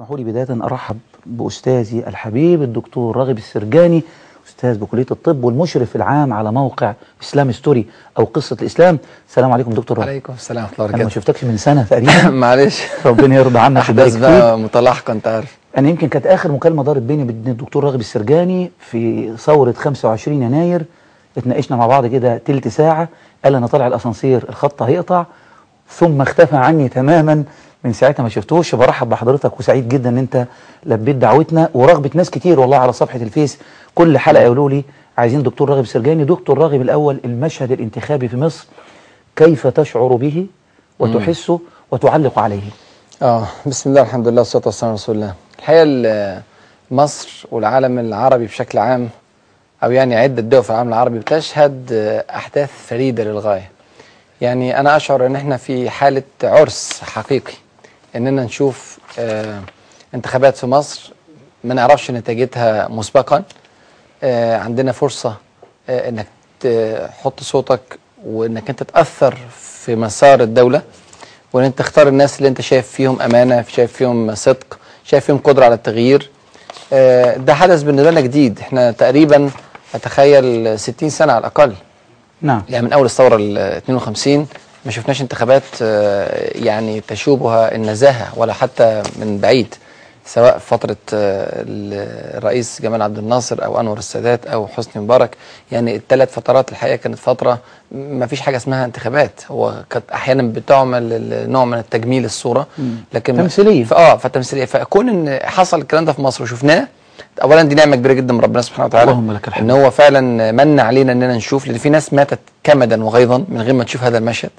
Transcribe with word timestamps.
اسمحوا 0.00 0.16
لي 0.16 0.24
بداية 0.24 0.64
أرحب 0.64 0.98
بأستاذي 1.26 1.98
الحبيب 2.08 2.62
الدكتور 2.62 3.16
راغب 3.16 3.38
السرجاني 3.38 4.02
أستاذ 4.48 4.78
بكلية 4.78 5.06
الطب 5.10 5.44
والمشرف 5.44 5.96
العام 5.96 6.32
على 6.32 6.52
موقع 6.52 6.94
إسلام 7.22 7.52
ستوري 7.52 7.86
أو 8.18 8.24
قصة 8.24 8.56
الإسلام. 8.60 8.98
السلام 9.28 9.52
عليكم 9.52 9.70
دكتور 9.70 9.98
راغب 9.98 10.08
عليكم 10.08 10.32
السلام 10.32 10.64
ورحمة 10.64 10.74
الله 10.78 10.86
أنا 10.88 10.96
ما 10.96 11.02
وبركاته. 11.02 11.20
شفتكش 11.20 11.44
من 11.44 11.56
سنة 11.56 11.82
تقريبا. 11.82 12.30
معلش. 12.46 12.82
ربنا 13.06 13.36
يرضى 13.36 13.58
عنك 13.58 13.82
فيك 13.92 14.18
بقى 14.18 14.58
متلاحقة 14.58 15.12
انت 15.12 15.26
عارف. 15.28 15.58
أنا 15.78 15.88
يمكن 15.88 16.08
كانت 16.08 16.26
آخر 16.26 16.52
مكالمة 16.52 16.84
دارت 16.84 17.02
بيني 17.02 17.22
وبين 17.22 17.48
الدكتور 17.48 17.84
راغب 17.84 18.00
السرجاني 18.00 18.70
في 18.78 19.32
ثورة 19.36 19.72
25 19.72 20.42
يناير. 20.42 20.84
اتناقشنا 21.38 21.76
مع 21.76 21.86
بعض 21.86 22.06
كده 22.06 22.36
تلت 22.38 22.68
ساعة. 22.68 23.08
قال 23.44 23.54
أنا 23.54 23.66
طالع 23.66 23.86
الأسانسير 23.86 24.48
الخط 24.48 24.82
هيقطع. 24.82 25.24
ثم 25.90 26.22
اختفى 26.22 26.56
عني 26.56 26.88
تماما. 26.88 27.44
من 27.84 27.92
ساعتها 27.92 28.22
ما 28.22 28.28
شفتوش. 28.28 28.74
برحب 28.74 29.08
بحضرتك 29.08 29.60
وسعيد 29.60 29.88
جدا 29.88 30.08
ان 30.08 30.18
انت 30.18 30.46
لبيت 30.86 31.16
دعوتنا 31.16 31.68
ورغبة 31.74 32.10
ناس 32.14 32.30
كتير 32.30 32.60
والله 32.60 32.76
على 32.76 32.92
صفحة 32.92 33.18
الفيس. 33.18 33.58
كل 33.94 34.18
حلقة 34.18 34.42
يقولوا 34.42 34.70
لي 34.70 34.84
عايزين 35.18 35.42
دكتور 35.42 35.70
راغب 35.70 35.80
السرجاني 35.82 36.24
دكتور 36.24 36.58
راغب 36.58 36.80
الأول 36.80 37.20
المشهد 37.24 37.72
الانتخابي 37.72 38.28
في 38.28 38.36
مصر 38.36 38.66
كيف 39.36 39.66
تشعر 39.66 40.06
به 40.16 40.46
وتحسه 40.98 41.60
وتعلق 41.90 42.38
عليه؟ 42.38 42.62
آه 43.22 43.46
بسم 43.66 43.90
الله 43.90 44.02
الحمد 44.02 44.28
لله 44.28 44.38
والصلاة 44.40 44.62
والسلام 44.66 44.90
على 44.90 44.94
رسول 44.96 45.14
الله. 45.16 45.34
الحقيقة 45.58 45.82
ال- 45.86 46.42
مصر 46.90 47.44
والعالم 47.50 47.98
العربي 47.98 48.46
بشكل 48.46 48.78
عام 48.78 49.08
أو 49.84 49.90
يعني 49.90 50.16
عدة 50.16 50.42
دول 50.42 50.62
في 50.64 50.70
العالم 50.70 50.88
العربي 50.88 51.18
بتشهد 51.18 51.92
أحداث 52.30 52.70
فريدة 52.86 53.24
للغاية. 53.24 53.70
يعني 54.40 54.80
أنا 54.80 54.96
أشعر 54.96 55.26
إن 55.26 55.36
إحنا 55.36 55.56
في 55.56 55.90
حالة 55.90 56.22
عرس 56.44 57.00
حقيقي. 57.02 57.52
إننا 58.16 58.44
نشوف 58.44 58.98
آه، 59.18 59.60
انتخابات 60.14 60.56
في 60.56 60.66
مصر 60.66 61.12
ما 61.64 61.74
نعرفش 61.74 62.10
نتيجتها 62.10 62.88
مسبقا. 62.88 63.42
آه، 64.22 64.56
عندنا 64.56 64.92
فرصة 64.92 65.36
آه، 65.88 66.08
إنك 66.08 66.26
تحط 66.60 67.42
صوتك 67.42 67.98
وإنك 68.24 68.70
أنت 68.70 68.82
تأثر 68.82 69.38
في 69.60 69.96
مسار 69.96 70.40
الدولة 70.42 70.82
وإن 71.52 71.64
أنت 71.64 71.78
تختار 71.78 72.08
الناس 72.08 72.38
اللي 72.38 72.48
أنت 72.48 72.60
شايف 72.60 72.88
فيهم 72.88 73.22
أمانة 73.22 73.64
شايف 73.68 73.92
فيهم 73.92 74.34
صدق 74.34 74.78
شايف 75.04 75.24
فيهم 75.24 75.38
قدرة 75.38 75.64
على 75.64 75.74
التغيير. 75.74 76.30
ده 77.36 77.54
حدث 77.54 77.82
بالنسبة 77.82 78.10
لنا 78.10 78.20
جديد. 78.20 78.58
إحنا 78.60 78.90
تقريبا 78.90 79.50
أتخيل 79.94 80.78
60 80.78 81.10
سنة 81.10 81.32
على 81.32 81.40
الأقل. 81.40 81.74
نعم. 82.42 82.62
يعني 82.68 82.86
من 82.86 82.92
أول 82.92 83.04
الثورة 83.04 83.36
ال 83.36 83.58
52 83.58 84.46
ما 84.84 84.90
شفناش 84.90 85.20
انتخابات 85.22 85.62
آه، 85.82 86.50
يعني 86.58 87.00
تشوبها 87.00 87.74
النزاهة 87.74 88.32
ولا 88.38 88.52
حتى 88.52 89.02
من 89.16 89.38
بعيد 89.38 89.74
سواء 90.26 90.58
فترة 90.58 90.96
آه، 91.14 91.64
الرئيس 92.38 92.82
جمال 92.82 93.02
عبد 93.02 93.18
الناصر 93.18 93.64
أو 93.64 93.80
أنور 93.80 93.98
السادات 93.98 94.46
أو 94.46 94.66
حسني 94.66 95.02
مبارك. 95.02 95.36
يعني 95.72 95.96
الثلاث 95.96 96.32
فترات 96.32 96.70
الحقيقة 96.72 96.96
كانت 96.96 97.18
فترة 97.18 97.58
ما 97.92 98.26
فيش 98.26 98.40
حاجة 98.40 98.56
اسمها 98.56 98.84
انتخابات. 98.84 99.40
هو 99.50 99.84
كانت 99.90 100.10
أحيانا 100.10 100.42
بتعمل 100.42 101.20
نوع 101.50 101.64
من 101.64 101.78
التجميل 101.78 102.24
الصورة 102.24 102.66
لكن 103.12 103.36
تمثيلية. 103.36 103.86
آه 103.92 104.16
فتمثيلية. 104.16 104.64
فكون 104.64 105.08
إن 105.08 105.40
حصل 105.48 105.80
الكلام 105.80 106.04
ده 106.04 106.12
في 106.12 106.22
مصر 106.22 106.42
وشفناه 106.44 106.88
اولا 107.42 107.62
دي 107.62 107.74
نعمة 107.74 107.96
كبيرة 107.96 108.12
جدا 108.12 108.32
من 108.34 108.40
ربنا 108.40 108.62
سبحانه 108.62 108.84
وتعالى 108.86 109.10
اللهم 109.10 109.32
لك 109.32 109.48
الحمد. 109.48 109.64
إن 109.64 109.70
هو 109.70 109.90
فعلا 109.90 110.52
من 110.52 110.80
علينا 110.80 111.12
إننا 111.12 111.36
نشوف 111.36 111.66
لأن 111.66 111.78
في 111.78 111.88
ناس 111.88 112.12
ماتت 112.14 112.38
كمدا 112.64 113.04
وغيظا 113.04 113.44
من 113.48 113.60
غير 113.62 113.74
ما 113.74 113.84
تشوف 113.84 114.02
هذا 114.04 114.18
المشهد 114.18 114.50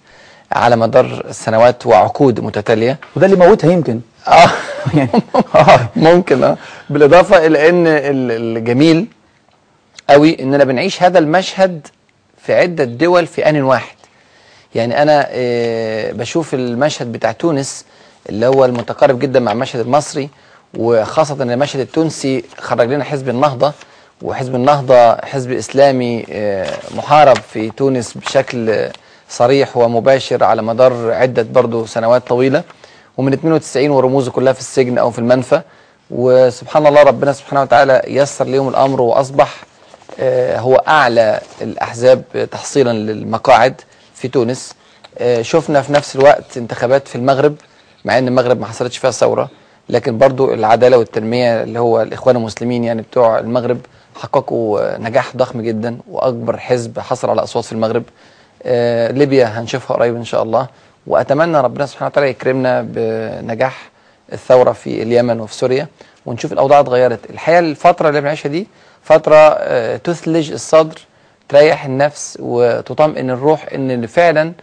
على 0.51 0.75
مدار 0.75 1.25
سنوات 1.31 1.85
وعقود 1.85 2.39
متتالية. 2.39 2.97
وده 3.15 3.25
اللي 3.25 3.37
موتها 3.37 3.71
يمكن. 3.71 3.99
آه. 4.27 4.49
يعني 4.97 5.09
ممكن 5.95 6.43
آه. 6.43 6.57
بالإضافة 6.89 7.45
إلى 7.47 7.69
إن 7.69 7.87
ال- 7.87 8.57
الجميل 8.57 9.07
قوي 10.09 10.39
إننا 10.41 10.63
بنعيش 10.63 11.03
هذا 11.03 11.19
المشهد 11.19 11.87
في 12.37 12.53
عدة 12.53 12.83
دول 12.83 13.27
في 13.27 13.49
آن 13.49 13.61
واحد. 13.61 13.95
يعني 14.75 15.01
أنا 15.01 15.27
آه، 15.29 16.11
بشوف 16.11 16.53
المشهد 16.53 17.11
بتاع 17.11 17.31
تونس 17.31 17.85
اللي 18.29 18.45
هو 18.47 18.65
المتقارب 18.65 19.19
جدا 19.19 19.39
مع 19.39 19.51
المشهد 19.51 19.79
المصري 19.79 20.29
وخاصة 20.77 21.43
المشهد 21.43 21.79
التونسي 21.79 22.43
خرج 22.57 22.89
لنا 22.91 23.03
حزب 23.03 23.29
النهضة 23.29 23.73
وحزب 24.21 24.55
النهضة 24.55 25.15
حزب 25.15 25.51
إسلامي 25.51 26.25
آه، 26.31 26.77
محارب 26.95 27.35
في 27.37 27.69
تونس 27.69 28.13
بشكل 28.17 28.89
صريح 29.29 29.77
ومباشر 29.77 30.43
على 30.43 30.61
مدار 30.61 31.11
عدة 31.11 31.43
برضو 31.43 31.85
سنوات 31.85 32.27
طويلة. 32.27 32.63
ومن 33.17 33.33
92 33.33 33.89
ورموزه 33.89 34.31
كلها 34.31 34.53
في 34.53 34.59
السجن 34.59 34.97
أو 34.97 35.11
في 35.11 35.19
المنفى. 35.19 35.61
وسبحان 36.11 36.87
الله 36.87 37.03
ربنا 37.03 37.33
سبحانه 37.33 37.61
وتعالى 37.61 38.01
يسر 38.07 38.45
ليهم 38.45 38.69
الأمر 38.69 39.01
وأصبح 39.01 39.55
آه، 40.19 40.59
هو 40.59 40.75
أعلى 40.75 41.39
الأحزاب 41.61 42.23
تحصيلا 42.51 42.93
للمقاعد 42.93 43.81
في 44.15 44.27
تونس. 44.27 44.73
آه، 45.17 45.41
شفنا 45.41 45.81
في 45.81 45.93
نفس 45.93 46.15
الوقت 46.15 46.57
انتخابات 46.57 47.07
في 47.07 47.15
المغرب 47.15 47.55
مع 48.05 48.17
إن 48.17 48.27
المغرب 48.27 48.59
ما 48.59 48.65
حصلتش 48.67 48.97
فيها 48.97 49.11
ثورة. 49.11 49.49
لكن 49.91 50.17
برضو 50.17 50.53
العدالة 50.53 50.97
والتنمية 50.97 51.63
اللي 51.63 51.79
هو 51.79 52.01
الإخوان 52.01 52.35
المسلمين 52.35 52.83
يعني 52.83 53.01
بتوع 53.01 53.39
المغرب 53.39 53.79
حققوا 54.15 54.97
نجاح 54.97 55.35
ضخم 55.37 55.61
جدا 55.61 55.97
وأكبر 56.09 56.57
حزب 56.57 56.99
حصل 56.99 57.29
على 57.29 57.43
أصوات 57.43 57.65
في 57.65 57.71
المغرب. 57.71 58.03
آه، 58.63 59.11
ليبيا 59.11 59.45
هنشوفها 59.45 59.97
قريب 59.97 60.15
إن 60.15 60.23
شاء 60.23 60.43
الله. 60.43 60.67
وأتمنى 61.07 61.61
ربنا 61.61 61.85
سبحانه 61.85 62.07
وتعالى 62.11 62.29
يكرمنا 62.29 62.81
بنجاح 62.87 63.89
الثورة 64.33 64.71
في 64.71 65.03
اليمن 65.03 65.39
وفي 65.39 65.53
سوريا. 65.55 65.87
ونشوف 66.25 66.53
الأوضاع 66.53 66.79
اتغيرت. 66.79 67.29
الحقيقة 67.29 67.59
الفترة 67.59 68.09
اللي 68.09 68.21
بنعيشها 68.21 68.49
دي 68.49 68.67
فترة 69.03 69.35
آه، 69.35 69.97
تثلج 69.97 70.51
الصدر 70.51 70.99
تريح 71.49 71.85
النفس 71.85 72.37
وتطمئن 72.41 73.29
الروح 73.29 73.65
إن 73.73 74.07
فعلا 74.07 74.53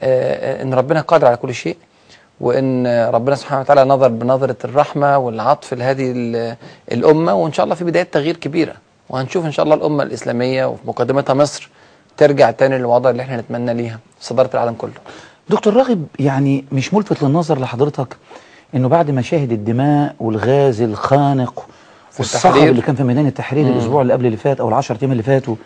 آه، 0.00 0.62
إن 0.62 0.74
ربنا 0.74 1.00
قادر 1.00 1.26
على 1.26 1.36
كل 1.36 1.54
شيء. 1.54 1.76
وإن 2.40 2.86
ربنا 2.86 3.34
سبحانه 3.36 3.60
وتعالى 3.60 3.84
نظر 3.84 4.08
بنظرة 4.08 4.56
الرحمة 4.64 5.18
والعطف 5.18 5.74
لهذه 5.74 6.12
ال- 6.16 6.56
الأمة 6.92 7.34
وإن 7.34 7.52
شاء 7.52 7.64
الله 7.64 7.74
في 7.74 7.84
بداية 7.84 8.02
تغيير 8.12 8.36
كبيرة. 8.36 8.74
وهنشوف 9.08 9.44
إن 9.44 9.52
شاء 9.52 9.64
الله 9.64 9.74
الأمة 9.76 10.02
الإسلامية 10.02 10.64
وفي 10.64 10.80
مقدمتها 10.86 11.34
مصر 11.34 11.68
ترجع 12.16 12.50
تاني 12.50 12.78
للوضع 12.78 13.10
اللي 13.10 13.22
إحنا 13.22 13.36
نتمنى 13.36 13.74
ليها 13.74 13.98
صدارة 14.20 14.50
العالم 14.54 14.74
كله. 14.74 14.92
دكتور 15.48 15.74
راغب 15.76 16.06
يعني 16.18 16.64
مش 16.72 16.94
ملفت 16.94 17.22
للنظر 17.22 17.58
لحضرتك 17.60 18.16
إنه 18.74 18.88
بعد 18.88 19.10
مشاهد 19.10 19.52
الدماء 19.52 20.14
والغاز 20.20 20.80
الخانق 20.80 21.66
والصخب 22.18 22.50
التحرير. 22.50 22.70
اللي 22.70 22.82
كان 22.82 22.94
في 22.94 23.02
ميدان 23.04 23.26
التحرير 23.26 23.66
الأسبوع 23.66 24.02
اللي 24.02 24.12
قبل 24.12 24.26
اللي 24.26 24.36
فات 24.36 24.60
أو 24.60 24.68
العشر 24.68 24.96
أيام 25.02 25.12
اللي 25.12 25.22
فاتوا 25.22 25.56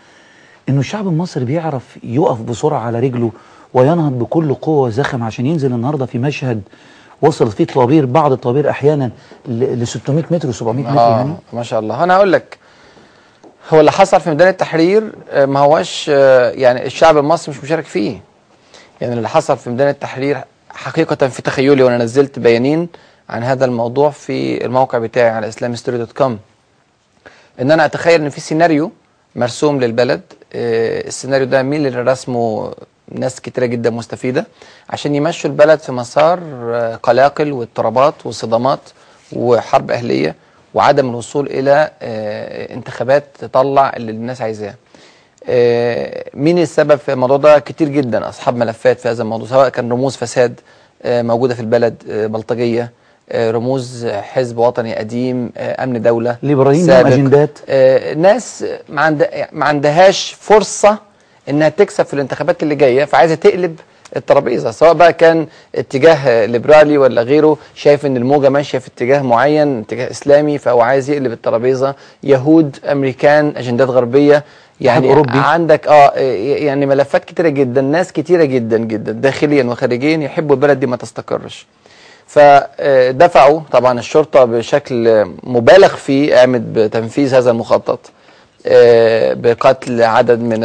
إنه 0.69 0.79
الشعب 0.79 1.07
المصري 1.07 1.45
بيعرف 1.45 1.97
يقف 2.03 2.41
بسرعة 2.41 2.79
على 2.79 2.99
رجله 2.99 3.31
وينهض 3.73 4.19
بكل 4.19 4.53
قوة 4.53 4.87
وزخم 4.87 5.23
عشان 5.23 5.45
ينزل 5.45 5.73
النهارده 5.73 6.05
في 6.05 6.17
مشهد 6.17 6.61
وصلت 7.21 7.53
فيه 7.53 7.65
طوابير 7.65 8.05
بعض 8.05 8.31
الطوابير 8.31 8.69
أحيانا 8.69 9.11
ل 9.47 9.87
600 9.87 10.23
متر 10.31 10.53
و700 10.53 10.63
متر 10.63 10.95
يعني. 10.95 11.33
ما 11.53 11.63
شاء 11.63 11.79
الله. 11.79 12.03
أنا 12.03 12.15
هقول 12.15 12.33
لك 12.33 12.57
هو 13.69 13.79
اللي 13.79 13.91
حصل 13.91 14.21
في 14.21 14.29
ميدان 14.29 14.47
التحرير 14.47 15.11
آه، 15.31 15.45
ما 15.45 15.59
هوش 15.59 16.05
آه، 16.09 16.51
يعني 16.51 16.85
الشعب 16.85 17.17
المصري 17.17 17.55
مش 17.55 17.63
مشارك 17.63 17.85
فيه. 17.85 18.21
يعني 19.01 19.13
اللي 19.13 19.29
حصل 19.29 19.57
في 19.57 19.69
ميدان 19.69 19.89
التحرير 19.89 20.37
حقيقة 20.69 21.27
في 21.27 21.41
تخيلي 21.41 21.83
وأنا 21.83 21.97
نزلت 21.97 22.39
بيانين 22.39 22.87
عن 23.29 23.43
هذا 23.43 23.65
الموضوع 23.65 24.09
في 24.09 24.65
الموقع 24.65 24.97
بتاعي 24.97 25.29
على 25.29 25.51
islamhistory.com 25.51 26.31
إن 27.61 27.71
أنا 27.71 27.85
أتخيل 27.85 28.21
إن 28.21 28.29
في 28.29 28.41
سيناريو 28.41 28.91
مرسوم 29.35 29.79
للبلد 29.79 30.21
آه، 30.53 31.07
السيناريو 31.07 31.47
ده 31.47 31.63
مين 31.63 31.85
اللي 31.85 32.01
رسمه 32.01 32.73
ناس 33.11 33.41
كتيرة 33.41 33.65
جدا 33.65 33.89
مستفيدة 33.89 34.45
عشان 34.89 35.15
يمشوا 35.15 35.49
البلد 35.49 35.79
في 35.79 35.91
مسار 35.91 36.39
آه، 36.73 36.95
قلاقل 36.95 37.51
واضطرابات 37.51 38.13
وصدامات 38.25 38.79
وحرب 39.33 39.91
أهلية 39.91 40.35
وعدم 40.73 41.09
الوصول 41.09 41.47
إلى 41.47 41.91
آه، 42.01 42.73
انتخابات 42.73 43.23
تطلع 43.39 43.93
اللي 43.97 44.11
الناس 44.11 44.41
عايزاه 44.41 44.75
آه، 45.49 46.25
مين 46.33 46.59
السبب 46.59 46.95
في 46.95 47.13
الموضوع 47.13 47.37
ده؟ 47.37 47.59
كتير 47.59 47.87
جدا 47.89 48.29
أصحاب 48.29 48.55
ملفات 48.55 48.99
في 48.99 49.09
هذا 49.09 49.23
الموضوع 49.23 49.47
سواء 49.47 49.69
كان 49.69 49.91
رموز 49.91 50.15
فساد 50.15 50.59
موجودة 51.05 51.53
في 51.55 51.59
البلد 51.59 52.03
بلطجية 52.07 52.91
رموز 53.35 54.05
حزب 54.07 54.57
وطني 54.57 54.95
قديم 54.95 55.51
أمن 55.57 56.01
دولة 56.01 56.37
ليبراليين. 56.43 56.89
أجندات. 57.13 57.69
ناس 58.17 58.65
ما, 58.89 59.01
عند... 59.01 59.29
ما 59.51 59.65
عندهاش 59.65 60.35
فرصة 60.39 60.97
إنها 61.49 61.69
تكسب 61.69 62.05
في 62.05 62.13
الانتخابات 62.13 62.63
اللي 62.63 62.75
جاية 62.75 63.05
فعايزة 63.05 63.35
تقلب 63.35 63.79
الترابيزة 64.15 64.71
سواء 64.71 64.93
بقى 64.93 65.13
كان 65.13 65.47
اتجاه 65.75 66.45
ليبرالي 66.45 66.97
ولا 66.97 67.21
غيره 67.21 67.57
شايف 67.75 68.05
إن 68.05 68.17
الموجة 68.17 68.49
ماشية 68.49 68.77
في 68.77 68.87
اتجاه 68.87 69.21
معين 69.21 69.79
اتجاه 69.79 70.11
إسلامي 70.11 70.57
فهو 70.57 70.81
عايز 70.81 71.09
يقلب 71.09 71.31
الترابيزة. 71.31 71.95
يهود 72.23 72.77
أمريكان 72.91 73.53
أجندات 73.57 73.87
غربية 73.89 74.43
يعني 74.81 75.09
أوروبي. 75.09 75.31
عندك 75.35 75.87
آه 75.87 76.11
يعني 76.55 76.85
ملفات 76.85 77.25
كتيرة 77.25 77.49
جدا 77.49 77.81
ناس 77.81 78.11
كتيرة 78.11 78.43
جدا 78.43 78.77
جدا 78.77 79.11
داخليا 79.11 79.63
وخارجيا 79.63 80.17
يحبوا 80.17 80.55
البلد 80.55 80.79
دي 80.79 80.85
ما 80.87 80.95
تستقرش. 80.97 81.65
فدفعوا 82.27 83.59
طبعا 83.71 83.99
الشرطة 83.99 84.45
بشكل 84.45 85.25
مبالغ 85.43 85.95
فيه 85.95 86.35
قامت 86.35 86.61
بتنفيذ 86.61 87.35
هذا 87.35 87.51
المخطط. 87.51 87.99
آه، 87.99 88.22
بقتل 89.35 90.03
عدد 90.03 90.39
من 90.39 90.59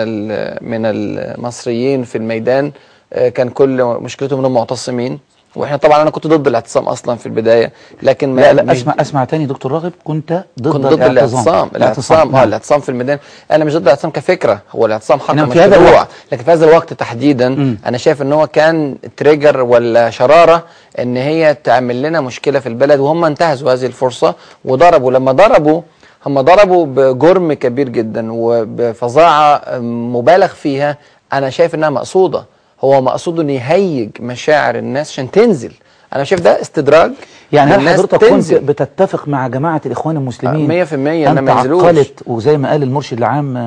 من 0.70 0.86
المصريين 0.86 2.04
في 2.04 2.18
الميدان 2.18 2.72
آه، 3.12 3.28
كان 3.28 3.48
كل 3.48 3.84
مشكلتهم 3.84 4.38
إنهم 4.38 4.54
معتصمين 4.54 5.18
وإحنا 5.56 5.76
طبعا 5.76 6.02
أنا 6.02 6.10
كنت 6.10 6.26
ضد 6.26 6.46
الاعتصام 6.46 6.84
أصلا 6.84 7.16
في 7.16 7.26
البداية 7.26 7.72
لكن 8.02 8.34
ما 8.34 8.40
لا 8.40 8.52
لا 8.52 8.72
أسمع 8.72 8.94
أسمع 9.00 9.24
تاني 9.24 9.46
دكتور 9.46 9.72
راغب 9.72 9.92
كنت 10.04 10.44
ضد 10.60 10.72
كنت 10.72 10.86
ضد 10.86 11.02
الاعتصام 11.02 11.70
الاعتصام 11.76 12.28
آه 12.28 12.32
نعم. 12.32 12.48
الاعتصام 12.48 12.80
في 12.80 12.88
الميدان 12.88 13.18
أنا 13.50 13.64
مش 13.64 13.74
ضد 13.74 13.82
الاعتصام 13.82 14.10
كفكرة 14.10 14.62
هو 14.70 14.86
الاعتصام 14.86 15.20
حق 15.20 15.34
في 15.34 15.60
هذا 15.60 15.76
الوقت. 15.76 16.08
لكن 16.32 16.44
في 16.44 16.50
هذا 16.50 16.64
الوقت 16.64 16.92
تحديدا 16.92 17.48
مم. 17.48 17.78
أنا 17.86 17.98
شايف 17.98 18.22
إن 18.22 18.32
هو 18.32 18.46
كان 18.46 18.96
تريجر 19.16 19.60
ولا 19.60 20.10
شرارة 20.10 20.64
إن 20.98 21.16
هي 21.16 21.56
تعمل 21.64 22.02
لنا 22.02 22.20
مشكلة 22.20 22.58
في 22.60 22.68
البلد 22.68 23.00
وهم 23.00 23.24
انتهزوا 23.24 23.72
هذه 23.72 23.86
الفرصة 23.86 24.34
وضربوا 24.64 25.12
لما 25.12 25.32
ضربوا 25.32 25.82
هم 26.26 26.40
ضربوا 26.40 26.86
بجرم 26.86 27.52
كبير 27.52 27.88
جدا 27.88 28.28
وبفظاعة 28.32 29.62
مبالغ 29.80 30.46
فيها 30.46 30.96
أنا 31.32 31.50
شايف 31.50 31.74
إنها 31.74 31.90
مقصودة 31.90 32.44
هو 32.84 33.00
مقصود 33.00 33.40
إنه 33.40 33.52
يهيج 33.52 34.10
مشاعر 34.20 34.76
الناس 34.78 35.10
عشان 35.10 35.30
تنزل 35.30 35.72
أنا 36.14 36.24
شايف 36.24 36.40
ده 36.40 36.60
استدراج 36.60 37.12
يعني 37.52 37.70
هل 37.70 37.88
حضرتك. 37.88 38.24
كنت 38.24 38.54
بتتفق 38.54 39.28
مع 39.28 39.48
جماعة 39.48 39.80
الإخوان 39.86 40.16
المسلمين 40.16 40.70
آه، 40.70 40.84
100% 40.84 40.92
إنما 40.92 41.30
أن 41.40 41.44
ما 41.44 41.52
ينزلوش. 41.52 42.06
وزي 42.26 42.56
ما 42.56 42.70
قال 42.70 42.82
المرشد 42.82 43.18
العام 43.18 43.56
آه، 43.56 43.60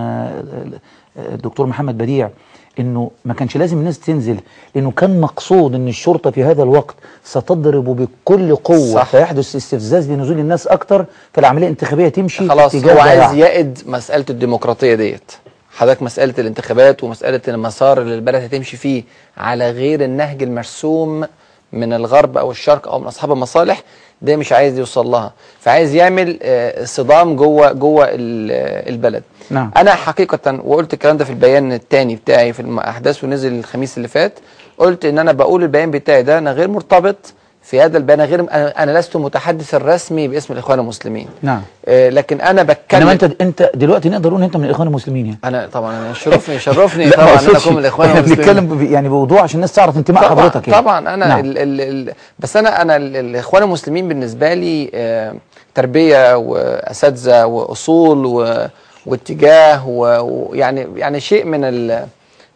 آه، 1.18 1.34
الدكتور 1.34 1.66
محمد 1.68 1.98
بديع 1.98 2.30
إنه 2.80 3.12
ما 3.26 3.34
كانش 3.34 3.58
لازم 3.58 3.78
الناس 3.78 4.00
تنزل 4.00 4.38
لأنه 4.76 4.92
كان 4.92 5.22
مقصود 5.22 5.76
إن 5.76 5.88
الشرطة 5.88 6.32
في 6.32 6.44
هذا 6.44 6.64
الوقت 6.64 6.96
ستضرب 7.24 7.86
بكل 7.86 8.56
قوة 8.56 8.94
صح. 8.94 9.04
فيحدث 9.06 9.56
استفزاز 9.56 10.12
لنزول 10.12 10.40
الناس 10.40 10.68
أكتر 10.68 11.06
فالعملية 11.34 11.66
الانتخابية 11.66 12.10
تمشي 12.10 12.48
خلاص 12.50 12.76
هو 12.76 13.00
عايز. 13.00 13.34
يائد 13.34 13.80
مسألة 13.86 14.26
الديمقراطية 14.30 14.96
ديت 14.96 15.32
حضرتك 15.78 16.02
مسألة 16.04 16.34
الانتخابات 16.40 17.04
ومسألة 17.04 17.42
المسار 17.48 18.02
اللي 18.02 18.16
البلد 18.16 18.36
هتمشي 18.44 18.78
فيه 18.78 19.04
على 19.38 19.72
غير 19.72 20.04
النهج 20.04 20.44
المرسوم 20.44 21.26
من 21.74 21.94
الغرب 21.94 22.38
أو 22.38 22.52
الشرق 22.52 22.88
أو 22.88 23.00
من 23.00 23.08
أصحاب 23.08 23.32
المصالح 23.32 23.84
ده 24.22 24.36
مش 24.36 24.52
عايز 24.54 24.78
يوصل 24.80 25.08
لها 25.08 25.34
فعايز 25.60 25.96
يعمل 25.96 26.40
آه، 26.42 26.86
صدام 26.86 27.36
جوه 27.36 27.72
جوه 27.72 28.06
ال- 28.06 28.90
البلد 28.90 29.24
نعم. 29.52 29.72
أنا 29.78 29.92
حقيقة 29.96 30.62
وقلت 30.66 30.94
الكلام 30.94 31.18
ده 31.18 31.26
في 31.26 31.32
البيان 31.32 31.74
الثاني 31.74 32.16
بتاعي 32.16 32.54
في 32.54 32.60
الاحداث 32.60 33.24
ونزل 33.24 33.54
الخميس 33.60 33.98
اللي 33.98 34.08
فات 34.08 34.34
قلت 34.78 35.06
إن 35.06 35.20
أنا 35.20 35.32
بقول 35.32 35.64
البيان 35.64 35.92
بتاعي 35.92 36.24
ده 36.24 36.38
أنا 36.38 36.52
غير 36.52 36.68
مرتبط 36.68 37.34
في 37.64 37.82
هذا 37.82 37.98
البيان 37.98 38.22
غير 38.22 38.40
أنا 38.40 38.84
أنا 38.84 39.00
لست 39.00 39.16
متحدث 39.18 39.76
الرسمي 39.76 40.28
باسم 40.28 40.54
الإخوان 40.54 40.80
المسلمين 40.80 41.28
نعم 41.42 41.62
آه، 41.88 42.10
لكن 42.10 42.42
أنا 42.42 42.64
بتكلم 42.64 43.02
إنما 43.02 43.12
أنت 43.12 43.24
أنت 43.42 43.72
دلوقتي 43.76 44.10
نقدر 44.10 44.30
نقول 44.30 44.44
أنت 44.44 44.58
من 44.58 44.66
الإخوان 44.66 44.88
المسلمين 44.88 45.26
يعني 45.26 45.40
أنا 45.44 45.68
طبعا 45.74 46.12
يشرفني 46.12 46.56
يشرفني 46.56 47.10
طبعا 47.12 47.26
أقصدش. 47.34 47.64
أكون 47.64 47.74
من 47.74 47.80
الإخوان 47.80 48.08
إحنا 48.10 48.20
المسلمين 48.20 48.46
بنتكلم 48.68 48.94
يعني 48.94 49.10
بوضوح 49.10 49.42
عشان 49.44 49.56
الناس 49.56 49.72
تعرف 49.74 49.98
انتماء 49.98 50.30
حضرتك 50.30 50.68
يعني. 50.68 50.82
طبعا 50.82 51.00
أنا 51.00 51.28
نعم. 51.28 51.40
ال 51.40 51.58
ال 51.58 51.82
ال 51.82 52.14
بس 52.40 52.58
أنا 52.58 52.82
أنا 52.82 52.96
ال- 52.96 53.16
الإخوان 53.18 53.64
المسلمين 53.64 54.08
بالنسبة 54.08 54.54
لي 54.54 54.92
آه، 54.94 55.36
تربية 55.76 56.36
وأساتذة 56.38 57.46
وأصول 57.46 58.26
و- 58.26 58.68
واتجاه 59.06 59.88
ويعني 59.88 60.88
يعني 60.96 61.20
شيء 61.20 61.46
من 61.46 61.64
ال- 61.64 62.08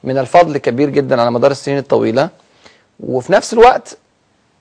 من 0.04 0.18
الفضل 0.18 0.58
كبير 0.58 0.90
جدا 0.90 1.22
على 1.22 1.32
مدار 1.32 1.52
السنين 1.52 1.78
الطويلة. 1.78 2.30
وفي 3.00 3.34
نفس 3.34 3.54
الوقت 3.54 3.98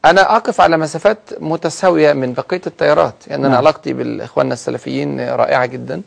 أنا 0.04 0.36
أقف 0.36 0.60
على 0.60 0.76
مسافات 0.76 1.18
متساوية 1.40 2.12
من 2.12 2.32
بقية 2.32 2.60
التيارات. 2.66 3.14
يعني 3.26 3.40
أنا 3.40 3.48
نعم. 3.48 3.56
علاقتي 3.58 3.92
بالاخواننا 3.92 4.52
السلفيين 4.54 5.20
رائعة 5.28 5.66
جدا. 5.66 6.02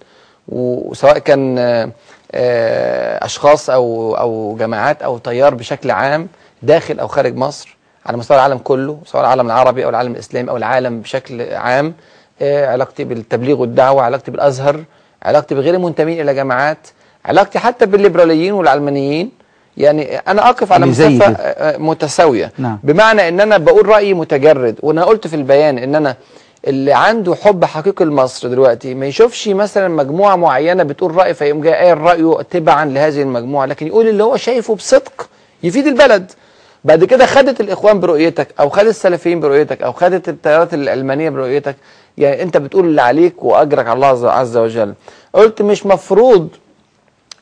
وسواء 0.49 1.17
كان 1.17 1.57
آه، 2.33 3.25
أشخاص 3.25 3.69
أو 3.69 4.15
أو 4.17 4.55
جماعات 4.59 5.01
أو 5.01 5.17
تيار 5.17 5.55
بشكل 5.55 5.91
عام 5.91 6.27
داخل 6.63 6.99
أو 6.99 7.07
خارج 7.07 7.35
مصر 7.35 7.77
على 8.05 8.17
مستوى 8.17 8.37
العالم 8.37 8.57
كله 8.57 8.99
سواء 9.05 9.23
العالم 9.23 9.45
العربي 9.45 9.85
أو 9.85 9.89
العالم 9.89 10.11
الإسلامي 10.11 10.49
أو 10.49 10.57
العالم 10.57 11.01
بشكل 11.01 11.41
عام 11.53 11.93
آه، 12.41 12.71
علاقتي 12.71 13.03
بالتبليغ 13.03 13.57
والدعوة 13.61 14.01
علاقتي 14.03 14.31
بالأزهر 14.31 14.83
علاقتي 15.23 15.55
بغير 15.55 15.73
المنتمين 15.73 16.21
إلى 16.21 16.33
جماعات 16.33 16.87
علاقتي 17.25 17.59
حتى 17.59 17.85
بالليبراليين 17.85 18.53
والعلمانيين 18.53 19.31
يعني 19.77 20.17
أنا 20.17 20.49
أقف 20.49 20.71
على 20.71 20.91
زي 20.91 21.09
مسافه. 21.09 21.33
آه، 21.33 21.77
متساوية 21.77 22.51
نعم. 22.57 22.79
بمعنى 22.83 23.27
إن 23.29 23.39
أنا 23.39 23.57
بقول 23.57 23.87
رأيي 23.87 24.13
متجرد 24.13 24.75
وأنا 24.83 25.03
قلت 25.03 25.27
في 25.27 25.35
البيان 25.35 25.77
إن 25.77 25.95
أنا 25.95 26.15
اللي 26.67 26.93
عنده 26.93 27.35
حب 27.35 27.65
حقيقي 27.65 28.05
لمصر 28.05 28.47
دلوقتي 28.47 28.93
ما 28.93 29.05
يشوفش 29.05 29.47
مثلا 29.47 29.87
مجموعة 29.87 30.35
معينة 30.35 30.83
بتقول 30.83 31.15
رأي 31.15 31.33
فيقوم 31.33 31.61
جاي 31.61 31.73
قايل 31.73 31.97
رأيه 31.97 32.41
تبعا 32.41 32.85
لهذه 32.85 33.21
المجموعة 33.21 33.65
لكن 33.65 33.87
يقول 33.87 34.07
اللي 34.07 34.23
هو 34.23 34.37
شايفه 34.37 34.75
بصدق 34.75 35.29
يفيد 35.63 35.87
البلد 35.87 36.31
بعد 36.83 37.03
كده 37.03 37.25
خدت 37.25 37.61
الإخوان 37.61 37.99
برؤيتك 37.99 38.47
أو 38.59 38.69
خدت 38.69 38.87
السلفيين 38.87 39.39
برؤيتك 39.39 39.81
أو 39.81 39.91
خدت 39.91 40.29
التيارات 40.29 40.73
العلمانيه 40.73 41.29
برؤيتك 41.29 41.75
يعني 42.17 42.43
انت 42.43 42.57
بتقول 42.57 42.85
اللي 42.85 43.01
عليك 43.01 43.43
واجرك 43.43 43.87
على 43.87 43.95
الله 43.95 44.31
عز- 44.31 44.57
وجل. 44.57 44.93
قلت 45.33 45.61
مش 45.61 45.85
مفروض 45.85 46.47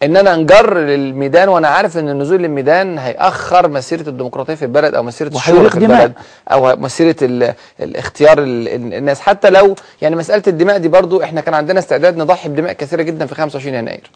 ان 0.04 0.18
أنا 0.18 0.34
انجر 0.34 0.78
للميدان 0.78 1.50
وأنا 1.50 1.68
عارف 1.68 1.98
ان 1.98 2.10
النزول 2.10 2.42
للميدان 2.42 2.98
هيأخر 3.00 3.68
مسيرة 3.68 4.10
الديمقراطية 4.10 4.56
في 4.56 4.66
البلد 4.66 4.96
أو 4.96 5.04
مسيرة 5.04 5.32
وهيريق 5.36 5.72
في. 5.72 5.78
البلد 5.78 6.14
أو 6.52 6.76
مسيرة 6.76 7.16
ال- 7.22 7.54
الاختيار 7.80 8.40
ال- 8.40 8.68
ال- 8.68 8.94
الناس. 8.94 9.20
حتى 9.20 9.50
لو 9.50 9.76
يعني 10.02 10.16
مسألة 10.16 10.44
الدماء 10.48 10.78
دي 10.78 10.88
برضو 10.88 11.24
إحنا 11.24 11.42
كان 11.42 11.54
عندنا 11.54 11.80
استعداد 11.80 12.18
نضحي 12.18 12.50
بدماء 12.50 12.74
كثيرة 12.74 13.02
جدا 13.02 13.26
في 13.26 13.36
25 13.36 13.76
يناير. 13.76 14.10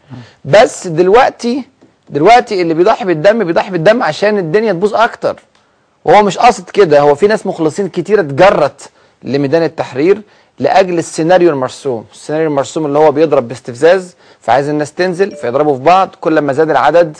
بس 0.45 0.87
دلوقتي 0.87 1.63
دلوقتي 2.09 2.61
اللي 2.61 2.73
بيضحي 2.73 3.05
بالدم 3.05 3.43
بيضحي 3.43 3.71
بالدم 3.71 4.03
عشان 4.03 4.37
الدنيا 4.37 4.73
تبوظ 4.73 4.95
أكتر. 4.95 5.39
وهو 6.05 6.23
مش 6.23 6.37
قاصد 6.37 6.69
كده. 6.69 6.99
هو 6.99 7.15
في 7.15 7.27
ناس 7.27 7.45
مخلصين 7.45 7.89
كتير 7.89 8.19
اتجرت 8.19 8.89
لميدان 9.23 9.63
التحرير. 9.63 10.21
لأجل 10.59 10.97
السيناريو 10.99 11.49
المرسوم. 11.49 12.05
السيناريو 12.13 12.47
المرسوم 12.49 12.85
اللي 12.85 12.99
هو 12.99 13.11
بيضرب 13.11 13.47
باستفزاز 13.47 14.15
فعايز 14.41 14.69
الناس 14.69 14.93
تنزل 14.93 15.31
فيضربوا 15.31 15.77
في 15.77 15.83
بعض 15.83 16.09
كل 16.21 16.39
ما 16.39 16.53
زاد 16.53 16.69
العدد 16.69 17.17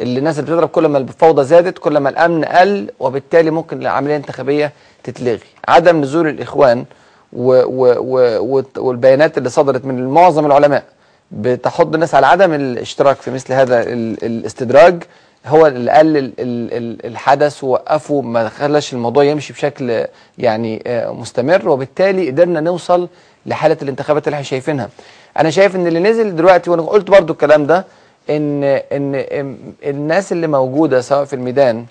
اللي 0.00 0.18
الناس 0.18 0.38
اللي 0.38 0.50
بتضرب 0.50 0.68
كل 0.68 0.86
ما 0.86 0.98
الفوضى 0.98 1.44
زادت 1.44 1.78
كل 1.78 1.98
ما 1.98 2.08
الأمن 2.08 2.44
قل 2.44 2.90
وبالتالي 3.00 3.50
ممكن 3.50 3.80
العملية 3.82 4.16
الانتخابية 4.16 4.72
تتلغي. 5.04 5.40
عدم 5.68 6.00
نزول 6.00 6.28
الإخوان 6.28 6.84
و 7.32 7.52
و 7.52 7.94
و 7.98 8.62
والبيانات 8.76 9.38
اللي 9.38 9.48
صدرت 9.48 9.84
من 9.84 10.08
معظم 10.08 10.46
العلماء 10.46 10.84
بتحض 11.30 11.94
الناس 11.94 12.14
على 12.14 12.26
عدم 12.26 12.52
الاشتراك 12.54 13.16
في 13.16 13.30
مثل 13.30 13.52
هذا 13.52 13.82
ال- 13.82 14.24
الاستدراج. 14.24 15.02
هو 15.46 15.66
اللي 15.66 15.90
قلل 15.90 16.16
ال- 16.16 16.32
ال- 16.38 17.06
الحدث 17.06 17.64
ووقفه 17.64 18.20
ما 18.20 18.48
خلاش 18.48 18.92
الموضوع 18.92 19.24
يمشي 19.24 19.52
بشكل 19.52 20.04
يعني 20.38 20.82
آه، 20.86 21.12
مستمر 21.12 21.68
وبالتالي 21.68 22.30
قدرنا 22.30 22.60
نوصل 22.60 23.08
لحالة 23.46 23.76
الانتخابات 23.82 24.26
اللي 24.26 24.34
إحنا 24.34 24.44
شايفينها. 24.44 24.88
أنا 25.38 25.50
شايف 25.50 25.76
إن 25.76 25.86
اللي 25.86 25.98
نزل 26.00 26.36
دلوقتي 26.36 26.70
وأنا 26.70 26.82
قلت 26.82 27.10
برضو 27.10 27.32
الكلام 27.32 27.66
ده 27.66 27.84
إن 28.30 28.64
إن 28.64 29.24
الناس 29.84 30.32
اللي 30.32 30.46
موجودة 30.46 31.00
سواء 31.00 31.24
في 31.24 31.32
الميدان 31.32 31.86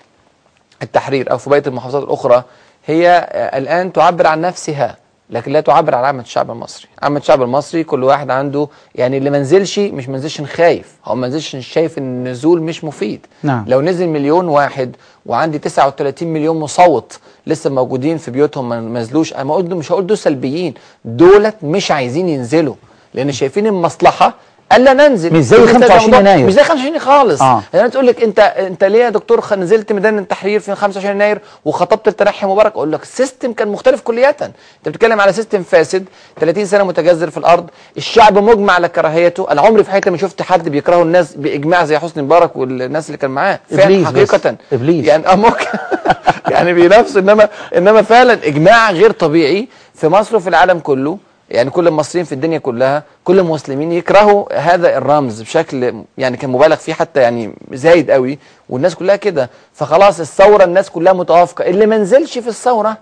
التحرير 0.82 1.30
أو 1.30 1.38
في 1.38 1.50
بقية 1.50 1.62
المحافظات 1.66 2.02
الأخرى 2.02 2.44
هي 2.86 3.08
آه، 3.32 3.58
الآن 3.58 3.92
تعبر 3.92 4.26
عن 4.26 4.40
نفسها 4.40 4.96
لكن 5.32 5.52
لا 5.52 5.60
تعبر 5.60 5.94
عن 5.94 6.04
عامة 6.04 6.22
الشعب 6.22 6.50
المصري، 6.50 6.86
عامة 7.02 7.20
الشعب 7.20 7.42
المصري 7.42 7.84
كل 7.84 8.04
واحد 8.04 8.30
عنده 8.30 8.68
يعني 8.94 9.18
اللي 9.18 9.30
ما 9.30 9.38
نزلش 9.38 9.78
مش 9.78 10.08
ما 10.08 10.16
نزلش 10.16 10.40
خايف، 10.40 10.94
هو 11.04 11.14
ما 11.14 11.28
نزلش 11.28 11.56
شايف 11.56 11.98
إن 11.98 12.04
النزول 12.04 12.62
مش 12.62 12.84
مفيد. 12.84 13.26
نعم. 13.42 13.64
لو 13.68 13.80
نزل 13.80 14.08
مليون 14.08 14.48
واحد 14.48 14.96
وعندي 15.26 15.58
39 15.58 16.28
مليون 16.28 16.60
مصوت 16.60 17.18
لسه 17.46 17.70
موجودين 17.70 18.18
في 18.18 18.30
بيوتهم 18.30 18.68
ما 18.68 18.80
ما 18.80 19.00
نزلوش 19.00 19.34
أنا 19.34 19.44
ما 19.44 19.54
قلت 19.54 19.72
مش 19.72 19.92
هقول 19.92 20.06
دول 20.06 20.18
سلبيين 20.18 20.74
دولت 21.04 21.56
مش 21.62 21.90
عايزين 21.90 22.28
ينزلوا 22.28 22.74
لأن 23.14 23.32
شايفين 23.32 23.66
المصلحة 23.66 24.34
ألا 24.76 24.92
ننزل. 24.92 25.32
مش 25.34 25.44
زي 25.44 25.56
كل 25.56 25.62
ده 25.66 25.72
25 25.72 26.00
موضوع- 26.04 26.18
يناير. 26.20 26.46
مش 26.46 26.52
زي 26.52 26.62
25 26.62 26.98
خالص. 26.98 27.42
آه. 27.42 27.62
يعني 27.74 27.90
تقول 27.90 28.06
لك 28.06 28.22
أنت 28.22 28.38
أنت 28.40 28.84
ليه 28.84 29.04
يا 29.04 29.10
دكتور 29.10 29.54
نزلت 29.54 29.92
ميدان 29.92 30.18
التحرير 30.18 30.60
في 30.60 30.74
25 30.74 31.14
يناير 31.14 31.40
وخطبت 31.64 32.08
التنحي 32.08 32.46
مبارك؟ 32.46 32.72
أقول 32.72 32.92
لك 32.92 33.02
ال 33.02 33.09
system 33.09 33.52
كان 33.52 33.68
مختلف 33.68 34.00
كليا. 34.00 34.28
أنت 34.28 34.50
بتتكلم 34.86 35.20
على 35.20 35.32
system 35.32 35.62
فاسد 35.62 36.04
30 36.40 36.66
سنة 36.66 36.84
متجذر 36.84 37.30
في 37.30 37.36
الأرض. 37.38 37.70
الشعب 37.96 38.38
مجمع 38.38 38.72
على 38.72 38.88
كراهيته. 38.88 39.50
أنا 39.50 39.60
عمري 39.60 39.84
في 39.84 39.90
حياتي 39.90 40.10
ما 40.10 40.16
شفت 40.16 40.42
حد 40.42 40.68
بيكرهه 40.68 41.02
الناس 41.02 41.34
بإجماع 41.36 41.84
زي 41.84 41.98
حسني 41.98 42.22
مبارك 42.22 42.56
والناس 42.56 43.06
اللي 43.06 43.18
كان 43.18 43.30
معاه. 43.30 43.60
فعلا 43.70 44.00
بس. 44.00 44.06
حقيقه. 44.06 44.56
إبليس. 44.72 45.06
يعني 45.06 45.26
آه 45.28 45.34
ممكن. 45.36 45.64
يعني 46.50 46.72
بينافسوا 46.72 47.20
إنما 47.20 47.48
إنما 47.76 48.02
فعلا 48.02 48.32
إجماع 48.44 48.90
غير 48.90 49.10
طبيعي 49.10 49.68
في 49.94 50.08
مصر 50.08 50.36
وفي 50.36 50.48
العالم 50.48 50.78
كله. 50.78 51.18
يعني 51.50 51.70
كل 51.70 51.88
المصريين 51.88 52.24
في 52.26 52.32
الدنيا 52.32 52.58
كلها 52.58 53.02
كل 53.24 53.38
المسلمين 53.38 53.92
يكرهوا 53.92 54.58
هذا 54.58 54.98
الرمز 54.98 55.42
بشكل 55.42 55.94
يعني 56.18 56.36
كان 56.36 56.50
مبالغ 56.50 56.76
فيه 56.76 56.92
حتى 56.92 57.20
يعني 57.20 57.54
زايد 57.72 58.10
قوي 58.10 58.38
والناس 58.68 58.94
كلها 58.94 59.16
كده. 59.16 59.50
فخلاص 59.72 60.20
الثورة 60.20 60.64
الناس 60.64 60.90
كلها 60.90 61.12
متوافقة. 61.12 61.66
اللي 61.66 61.86
ما 61.86 61.98
نزلش 61.98 62.38
في 62.38 62.48
الثورة 62.48 62.96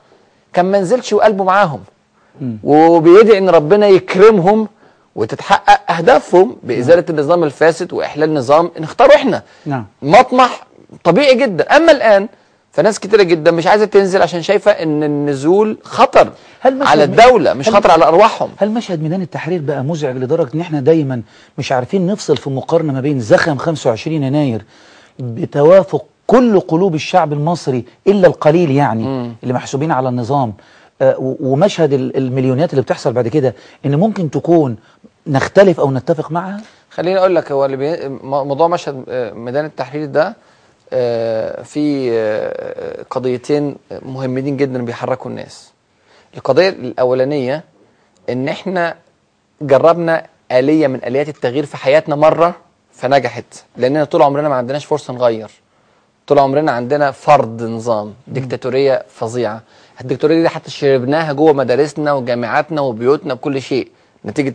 كان 0.52 0.64
ما 0.66 0.80
نزلش 0.80 1.12
وقلبه 1.12 1.44
معاهم. 1.44 1.80
وبيدعي 2.64 3.38
إن 3.38 3.50
ربنا 3.50 3.86
يكرمهم 3.88 4.68
وتتحقق 5.14 5.90
أهدافهم 5.92 6.56
بإزالة 6.62 7.04
النظام 7.10 7.44
الفاسد 7.44 7.92
وإحلال 7.92 8.34
نظام 8.34 8.70
نختاره 8.80 9.14
إحنا. 9.14 9.42
نعم. 9.66 9.86
مطمح 10.02 10.66
طبيعي 11.04 11.34
جدا. 11.34 11.76
أما 11.76 11.92
الآن 11.92 12.28
فناس 12.72 12.98
كتيرة 13.00 13.22
جدا 13.22 13.50
مش 13.50 13.66
عايزة 13.66 13.84
تنزل 13.84 14.22
عشان 14.22 14.42
شايفة 14.42 14.70
إن 14.70 15.02
النزول 15.02 15.78
خطر 15.82 16.32
على 16.64 17.06
م- 17.06 17.10
الدولة 17.10 17.54
مش 17.54 17.68
هل- 17.68 17.74
خطر 17.74 17.90
على 17.90 18.04
أرواحهم 18.04 18.50
هل 18.56 18.70
مشهد 18.70 19.02
ميدان 19.02 19.22
التحرير 19.22 19.60
بقى 19.60 19.84
مزعج 19.84 20.16
لدرجة 20.16 20.54
إن 20.54 20.60
إحنا 20.60 20.80
دايما 20.80 21.22
مش 21.58 21.72
عارفين 21.72 22.06
نفصل 22.06 22.36
في 22.36 22.50
مقارنة 22.50 22.92
ما 22.92 23.00
بين 23.00 23.20
زخم 23.20 23.56
25 23.56 24.22
يناير 24.22 24.64
بتوافق 25.18 26.04
كل 26.26 26.60
قلوب 26.60 26.94
الشعب 26.94 27.32
المصري 27.32 27.84
إلا 28.06 28.26
القليل 28.26 28.70
يعني 28.70 29.02
مم. 29.04 29.32
اللي 29.42 29.54
محسوبين 29.54 29.92
على 29.92 30.08
النظام 30.08 30.52
آه، 31.02 31.14
ومشهد 31.40 31.92
ال- 31.92 32.16
المليونيات 32.16 32.70
اللي 32.70 32.82
بتحصل 32.82 33.12
بعد 33.12 33.28
كده 33.28 33.54
إن 33.86 33.94
ممكن 33.96 34.30
تكون 34.30 34.76
نختلف 35.26 35.80
أو 35.80 35.90
نتفق 35.90 36.32
معها 36.32 36.60
خليني 36.90 37.18
أقول 37.18 37.34
لك 37.36 37.52
هو 37.52 37.64
اللي. 37.64 38.08
م- 38.08 38.18
موضوع 38.48 38.68
مشهد 38.68 39.04
آه، 39.08 39.32
ميدان 39.32 39.64
التحرير 39.64 40.06
ده 40.06 40.36
في 41.64 42.10
آه، 42.12 43.02
قضيتين 43.10 43.76
مهمين 44.02 44.56
جدا 44.56 44.84
بيحركوا 44.84 45.30
الناس. 45.30 45.72
القضية 46.36 46.68
الأولانية 46.68 47.64
إن 48.30 48.48
إحنا 48.48 48.96
جربنا 49.62 50.26
آلية 50.52 50.86
من 50.86 51.04
آليات 51.04 51.28
التغيير 51.28 51.66
في 51.66 51.76
حياتنا 51.76 52.16
مرة 52.16 52.54
فنجحت 52.92 53.44
لأننا 53.76 54.04
طول 54.04 54.22
عمرنا 54.22 54.48
ما 54.48 54.54
عندناش 54.54 54.84
فرصة 54.84 55.12
نغير. 55.14 55.50
طول 56.26 56.38
عمرنا 56.38 56.72
عندنا 56.72 57.10
فرض 57.10 57.62
نظام 57.62 58.14
ديكتاتورية 58.28 59.04
فظيعة. 59.08 59.62
الديكتاتورية 60.00 60.42
دي 60.42 60.48
حتى 60.48 60.70
شربناها 60.70 61.32
جوه 61.32 61.52
مدارسنا 61.52 62.12
وجامعاتنا 62.12 62.80
وبيوتنا 62.80 63.34
بكل 63.34 63.62
شيء. 63.62 63.88
نتيجة 64.24 64.54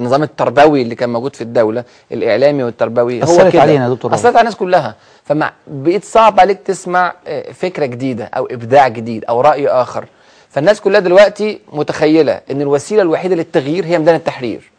النظام 0.00 0.22
التربوي 0.22 0.82
اللي 0.82 0.94
كان 0.94 1.10
موجود 1.12 1.36
في 1.36 1.42
الدولة 1.42 1.84
الإعلامي 2.12 2.62
والتربوي 2.62 3.18
هو 3.18 3.24
أثرت 3.24 3.52
كده. 3.52 3.62
علينا 3.62 3.84
يا 3.84 3.90
دكتور. 3.94 4.14
أثرت 4.14 4.32
على 4.32 4.40
الناس 4.40 4.56
كلها. 4.56 4.94
فما 5.24 5.50
بقيت 5.66 6.04
صعب 6.04 6.40
عليك 6.40 6.58
تسمع 6.64 7.12
آه، 7.26 7.52
فكرة 7.52 7.86
جديدة 7.86 8.24
أو 8.24 8.46
إبداع 8.46 8.88
جديد 8.88 9.24
أو 9.24 9.40
رأي 9.40 9.68
آخر. 9.68 10.04
فالناس 10.50 10.80
كلها 10.80 11.00
دلوقتي 11.00 11.60
متخيلة 11.72 12.40
إن 12.50 12.60
الوسيلة 12.62 13.02
الوحيدة 13.02 13.34
للتغيير 13.34 13.84
هي 13.86 13.98
ميدان 13.98 14.14
التحرير. 14.14 14.70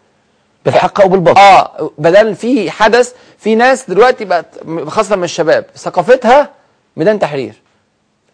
بالحق 0.65 1.01
أو 1.01 1.07
بالباطل. 1.09 1.39
آه 1.39 1.91
بدل 1.97 2.35
في 2.35 2.71
حدث 2.71 3.13
في 3.37 3.55
ناس 3.55 3.89
دلوقتي 3.89 4.25
بقت 4.25 4.45
خاصة 4.87 5.15
من 5.15 5.23
الشباب 5.23 5.65
ثقافتها 5.75 6.49
ميدان 6.97 7.19
تحرير. 7.19 7.53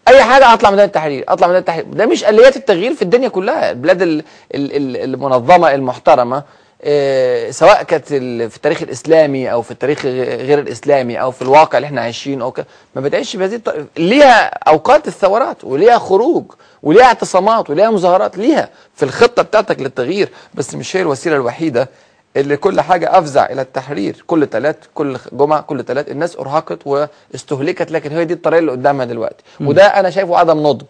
أي 0.07 0.23
حاجة 0.23 0.53
أطلع 0.53 0.69
ميدان 0.71 0.85
التحرير 0.85 1.23
أطلع 1.27 1.47
ميدان 1.47 1.59
التحرير 1.61 1.85
ده 1.85 2.05
مش 2.05 2.23
آليات 2.23 2.55
التغيير 2.55 2.93
في 2.93 3.01
الدنيا 3.01 3.27
كلها. 3.29 3.71
البلاد 3.71 4.01
ال 4.01 4.23
ال 4.55 4.75
ال 4.75 4.97
المنظمة 5.13 5.73
المحترمة 5.73 6.43
آه 6.81 7.51
سواء 7.51 7.83
كانت 7.83 8.05
في 8.07 8.55
التاريخ 8.55 8.81
الإسلامي 8.81 9.51
أو 9.51 9.61
في 9.61 9.71
التاريخ 9.71 10.05
غير 10.05 10.59
الإسلامي 10.59 11.21
أو 11.21 11.31
في 11.31 11.41
الواقع 11.41 11.77
اللي 11.77 11.85
إحنا 11.85 12.01
عايشينه 12.01 12.45
أو 12.45 12.51
ك- 12.51 12.65
ما 12.95 13.01
بتعيش 13.01 13.35
بهذه 13.35 13.61
ليها 13.97 14.45
أوقات 14.67 15.07
الثورات 15.07 15.63
وليها 15.63 15.97
خروج 15.97 16.45
وليها 16.83 17.03
اعتصامات 17.03 17.69
وليها 17.69 17.89
مظاهرات 17.89 18.37
ليها 18.37 18.69
في 18.95 19.03
الخطة 19.03 19.43
بتاعتك 19.43 19.79
للتغيير 19.79 20.29
بس 20.53 20.75
مش 20.75 20.95
هي 20.95 21.01
الوسيلة 21.01 21.35
الوحيدة 21.35 21.89
اللي 22.35 22.57
كل 22.57 22.81
حاجة 22.81 23.17
أفزع 23.19 23.45
إلى 23.45 23.61
التحرير. 23.61 24.23
كل 24.27 24.47
تلات 24.47 24.77
كل 24.93 25.17
جمعة 25.33 25.61
كل 25.61 25.83
تلات 25.83 26.11
الناس 26.11 26.37
أرهقت 26.37 26.87
واستهلكت 26.87 27.91
لكن 27.91 28.11
هي 28.11 28.25
دي 28.25 28.33
الطريقة 28.33 28.59
اللي 28.59 28.71
قدامها 28.71 29.05
دلوقتي. 29.05 29.43
وده 29.61 29.85
أنا 29.85 30.09
شايفه 30.09 30.37
عدم 30.37 30.67
نضج. 30.67 30.85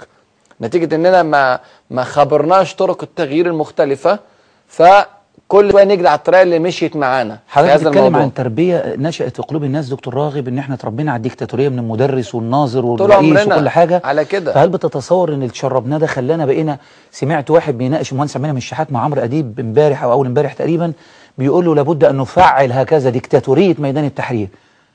نتيجة 0.62 0.96
إننا 0.96 1.24
ما 1.24 1.60
ما 1.90 2.04
خبرناش 2.04 2.76
طرق 2.76 3.04
التغيير 3.04 3.48
المختلفة 3.48 4.20
فكل 4.68 5.72
شوية 5.72 5.84
نجري 5.84 6.08
على 6.08 6.18
الطريقة 6.18 6.42
اللي 6.42 6.60
مشيت 6.60 6.96
معانا 6.96 7.40
حضرتك 7.48 7.88
بتتكلم 7.88 8.16
عن 8.16 8.34
تربية 8.34 8.94
نشأت 8.98 9.36
في 9.36 9.42
قلوب 9.42 9.64
الناس 9.64 9.88
دكتور 9.90 10.14
راغب 10.14 10.48
إن 10.48 10.58
إحنا 10.58 10.76
اتربينا 10.76 11.12
على 11.12 11.18
الديكتاتورية 11.18 11.70
من 11.70 11.80
المدرس 11.80 12.36
والناظر 12.36 12.86
والرئيس 12.86 13.48
وكل 13.48 13.70
حاجة. 13.70 14.02
على 14.06 14.26
كده. 14.26 14.54
فهل 14.54 14.70
بتتصور 14.70 15.30
إن 15.34 15.44
اللي 15.44 15.54
شربناه 15.54 15.98
ده 15.98 16.08
خلانا 16.08 16.46
بقينا 16.46 16.78
سمعت 17.12 17.52
واحد 17.52 17.78
بيناقش 17.78 18.12
المهندس 18.12 18.38
عمنا 18.38 18.52
من 18.52 18.58
الشحات 18.58 18.92
مع 18.92 19.04
عمرو 19.04 19.22
أديب 19.22 19.60
امبارح 19.60 20.04
أو 20.04 20.12
أول 20.12 20.28
امبارح 20.28 20.54
تقريبا 20.54 20.94
بيقول 21.38 21.66
له 21.66 21.76
لابد 21.76 22.04
أن 22.04 22.18
نفعل 22.18 22.72
هكذا 22.72 23.10
ديكتاتورية 23.10 23.76
ميدان 23.80 24.06
التحرير 24.06 24.48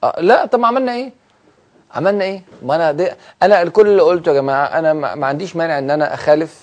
آه 0.05 0.21
لا 0.21 0.47
طب 0.47 0.59
ما 0.59 0.67
عملنا 0.67 0.93
إيه؟ 0.93 1.13
عملنا 1.95 2.25
إيه؟ 2.25 2.43
ما 2.63 2.75
أنا 2.77 2.93
دي 2.93 3.09
أنا 3.43 3.63
الكل 3.63 3.87
اللي 3.87 4.03
قلته 4.03 4.29
يا 4.29 4.35
جماعة 4.35 4.65
أنا 4.67 4.93
ما 4.93 5.27
عنديش 5.27 5.57
مانع 5.57 5.79
إن 5.79 5.91
أنا 5.91 6.15
أخالف 6.15 6.63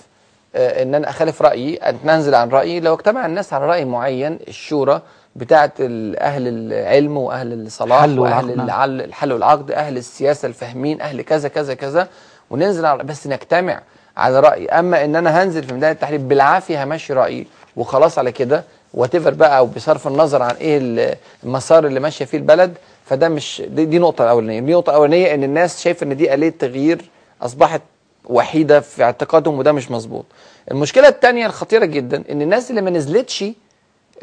آه 0.54 0.82
إن 0.82 0.94
أنا 0.94 1.10
أخالف 1.10 1.42
رأيي 1.42 1.76
أن 1.76 2.10
أنزل 2.10 2.34
عن 2.34 2.48
رأيي 2.48 2.80
لو 2.80 2.94
اجتمع 2.94 3.26
الناس 3.26 3.52
على 3.52 3.66
رأي 3.66 3.84
معين 3.84 4.38
الشورى 4.48 5.02
بتاعه 5.36 5.72
أهل 5.80 6.48
العلم 6.48 7.16
وأهل 7.16 7.52
الصلاح 7.52 8.02
الحل 8.02 8.18
وأهل 8.18 8.56
نعم. 8.56 8.90
الحل 9.00 9.32
والعقد 9.32 9.70
أهل 9.70 9.96
السياسة 9.96 10.48
الفاهمين 10.48 11.00
أهل 11.00 11.22
كذا 11.22 11.48
كذا 11.48 11.74
كذا 11.74 12.08
وننزل 12.50 12.86
على 12.86 13.04
بس 13.04 13.26
نجتمع 13.26 13.80
على 14.16 14.40
رأي 14.40 14.66
أما 14.68 15.04
إن 15.04 15.16
أنا 15.16 15.42
هنزل 15.42 15.62
في 15.62 15.74
ميدان 15.74 15.90
التحرير 15.90 16.20
بالعافية 16.20 16.84
همشي 16.84 17.12
رأيي 17.12 17.46
وخلاص 17.76 18.18
على 18.18 18.32
كده 18.32 18.64
واتيفر 18.98 19.34
بقى 19.34 19.62
وبصرف 19.64 20.06
النظر 20.06 20.42
عن 20.42 20.54
إيه 20.54 20.78
ال- 20.78 21.14
المسار 21.44 21.86
اللي 21.86 22.00
ماشية 22.00 22.24
فيه 22.24 22.38
البلد. 22.38 22.74
فده 23.06 23.28
مش 23.28 23.62
دي, 23.66 23.84
دي 23.84 23.98
نقطة 23.98 24.24
الأولانية. 24.24 24.60
دي 24.60 24.72
نقطة 24.72 24.90
الأولانية 24.90 25.34
إن 25.34 25.44
الناس 25.44 25.82
شايفة 25.82 26.04
إن 26.04 26.16
دي 26.16 26.34
آلية 26.34 26.54
تغيير 26.58 27.02
أصبحت 27.42 27.82
وحيدة 28.24 28.80
في 28.80 29.02
اعتقادهم 29.02 29.58
وده 29.58 29.72
مش 29.72 29.90
مظبوط. 29.90 30.24
المشكلة 30.70 31.08
الثانية 31.08 31.46
الخطيرة 31.46 31.84
جدا 31.84 32.24
إن 32.30 32.42
الناس 32.42 32.70
اللي 32.70 32.80
ما 32.80 32.90
نزلتش 32.90 33.44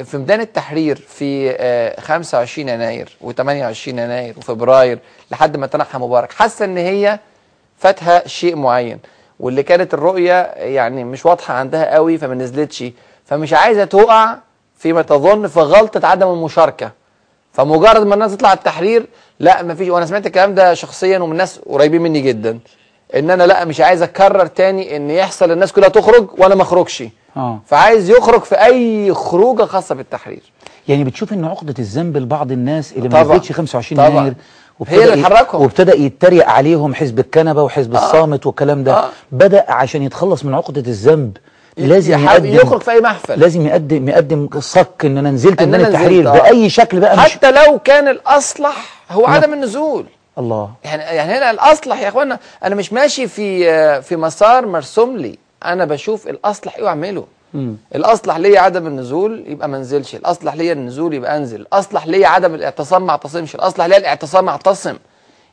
في 0.04 0.18
ميدان 0.18 0.42
التحرير 0.42 0.96
في 0.96 1.56
آه، 1.60 2.02
25 2.02 2.70
يناير 2.70 3.18
و28 3.24 3.88
يناير 3.88 4.36
وفبراير 4.38 5.00
لحد 5.32 5.58
ما 5.58 5.68
تنحى 5.68 5.98
مبارك. 6.00 6.32
حاسة 6.32 6.66
إن 6.66 6.78
هي 6.78 7.20
فاتها 7.78 8.28
شيء 8.28 8.56
معين 8.56 9.00
واللي 9.40 9.64
كانت 9.64 9.94
الرؤية 9.94 10.42
يعني 10.58 11.04
مش 11.04 11.26
واضحة 11.26 11.54
عندها 11.54 11.94
قوي 11.96 12.18
فما 12.18 12.36
نزلتش. 12.36 12.84
فمش 13.26 13.54
عايزة 13.54 13.86
تقع 13.86 14.38
فيما 14.78 15.02
تظن 15.02 15.48
في 15.48 15.60
غلطة 15.60 16.08
عدم 16.08 16.28
المشاركة 16.30 16.92
فمجرد 17.54 18.06
ما 18.08 18.14
الناس 18.14 18.32
تطلع 18.38 18.54
التحرير 18.54 19.06
لا 19.40 19.64
مفيش 19.64 19.90
وأنا 19.90 20.06
سمعت 20.06 20.26
الكلام 20.26 20.56
ده 20.56 20.74
شخصيا 20.74 21.20
ومن 21.20 21.36
ناس 21.38 21.60
قريبين 21.70 22.02
مني 22.02 22.22
جدا 22.22 22.60
إن 23.16 23.30
أنا 23.32 23.44
لا 23.44 23.66
مش 23.66 23.82
عايز 23.82 24.02
أكرر 24.02 24.46
تاني 24.46 24.96
إن 24.96 25.10
يحصل 25.10 25.52
الناس 25.52 25.72
كلها 25.74 25.90
تخرج 25.90 26.28
وأنا 26.38 26.56
ما 26.56 26.62
أخرجش 26.62 27.04
آه 27.38 27.60
فعايز 27.66 28.10
يخرج 28.10 28.42
في 28.42 28.56
أي 28.56 29.14
خروجة 29.14 29.64
خاصة 29.64 29.96
بالتحرير 29.96 30.42
يعني 30.88 31.04
بتشوف 31.04 31.34
إن 31.34 31.46
عقدة 31.46 31.74
الذنب 31.80 32.18
لبعض 32.18 32.52
الناس 32.52 32.94
اللي. 32.94 33.10
ما 33.10 33.22
نزلتش 33.24 33.52
25 33.52 33.98
طبعاً. 34.08 34.10
يناير 34.20 34.34
هي 34.88 35.14
اللي 35.14 35.24
تحركهم. 35.24 35.62
وابتدى 35.62 36.06
يتريق 36.06 36.50
عليهم 36.50 36.94
حزب 36.96 37.20
الكنبة 37.20 37.64
وحزب 37.64 37.96
الصامت 37.96 38.46
والكلام 38.46 38.84
ده 38.84 38.94
آه. 38.98 39.10
بدأ 39.32 39.66
عشان 39.72 40.02
يتخلص 40.04 40.46
من 40.46 40.54
عقدة 40.54 40.82
الذنب 40.82 41.38
لازم 41.78 42.14
يحاول 42.14 42.46
يقدم 42.46 42.68
يخرج 42.68 42.82
في 42.82 42.92
أي 42.92 43.02
محفل. 43.02 43.40
لازم 43.40 43.68
يقدم 43.68 44.10
يقدم 44.10 44.50
صك 44.60 45.06
إن 45.06 45.18
أنا 45.18 45.32
نزلت 45.32 45.64
ميدان 45.64 45.74
أنا 45.80 45.88
التحرير 45.88 46.22
نزلت، 46.22 46.36
آه. 46.36 46.42
باي 46.50 46.70
شكل 46.70 47.00
بقى 47.00 47.18
مش 47.18 47.24
حتى 47.24 47.52
لو 47.52 47.80
كان 47.80 48.08
الأصلح 48.08 49.04
هو 49.12 49.26
عدم 49.26 49.54
النزول. 49.54 50.06
الله. 50.38 50.72
يعني 50.84 51.04
يعني 51.04 51.32
هنا 51.38 51.52
الأصلح 51.52 52.02
يا 52.02 52.08
إخوانا 52.08 52.40
أنا 52.64 52.76
مش 52.76 52.94
ماشي 52.94 53.28
في 53.28 53.70
آه، 53.70 54.00
في 54.00 54.16
مسار 54.16 54.66
مرسوم 54.66 55.18
لي. 55.18 55.38
أنا 55.66 55.86
بشوف 55.86 56.28
الأصلح 56.28 56.76
إيه 56.78 56.84
واعمله. 56.84 57.26
الأصلح 57.96 58.38
ليا 58.38 58.60
عدم 58.60 58.88
النزول 58.88 59.44
يبقى 59.48 59.70
ما 59.70 59.78
انزلش. 59.78 60.16
الأصلح 60.16 60.54
ليا 60.56 60.74
النزول 60.74 61.14
يبقى 61.14 61.38
أنزل. 61.38 61.62
الأصلح 61.62 62.08
ليا 62.08 62.28
عدم 62.28 62.56
الاعتصام 62.56 63.06
ما 63.06 63.12
اعتصمش 63.12 63.56
الأصلح 63.56 63.86
ليا 63.86 63.98
الاعتصام 63.98 64.50
اعتصم 64.50 64.96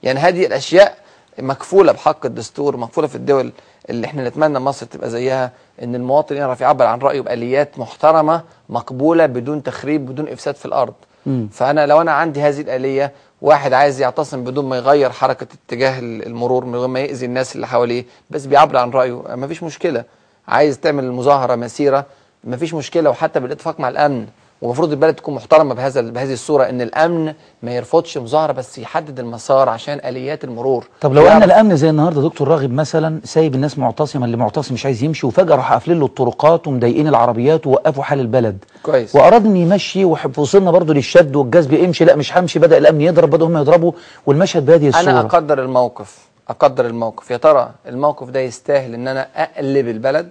يعني 0.03 0.21
هذه 0.21 0.47
الأشياء 0.47 0.95
مكفولة 1.39 1.93
بحق 1.93 2.27
الدستور 2.27 2.77
مكفولة 2.77 3.07
في 3.07 3.15
الدول 3.15 3.53
اللي 3.91 4.07
إحنا 4.07 4.29
نتمنى 4.29 4.59
مصر 4.59 4.87
تبقى 4.87 5.11
زيها 5.11 5.53
إن 5.83 5.95
المواطن 5.95 6.37
يعرف 6.37 6.61
يعبر 6.61 6.85
عن 6.87 6.99
رأيه 6.99 7.21
بآليات 7.21 7.79
محترمة 7.79 8.43
مقبولة 8.69 9.27
بدون 9.27 9.63
تخريب 9.63 10.07
بدون 10.07 10.29
إفساد 10.29 10.55
في 10.55 10.67
الأرض. 10.67 10.95
مم. 11.27 11.49
فأنا 11.53 11.87
لو 11.87 12.01
أنا 12.01 12.13
عندي 12.13 12.43
هذه 12.43 12.61
الآلية 12.61 13.13
واحد 13.43 13.73
عايز 13.73 14.01
يعتصم 14.01 14.45
بدون 14.45 14.69
ما 14.69 14.77
يغير 14.77 15.11
حركة 15.11 15.47
اتجاه 15.67 15.99
المرور 16.01 16.65
من 16.65 16.77
غير 16.77 16.89
ما 16.89 17.01
يأذي 17.01 17.27
الناس 17.27 17.55
اللي 17.57 17.67
حواليه 17.67 18.05
بس 18.31 18.47
بيعبر 18.47 18.77
عن 18.77 18.91
رأيه 18.91 19.23
مفيش 19.37 19.63
مشكلة. 19.63 20.05
عايز 20.49 20.79
تعمل 20.81 21.13
مظاهرة 21.13 21.55
مسيرة 21.55 22.07
مفيش 22.45 22.75
مشكلة. 22.75 23.11
وحتى 23.11 23.41
بالإتفاق 23.41 23.81
مع 23.81 23.89
الأمن 23.89 24.27
ومفروض 24.63 24.91
البلد 24.91 25.15
تكون 25.15 25.35
محترمة 25.35 25.75
بهذا 25.75 26.01
بهذه 26.01 26.33
الصورة 26.33 26.65
إن 26.65 26.81
الأمن 26.81 27.35
ما 27.63 27.75
يرفضش 27.77 28.19
مظاهرة 28.19 28.53
بس 28.53 28.79
يحدد 28.79 29.21
المسار 29.21 29.69
عشان 29.69 30.01
آليات 30.05 30.45
المرور. 30.45 30.87
طب 31.01 31.15
لو 31.15 31.29
أن 31.29 31.43
الأمن 31.43 31.77
زي 31.77 31.91
النهارده 31.91 32.23
دكتور 32.23 32.49
راغب 32.49 32.71
مثلا 32.73 33.21
سايب 33.25 33.55
الناس 33.55 33.79
معتصمه 33.79 34.25
اللي 34.25 34.37
معتصم 34.37 34.75
مش 34.75 34.87
عايز 34.87 35.03
يمشي 35.03 35.27
وفجأة 35.27 35.57
راح 35.57 35.73
قافلين 35.73 35.99
له 35.99 36.07
الطرقات 36.07 36.69
ومضايقين 36.69 37.09
العربيات 37.09 37.67
ووقفوا 37.67 38.03
حال 38.03 38.21
البلد. 38.21 38.65
كويس. 38.83 39.15
واراد 39.15 39.47
ان 39.47 39.57
يمشي 39.57 40.05
وصلنا 40.05 40.71
برضه 40.71 40.95
للشد 40.95 41.37
والجذب 41.37 41.75
امشي 41.75 42.05
لا 42.05 42.17
مش 42.17 42.37
همشي 42.37 42.59
بدأ 42.59 42.79
الأمن 42.79 43.01
يضرب 43.01 43.31
بدأوا 43.31 43.49
هم 43.49 43.57
يضربوا 43.57 43.93
والمشهد 44.27 44.67
بهذه 44.67 44.89
الصورة. 44.89 45.11
أنا 45.11 45.21
أقدر 45.21 45.63
الموقف 45.63 46.19
أقدر 46.49 46.87
الموقف. 46.87 47.31
يا 47.31 47.37
ترى 47.37 47.71
الموقف 47.87 48.31
ده 48.31 48.41
يستاهل 48.41 48.95
إن 48.95 49.09
أنا 49.09 49.29
أقلب 49.37 49.89
البلد 49.89 50.29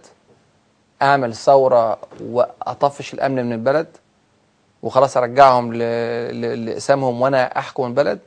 أعمل 1.02 1.36
ثورة 1.36 1.98
وأطفش 2.32 3.14
الأمن 3.14 3.46
من 3.46 3.54
البلد؟ 3.54 3.88
وخلاص 4.84 5.18
أرجعهم 5.18 5.74
ل- 5.74 5.78
ل- 6.42 6.66
لاقسامهم 6.66 7.22
وأنا 7.22 7.58
أحكم 7.60 7.86
البلد. 7.86 8.20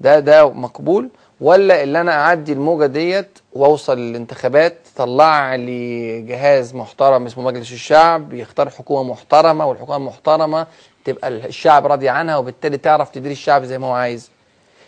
ده 0.00 0.18
ده 0.18 0.48
مقبول. 0.52 1.08
ولا 1.40 1.82
اللي 1.82 2.00
أنا 2.00 2.12
أعدي 2.12 2.52
الموجة 2.52 2.86
ديت 2.86 3.38
وأوصل 3.52 3.98
للانتخابات 3.98 4.76
تطلع 4.94 5.54
لي 5.54 6.20
جهاز 6.22 6.74
محترم 6.74 7.26
اسمه 7.26 7.44
مجلس 7.44 7.72
الشعب 7.72 8.32
يختار 8.32 8.70
حكومة 8.70 9.10
محترمة 9.12 9.66
والحكومة 9.66 9.96
المحترمة 9.96 10.66
تبقى 11.04 11.28
الشعب 11.28 11.86
راضي 11.86 12.08
عنها 12.08 12.36
وبالتالي 12.36 12.78
تعرف 12.78 13.10
تدير 13.10 13.30
الشعب 13.30 13.64
زي 13.64 13.78
ما 13.78 13.86
هو 13.86 13.92
عايز. 13.92 14.30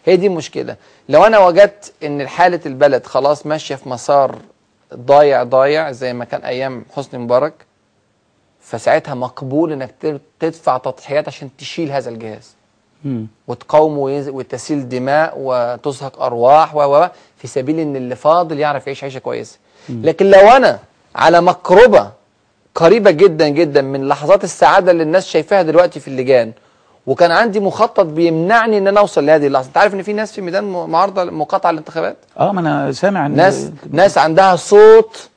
هي 0.04 0.16
دي 0.16 0.26
المشكلة. 0.26 0.76
لو 1.08 1.24
أنا 1.24 1.38
وجدت 1.38 1.92
إن 2.04 2.28
حالة 2.28 2.60
البلد 2.66 3.06
خلاص 3.06 3.46
ماشية 3.46 3.74
في 3.74 3.88
مسار 3.88 4.38
ضايع 4.94 5.42
ضايع 5.42 5.92
زي 5.92 6.12
ما 6.12 6.24
كان 6.24 6.40
أيام 6.40 6.84
حسني 6.96 7.20
مبارك 7.20 7.54
فساعتها 8.70 9.14
مقبول 9.14 9.72
إنك 9.72 9.94
تدفع 10.40 10.78
تضحيات 10.78 11.28
عشان 11.28 11.50
تشيل 11.58 11.92
هذا 11.92 12.10
الجهاز. 12.10 12.54
مم. 13.04 13.26
وتقاومه 13.48 13.98
ويز- 13.98 14.28
وتسيل 14.28 14.88
دماء 14.88 15.34
وتزهق 15.36 16.22
أرواح 16.22 16.74
و 16.74 17.06
في 17.36 17.46
سبيل 17.46 17.78
إن 17.78 17.96
اللي 17.96 18.16
فاضل 18.16 18.58
يعرف 18.58 18.86
يعيش 18.86 19.04
عيشة 19.04 19.18
كويسة. 19.18 19.58
لكن 19.88 20.30
لو 20.30 20.40
أنا 20.40 20.78
على 21.16 21.40
مقربة 21.40 22.10
قريبة 22.74 23.10
جدا 23.10 23.48
جدا 23.48 23.82
من 23.82 24.08
لحظات 24.08 24.44
السعادة 24.44 24.90
اللي 24.92 25.02
الناس 25.02 25.26
شايفاها 25.26 25.62
دلوقتي 25.62 26.00
في 26.00 26.08
اللجان 26.08 26.52
وكان 27.06 27.30
عندي 27.30 27.60
مخطط 27.60 28.06
بيمنعني 28.06 28.78
إن 28.78 28.86
أنا 28.88 29.00
أوصل 29.00 29.26
لهذه 29.26 29.46
اللحظة. 29.46 29.68
أنت 29.68 29.76
عارف 29.78 29.94
إن 29.94 30.02
في 30.02 30.12
ناس 30.12 30.32
في 30.32 30.40
ميدان 30.40 30.64
معارضة 30.64 31.24
مقاطعه 31.24 31.70
الانتخابات؟ 31.70 32.16
آه 32.38 32.52
ما 32.52 32.60
أنا 32.60 32.92
سامع 32.92 33.26
إن 33.26 33.36
ناس 33.36 33.70
ناس 33.90 34.18
عندها 34.18 34.56
صوت 34.56 35.28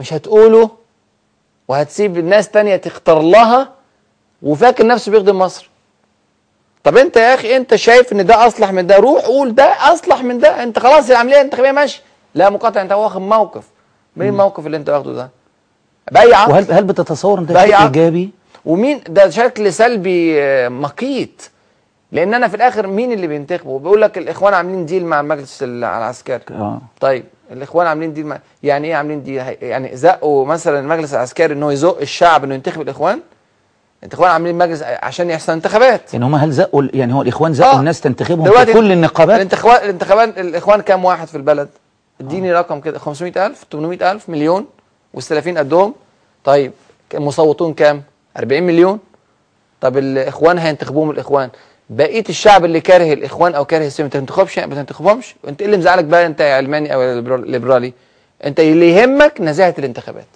مش 0.00 0.12
هتقوله 0.12 0.70
وهتسيب 1.74 2.18
الناس 2.18 2.48
تانية 2.48 2.76
تختار 2.76 3.22
لها 3.22 3.68
وفاكر 4.42 4.86
نفسه 4.86 5.12
بيخدم 5.12 5.38
مصر. 5.38 5.70
طب 6.84 6.96
انت 6.96 7.16
يا 7.16 7.34
أخي 7.34 7.56
انت 7.56 7.74
شايف 7.74 8.12
ان 8.12 8.26
ده 8.26 8.46
اصلح 8.46 8.72
من 8.72 8.86
ده؟ 8.86 8.96
روح 8.96 9.24
قول 9.24 9.54
ده 9.54 9.64
اصلح 9.64 10.22
من 10.22 10.38
ده. 10.38 10.62
انت 10.62 10.78
خلاص 10.78 11.10
العملية 11.10 11.36
الانتخابية 11.36 11.70
ماشيه 11.72 12.00
لا 12.34 12.50
مقاطع 12.50 12.82
انت 12.82 12.92
واخد 12.92 13.20
موقف. 13.20 13.64
مين 14.16 14.28
الموقف 14.28 14.66
اللي 14.66 14.76
انت 14.76 14.90
واخده 14.90 15.12
ده؟ 15.12 15.30
باي 16.12 16.34
عقل 16.34 16.52
وهل 16.52 16.72
هل 16.72 16.84
بتتصور 16.84 17.38
إن 17.38 17.46
ده 17.46 17.64
شيء. 17.66 17.82
إيجابي؟ 17.82 18.30
ومين؟ 18.64 19.00
ده 19.08 19.30
شكل 19.30 19.72
سلبي 19.72 20.42
آه، 20.42 20.68
مقيت. 20.68 21.42
لأن 22.12 22.34
أنا 22.34 22.48
في 22.48 22.56
الآخر 22.56 22.86
مين 22.86 23.12
اللي 23.12 23.26
بينتخبه؟ 23.26 23.78
بيقول 23.78 24.02
لك 24.02 24.18
الإخوان 24.18 24.54
عاملين 24.54 24.86
ديل 24.86 25.06
مع 25.06 25.20
المجلس 25.20 25.62
العسكري. 25.62 26.40
آه. 26.50 26.80
طيب. 27.00 27.24
الإخوان 27.52 27.86
عاملين 27.86 28.12
دي 28.12 28.34
يعني 28.62 28.88
إيه 28.88 28.94
عاملين 28.94 29.22
دي؟ 29.22 29.34
يعني 29.34 29.96
زقوا 29.96 30.46
مثلا 30.46 30.80
المجلس 30.80 31.14
العسكري 31.14 31.54
ان 31.54 31.62
هو 31.62 31.70
يزق 31.70 32.00
الشعب 32.00 32.44
إنه 32.44 32.54
ينتخب 32.54 32.80
الإخوان؟ 32.80 33.20
الإخوان 34.04 34.30
عاملين 34.30 34.58
مجلس 34.58 34.82
عشان 34.82 35.30
يحصل 35.30 35.52
انتخابات 35.52 36.14
يعني 36.14 36.24
هم 36.24 36.34
هل 36.34 36.50
زقوا 36.52 36.82
يعني 36.94 37.14
هو 37.14 37.22
الإخوان 37.22 37.52
زقوا 37.54 37.72
آه. 37.72 37.80
الناس 37.80 38.00
تنتخبهم 38.00 38.64
في 38.64 38.72
كل 38.72 38.92
النقابات؟ 38.92 39.36
الانتخابات 39.36 39.82
الانتخابات 39.82 40.38
الإخوان 40.38 40.80
كام 40.80 41.04
واحد 41.04 41.26
في 41.28 41.36
البلد؟ 41.36 41.68
اديني 42.20 42.52
رقم 42.52 42.80
كده 42.80 42.98
500000 42.98 43.64
800000 43.72 44.28
مليون 44.28 44.66
والسلفيين 45.14 45.58
قدهم؟ 45.58 45.94
طيب 46.44 46.72
المصوتون 47.14 47.74
كام؟ 47.74 48.02
40 48.36 48.62
مليون. 48.62 48.98
طب 49.80 49.98
الإخوان 49.98 50.58
هينتخبوهم 50.58 51.10
الإخوان؟ 51.10 51.50
بقية 51.90 52.24
الشعب 52.28 52.64
اللي 52.64 52.80
كاره 52.80 53.12
الإخوان 53.12 53.54
أو 53.54 53.64
كاره 53.64 53.86
السلم 53.86 54.06
ما 54.06 54.10
تنتخبش 54.10 54.58
ما 54.58 54.74
تنتخبهمش 54.74 55.34
انت 55.48 55.60
إيه 55.60 55.66
اللي 55.66 55.78
مزعلك 55.78 56.04
بقى؟ 56.04 56.26
أنت 56.26 56.40
يا 56.40 56.54
علماني 56.54 56.94
أو 56.94 57.02
ليبرالي. 57.36 57.92
أنت 58.44 58.60
اللي 58.60 58.90
يهمك 58.90 59.40
نزاهة 59.40 59.74
الانتخابات. 59.78 60.26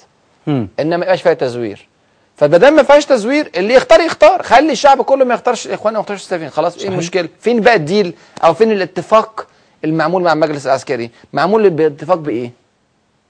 مم. 0.47 0.69
ان 0.81 0.89
ما 0.89 0.97
يبقاش 1.05 1.23
فيها 1.23 1.35
تزوير. 1.35 1.89
فما 2.37 2.71
ما 2.71 2.83
فيهاش 2.83 3.07
تزوير 3.07 3.51
اللي 3.57 3.75
يختار 3.75 4.01
يختار. 4.01 4.43
خلي 4.43 4.73
الشعب 4.73 5.03
كله 5.03 5.25
ما 5.25 5.35
يختارش 5.35 5.67
الإخوان 5.67 5.95
أو 5.95 6.01
ما 6.01 6.03
يختارش 6.03 6.21
السلفيين. 6.23 6.51
خلاص 6.51 6.79
إيه 6.79 6.89
المشكلة؟ 6.89 7.29
فين 7.41 7.61
بقى 7.61 7.75
الديل؟ 7.75 8.15
أو 8.45 8.55
فين 8.55 8.73
الاتفاق 8.73 9.47
المعمول 9.85 10.23
مع 10.23 10.33
المجلس 10.33 10.67
العسكري؟ 10.67 11.11
معمول 11.33 11.71
باتفاق 11.71 12.17
بإيه؟ 12.17 12.51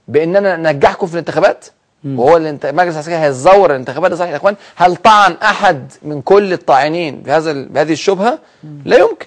بإن 0.08 0.36
أنا 0.36 0.70
انجحكم 0.70 1.06
في 1.06 1.12
الانتخابات؟ 1.12 1.64
وهو 2.06 2.36
الانت- 2.36 2.64
المجلس 2.64 2.94
العسكري 2.94 3.16
هيزور 3.16 3.70
الانتخابات 3.70 4.10
ده 4.10 4.16
صحيح. 4.16 4.30
يا 4.30 4.36
إخوان 4.36 4.56
هل 4.76 4.96
طعن 4.96 5.32
أحد 5.42 5.92
من 6.02 6.22
كل 6.22 6.52
الطاعنين 6.52 7.16
بهذا 7.22 7.52
بهذه 7.52 7.92
الشبهة؟ 7.92 8.38
لا 8.84 8.96
يمكن. 8.96 9.26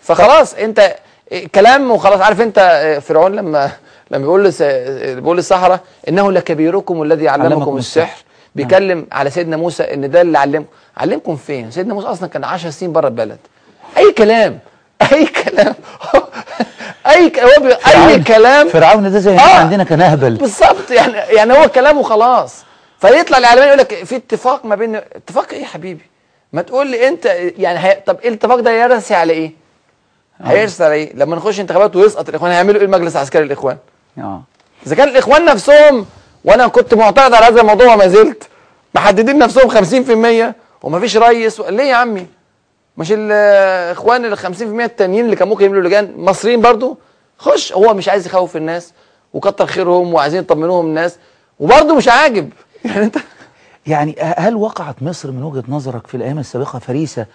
فخلاص 0.00 0.54
انت 0.54 0.94
كلام 1.54 1.90
وخلاص. 1.90 2.20
عارف 2.20 2.40
انت 2.40 2.58
آه، 2.58 2.98
فرعون 2.98 3.32
لما 3.32 3.70
لما 4.10 4.22
بيقول 4.22 4.44
لس- 4.44 4.62
بيقول 5.14 5.36
للسحره 5.36 5.80
إنه 6.08 6.32
لكبيركم 6.32 7.02
الذي 7.02 7.28
علمكم 7.28 7.52
علمكم 7.52 7.76
السحر. 7.76 8.02
السحر. 8.04 8.24
بيكلم 8.54 9.06
على 9.12 9.30
سيدنا 9.30 9.56
موسى 9.56 9.82
إن 9.82 10.10
ده 10.10 10.20
اللي 10.20 10.38
علمكم. 10.38 10.66
علمكم 10.96 11.36
فين؟ 11.36 11.70
سيدنا 11.70 11.94
موسى 11.94 12.06
أصلا 12.06 12.28
كان 12.28 12.44
10 12.44 12.70
سنين 12.70 12.92
بره 12.92 13.08
البلد. 13.08 13.38
أي 13.98 14.12
كلام. 14.12 14.58
أي 15.12 15.26
كلام. 15.26 15.74
أي. 17.06 17.32
أي 18.06 18.18
كلام. 18.22 18.68
فرعون 18.68 19.12
ده 19.12 19.18
زي 19.18 19.36
آه. 19.36 19.40
عندنا 19.60 19.84
كان 19.84 20.00
أهبل. 20.00 20.34
بالظبط. 20.34 20.90
يعني 20.90 21.12
يعني 21.12 21.52
هو 21.52 21.68
كلامه 21.68 22.02
خلاص. 22.02 22.64
فيطلع 23.00 23.38
الاعلامي 23.38 23.66
يقول 23.66 23.78
لك 23.78 24.04
في 24.04 24.16
اتفاق 24.16 24.64
ما 24.64 24.74
بين 24.74 24.96
اتفاق 24.96 25.52
إيه 25.52 25.60
يا 25.62 25.66
حبيبي؟ 25.66 26.02
ما 26.52 26.62
تقول 26.62 26.86
لي 26.86 27.08
أنت 27.08 27.26
يعني 27.58 27.78
هي... 27.78 28.02
طب 28.06 28.20
إيه 28.20 28.28
الاتفاق 28.28 28.60
ده 28.60 28.70
يرسي 28.70 29.14
على 29.14 29.32
إيه؟ 29.32 29.52
هيرسي 30.44 30.84
على 30.84 30.94
إيه؟ 30.94 31.12
لما 31.14 31.36
نخش 31.36 31.60
انتخابات 31.60 31.96
ويسقط 31.96 32.28
الإخوان 32.28 32.50
هيعملوا 32.52 32.80
إيه 32.80 32.86
المجلس 32.86 33.16
العسكري 33.16 33.44
للإخوان؟ 33.44 33.76
آه. 34.18 34.42
إذا 34.86 34.94
كان 34.96 35.08
الإخوان 35.08 35.44
نفسهم 35.44 36.06
وأنا 36.44 36.66
كنت 36.68 36.94
معترض 36.94 37.34
على 37.34 37.46
هذا 37.46 37.60
الموضوع 37.60 37.94
وما 37.94 38.08
زلت 38.08 38.42
محددين 38.94 39.38
نفسهم 39.38 39.70
50% 40.50 40.54
ومفيش 40.82 41.16
ريس 41.16 41.60
و... 41.60 41.68
ليه 41.68 41.84
يا 41.84 41.94
عمي؟ 41.94 42.26
مش 42.96 43.12
الإخوان 43.12 44.24
ال 44.24 44.38
50% 44.38 44.62
التانيين 44.62 45.24
اللي 45.24 45.36
كان 45.36 45.48
ممكن 45.48 45.64
يعملوا 45.64 45.82
لجان؟ 45.82 46.14
مصريين 46.16 46.60
برضو. 46.60 46.98
خش 47.38 47.72
هو 47.72 47.94
مش 47.94 48.08
عايز 48.08 48.26
يخوف 48.26 48.56
الناس 48.56 48.92
وكتر 49.34 49.66
خيرهم 49.66 50.14
وعايزين 50.14 50.40
يطمنوهم 50.40 50.86
الناس 50.86 51.16
وبرضه 51.60 51.94
مش 51.94 52.08
عاجب. 52.08 52.52
يعني 52.84 53.04
انت 53.04 53.16
يعني 53.86 54.16
هل 54.20 54.56
وقعت 54.56 55.02
مصر 55.02 55.30
من 55.30 55.42
وجهة 55.42 55.64
نظرك 55.68 56.06
في 56.06 56.16
الأيام 56.16 56.38
السابقة 56.38 56.78
فريسة 56.78 57.26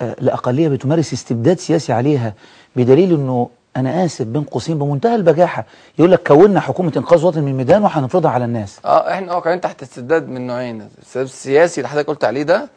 آه، 0.00 0.16
لأقلية 0.20 0.68
بتمارس 0.68 1.12
استبداد 1.12 1.58
سياسي 1.58 1.92
عليها 1.92 2.34
بدليل 2.76 3.14
أنه 3.14 3.50
أنا 3.76 4.04
آسف 4.04 4.26
بين 4.26 4.42
قوسين 4.42 4.78
بمنتهى 4.78 5.14
البجاحة؟ 5.14 5.64
يقول 5.98 6.12
لك 6.12 6.28
كونا 6.28 6.60
حكومة 6.60 6.92
إنقاذ 6.96 7.24
وطني 7.24 7.42
من 7.42 7.48
الميدان 7.48 7.82
وهنفرضها 7.82 8.30
على 8.30 8.44
الناس. 8.44 8.78
آه 8.84 9.12
إحنا 9.12 9.34
واقعين 9.34 9.60
تحت 9.60 9.82
استبداد 9.82 10.28
من 10.28 10.46
نوعين. 10.46 10.80
الاستبداد 10.98 11.26
السياسي 11.26 11.80
اللي 11.80 11.88
حضرتك 11.88 12.08
قلت 12.08 12.24
عليه 12.24 12.42
ده 12.42 12.68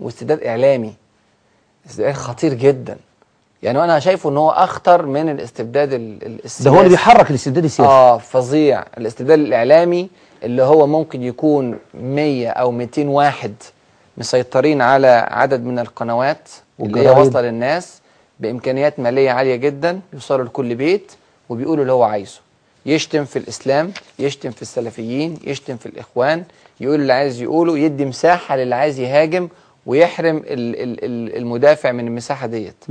واستبداد 0.00 0.42
إعلامي. 0.42 0.94
استبداد 1.90 2.14
خطير 2.14 2.54
جدا. 2.54 2.96
يعني 3.62 3.84
أنا 3.84 3.98
شايفه 3.98 4.30
إن 4.30 4.36
هو 4.36 4.50
أخطر 4.50 5.06
من 5.06 5.28
الاستبداد 5.28 5.92
ال- 5.92 6.26
ال- 6.26 6.44
السياسي. 6.44 6.64
ده 6.64 6.70
هو 6.70 6.78
اللي 6.78 6.88
بيحرك 6.90 7.30
الاستبداد 7.30 7.64
السياسي. 7.64 7.90
آه 7.90 8.18
فظيع. 8.18 8.84
الاستبداد 8.98 9.38
الإعلامي 9.38 10.08
اللي 10.42 10.62
هو 10.62 10.86
ممكن 10.86 11.22
يكون 11.22 11.78
100 11.94 12.48
أو 12.48 12.70
200 12.70 13.08
واحد 13.08 13.54
مسيطرين 14.18 14.82
على 14.82 15.26
عدد 15.30 15.64
من 15.64 15.78
القنوات 15.78 16.48
اللي 16.80 17.00
هي. 17.00 17.08
واصلة 17.10 17.40
للناس 17.40 18.00
بإمكانيات 18.40 19.00
مالية 19.00 19.30
عالية 19.30 19.56
جدا 19.56 20.00
يوصلوا 20.12 20.44
لكل 20.44 20.74
بيت 20.74 21.12
وبيقولوا 21.48 21.82
اللي 21.82 21.92
هو 21.92 22.02
عايزه. 22.02 22.40
يشتم 22.86 23.24
في 23.24 23.38
الإسلام 23.38 23.92
يشتم 24.18 24.50
في 24.50 24.62
السلفيين 24.62 25.38
يشتم 25.44 25.76
في 25.76 25.86
الإخوان 25.86 26.44
يقول 26.80 27.00
اللي 27.00 27.12
عايز 27.12 27.42
يقوله 27.42 27.78
يدي 27.78 28.04
مساحة 28.04 28.56
للي 28.56 28.74
عايز 28.74 28.98
يهاجم 28.98 29.48
ويحرم 29.92 30.36
ال- 30.36 30.44
ال- 30.82 31.04
ال- 31.04 31.36
المدافع 31.36 31.92
من 31.92 32.06
المساحة 32.06 32.46
ديت. 32.46 32.84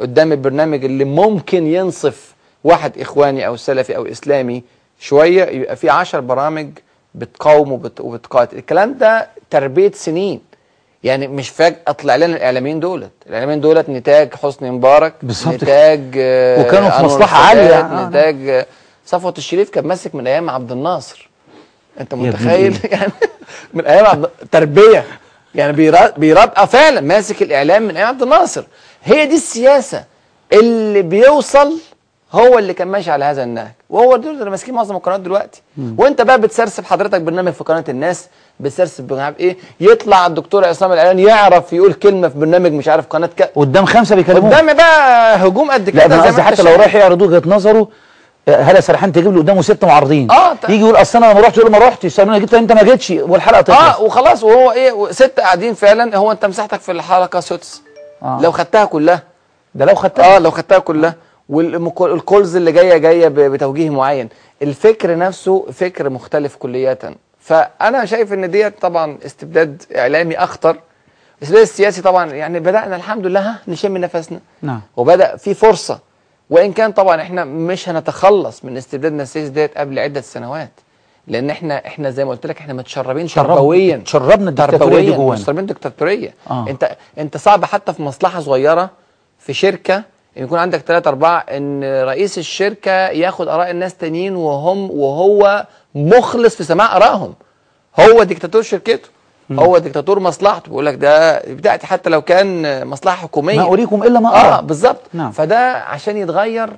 قدام 0.00 0.32
البرنامج 0.32 0.84
اللي 0.84 1.04
ممكن 1.04 1.66
ينصف 1.66 2.34
واحد 2.64 2.98
إخواني 2.98 3.46
أو 3.46 3.56
سلفي 3.56 3.96
أو 3.96 4.06
إسلامي 4.06 4.62
شوية 4.98 5.44
يبقى 5.44 5.76
في 5.76 5.90
عشر 5.90 6.20
برامج 6.20 6.68
بتقاوم 7.14 7.72
وبت- 7.72 8.00
وبتقاتل 8.00 8.58
الكلام 8.58 8.94
ده 8.98 9.28
تربية 9.50 9.90
سنين 9.94 10.40
يعني 11.04 11.28
مش 11.28 11.48
فجاه 11.48 11.92
طلع 11.92 12.16
لنا 12.16 12.36
الإعلاميين 12.36 12.80
دولت 12.80 13.10
الإعلاميين 13.26 13.60
دولت 13.60 13.88
نتاج 13.90 14.34
حسني 14.34 14.70
مبارك 14.70 15.14
بالظبط. 15.22 15.54
نتاج 15.54 16.00
آه، 16.16 16.60
وكانوا 16.60 16.90
في 16.90 17.04
السادات، 17.04 17.28
عالية. 17.28 17.80
آه، 17.80 18.08
نتاج 18.08 18.48
آه، 18.48 18.66
صفوت 19.06 19.38
الشريف 19.38 19.70
كان 19.70 19.86
ماسك 19.86 20.14
من 20.14 20.26
أيام 20.26 20.50
عبد 20.50 20.72
الناصر 20.72 21.28
أنت 22.00 22.14
متخيل؟ 22.14 22.78
يعني 22.92 23.12
من 23.74 23.86
أيام 23.86 24.06
عبد 24.06 24.28
تربية 24.52 25.04
يعني 25.54 25.72
بيرا- 25.72 26.12
بيربقى 26.16 26.66
فعلا 26.66 27.00
ماسك 27.00 27.42
الإعلام 27.42 27.82
من 27.82 27.96
أيام 27.96 28.08
عبد 28.08 28.22
الناصر. 28.22 28.64
هي 29.04 29.26
دي 29.26 29.34
السياسة. 29.34 30.04
اللي 30.52 31.02
بيوصل 31.02 31.72
هو 32.32 32.58
اللي 32.58 32.74
كان 32.74 32.88
ماشي 32.88 33.10
على 33.10 33.24
هذا 33.24 33.42
النهج. 33.42 33.70
وهو 33.90 34.16
دول 34.16 34.34
اللي 34.34 34.50
ماسكين 34.50 34.74
معظم 34.74 34.96
القنوات 34.96 35.20
دلوقتي. 35.20 35.62
وانت 35.98 36.22
بقى 36.22 36.40
بتسرسب 36.40 36.84
حضرتك 36.84 37.20
برنامج 37.20 37.52
في 37.52 37.64
قناة 37.64 37.84
الناس 37.88 38.26
بتسرسب 38.60 39.04
برنامج 39.06 39.34
إيه. 39.40 39.56
يطلع 39.80 40.26
الدكتور 40.26 40.64
عصام 40.64 40.92
الاعلان 40.92 41.18
يعرف 41.18 41.72
يقول 41.72 41.92
كلمة 41.92 42.28
في 42.28 42.38
برنامج 42.38 42.72
مش 42.72 42.88
عارف 42.88 43.06
قناة 43.06 43.26
ك... 43.38 43.42
قدام 43.56 43.84
خمسة 43.86 44.16
بيكلموه. 44.16 44.50
قدام 44.50 44.72
بقى 44.72 45.36
هجوم 45.36 45.70
قد 45.70 45.90
لا 45.90 46.04
كده 46.06 46.28
أنت 46.28 46.40
حتى 46.40 46.62
لو. 46.62 46.70
رايح 46.76 46.94
يعرض 46.94 47.22
وجهة 47.22 47.42
نظره 47.46 47.88
هلا 48.48 48.80
سرحان 48.80 49.12
تجيب 49.12 49.32
له 49.34 49.40
قدامه 49.40 49.62
ست 49.62 49.84
معارضين؟ 49.84 50.30
آه، 50.30 50.54
ت- 50.54 50.68
يجي 50.68 50.80
يقول 50.82 50.96
أصل 50.96 51.18
أنا 51.24 51.32
ما 51.34 51.40
رحتش 51.40 51.58
يقول 51.58 51.70
ما 51.72 51.78
رحتش. 51.78 52.20
أنا 52.20 52.38
جبت 52.38 52.54
أنت 52.54 52.72
ما 52.72 52.82
جيتش. 52.82 53.10
والحلقة 53.10 53.60
تخلص. 53.60 53.78
آه 53.78 54.02
وخلاص 54.02 54.44
وهو 54.44 54.72
إيه 54.72 55.10
ست 55.12 55.40
قاعدين 55.40 55.74
فعلا 55.74 56.16
هو 56.16 56.32
أنت 56.32 56.44
مساحتك 56.44 56.80
في 56.80 56.92
الحلقة 56.92 57.40
سدس 57.40 57.82
آه. 58.22 58.38
لو 58.42 58.52
خدتها 58.52 58.84
كلها. 58.84 59.22
ده 59.74 59.84
لو 59.84 59.94
خدتها؟ 59.94 60.36
آه 60.36 60.38
لو 60.38 60.50
خدتها 60.50 60.78
كلها. 60.78 61.14
والكولز 61.48 62.56
اللي 62.56 62.72
جاية 62.72 62.96
جاية 62.96 63.28
بتوجيه 63.28 63.90
معين. 63.90 64.28
الفكر 64.62 65.18
نفسه 65.18 65.66
فكر 65.72 66.10
مختلف 66.10 66.56
كلية 66.56 66.98
فأنا 67.40 68.04
شايف 68.04 68.32
إن 68.32 68.50
ديت 68.50 68.82
طبعا 68.82 69.18
استبداد 69.26 69.82
إعلامي 69.96 70.36
أخطر. 70.38 70.76
الاستبداد 71.38 71.62
السياسي 71.62 72.02
طبعا. 72.02 72.30
يعني 72.32 72.60
بدأنا 72.60 72.96
الحمد 72.96 73.26
لله 73.26 73.54
نشم 73.68 73.96
نفسنا. 73.96 74.40
نعم. 74.62 74.80
وبدأ 74.96 75.36
في 75.36 75.54
فرصة. 75.54 75.98
وإن 76.52 76.72
كان 76.72 76.92
طبعا 76.92 77.22
إحنا 77.22 77.44
مش 77.44 77.88
هنتخلص 77.88 78.64
من 78.64 78.76
استبدادنا 78.76 79.22
السياسي 79.22 79.48
ديت 79.48 79.78
قبل 79.78 79.98
عدة 79.98 80.20
سنوات. 80.20 80.70
لأن 81.26 81.50
إحنا 81.50 81.86
إحنا 81.86 82.10
زي 82.10 82.24
ما 82.24 82.30
قلت 82.30 82.46
لك 82.46 82.58
إحنا 82.58 82.74
متشربين 82.74 83.28
شرب- 83.28 83.46
تربويا 83.46 84.02
شربنا 84.06 84.50
الدكتاتورية 84.50 85.00
دي 85.10 85.12
جوانا. 85.16 85.40
متشربين 85.40 85.66
دكتاتوريه 85.66 86.34
آه. 86.50 86.66
انت 86.68 86.96
أنت 87.18 87.36
صعب 87.36 87.64
حتى 87.64 87.92
في 87.92 88.02
مصلحة 88.02 88.40
صغيرة 88.40 88.90
في 89.38 89.52
شركة 89.54 89.94
إن 90.38 90.42
يكون 90.44 90.58
عندك 90.58 90.78
ثلاثة 90.78 91.08
أربعة 91.08 91.38
إن 91.38 91.84
رئيس 92.04 92.38
الشركة 92.38 92.90
ياخد 93.08 93.48
آراء 93.48 93.70
الناس 93.70 93.94
تانيين 93.96 94.36
وهم 94.36 94.90
وهو 94.90 95.66
مخلص 95.94 96.56
في 96.56 96.64
سماع 96.64 96.96
آرائهم. 96.96 97.34
هو 98.00 98.22
ديكتاتور 98.22 98.62
شركته. 98.62 99.08
هو 99.58 99.78
ديكتاتور 99.78 100.18
مصلحته 100.20 100.68
بيقول 100.68 100.86
لك 100.86 100.94
ده 100.94 101.38
بتاعتي 101.40 101.86
حتى 101.86 102.10
لو 102.10 102.22
كان 102.22 102.86
مصلحة 102.86 103.16
حكومية. 103.16 103.56
ما 103.56 103.62
أريكم 103.72 104.02
إلا 104.02 104.20
ما 104.20 104.28
آه 104.34 104.54
ارى 104.56 104.66
بالظبط. 104.66 105.00
نعم. 105.12 105.30
فده 105.30 105.72
عشان 105.74 106.16
يتغير 106.16 106.70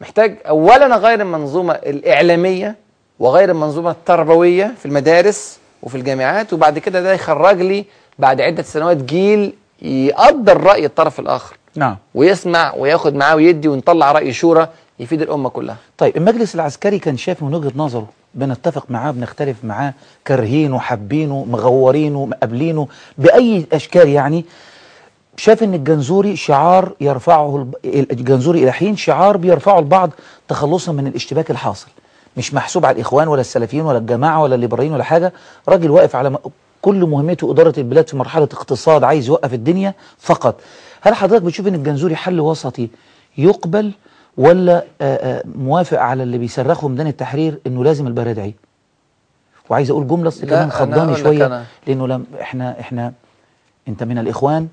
محتاج 0.00 0.36
اولا 0.48 0.94
أغير 0.94 1.20
المنظومة 1.20 1.72
الإعلامية 1.72 2.76
وأغير 3.18 3.50
المنظومة 3.50 3.90
التربوية 3.90 4.74
في 4.78 4.86
المدارس 4.86 5.58
وفي 5.82 5.94
الجامعات 5.94 6.52
وبعد 6.52 6.78
كده 6.78 7.02
ده 7.02 7.12
يخرج 7.12 7.60
لي 7.62 7.84
بعد 8.18 8.40
عدة 8.40 8.62
سنوات 8.62 8.96
جيل 8.96 9.54
يقدر 9.82 10.60
رأي 10.60 10.86
الطرف 10.86 11.20
الآخر. 11.20 11.56
نعم. 11.76 11.96
ويسمع 12.14 12.74
وياخد 12.76 13.14
معاه 13.14 13.36
ويدي 13.36 13.68
ونطلع 13.68 14.12
رأي 14.12 14.32
شورى 14.32 14.68
يفيد 14.98 15.22
الأمة 15.22 15.48
كلها. 15.48 15.76
طيب 15.98 16.16
المجلس 16.16 16.54
العسكري 16.54 16.98
كان 16.98 17.16
شايف 17.16 17.42
من 17.42 17.54
وجهة 17.54 17.72
نظره 17.76 18.06
بنتفق 18.34 18.86
معاه 18.90 19.10
بنختلف 19.10 19.56
معاه 19.64 19.94
كارهينه 20.24 20.78
حابينه 20.78 21.44
مغورينه 21.50 22.26
مقابلينه 22.26 22.88
بأي 23.18 23.66
أشكال 23.72 24.08
يعني. 24.08 24.44
شاف 25.36 25.62
إن 25.62 25.74
الجنزوري 25.74 26.36
شعار 26.36 26.92
يرفعه 27.00 27.68
الجنزوري 27.84 28.62
إلى 28.62 28.72
حين 28.72 28.96
شعار 28.96 29.36
بيرفعه 29.36 29.78
البعض 29.78 30.10
تخلصا 30.48 30.92
من 30.92 31.06
الاشتباك 31.06 31.50
الحاصل. 31.50 31.88
مش 32.36 32.54
محسوب 32.54 32.86
على 32.86 32.94
الإخوان 32.94 33.28
ولا 33.28 33.40
السلفيين 33.40 33.84
ولا 33.84 33.98
الجماعة 33.98 34.42
ولا 34.42 34.54
الليبراليين 34.54 34.92
ولا 34.92 35.04
حاجة. 35.04 35.32
راجل 35.68 35.90
واقف 35.90 36.16
على 36.16 36.38
كل 36.82 37.04
مهمته 37.04 37.50
إدارة 37.50 37.74
البلاد 37.78 38.08
في 38.08 38.16
مرحلة 38.16 38.48
اقتصاد 38.52 39.04
عايز 39.04 39.28
يوقف 39.28 39.54
الدنيا 39.54 39.94
فقط. 40.18 40.60
هل 41.00 41.14
حضرتك 41.14 41.42
بتشوف 41.42 41.66
إن 41.66 41.74
الجنزوري 41.74 42.16
حل 42.16 42.40
وسطي 42.40 42.88
يقبل 43.38 43.92
ولا 44.38 44.84
آه، 45.00 45.14
آه، 45.38 45.42
موافق 45.54 45.98
على 46.00 46.22
اللي 46.22 46.38
بيصرخوا 46.38 46.88
ميدان 46.88 47.06
التحرير 47.06 47.58
إنه 47.66 47.84
لازم 47.84 48.06
البرادعي 48.06 48.54
وعايز 49.70 49.90
أقول 49.90 50.06
جملة 50.06 50.32
لا، 50.42 50.46
كمان 50.46 50.70
خضاني 50.70 51.16
شوية 51.16 51.46
أنا. 51.46 51.64
لأنه 51.86 52.06
لم 52.08 52.24
إحنا 52.40 52.80
إحنا 52.80 53.12
أنت 53.88 54.02
من 54.02 54.18
الإخوان 54.18 54.68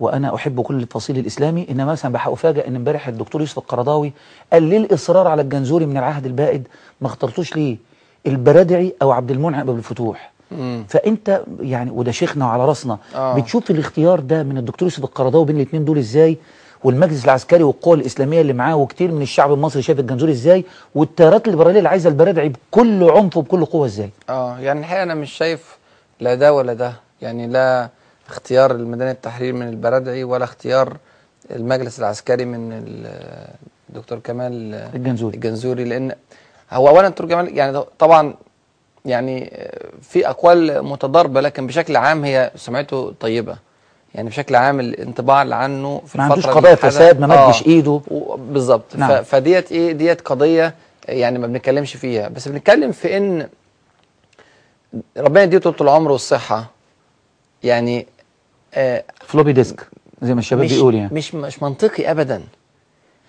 وأنا 0.00 0.34
أحب 0.34 0.60
كل 0.60 0.82
التفصيل 0.82 1.18
الإسلامي 1.18 1.66
إنما 1.70 1.92
مثلا 1.92 2.32
افاجئ 2.32 2.68
إن 2.68 2.76
امبارح 2.76 3.08
الدكتور 3.08 3.40
يوسف 3.40 3.58
القرضاوي 3.58 4.12
قال 4.52 4.62
ليه 4.62 4.76
الإصرار 4.78 5.28
على 5.28 5.42
الجنزوري 5.42 5.86
من 5.86 5.96
العهد 5.96 6.26
البائد 6.26 6.68
ما 7.00 7.06
اخترتوش 7.06 7.56
ليه 7.56 7.76
البرادعي 8.26 8.94
أو 9.02 9.10
عبد 9.12 9.30
المنعم 9.30 9.60
ابو 9.60 9.72
الفتوح 9.76 10.32
مم. 10.50 10.84
فأنت 10.88 11.42
يعني 11.60 11.90
وده 11.90 12.12
شيخنا 12.12 12.46
وعلى 12.46 12.64
رأسنا 12.66 12.98
آه. 13.14 13.34
بتشوف 13.40 13.70
الاختيار 13.70 14.20
ده 14.20 14.42
من 14.42 14.58
الدكتور 14.58 14.86
يوسف 14.88 15.04
القرضاوي 15.04 15.44
بين 15.44 15.56
الاثنين 15.56 15.84
دول 15.84 15.98
إزاي 15.98 16.38
والمجلس 16.84 17.24
العسكري 17.24 17.62
والقوى 17.62 17.96
الإسلامية 17.96 18.40
اللي 18.40 18.52
معاه 18.52 18.76
وكتير 18.76 19.12
من 19.12 19.22
الشعب 19.22 19.52
المصري 19.52 19.82
شايف 19.82 20.00
الجنزوري 20.00 20.32
إزاي 20.32 20.64
والتيارات 20.94 21.46
الليبراليه 21.46 21.78
اللي 21.78 21.88
عايزه 21.88 22.08
البرادعي 22.10 22.48
بكل 22.48 23.10
عنف 23.10 23.36
وبكل 23.36 23.64
قوة 23.64 23.86
إزاي؟ 23.86 24.10
آه 24.30 24.58
يعني 24.58 24.80
الحقيقة 24.80 25.02
أنا 25.02 25.14
مش 25.14 25.32
شايف 25.32 25.76
لا 26.20 26.34
ده 26.34 26.52
ولا 26.52 26.72
ده. 26.72 26.92
يعني 27.22 27.46
لا 27.46 27.88
اختيار 28.28 28.70
الميدان 28.70 29.08
التحرير 29.08 29.52
من 29.52 29.68
البرادعي 29.68 30.24
ولا 30.24 30.44
اختيار 30.44 30.96
المجلس 31.50 31.98
العسكري 31.98 32.44
من 32.44 32.72
ال- 32.72 33.48
الدكتور 33.90 34.18
كمال 34.18 34.74
الجنزوري. 34.94 35.34
الجنزوري. 35.34 35.84
لأن 35.84 36.12
هو 36.72 36.88
اولا 36.88 37.08
دكتور 37.08 37.28
كمال 37.28 37.56
يعني 37.58 37.80
طبعا 37.98 38.34
يعني 39.04 39.60
في 40.02 40.28
أقوال 40.28 40.82
متضاربة 40.84 41.40
لكن 41.40 41.66
بشكل 41.66 41.96
عام 41.96 42.24
هي 42.24 42.50
سمعته 42.56 43.14
طيبة. 43.20 43.56
يعني 44.14 44.28
بشكل 44.28 44.54
عام 44.54 44.80
الانطباع 44.80 45.42
اللي 45.42 45.54
عنه 45.54 46.02
في 46.06 46.18
ما 46.18 46.24
الفترة 46.24 46.32
عندوش 46.32 46.44
اللي 46.48 46.56
قضايا 46.60 46.74
فساد 46.74 47.20
ما 47.20 47.34
آه. 47.44 47.48
مدش 47.48 47.66
إيده. 47.66 47.90
و- 48.10 48.36
بالظبط. 48.36 48.96
نعم. 48.96 49.22
فديت 49.22 49.72
إيه؟ 49.72 49.92
ديت 49.92 50.20
قضية 50.20 50.74
يعني 51.08 51.38
ما 51.38 51.46
بنتكلمش 51.46 51.96
فيها. 51.96 52.28
بس 52.28 52.48
بنتكلم 52.48 52.92
في 52.92 53.16
إن 53.16 53.48
ربنا 55.18 55.42
يديه 55.42 55.58
طول 55.58 55.74
العمر 55.80 56.10
والصحة. 56.12 56.70
يعني 57.62 58.06
آه 58.74 59.04
floppy 59.26 59.52
disk 59.52 59.86
زي 60.22 60.34
ما 60.34 60.40
الشباب 60.40 60.66
بيقول 60.66 60.94
يعني. 60.94 61.14
مش 61.14 61.34
مش 61.34 61.62
منطقي 61.62 62.10
ابدا. 62.10 62.42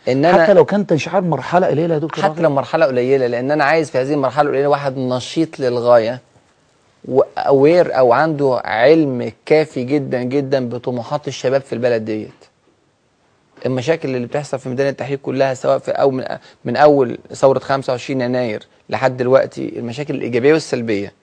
إن 0.07 0.25
أنا 0.25 0.43
حتى 0.43 0.53
لو 0.53 0.65
كان 0.65 0.87
تشعار 0.87 1.21
مرحلة 1.21 1.67
قليلة 1.67 1.93
يا 1.93 1.99
دكتور 1.99 2.23
حتى. 2.23 2.41
لو 2.41 2.49
مرحلة 2.49 2.85
قليلة 2.85 3.27
لأن 3.27 3.51
أنا 3.51 3.63
عايز 3.63 3.89
في 3.91 3.97
هذه 3.97 4.13
المرحلة 4.13 4.49
القليلة 4.49 4.67
واحد 4.69 4.97
نشيط 4.97 5.59
للغاية. 5.59 6.19
و 7.05 7.21
aware 7.21 7.97
أو 7.97 8.13
عنده 8.13 8.61
علم 8.65 9.31
كافي 9.45 9.83
جدا 9.83 10.23
جدا 10.23 10.69
بطموحات 10.69 11.27
الشباب 11.27 11.61
في 11.61 11.73
البلد 11.73 12.05
ديت. 12.05 12.29
المشاكل 13.65 14.15
اللي 14.15 14.27
بتحصل 14.27 14.59
في 14.59 14.69
ميدان 14.69 14.87
التحرير 14.87 15.17
كلها 15.23 15.53
سواء 15.53 15.77
في 15.77 15.91
أو 15.91 16.11
من, 16.11 16.25
من 16.65 16.75
أول 16.75 17.17
ثورة 17.33 17.59
25 17.59 18.21
يناير 18.21 18.63
لحد 18.89 19.17
دلوقتي 19.17 19.79
المشاكل 19.79 20.15
الإيجابية 20.15 20.53
والسلبية. 20.53 21.13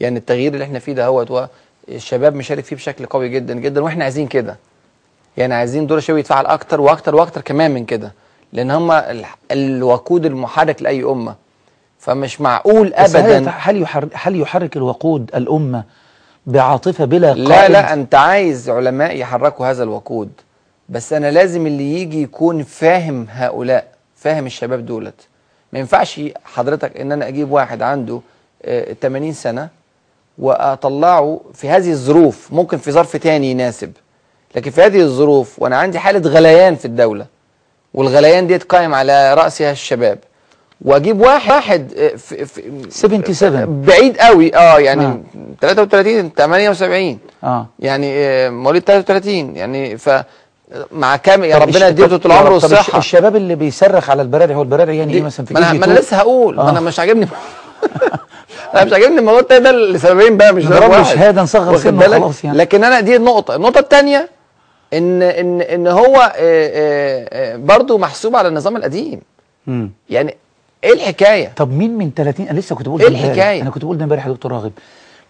يعني 0.00 0.18
التغيير 0.18 0.52
اللي 0.54 0.64
إحنا 0.64 0.78
فيه 0.78 0.92
ده 0.92 1.06
هو 1.06 1.48
الشباب 1.88 2.34
مشارك 2.34 2.64
فيه 2.64 2.76
بشكل 2.76 3.06
قوي 3.06 3.28
جدا 3.28 3.54
جدا 3.54 3.80
وإحنا 3.80 4.04
عايزين 4.04 4.26
كده. 4.26 4.56
يعني 5.36 5.54
عايزين 5.54 5.86
دور 5.86 5.98
الشباب 5.98 6.18
يتفاعل 6.18 6.46
أكتر 6.46 6.80
وأكتر 6.80 7.14
وأكتر 7.14 7.40
كمان 7.40 7.70
من 7.70 7.84
كده. 7.84 8.12
لأن 8.52 8.70
هم 8.70 8.90
ال- 8.92 9.24
الوقود 9.52 10.26
المحرك 10.26 10.82
لأي 10.82 11.02
أمة. 11.04 11.34
فمش 12.00 12.40
معقول 12.40 12.94
ابدا. 12.94 13.50
هل 13.56 13.82
يحرك 13.82 14.08
هل 14.14 14.40
يحرك 14.40 14.76
الوقود 14.76 15.30
الأمة 15.34 15.84
بعاطفة 16.46 17.04
بلا 17.04 17.34
لا 17.34 17.54
قائد؟ 17.54 17.70
لا 17.70 17.92
أنت 17.92 18.14
عايز 18.14 18.70
علماء 18.70 19.16
يحركوا 19.16 19.66
هذا 19.66 19.82
الوقود. 19.82 20.30
بس 20.88 21.12
أنا 21.12 21.30
لازم 21.30 21.66
اللي 21.66 22.00
يجي 22.00 22.22
يكون 22.22 22.62
فاهم 22.62 23.26
هؤلاء 23.30 23.86
فاهم 24.16 24.46
الشباب 24.46 24.86
دولت. 24.86 25.14
ما 25.72 25.78
ينفعش 25.78 26.20
حضرتك 26.44 26.96
إن 26.96 27.12
أنا 27.12 27.28
أجيب 27.28 27.50
واحد 27.52 27.82
عنده 27.82 28.20
آه، 28.64 28.92
80 28.92 29.32
سنة 29.32 29.68
وأطلعه 30.38 31.40
في 31.54 31.68
هذه 31.68 31.90
الظروف. 31.90 32.52
ممكن 32.52 32.78
في 32.78 32.92
ظرف 32.92 33.16
تاني 33.16 33.50
يناسب. 33.50 33.92
لكن 34.56 34.70
في 34.70 34.82
هذه 34.82 35.00
الظروف 35.00 35.62
وأنا 35.62 35.76
عندي 35.76 35.98
حالة 35.98 36.30
غليان 36.30 36.76
في 36.76 36.84
الدولة 36.84 37.26
والغليان 37.94 38.46
ديت 38.46 38.62
قائم 38.62 38.94
على 38.94 39.34
رأسها 39.34 39.72
الشباب. 39.72 40.18
واجيب 40.84 41.20
واحد 41.20 41.50
واحد 41.50 41.92
آه، 41.96 42.16
في 42.16 42.46
في 42.46 42.62
77 42.90 43.82
بعيد 43.82 44.16
قوي 44.18 44.56
آه 44.56 44.78
يعني 44.78 45.02
نعم. 45.04 45.22
33 45.60 46.30
78 46.36 47.18
آه 47.44 47.66
يعني 47.78 48.12
آه، 48.18 48.50
مواليد 48.50 48.82
33 48.82 49.56
يعني 49.56 49.98
ف 49.98 50.10
مع 50.92 51.16
كام 51.16 51.44
يا 51.44 51.58
ربنا 51.58 51.90
طب- 51.90 52.16
طول 52.16 52.32
العمر 52.32 52.56
الش- 52.56 52.62
والصحة 52.64 52.98
الشباب 52.98 53.36
اللي 53.36 53.54
بيصرخ 53.54 54.10
على 54.10 54.22
البرادعي 54.22 54.56
هو 54.56 54.62
البرادعي 54.62 54.98
يعني 54.98 55.14
إيه 55.14 55.22
مثلا 55.22 55.46
في 55.46 55.54
ما 55.54 55.60
أنا 55.60 55.66
كي 55.66 55.72
جي 55.72 55.78
ما 55.78 55.84
أنا 55.84 55.92
2 55.94 56.04
لسه 56.06 56.16
هقول 56.16 56.56
ما 56.56 56.62
آه. 56.62 56.70
أنا 56.70 56.80
مش 56.80 57.00
عاجبني 57.00 57.28
أنا 58.74 58.84
مش 58.84 58.92
عاجبني 58.92 59.18
الموضوع 59.18 59.40
التاني 59.40 59.64
ده 59.64 59.72
لسببين 59.72 60.36
بقى 60.36 60.52
مش 60.54 60.64
واحد. 60.66 61.04
شهادة 61.14 61.42
نصغر 61.42 61.76
سنه؟ 61.76 61.98
وخلاص 61.98 62.44
يعني. 62.44 62.58
لكن 62.58 62.84
أنا 62.84 63.00
دي 63.00 63.16
النقطة 63.16 63.56
النقطة 63.56 63.78
الثانية 63.78 64.28
إن 64.94 65.22
إن 65.22 65.60
إن 65.60 65.86
هو 65.86 66.16
آه، 66.16 66.30
آه، 66.36 67.28
آه، 67.32 67.56
برضه 67.56 67.98
محسوب 67.98 68.36
على 68.36 68.48
النظام 68.48 68.76
القديم 68.76 69.20
مم. 69.66 69.90
يعني 70.10 70.36
إيه 70.84 70.92
الحكاية؟ 70.92 71.52
طب 71.56 71.72
مين 71.72 71.98
من 71.98 72.10
30 72.16 72.48
أنا 72.48 72.58
لسه 72.58 72.76
كنت 72.76 72.88
بقول 72.88 73.02
امبارح. 73.02 73.24
الحكاية؟ 73.24 73.62
أنا 73.62 73.70
كنت 73.70 73.84
بقول 73.84 73.98
ده 73.98 74.04
امبارح 74.04 74.26
يا 74.26 74.32
دكتور 74.32 74.52
راغب. 74.52 74.72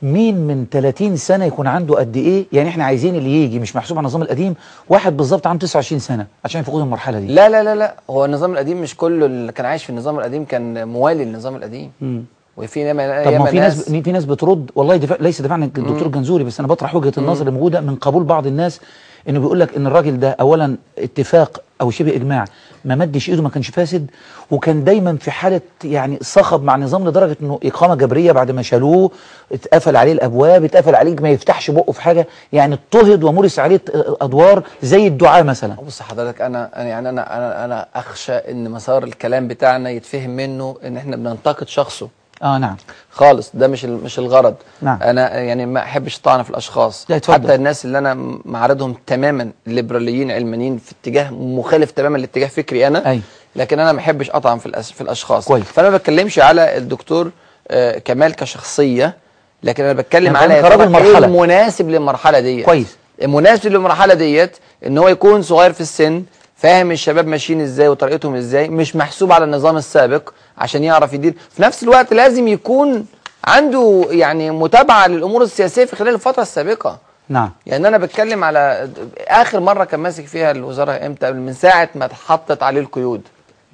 مين 0.02 0.36
من 0.46 0.66
30 0.70 1.16
سنة 1.16 1.44
يكون 1.44 1.66
عنده 1.66 1.94
قد 1.94 2.16
إيه؟ 2.16 2.46
يعني 2.52 2.68
إحنا 2.68 2.84
عايزين 2.84 3.14
اللي 3.14 3.44
يجي 3.44 3.58
مش 3.58 3.76
محسوب 3.76 3.98
على 3.98 4.04
النظام 4.04 4.22
القديم. 4.22 4.54
واحد 4.88 5.16
بالظبط 5.16 5.46
عنده 5.46 5.66
29 5.66 5.98
سنة 6.00 6.26
عشان 6.44 6.60
يفوق 6.60 6.80
المرحلة 6.80 7.20
دي. 7.20 7.26
لا 7.26 7.48
لا 7.48 7.62
لا 7.62 7.74
لا. 7.74 7.94
هو 8.10 8.24
النظام 8.24 8.52
القديم 8.52 8.82
مش 8.82 8.96
كله 8.96 9.26
اللي 9.26 9.52
كان 9.52 9.66
عايش 9.66 9.84
في 9.84 9.90
النظام 9.90 10.18
القديم 10.18 10.44
كان 10.44 10.88
موالي 10.88 11.24
للنظام 11.24 11.56
القديم. 11.56 11.90
مم. 12.00 12.22
وفي 12.56 12.80
ياما 12.80 13.24
طب 13.24 13.32
ما 13.32 13.44
في 13.46 13.58
ناس 13.60 13.90
في 13.90 14.12
ناس 14.12 14.24
بترد. 14.24 14.70
والله 14.74 14.96
دفاع 14.96 15.18
ليس 15.20 15.42
دفاع 15.42 15.54
عن 15.54 15.62
الدكتور 15.62 16.08
جنزوري 16.08 16.44
بس 16.44 16.60
أنا 16.60 16.68
بطرح 16.68 16.94
وجهة 16.94 17.12
النظر 17.18 17.40
اللي 17.40 17.50
موجوده 17.50 17.80
من 17.80 17.94
قبول 17.96 18.24
بعض 18.24 18.46
الناس 18.46 18.80
إنه 19.28 19.40
بيقول 19.40 19.60
لك 19.60 19.76
إن 19.76 19.86
الراجل 19.86 20.20
ده 20.20 20.30
اولا 20.40 20.76
اتفاق 20.98 21.62
أو 21.80 21.90
شبه 21.90 22.16
إجماع. 22.16 22.44
ما 22.84 22.94
مدش 22.94 23.28
ايده 23.28 23.42
ما 23.42 23.48
كانش 23.48 23.70
فاسد 23.70 24.10
وكان 24.50 24.84
دايما 24.84 25.16
في 25.16 25.30
حالة 25.30 25.60
يعني 25.84 26.18
صخب 26.22 26.62
مع 26.62 26.74
النظام 26.74 27.08
لدرجة 27.08 27.36
إنه 27.42 27.60
إقامة 27.64 27.94
جبرية 27.94 28.32
بعد 28.32 28.50
ما 28.50 28.62
شالوه 28.62 29.10
اتقفل 29.52 29.96
عليه 29.96 30.12
الأبواب 30.12 30.64
اتقفل 30.64 30.94
عليه 30.94 31.16
ما 31.20 31.28
يفتحش 31.30 31.70
بقه 31.70 31.92
في 31.92 32.02
حاجة 32.02 32.26
يعني 32.52 32.74
اضطهد 32.74 33.24
ومورس 33.24 33.58
عليه 33.58 33.80
أدوار 34.20 34.62
زي 34.82 35.06
الدعاء 35.06 35.44
مثلا. 35.44 35.74
بص 35.86 36.02
حضرتك 36.02 36.40
أنا 36.40 36.70
يعني 36.74 37.08
أنا 37.08 37.36
أنا 37.36 37.64
أنا 37.64 37.86
أخشى 37.94 38.32
إن 38.32 38.70
مسار 38.70 39.04
الكلام 39.04 39.48
بتاعنا 39.48 39.90
يتفهم 39.90 40.30
منه 40.30 40.76
إن 40.84 40.96
إحنا 40.96 41.16
بننتقد 41.16 41.68
شخصه. 41.68 42.08
آه 42.42 42.58
نعم 42.58 42.76
خالص 43.10 43.50
ده 43.54 43.68
مش 43.68 43.84
مش 43.84 44.18
الغرض 44.18 44.54
نعم. 44.82 44.98
أنا 45.02 45.38
يعني 45.40 45.66
ما 45.66 45.80
أحبش 45.80 46.16
الطعن 46.16 46.42
في 46.42 46.50
الأشخاص. 46.50 47.06
حتى 47.28 47.54
الناس 47.54 47.84
اللي 47.84 47.98
أنا 47.98 48.14
معارضهم 48.44 48.96
تماما 49.06 49.50
الليبراليين 49.66 50.30
علمانيين 50.30 50.78
في 50.78 50.92
اتجاه 51.02 51.30
مخالف 51.30 51.90
تماما 51.90 52.18
لاتجاه 52.18 52.46
فكري 52.46 52.86
أنا 52.86 53.06
أيوة. 53.10 53.22
لكن 53.56 53.78
أنا 53.78 53.92
ما 53.92 53.98
أحبش 54.00 54.30
أطعن 54.30 54.58
في 54.58 54.82
في 54.82 55.00
الأشخاص 55.00 55.44
كويس. 55.44 55.64
فأنا 55.64 55.90
ما 55.90 55.96
بتكلمش 55.96 56.38
على 56.38 56.76
الدكتور 56.76 57.30
آه 57.68 57.98
كمال 57.98 58.34
كشخصية 58.34 59.16
لكن 59.62 59.84
أنا 59.84 59.92
بتكلم 59.92 60.28
أنا 60.28 60.38
على 60.38 60.54
إيه 60.54 60.62
مرحلة. 60.88 61.18
المناسب 61.26 61.88
للمرحلة 61.88 62.40
ديت 62.40 62.64
كويس. 62.64 62.96
المناسب 63.22 63.66
للمرحلة 63.70 64.14
ديت 64.14 64.56
إن 64.86 64.98
هو 64.98 65.08
يكون 65.08 65.42
صغير 65.42 65.72
في 65.72 65.80
السن 65.80 66.22
فاهم 66.60 66.90
الشباب 66.90 67.26
ماشيين 67.26 67.60
إزاي 67.60 67.88
وطريقتهم 67.88 68.34
إزاي 68.34 68.68
مش 68.68 68.96
محسوب 68.96 69.32
على 69.32 69.44
النظام 69.44 69.76
السابق 69.76 70.30
عشان 70.58 70.84
يعرف 70.84 71.12
يدير. 71.12 71.34
في 71.50 71.62
نفس 71.62 71.82
الوقت 71.82 72.12
لازم 72.14 72.48
يكون 72.48 73.06
عنده 73.44 74.06
يعني 74.10 74.50
متابعة 74.50 75.06
للأمور 75.06 75.42
السياسية 75.42 75.84
في 75.84 75.96
خلال 75.96 76.14
الفترة 76.14 76.42
السابقة. 76.42 76.98
نعم. 77.28 77.50
يعني 77.66 77.88
أنا 77.88 77.98
بتكلم 77.98 78.44
على 78.44 78.88
آخر 79.28 79.60
مرة 79.60 79.84
كان 79.84 80.00
ماسك 80.00 80.26
فيها 80.26 80.50
الوزارة 80.50 81.06
إمتى؟ 81.06 81.32
من 81.32 81.52
ساعة 81.52 81.88
ما 81.94 82.04
اتحطت 82.04 82.62
عليه 82.62 82.80
القيود. 82.80 83.22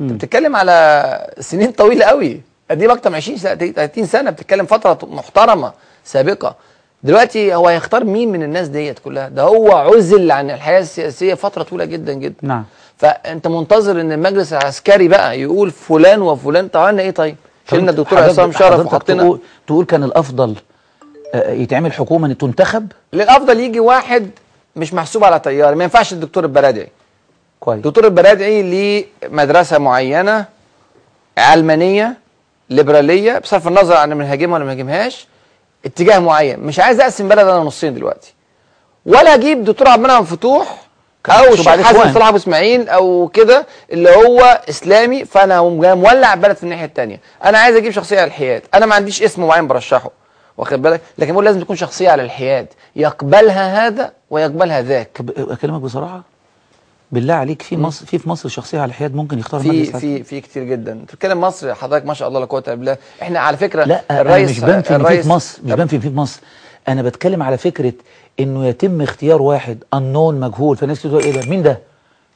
أنت 0.01 0.13
بتتكلم 0.13 0.57
على 0.57 1.31
سنين 1.41 1.73
طويلة 1.73 2.05
قوي 2.05 2.41
قديم 2.71 2.91
أكتر 2.91 3.11
من 3.11 3.17
20 3.17 3.39
سنة 3.39 3.55
30 3.55 4.07
سنة 4.07 4.31
بتتكلم 4.31 4.67
فترة 4.67 4.99
محترمة 5.03 5.73
سابقة. 6.05 6.57
دلوقتي 7.03 7.55
هو 7.55 7.69
هيختار 7.69 8.05
مين 8.05 8.33
من 8.33 8.43
الناس 8.43 8.69
ديت 8.69 8.99
كلها؟ 8.99 9.29
ده 9.29 9.43
هو 9.43 9.73
عزل 9.73 10.31
عن 10.31 10.51
الحياة 10.51 10.81
السياسية 10.81 11.35
فترة 11.35 11.63
طويلة 11.63 11.85
جدا 11.85 12.13
جدا. 12.13 12.37
نعم. 12.43 12.65
فأنت 12.99 13.47
منتظر 13.47 14.01
إن 14.01 14.13
المجلس 14.13 14.53
العسكري 14.53 15.09
بقى 15.09 15.41
يقول 15.41 15.71
فلان 15.71 16.23
وفلان. 16.23 16.69
طب 16.69 16.81
عملنا 16.81 17.03
إيه 17.03 17.11
طيب؟ 17.11 17.37
شلنا 17.71 17.91
الدكتور 17.91 18.19
عصام 18.19 18.53
شرف 18.53 18.87
وحطينا 18.87 19.23
تقول, 19.23 19.41
تقول 19.67 19.85
كان 19.85 20.05
الأفضل 20.05 20.55
آه، 21.35 21.53
يتعمل 21.53 21.93
حكومة 21.93 22.27
إن 22.27 22.39
تنتخب؟ 22.39 22.93
للأفضل 23.13 23.61
يجي 23.61 23.81
واحد 23.81 24.31
مش 24.77 24.95
محسوب 24.95 25.25
على 25.25 25.39
تيار 25.39 25.75
ما 25.75 25.85
ينفعش 25.85 26.13
الدكتور 26.13 26.45
البرادعي. 26.45 26.89
كويس. 27.61 27.77
الدكتور 27.77 28.05
البرادعي 28.05 28.63
ليه 28.63 29.07
مدرسه 29.29 29.79
معينة 29.79 30.45
علمانية 31.39 32.17
ليبرالية 32.71 33.39
بصرف 33.39 33.69
النظر 33.69 33.97
عن 33.97 34.15
بنهاجمها 34.15 34.55
ولا 34.55 34.65
ما 34.65 34.75
بنهاجمهاش 34.75 35.27
اتجاه 35.87 36.19
معين. 36.19 36.61
مش 36.61 36.79
عايز 36.79 37.01
أقسم 37.01 37.29
بلد 37.29 37.49
أنا 37.49 37.59
نصين 37.59 37.95
دلوقتي. 37.95 38.35
ولا 39.07 39.35
أجيب 39.35 39.65
دكتور 39.65 39.89
عبد 39.89 40.05
المنعم 40.05 40.25
فتوح 40.25 40.83
أو 41.31 41.53
الشيخ 41.53 41.69
حسن. 41.69 42.15
صلاح 42.15 42.29
أبو 42.29 42.37
إسماعيل 42.37 42.89
أو 42.89 43.31
كده 43.35 43.67
اللي 43.93 44.17
هو 44.17 44.61
إسلامي 44.69 45.25
فأنا 45.25 45.63
مولع 45.63 46.35
البلد 46.35 46.57
في 46.57 46.63
الناحية 46.63 46.85
الثانية 46.85 47.21
أنا 47.45 47.59
عايز 47.59 47.77
أجيب 47.77 47.93
شخصية 47.93 48.21
على 48.21 48.27
الحياد. 48.27 48.63
أنا 48.75 48.87
ما 48.87 48.95
عنديش 48.95 49.23
اسم 49.23 49.47
معين 49.47 49.67
برشحه. 49.69 50.11
واخد 50.59 50.83
بالك؟ 50.83 51.01
لكن 51.19 51.33
بقول 51.33 51.45
لازم 51.45 51.61
تكون 51.61 51.77
شخصية 51.77 52.11
على 52.11 52.23
الحياد. 52.23 52.67
يقبلها 52.97 53.87
هذا 53.87 54.13
ويقبلها 54.31 54.83
ذاك. 54.83 55.19
أكلمك 55.39 55.81
بصراحة؟ 55.81 56.23
بالله 57.13 57.35
عليك 57.35 57.63
في 57.63 57.77
مصر 57.77 58.07
في 58.07 58.19
في 58.19 58.29
مصر 58.29 58.49
شخصية 58.49 58.81
على 58.81 58.89
الحياد 58.89 59.15
ممكن 59.15 59.39
يختار 59.39 59.61
في 59.61 59.85
في 59.85 60.23
في 60.25 60.41
كتير 60.41 60.65
جدا. 60.65 60.93
أنت 60.93 61.05
بتتكلم 61.15 61.41
مصر 61.41 61.75
حضرتك 61.75 62.07
ما 62.07 62.15
شاء 62.15 62.29
الله 62.29 62.41
لا 62.41 62.47
قوة 62.47 62.63
إلا 62.67 62.75
بالله. 62.75 62.97
إحنا 63.23 63.39
على 63.41 63.57
فكرة 63.57 63.85
لا 63.85 64.21
الرئيس 64.21 64.51
مش 64.51 64.61
بنفي 64.61 64.97
الرئيس 64.97 65.23
في 65.27 65.29
مصر 65.33 65.59
مش 65.65 65.73
بنفي 65.73 66.01
في 66.01 66.11
في 66.11 66.17
مصر. 66.17 66.41
أنا 66.89 67.03
بتكلم 67.03 67.43
على 67.43 67.59
فكرة 67.59 67.93
إنه 68.41 68.67
يتم 68.67 69.01
اختيار 69.03 69.43
واحد 69.43 69.85
انون 69.95 70.41
مجهول. 70.41 70.77
فالناس 70.77 71.03
تقول 71.03 71.23
إيه 71.23 71.33
ده؟ 71.33 71.51
مين 71.51 71.63
ده؟ 71.63 71.79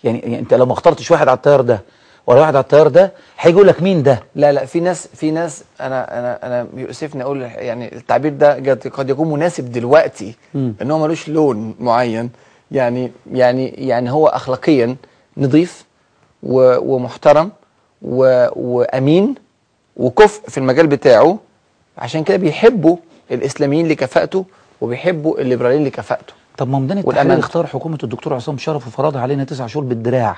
يعني, 0.04 0.18
يعني 0.18 0.38
أنت 0.38 0.54
لو 0.54 0.66
ما 0.66 0.72
اخترتش 0.72 1.11
واحد 1.11 1.28
على 1.28 1.37
التيار 1.37 1.61
ده 1.61 1.83
ولا 2.26 2.40
واحد 2.40 2.56
على 2.56 2.62
التيار 2.62 2.88
ده 2.88 3.12
هيجي 3.38 3.61
لك 3.61 3.83
مين 3.83 4.02
ده؟ 4.02 4.22
لا 4.35 4.52
لا 4.52 4.64
في 4.64 4.80
ناس 4.80 5.09
في 5.14 5.30
ناس 5.30 5.64
أنا 5.80 6.18
أنا 6.18 6.46
أنا 6.46 6.66
يؤسفني 6.76 7.22
أقول 7.22 7.42
يعني 7.42 7.94
التعبير 7.96 8.33
ده 8.33 8.54
قد- 8.54 9.11
يكون 9.11 9.30
مناسب 9.30 9.72
دلوقتي. 9.72 10.35
إن 10.54 10.90
هو 10.90 10.98
ملوش 10.98 11.28
لون 11.28 11.74
معين. 11.80 12.30
يعني 12.72 13.12
يعني 13.33 13.68
يعني 13.68 14.11
هو 14.11 14.26
اخلاقيا 14.26 14.96
نظيف 15.37 15.85
ومحترم 16.42 17.50
وأمين 18.02 19.35
وكفء 19.96 20.48
في 20.48 20.59
المجال 20.59 20.87
بتاعه. 20.87 21.38
عشان 21.98 22.24
كده 22.24 22.37
بيحبوا 22.37 22.96
الإسلاميين 23.30 23.88
لكفاءته 23.88 24.44
وبيحبوا 24.80 25.40
الليبراليين 25.40 25.85
لكفاءته 25.85 26.33
طب 26.59 26.68
ما 26.68 26.78
ميدان 26.78 26.98
التحرير. 26.98 27.38
اختار 27.38 27.66
حكومة 27.66 27.98
الدكتور 28.02 28.35
عصام 28.35 28.59
شرف 28.59 28.87
وفرضها 28.87 29.20
علينا 29.22 29.44
تسع 29.44 29.66
شهور 29.66 29.85
بالدراع. 29.85 30.37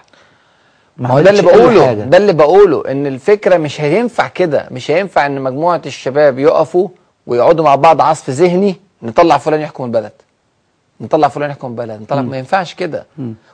ما 0.96 1.08
هو 1.08 1.20
ده 1.20 1.30
اللي 1.30 1.42
بقوله. 1.42 1.92
ده 1.92 2.16
اللي 2.16 2.32
بقوله 2.32 2.82
إن 2.90 3.06
الفكرة 3.06 3.56
مش 3.56 3.80
هينفع 3.80 4.28
كده. 4.28 4.68
مش 4.70 4.90
هينفع 4.90 5.26
إن 5.26 5.40
مجموعة 5.40 5.82
الشباب 5.86 6.38
يقفوا 6.38 6.88
ويقعدوا 7.26 7.64
مع 7.64 7.74
بعض 7.74 8.00
عصف 8.00 8.30
ذهني 8.30 8.76
نطلع 9.02 9.38
فلان 9.38 9.60
يحكم 9.60 9.84
البلد. 9.84 10.12
نطلع 11.02 11.28
فلان 11.28 11.50
يحكم 11.50 11.68
البلد 11.68 12.00
نطلع 12.02 12.22
ما 12.22 12.36
ينفعش 12.38 12.74
كده. 12.74 13.06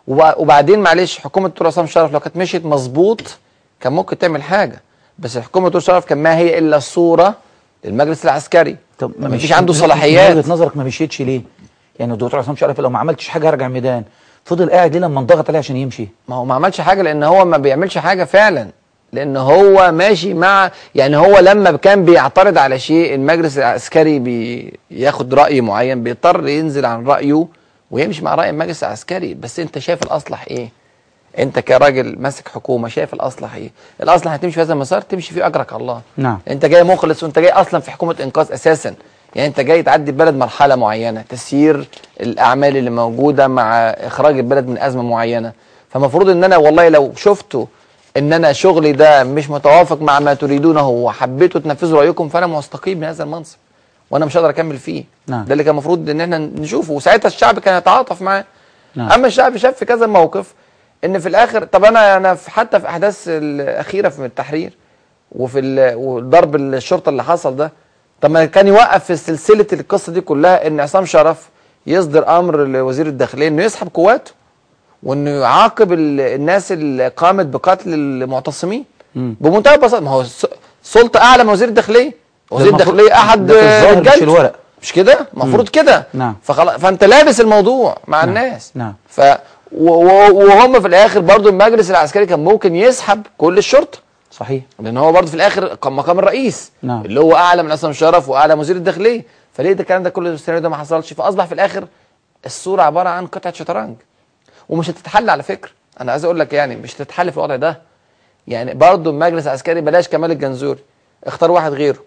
وب- 0.07 0.35
وبعدين 0.37 0.79
معلش 0.81 1.19
حكومة 1.19 1.47
الدكتور 1.47 1.67
عصام 1.67 1.87
شرف 1.87 2.13
لو 2.13 2.21
كانت 2.21 2.37
مشيت 2.37 2.65
مظبوط 2.67 3.39
كان 3.81 3.93
ممكن 3.93 4.19
تعمل 4.19 4.43
حاجة. 4.43 4.83
بس 5.19 5.39
حكومة 5.39 5.67
الدكتور 5.67 5.81
شرف 5.95 6.05
كان 6.05 6.19
ما 6.19 6.37
هي 6.37 6.59
إلا 6.59 6.79
صورة 6.79 7.35
للمجلس 7.85 8.25
العسكري. 8.25 8.77
طب 8.99 9.13
ما 9.19 9.39
فيش 9.39 9.53
عنده 9.53 9.73
صلاحيات 9.73 10.31
من 10.33 10.39
وجهة 10.39 10.53
نظرك 10.53 10.77
ما 10.77 10.85
مشيتش 10.85 11.23
ليه؟ 11.23 11.43
يعني 11.99 12.13
الدكتور 12.13 12.39
عصام 12.41 12.57
شرف 12.57 12.81
لو 12.81 12.91
ما 12.91 12.99
عملتش 12.99 13.29
حاجة 13.29 13.49
هرجع 13.49 13.69
ميدان. 13.69 14.05
فضل 14.45 14.71
قاعد 14.71 14.93
ليه 14.93 15.01
لما 15.01 15.21
انضغط 15.21 15.49
عليه 15.49 15.59
عشان 15.59 15.77
يمشي؟ 15.77 16.09
ما 16.29 16.37
هو 16.37 16.45
ما 16.45 16.55
عملش 16.55 16.81
حاجة 16.81 17.03
لأن 17.03 17.23
هو 17.23 17.45
ما 17.45 17.57
بيعملش 17.57 17.99
حاجة 17.99 18.25
فعلا. 18.25 18.69
لأن 19.13 19.37
هو 19.37 19.93
ماشي 19.93 20.35
مع 20.35 20.71
يعني 20.95 21.17
هو 21.17 21.39
لما 21.39 21.77
كان 21.77 22.05
بيعترض 22.05 22.59
على 22.59 22.79
شيء 22.79 23.15
المجلس 23.15 23.59
العسكري 23.59 24.19
بياخد 24.91 25.35
رأي 25.35 25.61
معين 25.61 26.03
بيضطر 26.03 26.49
ينزل 26.49 26.85
عن 26.87 27.07
رأيه 27.07 27.47
ويمشي 27.91 28.25
مع 28.25 28.35
رأي 28.35 28.51
المجلس 28.51 28.85
العسكري. 28.85 29.35
بس 29.35 29.61
أنت 29.61 29.79
شايف 29.79 30.03
الأصلح 30.03 30.45
إيه؟ 30.51 30.69
أنت 31.39 31.59
كراجل 31.59 32.17
ماسك 32.19 32.49
حكومة 32.49 32.89
شايف 32.89 33.15
الأصلح 33.15 33.55
إيه؟ 33.55 33.71
الأصلح 34.03 34.33
هتمشي 34.33 34.55
في 34.55 34.61
هذا 34.61 34.73
المسار 34.73 35.01
تمشي 35.01 35.35
فيه 35.35 35.47
أجرك 35.47 35.73
الله. 35.73 36.01
نعم. 36.17 36.39
أنت 36.49 36.67
جاي 36.67 36.85
مخلص 36.85 37.23
وأنت 37.23 37.39
جاي 37.39 37.51
أصلا 37.53 37.81
في 37.81 37.91
حكومة 37.91 38.17
إنقاذ 38.23 38.53
أساسا. 38.53 38.95
يعني 39.35 39.49
أنت 39.49 39.61
جاي 39.61 39.83
تعدي 39.83 40.11
البلد 40.11 40.35
مرحلة 40.35 40.77
معينة 40.77 41.25
تسيير 41.29 41.89
الأعمال 42.21 42.77
اللي 42.77 42.91
موجودة 42.91 43.49
مع 43.49 43.75
إخراج 43.89 44.39
البلد 44.39 44.69
من 44.69 44.79
أزمة 44.79 45.03
معينة. 45.03 45.53
فمفروض 45.91 46.29
إن 46.29 46.45
أنا 46.45 46.57
والله 46.57 46.89
لو 46.89 47.13
شفته 47.17 47.69
إن 48.17 48.33
أنا 48.33 48.53
شغلي 48.53 48.93
ده 48.93 49.25
مش 49.25 49.51
متوافق 49.51 50.03
مع 50.03 50.21
ما 50.21 50.35
تريدونه 50.35 50.89
وحبيتوا 50.89 51.61
تنفذوا 51.61 52.01
رأيكم 52.01 52.29
فأنا 52.29 52.47
مستقيم 52.47 52.99
من 52.99 53.05
هذا 53.05 53.25
المنصب 53.25 53.57
وأنا 54.11 54.25
مش 54.27 54.37
هقدر 54.37 54.49
أكمل 54.51 54.79
فيه 54.79 55.05
نعم. 55.27 55.45
ده 55.45 55.53
اللي 55.53 55.65
كان 55.65 55.71
المفروض 55.73 56.11
إن 56.11 56.21
إحنا 56.21 56.39
نشوفه 56.39 56.93
وساعتها 56.93 57.27
الشعب 57.29 57.59
كان 57.59 57.79
يتعاطف 57.79 58.23
معاه 58.23 58.45
نعم. 58.95 59.13
أما 59.13 59.27
الشعب 59.27 59.57
شاف 59.57 59.77
في 59.77 59.85
كذا 59.85 60.07
موقف 60.07 60.55
إن 61.05 61.19
في 61.19 61.29
الآخر 61.29 61.65
طب 61.65 61.85
أنا 61.85 62.17
أنا 62.17 62.35
في 62.35 62.51
حتى 62.51 62.81
في 62.81 62.89
أحداث 62.89 63.25
الأخيرة 63.29 64.09
في 64.09 64.25
التحرير 64.27 64.73
وفي 65.33 65.93
وضرب 65.97 66.57
الشرطة 66.57 67.09
اللي 67.09 67.25
حصل 67.25 67.57
ده 67.57 67.73
طب 68.21 68.31
ما 68.31 68.45
كان 68.45 68.67
يوقف 68.67 69.05
في 69.05 69.17
سلسلة 69.17 69.67
القصة 69.73 70.13
دي 70.13 70.21
كلها 70.21 70.67
إن 70.67 70.81
عصام 70.81 71.05
شرف 71.05 71.49
يصدر 71.87 72.39
أمر 72.39 72.65
لوزير 72.65 73.07
الداخلية 73.07 73.49
إنه 73.49 73.63
يسحب 73.63 73.89
قواته 73.95 74.33
وانه 75.03 75.31
يعاقب 75.31 75.93
ال- 75.93 76.21
الناس 76.21 76.73
اللي 76.73 77.09
قامت 77.09 77.47
بقتل 77.47 77.95
المعتصمين. 77.95 78.85
بمنتهى 79.15 79.75
البساطة. 79.75 80.05
ما 80.05 80.11
هو 80.11 80.25
سلطة 80.83 81.21
أعلى 81.21 81.45
من 81.45 81.51
وزير 81.51 81.69
الداخلية. 81.69 82.15
وزير 82.51 82.73
الداخلية 82.73 83.13
أحد 83.13 83.53
رجالته. 83.53 84.51
مش 84.83 84.93
كده؟ 84.93 85.19
المفروض 85.35 85.69
كده. 85.69 86.07
نعم. 86.15 86.37
فخلاص 86.43 86.75
فأنت 86.81 87.05
لابس 87.05 87.41
الموضوع 87.41 87.97
مع 88.07 88.19
نعم. 88.25 88.29
الناس. 88.29 88.73
نعم. 88.75 88.95
ف 89.09 89.21
وهم 89.73 90.81
في 90.81 90.89
الآخر 90.89 91.21
برضو 91.21 91.49
المجلس 91.49 91.91
العسكري 91.91 92.27
كان 92.27 92.45
ممكن 92.45 92.75
يسحب 92.75 93.23
كل 93.39 93.59
الشرطة. 93.59 93.99
صحيح. 94.31 94.63
لأن 94.81 94.97
هو 94.97 95.13
برضو 95.13 95.27
في 95.27 95.35
الآخر 95.35 95.67
قام 95.67 95.97
مقام 95.97 96.19
الرئيس. 96.19 96.73
نعم. 96.83 97.05
اللي 97.05 97.21
هو 97.21 97.37
أعلى 97.37 97.63
من 97.63 97.73
عصام 97.73 97.93
شرف 97.93 98.29
وأعلى 98.29 98.55
من 98.55 98.61
وزير 98.61 98.77
الداخلية. 98.77 99.25
فليه 99.53 99.73
ده 99.73 99.81
الكلام 99.81 100.03
ده 100.03 100.11
كله 100.11 100.31
السيناريو 100.31 100.63
ده 100.63 100.69
ما 100.69 100.77
حصلش؟ 100.77 101.13
فأصبح 101.13 101.45
في 101.47 101.53
الآخر 101.53 101.85
الصورة 102.47 102.83
عبارة 102.83 103.09
عن 103.09 103.27
قطعة 103.27 103.53
شطرنج. 103.53 103.97
ومش 104.69 104.91
هتتحل 104.91 105.31
على 105.31 105.43
فكرة. 105.43 105.71
أنا 106.01 106.13
عايز 106.13 106.25
أقول 106.25 106.41
لك 106.41 106.53
يعني 106.53 106.77
مش 106.77 106.97
هتتحل 106.97 107.31
في 107.31 107.37
الوضع 107.37 107.57
ده. 107.57 107.81
يعني 108.47 108.75
برضو 108.75 109.11
المجلس 109.11 109.47
العسكري 109.47 109.81
بلاش 109.81 110.09
كمال 110.09 110.31
الجنزوري. 110.31 110.81
اختار 111.25 111.51
واحد 111.51 111.73
غيره. 111.73 111.99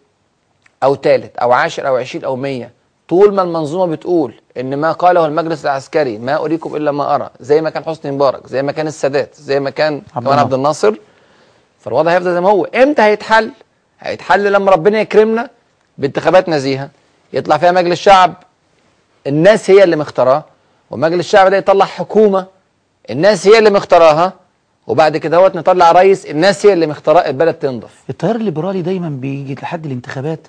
أو 0.84 0.95
ثالث 0.95 1.38
أو 1.38 1.52
عاشر 1.52 1.88
أو 1.88 1.95
عشرين 1.95 2.26
أو 2.26 2.36
مية. 2.36 2.71
طول 3.10 3.34
ما 3.34 3.41
المنظومة 3.41 3.95
بتقول 3.95 4.41
إن 4.58 4.76
ما 4.76 4.91
قاله 4.91 5.26
المجلس 5.26 5.65
العسكري 5.65 6.17
ما 6.17 6.36
أريكم 6.36 6.76
إلا 6.76 6.91
ما 6.91 7.15
أرى. 7.15 7.30
زي 7.39 7.62
ما 7.62 7.69
كان 7.69 7.84
حسني 7.84 8.12
مبارك 8.12 8.47
زي 8.47 8.63
ما 8.63 8.71
كان 8.71 8.88
السادات 8.88 9.36
زي 9.36 9.60
ما 9.60 9.69
كان 9.69 10.02
عبد 10.15 10.26
جمال 10.26 10.39
عبد 10.39 10.54
الناصر. 10.54 10.95
فالوضع 11.80 12.12
هيفضل 12.12 12.34
زي 12.34 12.41
ما 12.41 12.50
هو. 12.50 12.63
إمتى 12.63 13.02
هيتحل؟ 13.02 13.52
هيتحل 14.00 14.52
لما 14.54 14.71
ربنا 14.71 15.00
يكرمنا 15.00 15.50
بانتخابات 15.97 16.50
نزيهة 16.50 16.89
يطلع 17.34 17.58
فيها 17.58 17.71
مجلس 17.71 18.00
شعب. 18.00 18.34
الناس 19.28 19.69
هي 19.69 19.84
اللي 19.84 19.95
مختاراه. 19.95 20.45
ومجلس 20.91 21.19
الشعب 21.19 21.47
ده 21.51 21.58
يطلع 21.58 21.86
حكومة. 21.86 22.45
الناس 23.10 23.47
هي 23.47 23.60
اللي 23.60 23.69
مختاراها. 23.69 24.34
وبعد 24.88 25.17
كده 25.17 25.38
هوت 25.38 25.56
نطلع 25.56 25.91
رئيس. 25.91 26.25
الناس 26.25 26.65
هي 26.65 26.73
اللي 26.73 26.88
مختاراه 26.88 27.19
البلد 27.30 27.54
تنضف. 27.54 28.04
التيار 28.10 28.36
الليبرالي 28.36 28.82
دايما 28.82 29.10
بيجي 29.10 29.54
لحد 29.56 29.86
الانتخابات 29.86 30.47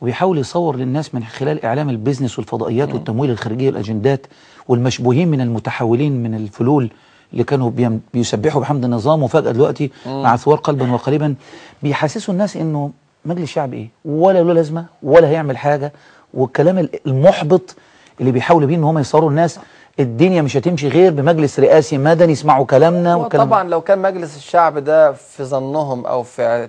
وبيحاول 0.00 0.38
يصور 0.38 0.76
للناس 0.76 1.14
من 1.14 1.24
خلال 1.24 1.64
إعلام 1.64 1.90
البيزنس 1.90 2.38
والفضائيات 2.38 2.94
والتمويل 2.94 3.30
الخارجي 3.30 3.66
والأجندات 3.66 4.26
والمشبوهين 4.68 5.28
من 5.28 5.40
المتحولين 5.40 6.22
من 6.22 6.34
الفلول 6.34 6.90
اللي 7.32 7.44
كانوا 7.44 7.70
بيسبحوا 8.14 8.60
بحمد 8.60 8.84
النظام. 8.84 9.22
وفجأة 9.22 9.50
دلوقتي 9.52 9.90
مع 10.06 10.36
ثوار 10.36 10.56
قلبا 10.58 10.92
وقالبا 10.92 11.34
بيحسسوا 11.82 12.34
الناس 12.34 12.56
إنه 12.56 12.90
مجلس 13.24 13.42
الشعب 13.42 13.74
إيه؟ 13.74 13.88
ولا 14.04 14.42
له 14.42 14.52
لازمة 14.52 14.84
ولا 15.02 15.28
هيعمل 15.28 15.56
حاجة. 15.58 15.92
والكلام 16.34 16.78
ال- 16.78 17.06
المحبط 17.06 17.76
اللي 18.20 18.32
بيحاولوا 18.32 18.68
بيه 18.68 18.76
إن 18.76 18.84
هم 18.84 18.98
يصوروا 18.98 19.30
الناس 19.30 19.58
الدنيا 20.00 20.42
مش 20.42 20.56
هتمشي 20.56 20.88
غير 20.88 21.12
بمجلس 21.12 21.60
رئاسي 21.60 21.98
مدني 21.98 22.32
يسمعوا 22.32 22.66
كلامنا 22.66 23.14
والكلام 23.14 23.46
طبعا 23.46 23.68
لو 23.68 23.80
كان 23.80 23.98
مجلس 23.98 24.36
الشعب 24.36 24.78
ده 24.78 25.12
في 25.12 25.44
ظنهم 25.44 26.06
أو 26.06 26.22
في 26.22 26.68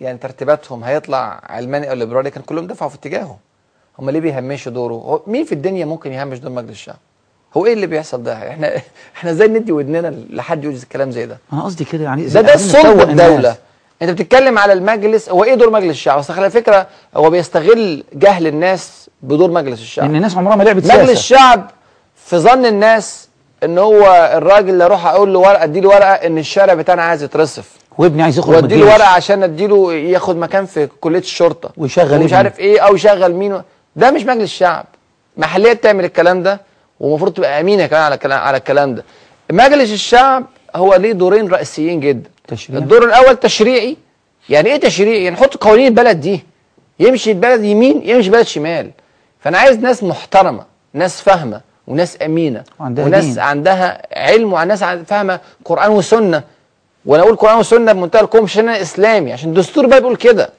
يعني 0.00 0.18
ترتيباتهم 0.18 0.84
هيطلع 0.84 1.40
علماني 1.46 1.90
أو 1.90 1.94
ليبرالي 1.94 2.30
كان 2.30 2.42
كلهم 2.42 2.66
دفعوا 2.66 2.90
في 2.90 2.96
اتجاهه. 2.96 3.38
هم 3.98 4.10
ليه 4.10 4.20
بيهمشوا 4.20 4.72
دوره؟ 4.72 5.22
مين 5.26 5.44
في 5.44 5.52
الدنيا 5.52 5.84
ممكن 5.84 6.12
يهمش 6.12 6.38
دور 6.38 6.52
مجلس 6.52 6.70
الشعب؟ 6.70 6.96
هو 7.56 7.66
إيه 7.66 7.72
اللي 7.72 7.86
بيحصل 7.86 8.22
ده؟ 8.22 8.48
إحنا 8.50 8.72
إحنا 9.16 9.30
إزاي 9.30 9.48
ندي 9.48 9.72
ودننا 9.72 10.14
لحد 10.30 10.64
يقول 10.64 10.76
الكلام 10.76 11.10
زي 11.10 11.26
ده؟ 11.26 11.38
أنا 11.52 11.62
قصدي 11.62 11.84
كده 11.84 12.04
يعني 12.04 12.26
ده 12.26 12.40
ده 12.40 12.56
صلب 12.56 13.00
الناس. 13.00 13.20
الدولة. 13.30 13.56
انت 14.02 14.10
بتتكلم 14.10 14.58
على 14.58 14.72
المجلس 14.72 15.28
هو 15.28 15.44
إيه 15.44 15.54
دور 15.54 15.70
مجلس 15.70 15.90
الشعب؟ 15.90 16.18
اصل 16.18 16.34
على 16.34 16.50
فكرة 16.50 16.86
هو 17.16 17.30
بيستغل 17.30 18.04
جهل 18.14 18.46
الناس 18.46 19.10
بدور 19.22 19.50
مجلس 19.50 19.80
الشعب. 19.80 20.04
ان 20.10 20.16
الناس 20.16 20.36
عمرها 20.36 20.56
ما 20.56 20.62
لعبت 20.62 20.84
مجلس 20.84 20.94
سياسة. 20.96 21.12
الشعب 21.12 21.70
في 22.16 22.38
ظن 22.38 22.66
الناس 22.66 23.28
إن 23.64 23.78
هو 23.78 24.30
الراجل 24.36 24.68
اللي 24.70 24.84
أروح 24.84 25.06
أقول 25.06 25.32
له 25.32 25.38
ورقة 25.38 25.62
أديله 25.64 25.88
ورقة 25.88 26.12
إن 26.12 26.38
الشارع 26.38 26.74
بتاعنا 26.74 27.02
عايز 27.02 27.22
يترصف 27.22 27.68
وابني 27.98 28.22
عايز 28.22 28.38
يخرج 28.38 28.54
وأديله 28.54 28.82
الجيش. 28.82 28.94
ورقة 28.94 29.08
عشان 29.08 29.42
أديله 29.42 29.92
ياخد 29.94 30.36
مكان 30.36 30.66
في 30.66 30.86
كلية 31.00 31.18
الشرطة. 31.18 31.70
ويشغل 31.76 32.14
ابنه. 32.22 32.36
عارف 32.36 32.58
إيه 32.60 32.80
أو 32.80 32.94
يشغل 32.94 33.32
مين. 33.34 33.52
و- 33.52 33.62
ده 33.96 34.10
مش 34.10 34.22
مجلس 34.22 34.42
الشعب. 34.42 34.84
محليات 35.36 35.82
تعمل 35.82 36.04
الكلام 36.04 36.42
ده 36.42 36.60
ومفروض 37.00 37.32
تبقى 37.32 37.60
أمينة 37.60 37.86
كمان 37.86 38.02
على 38.02 38.14
الكلام 38.14 38.40
على 38.40 38.56
الكلام 38.56 38.94
ده. 38.94 39.04
مجلس 39.50 39.92
الشعب 39.92 40.44
هو 40.76 40.94
ليه 40.94 41.12
دورين 41.12 41.48
رئيسيين 41.48 42.00
جدا. 42.00 42.30
تشريع. 42.48 42.78
الدور 42.78 43.04
الأول 43.04 43.36
تشريعي. 43.36 43.96
يعني 44.48 44.68
إيه 44.70 44.76
تشريعي؟ 44.80 45.24
يعني 45.24 45.36
نحط 45.36 45.56
قوانين 45.56 45.86
البلد 45.86 46.20
دي. 46.20 46.40
يمشي 47.00 47.30
البلد 47.30 47.64
يمين 47.64 48.02
يمشي 48.04 48.26
البلد 48.28 48.46
شمال. 48.46 48.90
فأنا 49.40 49.58
عايز 49.58 49.78
ناس 49.78 50.02
محترمة 50.02 50.64
ناس 50.92 51.20
فاهمة 51.20 51.60
وناس 51.86 52.18
أمينة 52.22 52.64
وعندها 52.80 53.04
وناس 53.04 53.24
دين. 53.24 53.38
عندها 53.38 54.02
علم 54.18 54.52
وناس 54.52 54.84
فاهمة 54.84 55.40
قرآن 55.64 55.90
وسنة. 55.90 56.42
وأنا 57.06 57.22
أقول 57.22 57.36
قرآن 57.36 57.58
وسنة 57.58 57.92
بمنتهى 57.92 58.20
القوة 58.20 58.42
مش 58.42 58.50
عشان 58.52 58.68
أنا 58.68 58.80
إسلامي. 58.82 59.32
عشان 59.32 59.48
الدستور 59.48 59.86
بقى 59.86 60.00
بيقول 60.00 60.16
كده. 60.16 60.50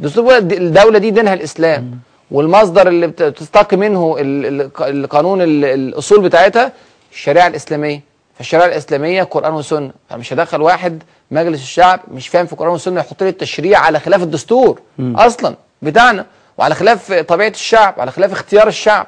الدستور 0.00 0.24
بيقول 0.24 0.38
الد- 0.38 0.52
الدولة 0.52 0.98
دي 0.98 1.10
دينها 1.10 1.34
الإسلام. 1.34 1.98
والمصدر 2.30 2.88
اللي 2.88 3.06
بت- 3.06 3.22
بتستقي 3.22 3.76
منه 3.76 4.16
ال- 4.20 4.46
ال- 4.46 4.70
القانون 4.80 5.42
ال- 5.42 5.64
الأصول 5.64 6.20
بتاعتها 6.22 6.72
الشريعة 7.12 7.46
الإسلامية. 7.46 8.00
فالشريعه 8.34 8.66
الإسلامية 8.66 9.22
قرآن 9.22 9.54
وسنة. 9.54 9.90
فمش 10.10 10.32
هدخل 10.32 10.62
واحد 10.62 11.02
مجلس 11.30 11.62
الشعب 11.62 12.00
مش 12.10 12.28
فاهم 12.28 12.46
في 12.46 12.52
القران 12.52 12.70
والسنة 12.72 13.00
يحط 13.00 13.22
لي 13.22 13.28
التشريع 13.28 13.78
على 13.78 14.00
خلاف 14.00 14.22
الدستور. 14.22 14.80
أصلا 15.00 15.56
بتاعنا. 15.82 16.26
وعلى 16.58 16.74
خلاف 16.74 17.12
طبيعة 17.12 17.48
الشعب 17.48 17.94
وعلى 17.98 18.10
خلاف 18.12 18.32
اختيار 18.32 18.68
الشعب. 18.68 19.06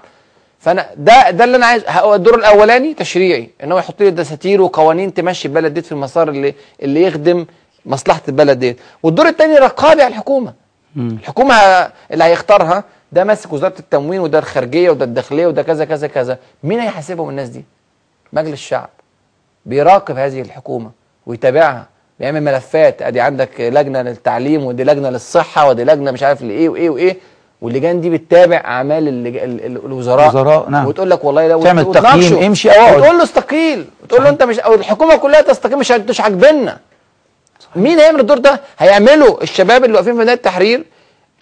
فأنا 0.61 0.87
ده 0.97 1.31
ده 1.31 1.45
اللي 1.45 1.57
أنا 1.57 1.67
عايز. 1.67 1.83
هو 1.89 2.15
الدور 2.15 2.35
الأولاني 2.39 2.95
تشريعي 2.95 3.51
إن 3.65 3.73
هو 3.73 3.79
يحط 3.79 4.03
لي 4.03 4.11
دساتير 4.11 4.63
وقوانين 4.63 5.15
تمشي 5.15 5.49
البلد 5.49 5.75
دي 5.75 5.83
في 5.83 5.93
المسار 5.93 6.29
اللي 6.29 6.55
اللي 6.83 7.03
يخدم 7.03 7.47
مصلحة 7.87 8.23
البلد 8.29 8.59
دي 8.59 8.77
والدور 9.03 9.29
الثاني 9.29 9.59
رقابي 9.59 10.03
على 10.03 10.13
الحكومة. 10.13 10.55
الحكومة 10.97 11.55
ه- 11.55 11.93
اللي 12.13 12.25
هيختارها 12.25 12.85
ده 13.13 13.25
ماسك 13.25 13.53
وزارة 13.53 13.75
التموين 13.79 14.21
وده 14.21 14.39
الخارجية 14.39 14.91
وده 14.91 15.05
الداخلية 15.05 15.47
وده 15.47 15.63
كذا 15.63 15.85
كذا 15.85 16.07
كذا. 16.07 16.39
مين 16.63 16.81
هيحاسبهم 16.81 17.29
الناس 17.31 17.49
دي؟ 17.49 17.65
مجلس 18.33 18.53
الشعب. 18.53 18.91
بيراقب 19.66 20.16
هذه 20.16 20.40
الحكومة 20.40 20.90
ويتابعها 21.27 21.87
بيعمل 22.20 22.42
ملفات 22.42 23.03
ادي 23.03 23.20
عندك 23.20 23.61
لجنة 23.61 24.03
للتعليم 24.03 24.64
ودي 24.64 24.85
لجنة 24.85 25.11
للصحة 25.11 25.68
ودي 25.68 25.85
لجنة 25.85 26.11
مش 26.11 26.22
عارف 26.22 26.42
لإيه 26.42 26.68
وإيه 26.68 26.90
وإيه 26.90 27.16
واللجان 27.62 28.01
دي 28.01 28.11
بتتابع 28.11 28.57
أعمال 28.57 29.09
اللج... 29.09 29.37
الوزراء 29.85 30.31
الوزراء، 30.31 30.68
نعم. 30.70 30.87
وتقول 30.87 31.11
لك 31.11 31.25
والله 31.25 31.48
لو 31.48 31.62
تعمل. 31.62 31.92
تقييم، 31.92 32.42
امشي 32.42 32.70
أو 32.70 32.75
اقعد. 32.83 32.96
وتقول 32.98 33.16
له 33.18 33.22
استقيل 33.22 33.85
وتقول 34.03 34.22
له 34.25 34.29
انت 34.29 34.42
مش 34.42 34.59
أو 34.59 34.75
الحكومة 34.75 35.16
كلها 35.16 35.40
تستقيل 35.40 35.79
مش 35.79 35.92
مش 35.92 36.20
عاجبنا 36.20 36.79
مين 37.77 37.98
هيعمل 37.98 38.20
الدور 38.20 38.38
ده؟ 38.38 38.61
هيعمله 38.79 39.38
الشباب 39.42 39.85
اللي 39.85 39.94
واقفين 39.94 40.12
في 40.12 40.18
ميدان 40.18 40.35
التحرير 40.35 40.85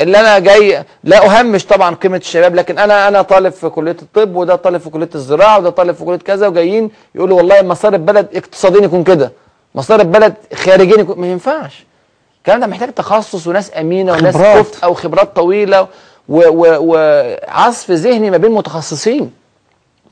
اللي 0.01 0.21
أنا 0.21 0.39
جاي 0.39 0.85
لا 1.05 1.27
أهمش 1.41 1.67
طبعا 1.67 1.95
قيمة 1.95 2.17
الشباب 2.17 2.55
لكن 2.55 2.79
أنا 2.79 3.09
أنا 3.09 3.23
طالب 3.23 3.53
في 3.53 3.69
كلية 3.69 3.97
الطب 4.03 4.37
وده 4.37 4.57
طالب 4.57 4.81
في 4.81 4.91
كلية 4.91 5.09
الزراعة 5.15 5.59
وده 5.59 5.71
طالب 5.71 5.95
في 5.95 6.05
كلية 6.05 6.19
كذا 6.19 6.47
وجايين 6.49 6.91
يقولوا 7.15 7.37
والله 7.37 7.63
مسار 7.63 7.95
البلد 7.95 8.29
اقتصاديا 8.35 8.81
يكون 8.85 9.05
كده 9.05 9.33
مسار 9.75 10.01
البلد 10.01 10.35
خارجيا 10.55 11.01
يكون 11.01 11.19
ما 11.21 11.27
ينفعش 11.27 11.85
الكلام 12.39 12.61
ده 12.61 12.67
محتاج 12.67 12.93
تخصص 12.93 13.47
وناس 13.47 13.71
أمينة 13.79 14.13
وناس 14.13 14.35
خبرات. 14.35 14.59
كفء 14.67 14.85
أو 14.85 14.95
خبرات 14.95 15.37
طويلة 15.37 15.87
وعصف 16.29 17.91
ذهني 17.91 18.31
ما 18.31 18.37
بين 18.37 18.51
متخصصين 18.51 19.31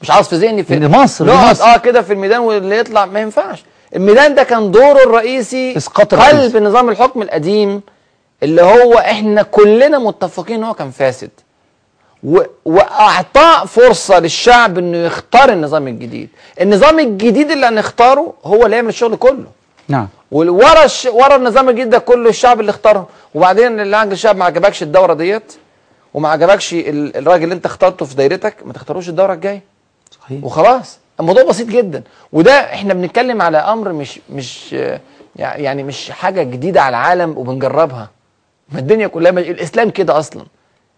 مش 0.02 0.10
عصف 0.10 0.34
ذهني 0.34 0.62
في 0.64 0.86
مصر، 0.88 1.24
نقعد 1.26 1.50
مصر. 1.50 1.64
آه 1.64 1.76
كده 1.76 2.02
في 2.02 2.12
الميدان 2.12 2.40
واللي 2.40 2.78
يطلع 2.78 3.06
ما 3.06 3.20
ينفعش 3.20 3.64
الميدان 3.96 4.34
ده 4.34 4.42
كان 4.42 4.70
دوره 4.70 5.02
الرئيسي 5.04 5.70
الرئيس. 6.12 6.52
قلب 6.54 6.56
نظام 6.62 6.88
الحكم 6.88 7.22
القديم 7.22 7.80
اللي 8.42 8.62
هو 8.62 8.94
إحنا 8.94 9.42
كلنا 9.42 9.98
متفقين 9.98 10.56
إن 10.56 10.64
هو 10.64 10.74
كان 10.74 10.90
فاسد. 10.90 11.30
واعطاء 12.64 13.66
فرصة 13.66 14.18
للشعب 14.18 14.78
إنه 14.78 14.96
يختار 14.96 15.52
النظام 15.52 15.88
الجديد. 15.88 16.28
النظام 16.60 16.98
الجديد 16.98 17.50
اللي 17.50 17.66
هنختاره 17.66 18.34
هو 18.44 18.64
اللي 18.64 18.76
يعمل 18.76 18.88
الشغل 18.88 19.16
كله. 19.16 19.46
نعم. 19.88 20.08
ورا 20.32 20.84
الش... 20.84 21.06
ورا 21.06 21.36
النظام 21.36 21.68
الجديد 21.68 21.90
ده 21.90 21.98
كله 21.98 22.28
الشعب 22.28 22.60
اللي 22.60 22.70
اختاره. 22.70 23.08
وبعدين 23.34 23.80
اللي 23.80 23.96
عند 23.96 24.12
الشعب 24.12 24.36
ما 24.36 24.44
عجبكش 24.44 24.82
الدورة 24.82 25.14
ديت 25.14 25.52
وما 26.14 26.28
عجبكش 26.28 26.72
ال... 26.74 27.16
الراجل 27.16 27.44
اللي 27.44 27.54
انت 27.54 27.66
اخترته 27.66 28.04
في 28.06 28.14
دايرتك 28.14 28.54
ما 28.64 28.72
تختاروش 28.72 29.08
الدورة 29.08 29.32
الجاية. 29.32 29.62
صحيح. 30.20 30.44
وخلاص. 30.44 30.98
الموضوع 31.20 31.42
بسيط 31.42 31.68
جدا. 31.68 32.02
وده 32.32 32.52
إحنا 32.52 32.94
بنتكلم 32.94 33.42
على 33.42 33.58
أمر 33.58 33.92
مش 33.92 34.20
مش 34.30 34.76
يعني 35.36 35.82
مش 35.82 36.10
حاجة 36.10 36.42
جديدة 36.42 36.82
على 36.82 36.96
العالم 36.96 37.38
وبنجربها. 37.38 38.10
ما 38.72 38.78
الدنيا 38.78 39.06
كلها 39.06 39.32
مش 39.32 39.48
الإسلام 39.48 39.90
كده 39.90 40.18
أصلا 40.18 40.44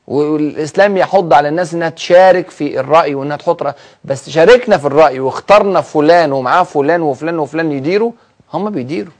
والإسلام 0.06 0.96
يحض 0.96 1.32
على 1.32 1.48
الناس 1.48 1.74
إنها 1.74 1.88
تشارك 1.88 2.50
في 2.50 2.80
الرأي 2.80 3.14
وإنها 3.14 3.36
تحط 3.36 3.62
رأي 3.62 3.74
بس 4.04 4.30
شاركنا 4.30 4.78
في 4.78 4.86
الرأي 4.86 5.20
واخترنا 5.20 5.80
فلان 5.80 6.32
ومعاه 6.32 6.62
فلان 6.62 7.02
وفلان 7.02 7.38
وفلان 7.38 7.72
يديروا 7.72 8.12
هم 8.54 8.70
بيديروا 8.70 9.12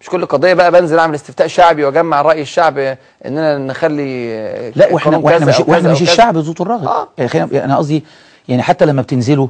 مش 0.00 0.08
كل 0.10 0.26
قضية 0.26 0.54
بقى 0.54 0.72
بنزل 0.72 0.98
أعمل 0.98 1.14
استفتاء 1.14 1.46
شعبي 1.46 1.84
وأجمع 1.84 2.22
رأي 2.22 2.42
الشعب 2.42 2.78
إننا 3.26 3.58
نخلي 3.58 4.70
لا 4.76 4.92
وإحنا 4.92 5.16
وإحنا 5.16 5.46
مش 5.46 5.60
وإحنا 5.60 5.92
مش. 5.92 6.02
الشعب 6.02 6.36
ذو 6.36 6.54
الراغب 6.60 6.86
آه. 6.86 7.08
يعني 7.18 7.28
خلينا 7.28 7.64
أنا 7.64 7.76
قصدي 7.76 8.04
يعني 8.48 8.62
حتى 8.62 8.86
لما 8.86 9.02
بتنزلوا 9.02 9.48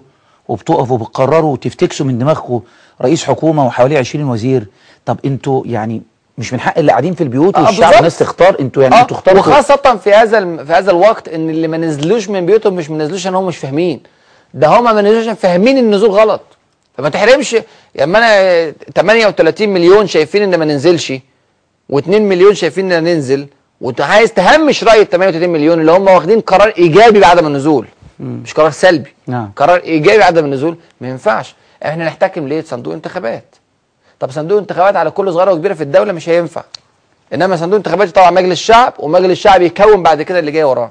وبتقفوا 0.49 0.97
وبتقرروا 0.99 1.53
وتفتكسوا 1.53 2.07
من 2.07 2.19
دماغكم 2.19 2.61
رئيس 3.03 3.25
حكومة 3.25 3.67
وحواليه 3.67 3.99
20 3.99 4.29
وزير 4.31 4.67
طب 5.07 5.19
أنتوا 5.25 5.63
يعني 5.67 6.03
مش 6.39 6.53
من 6.53 6.61
حق 6.61 6.79
اللي 6.79 6.93
قاعدين 6.93 7.15
في 7.15 7.21
البيوت 7.25 7.57
آه، 7.57 7.63
والشعب. 7.67 7.95
الناس 7.95 8.19
تختار 8.19 8.57
أنتوا 8.61 8.83
يعني 8.83 8.95
آه 8.95 9.01
أنتوا 9.01 9.17
اختاروا 9.17 9.41
وخاصة 9.41 9.97
في 10.05 10.13
هذا. 10.13 10.65
في 10.65 10.73
هذا 10.73 10.91
الوقت 10.91 11.29
إن 11.29 11.51
اللي 11.51 11.69
ما 11.69 11.77
نزلوش 11.77 12.29
من 12.29 12.47
بيوتهم 12.47 12.75
مش 12.75 12.91
ما 12.91 12.99
نزلوش 13.05 13.21
عشان 13.21 13.35
هم 13.35 13.47
مش 13.47 13.57
فاهمين. 13.57 14.01
ده 14.55 14.69
هم 14.69 14.85
ما 14.85 15.03
نزلوش 15.03 15.37
فاهمين 15.39 15.79
النزول 15.79 16.11
غلط. 16.11 16.41
فما 16.99 17.09
تحرمش 17.09 17.57
لما 17.95 18.19
أنا 18.19 18.71
38 18.95 19.69
مليون 19.69 20.07
شايفين 20.07 20.43
إن 20.43 20.59
ما 20.59 20.65
ننزلش 20.65 21.13
و2 21.93 22.09
مليون 22.09 22.55
شايفين 22.55 22.93
إن 22.93 23.05
ننزل 23.05 23.47
وانت 23.81 24.01
عايز 24.01 24.33
تهمش 24.33 24.85
رأي 24.85 25.03
ال 25.03 25.09
38 25.11 25.49
مليون 25.49 25.81
اللي 25.81 25.93
هم 25.93 26.09
واخدين 26.09 26.41
قرار 26.41 26.73
إيجابي 26.79 27.21
بعدم 27.21 27.47
النزول. 27.47 27.87
مش 28.21 28.55
قرار 28.55 28.71
سلبي. 28.71 29.15
نعم. 29.27 29.53
قرار 29.57 29.81
إيجابي 29.83 30.19
بعدم 30.19 30.45
النزول 30.45 30.77
ما 31.01 31.09
ينفعش. 31.09 31.55
إحنا 31.85 32.05
نحتكم 32.05 32.49
ليه؟ 32.49 32.63
صندوق 32.63 32.95
انتخابات. 32.95 33.45
طب 34.21 34.31
صندوق 34.31 34.59
انتخابات 34.59 34.97
على 34.97 35.11
كل 35.11 35.33
صغيره 35.33 35.53
وكبيره 35.53 35.75
في 35.75 35.83
الدولة 35.83 36.13
مش 36.13 36.29
هينفع. 36.29 36.63
إنما 37.35 37.57
صندوق 37.57 37.77
انتخابات 37.77 38.09
طبعا 38.09 38.31
مجلس 38.31 38.53
الشعب 38.53 38.93
ومجلس 38.99 39.31
الشعب 39.31 39.63
يكون 39.63 40.03
بعد 40.03 40.23
كده 40.23 40.39
اللي 40.39 40.51
جاي 40.51 40.65
وراه. 40.65 40.91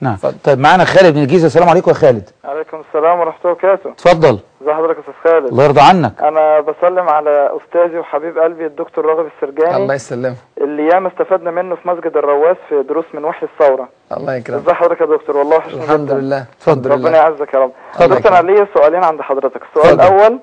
نعم. 0.00 0.12
اتفضل. 0.12 0.34
طيب 0.44 0.58
معانا 0.58 0.84
خالد 0.84 1.16
من 1.16 1.22
الجيزة. 1.22 1.46
السلام 1.46 1.68
عليكم 1.68 1.90
يا 1.90 1.94
خالد. 1.94 2.30
عليكم 2.44 2.82
السلام 2.88 3.20
ورحمة 3.20 3.40
الله 3.44 3.52
وبركاته. 3.52 3.90
اتفضل. 3.90 4.38
ازي 4.62 4.74
حضرتك 4.74 4.96
يا 4.96 5.00
أستاذ 5.00 5.14
خالد؟ 5.24 5.46
الله 5.46 5.64
يرضى 5.64 5.80
عنك. 5.80 6.12
أنا 6.22 6.60
بسلم 6.60 7.08
على 7.08 7.50
أستاذي 7.56 7.98
وحبيب 7.98 8.38
قلبي 8.38 8.66
الدكتور 8.66 9.06
راغب 9.06 9.26
السرجاني. 9.36 9.76
الله 9.76 9.94
يسلمك 9.94 10.36
اللي 10.58 10.88
ياما 10.88 11.08
استفدنا 11.08 11.50
منه 11.50 11.74
في 11.74 11.88
مسجد 11.88 12.16
الرواس 12.16 12.56
في 12.68 12.82
دروس 12.88 13.04
من 13.14 13.24
وحي 13.24 13.46
الثورة. 13.46 13.88
الله 14.16 14.34
يكرمك. 14.34 14.62
ازي 14.62 14.74
حضرتك 14.74 15.00
يا 15.00 15.06
دكتور؟ 15.06 15.36
والله 15.36 15.56
الحمد 15.56 16.06
جدا. 16.06 16.14
لله. 16.14 16.44
الحمد 16.60 16.86
ربنا 16.86 17.08
لله 17.08 17.18
يعزك 17.18 17.54
يا 17.54 17.58
رب. 17.58 17.72
اتفضل. 17.92 18.16
دكتور 18.16 18.38
أنا 18.38 18.50
ليا 18.50 18.68
سؤالين 18.74 19.04
عند 19.04 19.20
حضرتك. 19.20 19.62
السؤال 19.70 20.00
اتفضل. 20.00 20.16
الأول 20.16 20.38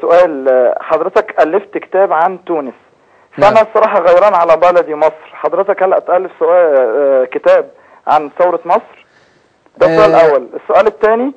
سؤال 0.00 0.48
آه، 0.48 0.78
حضرتك 0.80 1.40
ألفت 1.40 1.78
كتاب 1.78 2.12
عن 2.12 2.44
تونس 2.44 2.74
نعم. 3.38 3.54
فانا 3.54 3.68
الصراحة 3.70 4.00
غيران 4.00 4.34
على 4.34 4.56
بلدي 4.56 4.94
مصر 4.94 5.32
حضرتك 5.32 5.82
هل 5.82 6.00
تالف 6.00 6.32
سؤال 6.38 6.76
آه 6.76 7.24
كتاب 7.24 7.70
عن 8.06 8.30
ثورة 8.38 8.60
مصر 8.64 9.06
ده 9.78 9.86
السؤال 9.86 10.12
آه. 10.14 10.20
الأول 10.26 10.48
السؤال 10.62 10.86
الثاني. 10.86 11.32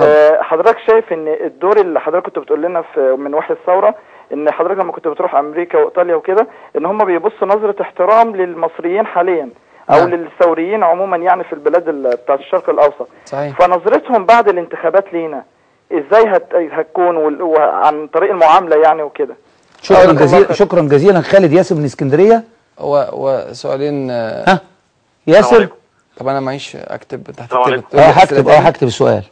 آه 0.00 0.42
حضرتك 0.42 0.76
شايف 0.90 1.12
إن 1.12 1.28
الدور 1.28 1.76
اللي 1.80 2.00
حضرتك 2.00 2.26
كنت 2.26 2.38
بتقول 2.38 2.62
لنا 2.62 2.82
في 2.94 3.00
من 3.00 3.34
وحي 3.34 3.54
الثورة 3.54 3.94
إن 4.32 4.50
حضرتك 4.50 4.80
لما 4.80 4.92
كنت 4.92 5.08
بتروح 5.08 5.34
أمريكا 5.34 5.78
وإيطاليا 5.78 6.14
وكده 6.14 6.46
إن 6.76 6.86
هم 6.86 6.98
بيبصوا 6.98 7.48
نظرة 7.48 7.82
احترام 7.82 8.36
للمصريين 8.36 9.06
حاليا 9.06 9.50
أو 9.90 9.96
نعم. 9.98 10.08
للثوريين 10.08 10.82
عموما 10.84 11.16
يعني 11.16 11.44
في 11.44 11.52
البلاد 11.52 11.88
ال- 11.88 12.16
بتاعت 12.24 12.38
الشرق 12.40 12.70
الأوسط 12.70 13.08
صحيح 13.24 13.56
فنظرتهم 13.58 14.26
بعد 14.26 14.48
الانتخابات 14.48 15.12
لينا 15.12 15.44
إزاي 15.92 16.28
هت... 16.28 16.54
هتكون 16.72 17.16
وال- 17.16 17.42
وعن 17.42 18.06
طريق 18.08 18.30
المعاملة 18.30 18.76
يعني 18.76 19.02
وكده. 19.02 19.36
شكرا 19.82 20.12
جزيلا 20.12 20.52
شكرا 20.52 20.82
جزيلا. 20.82 21.20
خالد 21.20 21.52
ياسر 21.52 21.74
من 21.74 21.84
اسكندرية. 21.84 22.44
هو 22.78 23.08
وسؤالين 23.12 24.10
آه، 24.10 24.44
ها؟ 24.50 24.60
ياسر. 25.26 25.68
طب 26.16 26.28
أنا 26.28 26.40
معيش 26.40 26.76
أكتب 26.76 27.22
تحت 27.30 27.54
عليكم. 27.54 27.98
أه 27.98 28.00
هكتب 28.00 28.48
أه 28.48 28.58
هكتب 28.58 28.86
السؤال. 28.86 29.22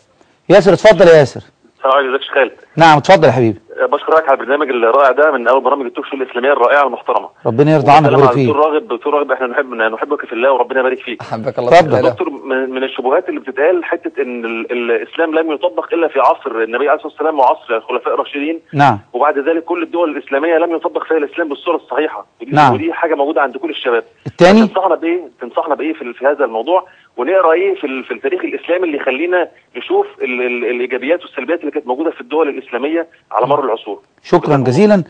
ياسر 0.49 0.73
اتفضل 0.73 1.09
يا 1.09 1.15
ياسر. 1.15 1.43
السلام 1.79 1.95
عليكم. 1.95 2.15
ازيك 2.15 2.29
يا 2.29 2.35
خالد؟ 2.35 2.53
نعم 2.77 2.99
اتفضل 2.99 3.27
يا 3.29 3.33
حبيبي. 3.33 3.61
بشكرك 3.83 4.29
على 4.29 4.41
البرنامج 4.41 4.69
الرائع 4.69 5.11
ده 5.11 5.31
من 5.31 5.49
أول 5.49 5.61
برامج 5.61 5.87
التوك 5.87 6.07
شو 6.07 6.17
الإسلامية 6.17 6.53
الرائعة 6.53 6.87
المحترمه 6.87 7.29
ربنا 7.47 7.75
يرضى 7.75 7.91
عنك 7.91 8.11
ويبارك 8.11 8.31
فيك. 8.33 8.55
راغب 8.57 8.89
دكتور 8.89 9.15
راغب 9.15 9.33
إحنا 9.33 9.47
نحب 9.47 9.75
نحبك 9.75 10.25
في 10.27 10.33
الله 10.33 10.53
وربنا 10.53 10.81
يبارك 10.81 10.99
فيك. 10.99 11.21
أحبك 11.21 11.59
الله 11.59 11.79
اتفضل. 11.79 12.11
دكتور 12.11 12.31
من 12.67 12.85
الشبهات 12.85 13.29
اللي 13.29 13.41
بتتقال 13.41 13.85
حتة 13.85 14.23
إن 14.23 14.45
ال- 14.45 14.73
الإسلام 14.73 15.35
لم 15.35 15.53
يطبق 15.53 15.95
إلا 15.95 16.09
في 16.09 16.21
عصر 16.21 16.51
النبي 16.51 16.89
عليه 16.89 16.95
الصلاة 16.95 17.13
والسلام 17.13 17.39
وعصر 17.39 17.77
الخلفاء 17.77 18.15
الراشدين. 18.15 18.61
نعم. 18.75 18.99
وبعد 19.13 19.39
ذلك 19.39 19.65
كل 19.65 19.83
الدول 19.83 20.17
الإسلامية 20.17 20.57
لم 20.59 20.75
يطبق 20.77 21.05
فيها 21.05 21.17
الإسلام 21.17 21.49
بالصورة 21.49 21.77
الصحيحة. 21.77 22.27
نعم. 22.47 22.75
ودي 22.75 22.93
حاجة 22.93 23.15
موجودة 23.15 23.43
عند 23.43 23.57
كل 23.57 23.71
الشباب. 23.71 24.05
الثاني 24.27 24.67
تنصحنا 24.67 24.95
بإيه؟ 24.95 25.21
تنصحنا 25.41 25.75
بإيه 25.75 25.93
في, 25.93 26.13
في 26.13 26.27
هذا 26.27 26.45
الموضوع؟ 26.45 26.87
ونقرأ 27.17 27.53
إيه 27.53 27.75
في, 27.75 28.03
في 28.03 28.15
التاريخ 28.15 28.45
الإسلامي 28.45 28.85
اللي 28.87 28.97
يخلينا 28.97 29.49
نشوف 29.77 30.07
ال 30.23 30.43
ال 30.43 30.65
الإيجابيات 30.65 31.23
والسلبيات 31.23 31.61
اللي 31.61 31.71
كانت 31.71 31.87
موجودة 31.87 32.11
في 32.11 32.21
الدول 32.21 32.49
الإسلامية 32.49 33.07
على 33.33 33.47
مر 33.47 33.66
العصور. 33.67 34.03
شكرا 34.23 34.57
جزيلا. 34.57 35.05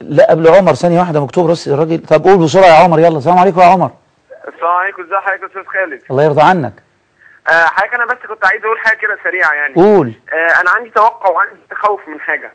لا 0.00 0.30
قبل 0.30 0.48
عمر 0.48 0.74
ثانية 0.74 0.98
واحدة 1.00 1.24
مكتوب 1.24 1.48
راس 1.50 1.68
الراجل 1.68 1.98
طب 1.98 2.24
قول 2.24 2.38
بسرعة 2.38 2.66
يا 2.66 2.84
عمر 2.84 2.98
يلا. 2.98 3.18
السلام 3.18 3.38
عليكم 3.38 3.60
يا 3.60 3.66
عمر. 3.66 3.90
السلام 4.48 4.72
عليكم. 4.72 5.02
ازي 5.02 5.16
حضرتك 5.16 5.42
يا 5.42 5.46
أستاذ 5.46 5.64
خالد؟ 5.64 6.02
الله 6.10 6.24
يرضى 6.24 6.42
عنك. 6.42 6.72
آه 7.48 7.64
حضرتك 7.64 7.94
أنا 7.94 8.06
بس 8.06 8.26
كنت 8.28 8.46
عايز 8.46 8.64
أقول 8.64 8.78
حاجة 8.78 8.96
كده 8.98 9.18
سريعة 9.24 9.52
يعني. 9.52 9.74
قول. 9.74 10.12
آه 10.32 10.60
أنا 10.60 10.70
عندي 10.70 10.90
توقع 10.90 11.30
وعندي 11.30 11.60
تخوف 11.70 12.08
من 12.08 12.20
حاجة. 12.20 12.52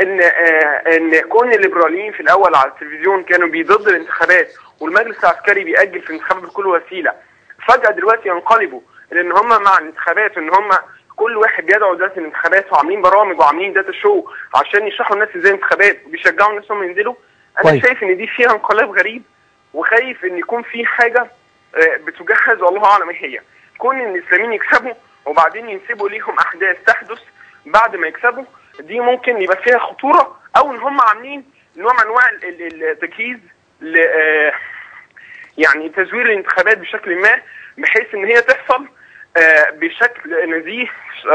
إن 0.00 0.20
آه 0.20 0.96
إن 0.96 1.20
كون 1.28 1.52
الليبراليين 1.52 2.12
في 2.12 2.20
الأول 2.20 2.54
على 2.54 2.70
التلفزيون 2.70 3.22
كانوا 3.22 3.48
بيضد 3.48 3.88
الانتخابات 3.88 4.48
والمجلس 4.80 5.24
العسكري 5.24 5.64
بيأجل 5.64 6.00
في 6.00 6.10
الانتخابات 6.10 6.44
بكل 6.44 6.66
وسيلة 6.66 7.12
فجأة 7.68 7.90
دلوقتي 7.90 8.28
ينقلبوا 8.28 8.80
لأن 9.12 9.32
هم 9.32 9.48
مع 9.62 9.78
الانتخابات 9.78 10.38
ان 10.38 10.48
هم 10.54 10.70
كل 11.16 11.36
واحد 11.36 11.66
بيدعو 11.66 11.94
دلوقتي 11.94 12.20
الانتخابات 12.20 12.72
وعاملين 12.72 13.02
برامج 13.02 13.38
وعاملين 13.40 13.72
داتا 13.72 13.92
شو 13.92 14.24
عشان 14.54 14.86
يشرحوا 14.86 15.14
الناس 15.16 15.28
إزاي 15.36 15.50
الانتخابات 15.50 16.00
وبيشجعوا 16.06 16.50
الناس 16.50 16.70
هم 16.72 16.82
ينزلوا 16.84 17.14
أنا 17.58 17.62
كويس. 17.70 17.86
شايف 17.86 18.02
إن 18.02 18.16
دي 18.16 18.26
فيها 18.26 18.50
انقلاب 18.52 18.90
غريب 18.90 19.22
وخايف 19.74 20.24
إن 20.24 20.38
يكون 20.38 20.62
في 20.62 20.86
حاجة 20.86 21.26
آه، 21.74 21.96
بتجهز 21.96 22.62
والله 22.62 22.84
أعلم 22.84 23.10
إيه 23.10 23.24
هي 23.26 23.40
كون 23.78 24.00
إن 24.00 24.16
الإسلاميين 24.16 24.52
يكسبوا 24.52 24.92
وبعدين 25.26 25.68
ينسبوا 25.68 26.08
ليهم 26.08 26.38
أحداث 26.38 26.76
تحدث 26.86 27.18
بعد 27.66 27.96
ما 27.96 28.06
يكسبوا 28.08 28.44
دي 28.80 29.00
ممكن 29.00 29.42
يبقى 29.42 29.56
فيها 29.56 29.78
خطورة 29.78 30.38
أو 30.56 30.70
إن 30.70 30.76
هم 30.76 31.00
عاملين 31.00 31.44
نوع 31.76 31.92
من 31.92 32.00
أنواع 32.00 32.28
ال- 32.30 32.44
ال- 32.66 32.84
التجهيز 32.84 33.38
ل 33.80 33.96
آه، 33.98 34.52
يعني 35.58 35.88
تزوير 35.88 36.26
الانتخابات 36.26 36.78
بشكل 36.78 37.16
ما 37.22 37.42
بحيث 37.78 38.14
إن 38.14 38.24
هي 38.24 38.40
تحصل 38.40 38.86
بشكل 39.80 40.30
نزيه 40.60 40.86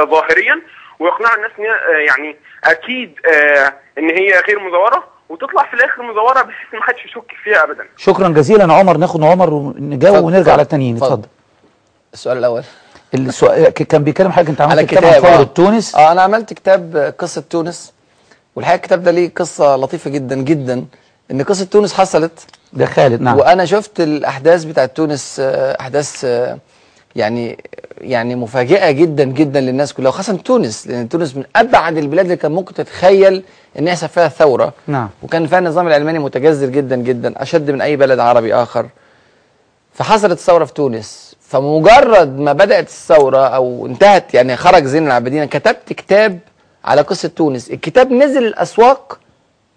آه، 0.01 0.05
ظاهريا 0.05 0.61
ويقنع 0.99 1.35
الناس 1.35 1.51
إن 1.59 1.63
هي 1.65 1.71
آه، 1.71 1.99
يعني 2.07 2.35
أكيد 2.63 3.15
آه، 3.33 3.73
إن 3.97 4.09
هي 4.09 4.41
غير 4.47 4.59
مزورة 4.59 5.03
وتطلع 5.29 5.63
في 5.67 5.73
الآخر 5.73 6.03
مزورة 6.03 6.41
بحيث 6.41 6.73
ما 6.73 6.83
حدش 6.83 7.05
يشك 7.05 7.31
فيها 7.43 7.63
ابدا. 7.63 7.83
شكرا 7.97 8.29
جزيلا 8.29 8.73
عمر. 8.73 8.97
ناخد 8.97 9.23
عمر 9.23 9.53
ونجاوب 9.53 10.25
ونرجع 10.25 10.51
على 10.51 10.61
التانيين. 10.61 10.95
اتفضل. 10.95 11.27
السؤال 12.13 12.37
الأول. 12.37 12.63
السؤال 13.13 13.69
ك- 13.69 13.83
كان 13.83 14.03
بيتكلم 14.03 14.31
حاجة 14.31 14.49
انت 14.49 14.61
على 14.61 14.71
عملت 14.71 14.89
كتاب. 14.89 15.25
عن 15.25 15.31
آه. 15.33 15.43
تونس 15.43 15.95
آه 15.95 16.11
أنا 16.11 16.21
عملت 16.21 16.53
كتاب 16.53 16.95
آه، 16.95 17.09
قصة 17.09 17.43
تونس. 17.49 17.93
والحقيقة 18.55 18.75
الكتاب 18.77 19.03
ده 19.03 19.11
ليه 19.11 19.31
قصة 19.35 19.75
لطيفة 19.75 20.09
جدا 20.09 20.35
جدا. 20.35 20.85
إن 21.31 21.43
قصة 21.43 21.65
تونس 21.65 21.93
حصلت. 21.93 22.47
ده 22.73 22.85
خالد 22.85 23.21
نعم. 23.21 23.37
وأنا 23.37 23.65
شفت 23.65 23.99
الأحداث 23.99 24.63
بتاعت 24.63 24.95
تونس 24.97 25.39
آه، 25.39 25.77
أحداث 25.81 26.25
آه، 26.25 26.57
يعني 27.15 27.57
يعني 28.01 28.35
مفاجئة 28.35 28.91
جدا 28.91 29.23
جدا 29.23 29.61
للناس 29.61 29.93
كلها 29.93 30.09
وخاصة 30.09 30.37
تونس 30.37 30.87
لأن 30.87 31.09
تونس 31.09 31.35
من 31.35 31.43
أبعد 31.55 31.97
البلاد 31.97 32.25
اللي 32.25 32.37
كان 32.37 32.51
ممكن 32.51 32.73
تتخيل 32.73 33.43
إن 33.79 33.87
يحصل 33.87 34.09
فيها 34.09 34.27
ثورة. 34.27 34.73
نعم. 34.87 35.09
وكان 35.23 35.47
فيها 35.47 35.59
النظام 35.59 35.87
العلماني 35.87 36.19
متجذر 36.19 36.67
جدا 36.69 36.95
جدا 36.95 37.41
أشد 37.41 37.71
من 37.71 37.81
أي 37.81 37.95
بلد 37.95 38.19
عربي 38.19 38.53
آخر. 38.53 38.87
فحصلت 39.93 40.31
الثورة 40.31 40.65
في 40.65 40.73
تونس. 40.73 41.35
فمجرد 41.41 42.39
ما 42.39 42.53
بدأت 42.53 42.87
الثورة 42.87 43.47
أو 43.47 43.85
انتهت 43.85 44.33
يعني 44.33 44.55
خرج 44.57 44.83
زين 44.83 45.07
العابدين 45.07 45.45
كتبت 45.45 45.93
كتاب 45.93 46.39
على 46.85 47.01
قصة 47.01 47.27
تونس. 47.35 47.69
الكتاب 47.71 48.11
نزل 48.11 48.45
الأسواق 48.45 49.19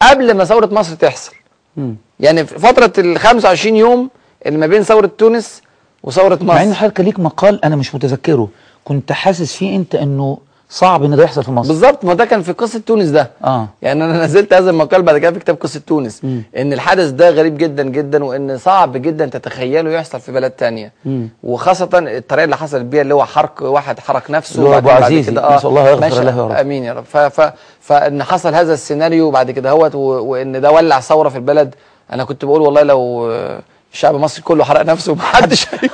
قبل 0.02 0.34
ما 0.34 0.44
ثورة 0.44 0.66
مصر 0.66 0.94
تحصل. 0.94 1.32
مم. 1.76 1.96
يعني 2.20 2.46
في 2.46 2.58
فترة 2.58 2.92
ال 2.98 3.18
25 3.18 3.76
يوم 3.76 4.10
اللي 4.46 4.58
ما 4.58 4.66
بين 4.66 4.82
ثورة 4.82 5.10
تونس 5.18 5.62
وثورة 6.04 6.38
مع 6.42 6.62
إن 6.62 6.68
مصر 6.70 6.78
حضرتك 6.78 7.00
ليك 7.00 7.20
مقال 7.20 7.64
أنا 7.64 7.76
مش 7.76 7.94
متذكره. 7.94 8.48
كنت 8.84 9.12
حاسس 9.12 9.54
فيه 9.56 9.76
أنت 9.76 9.94
إنه 9.94 10.38
صعب 10.70 11.04
إن 11.04 11.16
ده 11.16 11.24
يحصل 11.24 11.44
في 11.44 11.50
مصر. 11.50 11.68
بالظبط 11.68 12.04
ما 12.04 12.14
ده 12.14 12.24
كان 12.24 12.42
في 12.42 12.52
قصة 12.52 12.80
تونس 12.86 13.08
ده. 13.08 13.30
آه. 13.44 13.68
يعني 13.82 14.04
أنا 14.04 14.24
نزلت 14.24 14.52
هذا 14.54 14.70
المقال 14.70 15.02
بعد 15.02 15.18
كده 15.18 15.32
في 15.32 15.38
كتاب 15.38 15.56
قصة 15.56 15.80
تونس. 15.86 16.24
مم. 16.24 16.42
إن 16.56 16.72
الحدث 16.72 17.10
ده 17.10 17.30
غريب 17.30 17.58
جدا 17.58 17.82
جدا 17.82 18.24
وإن 18.24 18.58
صعب 18.58 18.96
جدا 18.96 19.26
تتخيله 19.26 19.90
يحصل 19.90 20.20
في 20.20 20.32
بلد 20.32 20.50
تانية. 20.50 20.92
مم. 21.04 21.28
وخاصة 21.42 21.88
الطريقة 21.94 22.44
اللي 22.44 22.56
حصلت 22.56 22.82
بيها 22.84 23.02
اللي 23.02 23.14
هو 23.14 23.24
حرق 23.24 23.62
واحد 23.62 23.98
حرق 24.00 24.30
نفسه 24.30 24.58
اللي 24.58 24.68
هو 24.76 24.80
بعد 24.80 25.02
عزيزي، 25.02 25.30
كده 25.32 25.56
نسأل 25.56 25.68
الله 25.68 25.88
يغفر 25.88 26.22
له 26.22 26.36
يا 26.36 26.42
رب. 26.46 26.50
آمين 26.52 26.84
يا 26.84 26.92
رب. 26.92 27.04
ف 27.04 27.16
ف 27.16 27.52
فإن 27.80 28.22
حصل 28.22 28.54
هذا 28.54 28.74
السيناريو 28.74 29.30
بعد 29.30 29.50
كده 29.50 29.70
هوت 29.70 29.94
و- 29.94 29.98
وإن 30.00 30.60
ده 30.60 30.70
ولع 30.70 31.00
ثورة 31.00 31.28
في 31.28 31.36
البلد 31.36 31.74
أنا 32.12 32.24
كنت 32.24 32.44
بقول 32.44 32.60
والله 32.60 32.82
لو 32.82 33.30
آه، 33.32 33.60
الشعب 33.94 34.14
المصري 34.14 34.42
كله 34.42 34.64
حرق 34.64 34.80
نفسه 34.82 35.14
محدش 35.14 35.66
هي- 35.80 35.88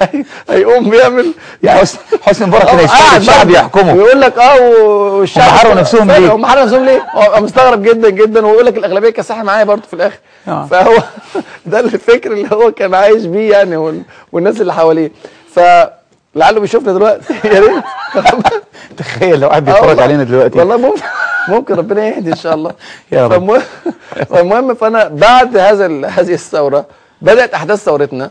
هي- 0.00 0.24
هيقوم 0.50 0.90
بيعمل 0.90 1.32
يعني 1.62 1.80
حسن 1.80 1.98
حسني 2.22 2.46
مبارك 2.46 2.66
كان 2.66 2.78
آه، 2.78 2.86
قاعد 2.86 3.20
الشعب 3.20 3.50
يحكمه 3.50 3.94
ويقول 3.94 4.20
لك 4.20 4.38
آه 4.38 4.60
والشعب 4.60 5.50
حرقوا 5.50 5.74
نفسهم 5.74 6.10
ليه؟ 6.12 6.32
هم 6.34 6.46
حرقوا 6.46 6.64
نفسهم 6.64 6.84
ليه؟ 6.84 7.06
هو 7.14 7.40
مستغرب 7.40 7.82
جدا 7.82 8.10
جدا 8.10 8.46
ويقول 8.46 8.66
لك 8.66 8.76
الأغلبية 8.76 9.22
صاحي 9.22 9.42
معايا 9.42 9.64
برضه 9.64 9.82
في 9.86 9.94
الآخر. 9.94 10.16
آه. 10.48 10.66
فهو 10.70 10.94
ده 11.66 11.80
الفكر 11.80 12.32
اللي 12.32 12.48
هو 12.52 12.72
كان 12.72 12.94
عايش 12.94 13.24
بيه 13.24 13.50
يعني 13.52 13.76
وال- 13.76 14.02
والناس 14.32 14.60
اللي 14.60 14.74
حواليه. 14.74 15.12
فلعله 15.54 16.60
بيشوفنا 16.60 16.92
دلوقتي. 16.92 17.34
يا 17.54 17.60
ريت. 17.60 17.84
تخيل 18.96 19.40
لو 19.40 19.48
قاعد 19.48 19.68
آه 19.68 19.72
بيتفرج 19.72 19.88
والله. 19.88 20.02
علينا 20.02 20.24
دلوقتي. 20.24 20.58
والله 20.58 20.76
ممكن 20.76 21.00
ممكن 21.48 21.74
ربنا 21.74 22.06
يهدي 22.08 22.30
إن 22.30 22.36
شاء 22.36 22.54
الله. 22.54 22.72
يا 23.12 23.26
رب. 23.26 23.58
فالمهم 24.28 24.74
فأنا 24.74 25.08
بعد 25.08 25.56
هذا 25.56 25.86
هذه 26.06 26.32
الثورة 26.34 26.86
بدأت 27.22 27.54
أحداث 27.54 27.84
ثورتنا 27.84 28.30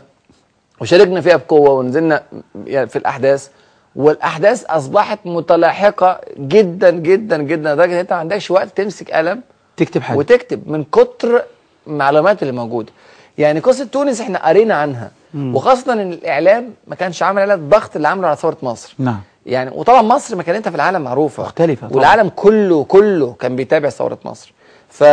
وشاركنا 0.80 1.20
فيها 1.20 1.36
بقوة 1.36 1.70
ونزلنا 1.70 2.22
يعني 2.66 2.88
في 2.88 2.96
الأحداث 2.96 3.48
والأحداث 3.96 4.64
أصبحت 4.64 5.18
متلاحقة 5.24 6.20
جدا 6.38 6.90
جدا 6.90 7.36
جدا 7.42 7.74
لدرجة 7.74 7.92
إن 7.92 7.98
أنت 7.98 8.12
ما 8.12 8.18
عندكش 8.18 8.50
وقت 8.50 8.76
تمسك 8.76 9.10
قلم 9.10 9.40
تكتب 9.76 10.02
حاجة. 10.02 10.18
وتكتب 10.18 10.68
من 10.70 10.84
كتر 10.84 11.42
المعلومات 11.86 12.42
اللي 12.42 12.52
موجودة. 12.52 12.92
يعني 13.38 13.60
قصة 13.60 13.84
تونس 13.84 14.20
إحنا 14.20 14.48
قرينا 14.48 14.74
عنها. 14.74 15.10
وخاصة 15.34 15.92
إن 15.92 16.12
الإعلام 16.12 16.74
ما 16.86 16.94
كانش 16.94 17.22
عامل 17.22 17.42
عليها 17.42 17.54
الضغط 17.54 17.96
اللي 17.96 18.08
عامله 18.08 18.28
على 18.28 18.36
ثورة 18.36 18.56
مصر. 18.62 18.94
نعم. 18.98 19.20
يعني 19.46 19.70
وطبعا 19.74 20.02
مصر 20.02 20.36
مكانتها 20.36 20.70
في 20.70 20.76
العالم 20.76 21.02
معروفة. 21.02 21.42
مختلفة 21.42 21.86
طبعاً. 21.88 21.96
والعالم 21.98 22.28
كله 22.36 22.84
كله 22.84 23.32
كان 23.40 23.56
بيتابع 23.56 23.88
ثورة 23.88 24.18
مصر. 24.24 24.52
ف 24.88 25.04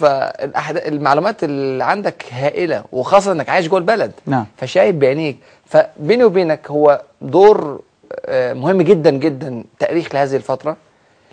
فالمعلومات 0.00 1.44
اللي 1.44 1.84
عندك 1.84 2.24
هائلة 2.32 2.84
وخاصة 2.92 3.32
إنك 3.32 3.48
عايش 3.48 3.68
جوه 3.68 3.78
البلد. 3.78 4.12
نعم. 4.26 4.46
فشايف 4.56 4.96
بعينيك. 4.96 5.38
فبيني 5.66 6.24
وبينك 6.24 6.70
هو 6.70 7.02
دور 7.22 7.80
آه، 8.26 8.52
مهم 8.52 8.82
جدا 8.82 9.10
جدا 9.10 9.64
تأريخ 9.78 10.14
لهذه 10.14 10.36
الفترة 10.36 10.76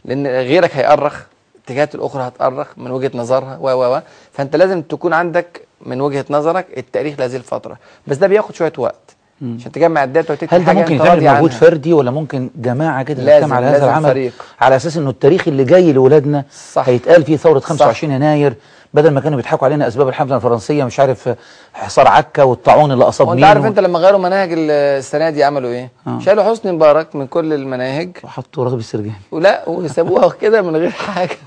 لأن 0.06 0.28
غيرك 0.28 0.76
هيأرخ 0.76 1.22
الاتجاهات 1.56 1.96
الأخرى 1.96 2.24
هتأرخ 2.28 2.68
من 2.78 2.92
وجهة 2.92 3.12
نظرها 3.14 3.58
و 3.62 3.70
و 3.70 3.96
و. 3.96 4.02
فأنت 4.34 4.56
لازم 4.56 4.82
تكون 4.82 5.14
عندك 5.14 5.62
من 5.82 6.02
وجهة 6.02 6.26
نظرك 6.30 6.66
التأريخ 6.78 7.20
لهذه 7.20 7.36
الفترة. 7.36 7.78
بس 8.08 8.18
ده 8.18 8.28
بياخد 8.28 8.56
شوية 8.56 8.74
وقت. 8.78 9.16
عشان 9.42 9.72
تجمع 9.72 10.04
الداتا 10.04 10.34
وتكتب 10.34 10.54
هل 10.54 10.66
ده 10.66 10.74
ممكن 10.74 10.96
يتعمل 10.96 11.24
مجهود. 11.24 11.52
فردي 11.52 11.94
ولا 11.94 12.12
ممكن 12.12 12.50
جماعة 12.56 13.04
كده 13.04 13.38
تجتمع 13.40 13.56
على 13.56 13.66
هذا 13.66 13.86
العمل 13.86 14.10
فريق. 14.10 14.32
على 14.62 14.76
أساس 14.76 14.98
إنه 14.98 15.10
التاريخ 15.10 15.48
اللي 15.48 15.64
جاي 15.64 15.94
لاولادنا 15.94 16.44
صح. 16.74 16.90
هيتقال 16.90 17.24
فيه 17.24 17.38
ثورة 17.38 17.60
25 17.60 18.14
يناير 18.14 18.54
بدل 18.94 19.12
ما 19.12 19.22
كانوا 19.22 19.38
بيضحكوا 19.38 19.68
علينا 19.68 19.88
أسباب 19.88 20.08
الحملة 20.08 20.36
الفرنسية 20.36 20.84
مش 20.84 21.00
عارف 21.00 21.30
حصار 21.74 22.08
عكا 22.08 22.44
والطاعون 22.44 22.92
اللي 22.92 23.04
أصاب 23.04 23.30
مين 23.30 23.44
عارف 23.44 23.64
و- 23.64 23.68
أنت 23.68 23.80
لما 23.80 24.00
غيروا 24.00 24.20
مناهج 24.20 24.54
ال- 24.54 24.72
السنة 24.72 25.30
دي 25.30 25.44
عملوا 25.44 25.70
إيه؟ 25.70 25.92
آه. 26.08 26.20
شالوا 26.20 26.44
حسني 26.44 26.72
مبارك 26.72 27.16
من 27.16 27.28
كل 27.28 27.54
المناهج 27.54 28.10
وحطوا 28.24 28.64
راغب 28.64 28.80
السرجاني 28.80 29.16
ولا 29.32 29.70
وسابوها 29.70 30.30
كده 30.42 30.62
من 30.62 30.76
غير 30.76 30.90
حاجة 30.90 31.38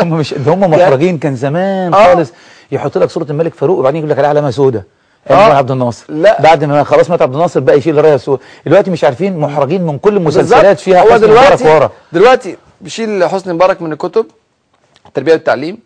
هم 0.00 0.10
مش 0.10 0.34
هم 0.46 0.60
محرجين 0.60 1.18
كان 1.18 1.36
زمان 1.36 1.94
آه. 1.94 2.04
خالص 2.14 2.32
يحط 2.72 2.98
لك 2.98 3.10
صورة 3.10 3.26
الملك 3.30 3.54
فاروق 3.54 3.78
وبعدين 3.78 3.98
يقول 3.98 4.10
لك 4.10 4.18
عليها 4.18 4.30
علامه 4.30 4.50
سوداء 4.50 4.82
آه. 5.30 5.34
أيام 5.46 5.56
عبد 5.56 5.70
الناصر 5.70 6.04
لا. 6.08 6.42
بعد 6.42 6.64
ما 6.64 6.84
خلاص 6.84 7.10
مات 7.10 7.22
عبد 7.22 7.34
الناصر 7.34 7.60
بقى 7.60 7.78
يشيل 7.78 7.98
الراية 7.98 8.14
السوداء 8.14 8.44
دلوقتي 8.66 8.90
مش 8.90 9.04
عارفين 9.04 9.38
محرجين 9.38 9.82
من 9.86 9.98
كل 9.98 10.16
المسلسلات. 10.16 10.78
فيها 10.80 11.02
هو 11.02 11.16
دلوقتي 11.16 11.64
ورا 11.68 11.90
دلوقتي 12.12 12.56
بيشيل 12.80 13.24
حسني 13.28 13.52
مبارك 13.52 13.82
من 13.82 13.92
الكتب 13.92 14.26
التربيه 15.06 15.32
والتعليم 15.32 15.78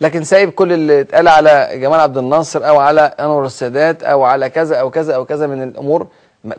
لكن 0.00 0.24
سايب 0.24 0.50
كل 0.50 0.72
اللي 0.72 1.00
اتقال 1.00 1.28
على 1.28 1.68
جمال 1.74 2.00
عبد 2.00 2.18
الناصر 2.18 2.68
أو 2.68 2.78
على 2.78 3.00
أنور 3.00 3.46
السادات 3.46 4.02
أو 4.02 4.22
على 4.22 4.50
كذا 4.50 4.76
أو 4.76 4.90
كذا 4.90 5.14
أو 5.14 5.24
كذا 5.24 5.46
من 5.46 5.62
الأمور 5.62 6.06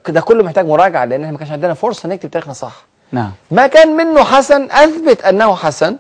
ده 0.10 0.22
كله 0.22 0.44
محتاج 0.44 0.66
مراجعة 0.66 1.06
لأن 1.06 1.20
إحنا 1.22 1.32
ما 1.32 1.38
كانش 1.38 1.52
عندنا 1.52 1.74
فرصة 1.74 2.10
نكتب 2.10 2.32
تاريخنا 2.32 2.54
صح 2.54 2.86
نعم 3.12 3.32
ما 3.52 3.68
كان 3.68 3.88
منه 3.98 4.24
حسن 4.24 4.68
أثبت 4.72 5.22
أنه 5.22 5.56
حسن 5.56 5.96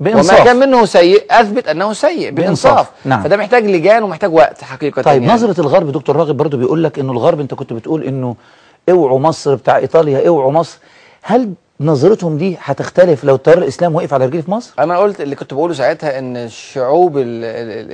بإنصاف. 0.00 0.36
وما 0.36 0.44
كان 0.44 0.56
منه 0.56 0.84
سيء 0.84 1.24
أثبت 1.30 1.68
أنه 1.68 1.92
سيء 1.92 2.30
بإنصاف. 2.30 2.72
بإنصاف 2.74 2.90
نعم. 3.04 3.22
فده 3.22 3.36
محتاج 3.36 3.66
لجان 3.66 4.02
ومحتاج 4.02 4.34
وقت 4.34 4.64
حقيقة 4.64 5.02
طيب 5.02 5.22
يعني. 5.22 5.34
نظرة 5.34 5.60
الغرب 5.60 5.92
دكتور 5.92 6.16
راغب 6.16 6.36
برضو 6.36 6.56
بيقول 6.56 6.84
لك 6.84 6.98
إنه 6.98 7.12
الغرب 7.12 7.40
أنت 7.40 7.54
كنت 7.54 7.72
بتقول 7.72 8.04
إنه 8.04 8.36
اوعوا 8.90 9.18
مصر 9.18 9.54
بتاع 9.54 9.76
إيطاليا 9.76 10.28
اوعوا 10.28 10.52
مصر 10.52 10.78
هل 11.22 11.52
نظرتهم 11.80 12.38
دي 12.38 12.56
هتختلف 12.60 13.24
لو 13.24 13.34
التيار 13.34 13.58
الاسلامي 13.58 13.96
وقف 13.96 14.14
على 14.14 14.26
رجليه 14.26 14.40
في 14.40 14.50
مصر؟ 14.50 14.74
أنا 14.78 14.98
قلت 14.98 15.20
اللي 15.20 15.34
كنت 15.36 15.54
بقوله 15.54 15.74
ساعتها 15.74 16.18
إن 16.18 16.36
الشعوب 16.36 17.18
اللي, 17.18 17.46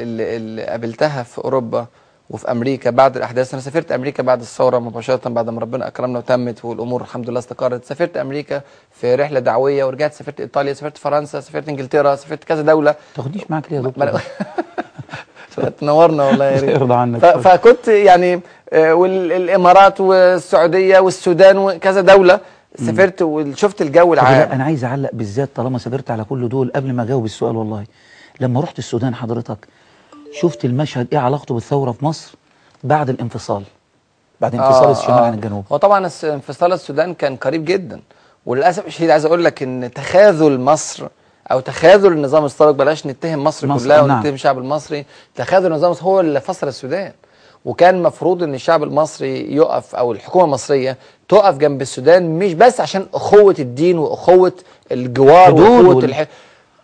اللي, 0.02 0.36
اللي 0.36 0.62
قابلتها 0.62 1.22
في 1.22 1.38
أوروبا 1.38 1.86
وفي 2.30 2.50
أمريكا 2.50 2.90
بعد 2.90 3.16
الأحداث. 3.16 3.54
أنا 3.54 3.62
سافرت 3.62 3.92
أمريكا 3.92 4.22
بعد 4.22 4.40
الثورة 4.40 4.78
مباشرة 4.78 5.28
بعد 5.28 5.50
ما 5.50 5.60
ربنا 5.60 5.86
أكرمنا 5.86 6.18
وتمت 6.18 6.64
والأمور 6.64 7.00
الحمد 7.02 7.30
لله 7.30 7.38
استقرت. 7.38 7.84
سافرت 7.84 8.16
أمريكا 8.16 8.60
في 8.92 9.14
رحلة 9.14 9.40
دعوية 9.40 9.84
ورجعت. 9.84 10.12
سافرت 10.14 10.40
إيطاليا 10.40 10.72
سافرت 10.72 10.98
فرنسا 10.98 11.40
سافرت 11.40 11.68
إنجلترا 11.68 12.16
سافرت 12.16 12.44
كذا 12.44 12.62
دولة. 12.62 12.94
تاخدنيش 13.14 13.50
معاك 13.50 13.64
ليه 13.72 13.76
يا 13.78 13.82
دكتور؟ 13.82 14.20
تنورنا 15.80 16.24
والله 16.24 16.44
يا 16.44 16.60
ريت. 16.60 16.70
يرضى 16.76 16.94
عنك. 16.94 17.18
فكنت 17.18 17.88
يعني 17.88 18.40
آه، 18.72 18.94
والإمارات 18.94 20.00
والسعودية 20.00 20.98
والسودان 20.98 21.58
وكذا 21.58 22.00
دولة 22.00 22.40
سافرت 22.76 23.22
وشفت 23.22 23.82
الجو 23.82 24.14
العام. 24.14 24.50
أنا 24.52 24.64
عايز 24.64 24.84
أعلق 24.84 25.10
بالذات 25.12 25.48
طالما 25.54 25.78
سافرت 25.78 26.10
على 26.10 26.24
كل 26.24 26.48
دول 26.48 26.72
قبل 26.76 26.92
ما 26.92 27.02
أجاوب 27.02 27.24
السؤال 27.24 27.56
والله. 27.56 27.84
لما 28.40 28.60
رحت 28.60 28.78
السودان 28.78 29.14
حضرتك 29.14 29.68
شفت 30.32 30.64
المشهد 30.64 31.06
إيه 31.12 31.18
علاقته 31.18 31.54
بالثورة 31.54 31.92
في 31.92 32.04
مصر 32.04 32.34
بعد 32.84 33.08
الانفصال؟ 33.10 33.62
بعد 34.40 34.54
انفصال 34.54 34.84
آه، 34.88 34.90
الشمال 34.92 35.18
آه. 35.18 35.26
عن 35.26 35.34
الجنوب. 35.34 35.64
هو 35.72 35.76
طبعا 35.76 36.10
انفصال 36.24 36.72
السودان 36.72 37.14
كان 37.14 37.36
قريب 37.36 37.64
جدا. 37.64 38.00
وللأسف 38.46 38.86
الشديد 38.86 39.10
عايز 39.10 39.24
أقول 39.24 39.44
لك 39.44 39.62
إن 39.62 39.90
تخاذل 39.94 40.60
مصر 40.60 41.06
أو 41.52 41.60
تخاذل 41.60 42.12
النظام 42.12 42.44
السابق 42.44 42.70
بلاش 42.70 43.06
نتهم 43.06 43.44
مصر, 43.44 43.66
مصر، 43.66 43.84
كلها 43.84 44.02
نعم. 44.06 44.16
ونتهم 44.16 44.34
الشعب 44.34 44.58
المصري. 44.58 45.04
تخاذل 45.34 45.66
النظام 45.66 45.94
هو 46.00 46.20
اللي 46.20 46.40
فصل 46.40 46.68
السودان. 46.68 47.12
وكان 47.64 47.94
المفروض 47.94 48.42
إن 48.42 48.54
الشعب 48.54 48.82
المصري 48.82 49.54
يقف 49.56 49.94
أو 49.94 50.12
الحكومة 50.12 50.44
المصرية 50.44 50.96
تقف 51.28 51.56
جنب 51.56 51.82
السودان 51.82 52.38
مش 52.38 52.54
بس 52.54 52.80
عشان 52.80 53.06
اخوه 53.14 53.54
الدين 53.58 53.98
واخوه 53.98 54.52
الجوار 54.92 55.54
واخوه 55.54 55.88
وال- 55.88 56.04
الح... 56.04 56.26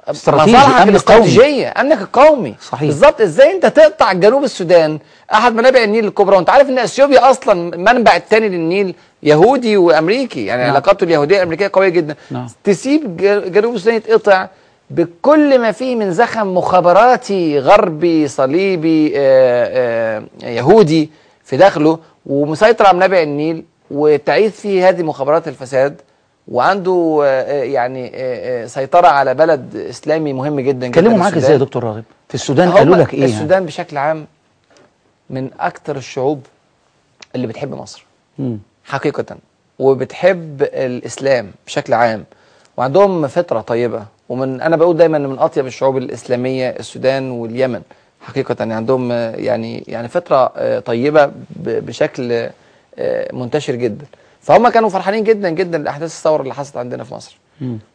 استراتيجي، 0.09 0.57
مصالحك 0.57 0.89
الاستراتيجية 0.89 1.75
أمنك 1.81 2.01
القومي. 2.01 2.55
صحيح. 2.63 2.89
بالظبط. 2.89 3.21
إزاي 3.21 3.53
أنت 3.53 3.67
تقطع 3.67 4.13
جنوب 4.13 4.45
السودان؟ 4.45 4.99
أحد 5.35 5.55
منابع 5.55 5.83
النيل 5.83 6.05
الكبرى. 6.05 6.37
وأنت 6.37 6.51
عارف 6.51 6.69
إن 6.69 6.79
إثيوبيا 6.79 7.31
أصلا 7.31 7.77
منبع 7.77 8.17
الثاني 8.17 8.49
للنيل 8.49 8.95
يهودي 9.23 9.77
وأمريكي. 9.77 10.47
يعني 10.47 10.63
نعم. 10.63 10.71
علاقاته 10.71 11.05
اليهودية 11.05 11.37
الأمريكية 11.37 11.71
قوية 11.73 11.89
جدا. 11.89 12.17
نعم. 12.31 12.47
تسيب 12.65 13.17
جنوب 13.53 13.75
السودان 13.75 13.97
يتقطع 13.97 14.49
بكل 14.91 15.59
ما 15.59 15.73
فيه 15.73 15.97
من 15.97 16.13
زخم 16.13 16.55
مخابراتي 16.55 17.59
غربي 17.59 18.29
صليبي 18.29 19.13
آآ 19.17 20.23
آآ 20.43 20.51
يهودي 20.51 21.11
في 21.45 21.57
داخله 21.57 21.99
ومسيطر 22.27 22.87
على 22.87 22.97
منابع 22.97 23.23
النيل 23.23 23.65
وتعيث 23.91 24.61
فيه 24.61 24.89
هذه 24.89 25.03
مخابرات 25.03 25.49
الفساد. 25.49 26.01
وعنده 26.49 27.21
آه، 27.25 27.63
يعني 27.63 28.07
آه، 28.15 28.63
آه، 28.65 28.67
سيطرة 28.67 29.07
على 29.09 29.35
بلد 29.35 29.77
إسلامي 29.77 30.33
مهم 30.33 30.61
جدا 30.61 30.87
جدا 30.87 31.01
كلموا 31.01 31.19
معاك 31.19 31.37
إزاي 31.37 31.53
يا. 31.53 31.57
دكتور 31.57 31.85
راغب؟ 31.85 32.05
في 32.29 32.35
السودان 32.35 32.71
قالوا 32.73 32.97
لك 32.97 33.15
إيه 33.15 33.21
يعني؟ 33.21 33.33
السودان 33.33 33.67
بشكل 33.67 33.97
عام 33.97 34.27
من 35.31 35.51
أكثر 35.61 35.97
الشعوب 35.97 36.43
اللي 37.35 37.47
بتحب 37.47 37.75
مصر. 37.75 38.05
مم. 38.39 38.59
حقيقة. 38.85 39.37
وبتحب 39.79 40.63
الإسلام 40.63 41.51
بشكل 41.67 41.95
عام. 41.95 42.25
وعندهم 42.77 43.27
فطرة 43.27 43.61
طيبة. 43.61 44.05
ومن 44.29 44.61
أنا 44.61 44.77
بقول 44.77 44.97
دايما 44.97 45.19
من 45.19 45.39
أطيب 45.39 45.67
الشعوب 45.67 45.97
الإسلامية 45.97 46.71
السودان 46.71 47.31
واليمن. 47.31 47.83
حقيقة 48.21 48.57
يعني 48.59 48.75
عندهم 48.75 49.13
آه، 49.13 49.31
يعني 49.37 49.85
يعني 49.89 50.09
فطرة 50.09 50.53
آه، 50.57 50.79
طيبة 50.79 51.27
ب- 51.27 51.33
بشكل 51.87 52.49
آه، 52.99 53.33
منتشر 53.33 53.75
جدا. 53.75 54.07
فهم 54.45 54.69
كانوا 54.69 54.89
فرحانين 54.89 55.25
جدا 55.25 55.51
جدا 55.51 55.79
لأحداث 55.79 56.11
الثورة 56.11 56.43
اللي 56.43 56.55
حصلت 56.55 56.77
عندنا 56.77 57.05
في 57.05 57.15
مصر. 57.15 57.37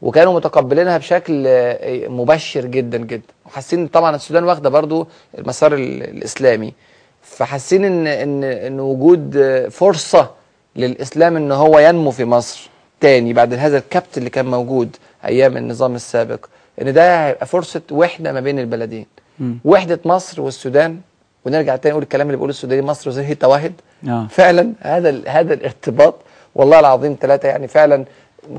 وكانوا 0.01 0.33
متقبلينها 0.33 0.97
بشكل 0.97 1.43
آه، 1.47 2.07
مبشر 2.07 2.65
جدا 2.65 2.97
جدا. 2.97 3.23
وحاسين 3.45 3.87
طبعا 3.87 4.15
السودان 4.15 4.43
واخدة 4.43 4.69
برضو 4.69 5.07
المسار 5.37 5.73
ال- 5.73 6.03
الإسلامي. 6.03 6.73
فحاسين 7.21 7.85
إن 7.85 8.07
إن 8.07 8.43
إن 8.43 8.79
وجود 8.79 9.37
آه، 9.37 9.67
فرصة 9.67 10.29
للإسلام 10.75 11.35
إن 11.35 11.51
هو 11.51 11.79
ينمو 11.79 12.11
في 12.11 12.25
مصر 12.25 12.69
تاني 13.01 13.33
بعد 13.33 13.53
هذا 13.53 13.77
الكبت 13.77 14.17
اللي 14.17 14.29
كان 14.29 14.45
موجود 14.45 14.95
أيام 15.25 15.57
النظام 15.57 15.95
السابق. 15.95 16.45
إن 16.81 16.93
ده 16.93 17.27
هيبقى 17.27 17.45
فرصة 17.45 17.81
وحدة 17.91 18.33
ما 18.33 18.39
بين 18.39 18.59
البلدين. 18.59 19.05
مم. 19.39 19.57
وحدة 19.65 19.99
مصر 20.05 20.41
والسودان. 20.41 20.99
ونرجع 21.45 21.75
تاني 21.75 21.91
نقول 21.91 22.03
الكلام 22.03 22.27
اللي 22.27 22.37
بيقوله 22.37 22.49
السوداني 22.51 22.81
مصر 22.81 23.09
وزي 23.09 23.35
توحد 23.35 23.73
آه. 24.07 24.27
فعلا 24.29 24.73
هذا 24.79 25.21
هذا 25.27 25.53
الارتباط 25.53 26.15
والله 26.55 26.79
العظيم 26.79 27.17
ثلاثة 27.21 27.47
يعني 27.49 27.67
فعلا 27.67 28.05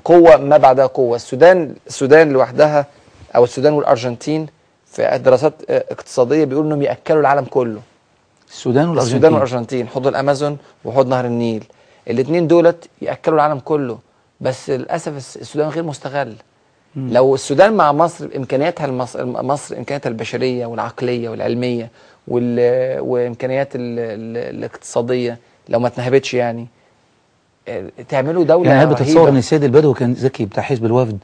قوة 0.04 0.36
ما 0.36 0.56
بعدها 0.56 0.86
قوة. 0.86 1.16
السودان 1.16 1.74
السودان 1.86 2.32
لوحدها 2.32 2.86
أو 3.36 3.44
السودان 3.44 3.72
والأرجنتين 3.72 4.46
في 4.86 5.18
دراسات 5.24 5.54
اقتصادية 5.70 6.44
بيقولوا 6.44 6.68
إنهم 6.68 6.82
يأكلوا 6.82 7.20
العالم 7.20 7.44
كله. 7.44 7.80
السودان 8.48 8.88
والأرجنتين. 8.88 9.06
السودان 9.16 9.32
والأرجنتين 9.32 9.88
حوض 9.88 10.06
الأمازون 10.06 10.58
وحوض 10.84 11.08
نهر 11.08 11.24
النيل. 11.24 11.64
الاثنين 12.10 12.46
دولت 12.46 12.88
يأكلوا 13.02 13.36
العالم 13.36 13.58
كله. 13.58 13.98
بس 14.40 14.70
للأسف 14.70 15.16
الس- 15.16 15.36
السودان 15.36 15.68
غير 15.68 15.82
مستغل. 15.82 16.34
لو 16.96 17.34
السودان 17.34 17.72
مع 17.72 17.92
مصر 17.92 18.26
بامكانياتها 18.26 18.86
المص... 18.86 19.16
مصر 19.16 19.76
إمكانياتها 19.76 20.10
البشرية 20.10 20.66
والعقلية 20.66 21.28
والعلمية 21.28 21.90
وال... 22.28 23.00
وإمكانيات 23.00 23.68
ال... 23.76 23.80
ال... 23.98 24.56
الاقتصادية 24.56 25.38
لو 25.68 25.78
ما 25.78 25.88
اتنهبتش 25.88 26.34
يعني. 26.34 26.66
تعملوا 28.08 28.44
دولة 28.44 28.70
يعني 28.70 28.82
هل 28.82 28.86
بتتصور. 28.86 29.28
إن 29.28 29.36
السيد 29.36 29.64
البدوي 29.64 29.94
كان 29.94 30.12
ذكي 30.12 30.44
بتاع 30.44 30.62
حزب 30.62 30.84
الوفد 30.86 31.18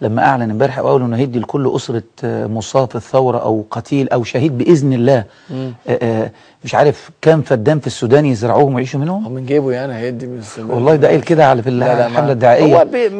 لما 0.00 0.22
أعلن 0.24 0.50
امبارح 0.50 0.78
أو 0.78 0.96
انه 0.96 1.16
هيدي 1.16 1.38
لكل 1.38 1.72
أسرة 1.76 2.02
آه، 2.24 2.46
مصاب 2.46 2.88
في 2.88 2.96
الثورة 2.96 3.38
أو 3.38 3.64
قتيل 3.70 4.08
أو 4.08 4.24
شهيد 4.24 4.58
بإذن 4.58 4.92
الله 4.92 5.24
مم. 5.50 5.72
آه، 5.88 5.98
آه، 6.02 6.30
مش 6.64 6.74
عارف 6.74 7.10
كام 7.22 7.42
فدان 7.42 7.80
في 7.80 7.86
السودان 7.86 8.26
يزرعوهم 8.26 8.74
ويعيشوا 8.74 9.00
منهم 9.00 9.32
من 9.32 9.46
جيبه 9.46 9.72
يعني 9.72 9.94
هيدي 9.94 10.26
من 10.26 10.38
السودان 10.38 10.70
والله 10.70 10.96
ده 10.96 11.08
قايل 11.08 11.20
كده 11.20 11.46
على 11.48 11.62
في 11.62 11.70
الحملة 11.70 12.32
الدعائية 12.32 12.76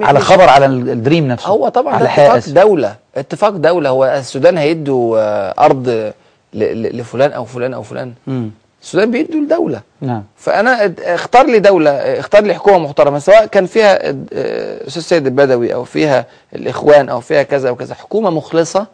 على 0.07 0.21
خبر 0.21 0.49
على 0.49 0.67
ال- 0.67 0.91
الدريم 0.91 1.29
نفسه 1.29 1.49
هو 1.49 1.69
طبعا 1.69 1.95
على 1.95 2.05
اتفاق 2.09 2.55
دولة 2.65 2.97
اتفاق 3.17 3.51
دولة 3.51 3.91
هو 3.91 4.05
السودان 4.05 4.59
هيدوا 4.59 5.19
أرض. 5.65 6.13
لفلان 6.55 7.33
أو 7.33 7.45
فلان 7.45 7.75
أو 7.75 7.83
فلان 7.83 8.13
مم. 8.27 8.51
السودان 8.87 9.11
بيدوا 9.11 9.41
لدولة. 9.41 9.81
نعم. 10.01 10.25
فأنا 10.37 10.85
اد- 10.85 11.01
اختار 11.01 11.47
لي 11.47 11.59
دولة 11.59 11.91
اختار 11.91 12.43
لي 12.43 12.55
حكومة 12.55 12.79
محترمة 12.79 13.19
سواء 13.19 13.47
كان 13.47 13.67
فيها 13.67 14.09
آه، 14.33 14.87
أستاذ 14.87 15.03
سيد 15.03 15.27
البدوي 15.27 15.75
أو 15.75 15.85
فيها 15.85 16.27
الإخوان 16.55 17.09
أو 17.09 17.21
فيها 17.21 17.43
كذا 17.43 17.69
أو 17.69 17.77
كذا 17.77 17.95
حكومة 17.95 18.31
مخلصة 18.31 18.87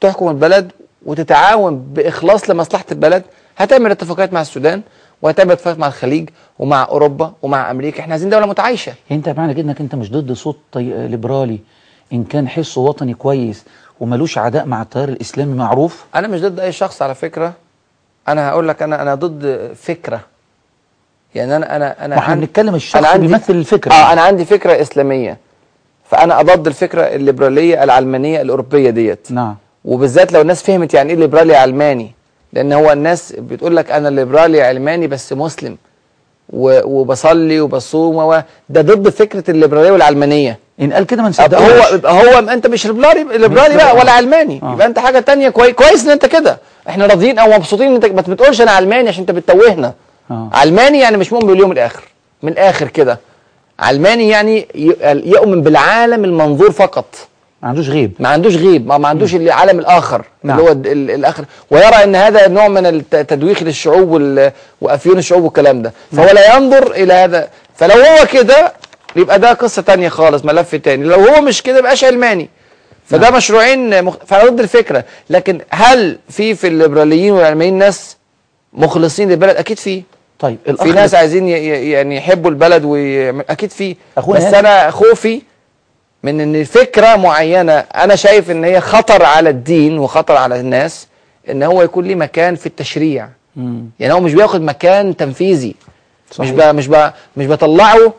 تحكم 0.00 0.28
البلد 0.28 0.72
وتتعاون 1.06 1.78
بإخلاص 1.92 2.50
لمصلحة 2.50 2.84
البلد. 2.92 3.22
هتعمل 3.56 3.90
اتفاقات 3.90 4.32
مع 4.32 4.40
السودان 4.40 4.82
وهتعمل 5.22 5.52
اتفاق 5.52 5.78
مع 5.78 5.86
الخليج 5.86 6.28
ومع 6.58 6.84
أوروبا 6.88 7.32
ومع 7.42 7.70
أمريكا. 7.70 8.00
إحنا 8.00 8.12
عايزين 8.12 8.30
دولة 8.30 8.46
متعايشة. 8.46 8.92
أنت 9.10 9.28
معنى 9.28 9.54
كده 9.54 9.62
إنك 9.62 9.80
أنت 9.80 9.94
مش 9.94 10.10
ضد 10.12 10.32
صوت 10.32 10.58
طي... 10.72 11.08
ليبرالي 11.08 11.58
إن 12.12 12.24
كان 12.24 12.48
حسه 12.48 12.80
وطني 12.80 13.14
كويس 13.14 13.64
وملوش 14.00 14.38
عداء 14.38 14.64
مع 14.66 14.82
التيار 14.82 15.08
الإسلامي 15.08 15.54
معروف؟ 15.54 16.04
أنا 16.14 16.28
مش 16.28 16.40
ضد 16.40 16.60
أي 16.60 16.72
شخص 16.72 17.02
على 17.02 17.14
فكرة. 17.14 17.52
أنا 18.28 18.48
هقول 18.50 18.68
لك 18.68 18.82
أنا 18.82 19.02
أنا 19.02 19.14
ضد 19.14 19.72
فكرة. 19.82 20.20
يعني 21.34 21.56
أنا 21.56 21.76
أنا 21.76 22.04
أنا 22.04 22.20
عندي- 22.20 22.46
بنتكلم 22.46 22.74
الشخص 22.74 22.96
أنا 22.96 23.08
عندي- 23.08 23.26
بيمثل 23.26 23.52
الفكرة. 23.54 23.92
آه 23.92 24.12
أنا 24.12 24.20
عندي 24.22 24.44
فكرة 24.44 24.80
إسلامية. 24.80 25.38
فأنا 26.10 26.40
أضد 26.40 26.66
الفكرة 26.66 27.02
الليبرالية 27.02 27.84
العلمانية 27.84 28.40
الأوروبية 28.42 28.90
ديت. 28.90 29.26
نعم. 29.30 29.56
وبالذات 29.84 30.32
لو 30.32 30.40
الناس 30.40 30.62
فهمت 30.62 30.94
يعني 30.94 31.10
إيه 31.12 31.18
ليبرالي 31.18 31.56
علماني. 31.56 32.12
لأن 32.52 32.72
هو 32.72 32.92
الناس 32.92 33.32
بتقول 33.38 33.76
لك 33.76 33.90
أنا 33.90 34.08
ليبرالي 34.08 34.62
علماني 34.62 35.06
بس 35.06 35.32
مسلم. 35.32 35.76
وبصلي 36.52 37.60
وبصوم 37.60 38.16
و 38.16 38.42
ده 38.68 38.80
ضد 38.82 39.08
فكرة 39.08 39.50
الليبرالية 39.50 39.90
والعلمانية. 39.90 40.58
إن 40.80 40.92
قال 40.92 41.06
كده 41.06 41.22
ما 41.22 41.28
نصدقوش 41.28 41.92
هو 42.06 42.08
هو 42.30 42.38
أنت 42.38 42.66
مش 42.66 42.86
ليبرالي 42.86 43.38
ليبرالي 43.38 43.76
بقى 43.76 43.96
ولا 43.96 44.12
علماني. 44.12 44.60
آه. 44.62 44.72
يبقى 44.72 44.86
أنت 44.86 44.98
حاجة 44.98 45.18
تانية 45.20 45.48
كويس 45.48 45.74
كويس 45.74 46.04
إن 46.04 46.10
أنت 46.10 46.26
كده. 46.26 46.58
إحنا 46.88 47.06
راضيين 47.06 47.38
أو 47.38 47.50
مبسوطين 47.50 47.86
ان 47.86 47.94
انت 47.94 48.04
ما 48.06 48.20
بتقولش 48.34 48.60
أنا 48.60 48.70
علماني 48.70 49.08
عشان 49.08 49.20
انت 49.20 49.30
بتتوهنا. 49.30 49.92
آه. 50.30 50.48
علماني 50.52 50.98
يعني 51.00 51.16
مش 51.16 51.32
مؤمن 51.32 51.46
باليوم 51.46 51.72
الآخر 51.72 52.02
من 52.42 52.52
الآخر 52.52 52.88
كده. 52.88 53.18
علماني 53.78 54.28
يعني 54.28 54.66
يؤمن 55.24 55.62
بالعالم 55.62 56.24
المنظور 56.24 56.70
فقط. 56.72 57.06
ما 57.62 57.68
عندوش 57.68 57.88
غيب. 57.88 58.12
ما 58.20 58.28
عندوش 58.28 58.56
غيب 58.56 58.86
ما, 58.86 58.98
ما 58.98 59.08
عندوش 59.08 59.34
العالم 59.34 59.78
الآخر 59.78 60.24
نعم. 60.42 60.58
اللي 60.58 60.68
هو 60.68 60.72
ال- 60.72 60.86
ال- 60.86 61.10
الآخر. 61.10 61.44
ويرى 61.70 62.04
إن 62.04 62.14
هذا 62.16 62.48
نوع 62.48 62.68
من 62.68 62.86
التدويخ 62.86 63.62
للشعوب 63.62 64.40
وأفيون 64.80 65.18
الشعوب 65.18 65.44
والكلام 65.44 65.82
ده. 65.82 65.92
فهو 66.12 66.24
لا 66.32 66.56
ينظر 66.56 66.90
إلى 66.92 67.12
هذا. 67.12 67.48
فلو 67.76 67.94
هو 67.94 68.26
كده 68.32 68.72
يبقى 69.16 69.38
ده 69.38 69.52
قصة 69.52 69.82
تانية 69.82 70.08
خالص 70.08 70.44
ملف 70.44 70.74
تاني. 70.74 71.04
لو 71.04 71.16
هو 71.20 71.40
مش 71.40 71.62
كده 71.62 71.78
يبقاش 71.78 72.04
علماني. 72.04 72.48
فده 73.06 73.30
مشروعين 73.30 74.04
مخ... 74.04 74.16
فانا 74.26 74.50
ضد 74.50 74.60
الفكرة. 74.60 75.04
لكن 75.30 75.60
هل 75.70 76.18
في 76.28 76.54
في 76.54 76.66
الليبراليين 76.66 77.32
والعلمانيين 77.32 77.78
ناس 77.78 78.16
مخلصين 78.72 79.30
للبلد؟ 79.30 79.56
أكيد 79.56 79.78
في. 79.78 80.02
طيب 80.38 80.58
في 80.82 80.92
ناس 80.92 81.14
عايزين 81.14 81.48
ي... 81.48 81.52
يعني 81.90 82.16
يحبوا 82.16 82.50
البلد 82.50 82.84
ويعمل 82.84 83.44
أكيد 83.50 83.70
في. 83.70 83.96
بس. 84.28 84.42
أنا 84.42 84.90
خوفي 84.90 85.42
من 86.22 86.40
إن 86.40 86.64
فكرة 86.64 87.16
معينة 87.16 87.72
أنا 87.72 88.16
شايف 88.16 88.50
إن 88.50 88.64
هي 88.64 88.80
خطر 88.80 89.24
على 89.24 89.50
الدين 89.50 89.98
وخطر 89.98 90.36
على 90.36 90.60
الناس 90.60 91.06
إن 91.50 91.62
هو 91.62 91.82
يكون 91.82 92.04
ليه 92.04 92.14
مكان 92.14 92.54
في 92.54 92.66
التشريع. 92.66 93.28
مم. 93.56 93.84
يعني 94.00 94.12
هو 94.12 94.20
مش 94.20 94.34
بياخد 94.34 94.60
مكان 94.62 95.16
تنفيذي. 95.16 95.74
مش 96.30 96.36
صحيح. 96.36 96.50
ب... 96.50 96.74
مش 96.74 96.88
ب... 96.88 97.10
مش 97.36 97.46
بطلعه 97.46 98.12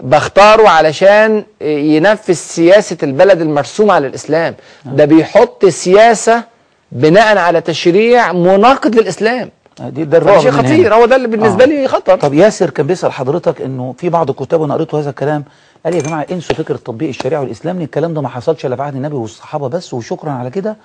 بختاره 0.00 0.68
علشان 0.68 1.44
ينفذ 1.60 2.32
سياسة 2.34 2.96
البلد 3.02 3.40
المرسومة 3.40 3.94
على 3.94 4.06
الإسلام. 4.06 4.54
ده 4.84 5.04
بيحط 5.04 5.66
سياسة 5.66 6.44
بناء 6.92 7.38
على 7.38 7.60
تشريع 7.60 8.32
مناقض 8.32 8.94
للإسلام. 8.94 9.50
دي 9.80 10.04
ده 10.04 10.18
الرعب 10.18 10.40
شيء. 10.40 10.50
خطير. 10.50 10.94
هو 10.94 11.06
ده 11.06 11.16
اللي 11.16 11.28
بالنسبة 11.28 11.64
آه. 11.64 11.66
لي 11.66 11.88
خطر. 11.88 12.16
طب 12.16 12.34
ياسر 12.34 12.70
كان 12.70 12.86
بيسأل 12.86 13.12
حضرتك 13.12 13.60
إنه 13.62 13.94
في 13.98 14.08
بعض 14.08 14.30
الكتاب 14.30 14.60
وأنا 14.60 14.74
قريته 14.74 15.00
هذا 15.00 15.10
الكلام. 15.10 15.44
قال 15.84 15.94
يا 15.94 16.00
جماعة 16.00 16.26
انسوا 16.32 16.56
فكرة 16.56 16.76
تطبيق 16.76 17.08
الشريعة 17.08 17.40
والإسلام. 17.40 17.76
لأن 17.76 17.84
الكلام 17.84 18.14
ده 18.14 18.20
ما 18.20 18.28
حصلش 18.28 18.66
إلا 18.66 18.76
في 18.76 18.82
عهد 18.82 18.94
النبي 18.96 19.16
والصحابة 19.16 19.68
بس 19.68 19.94
وشكرا 19.94 20.30
على 20.30 20.50
كده. 20.50 20.76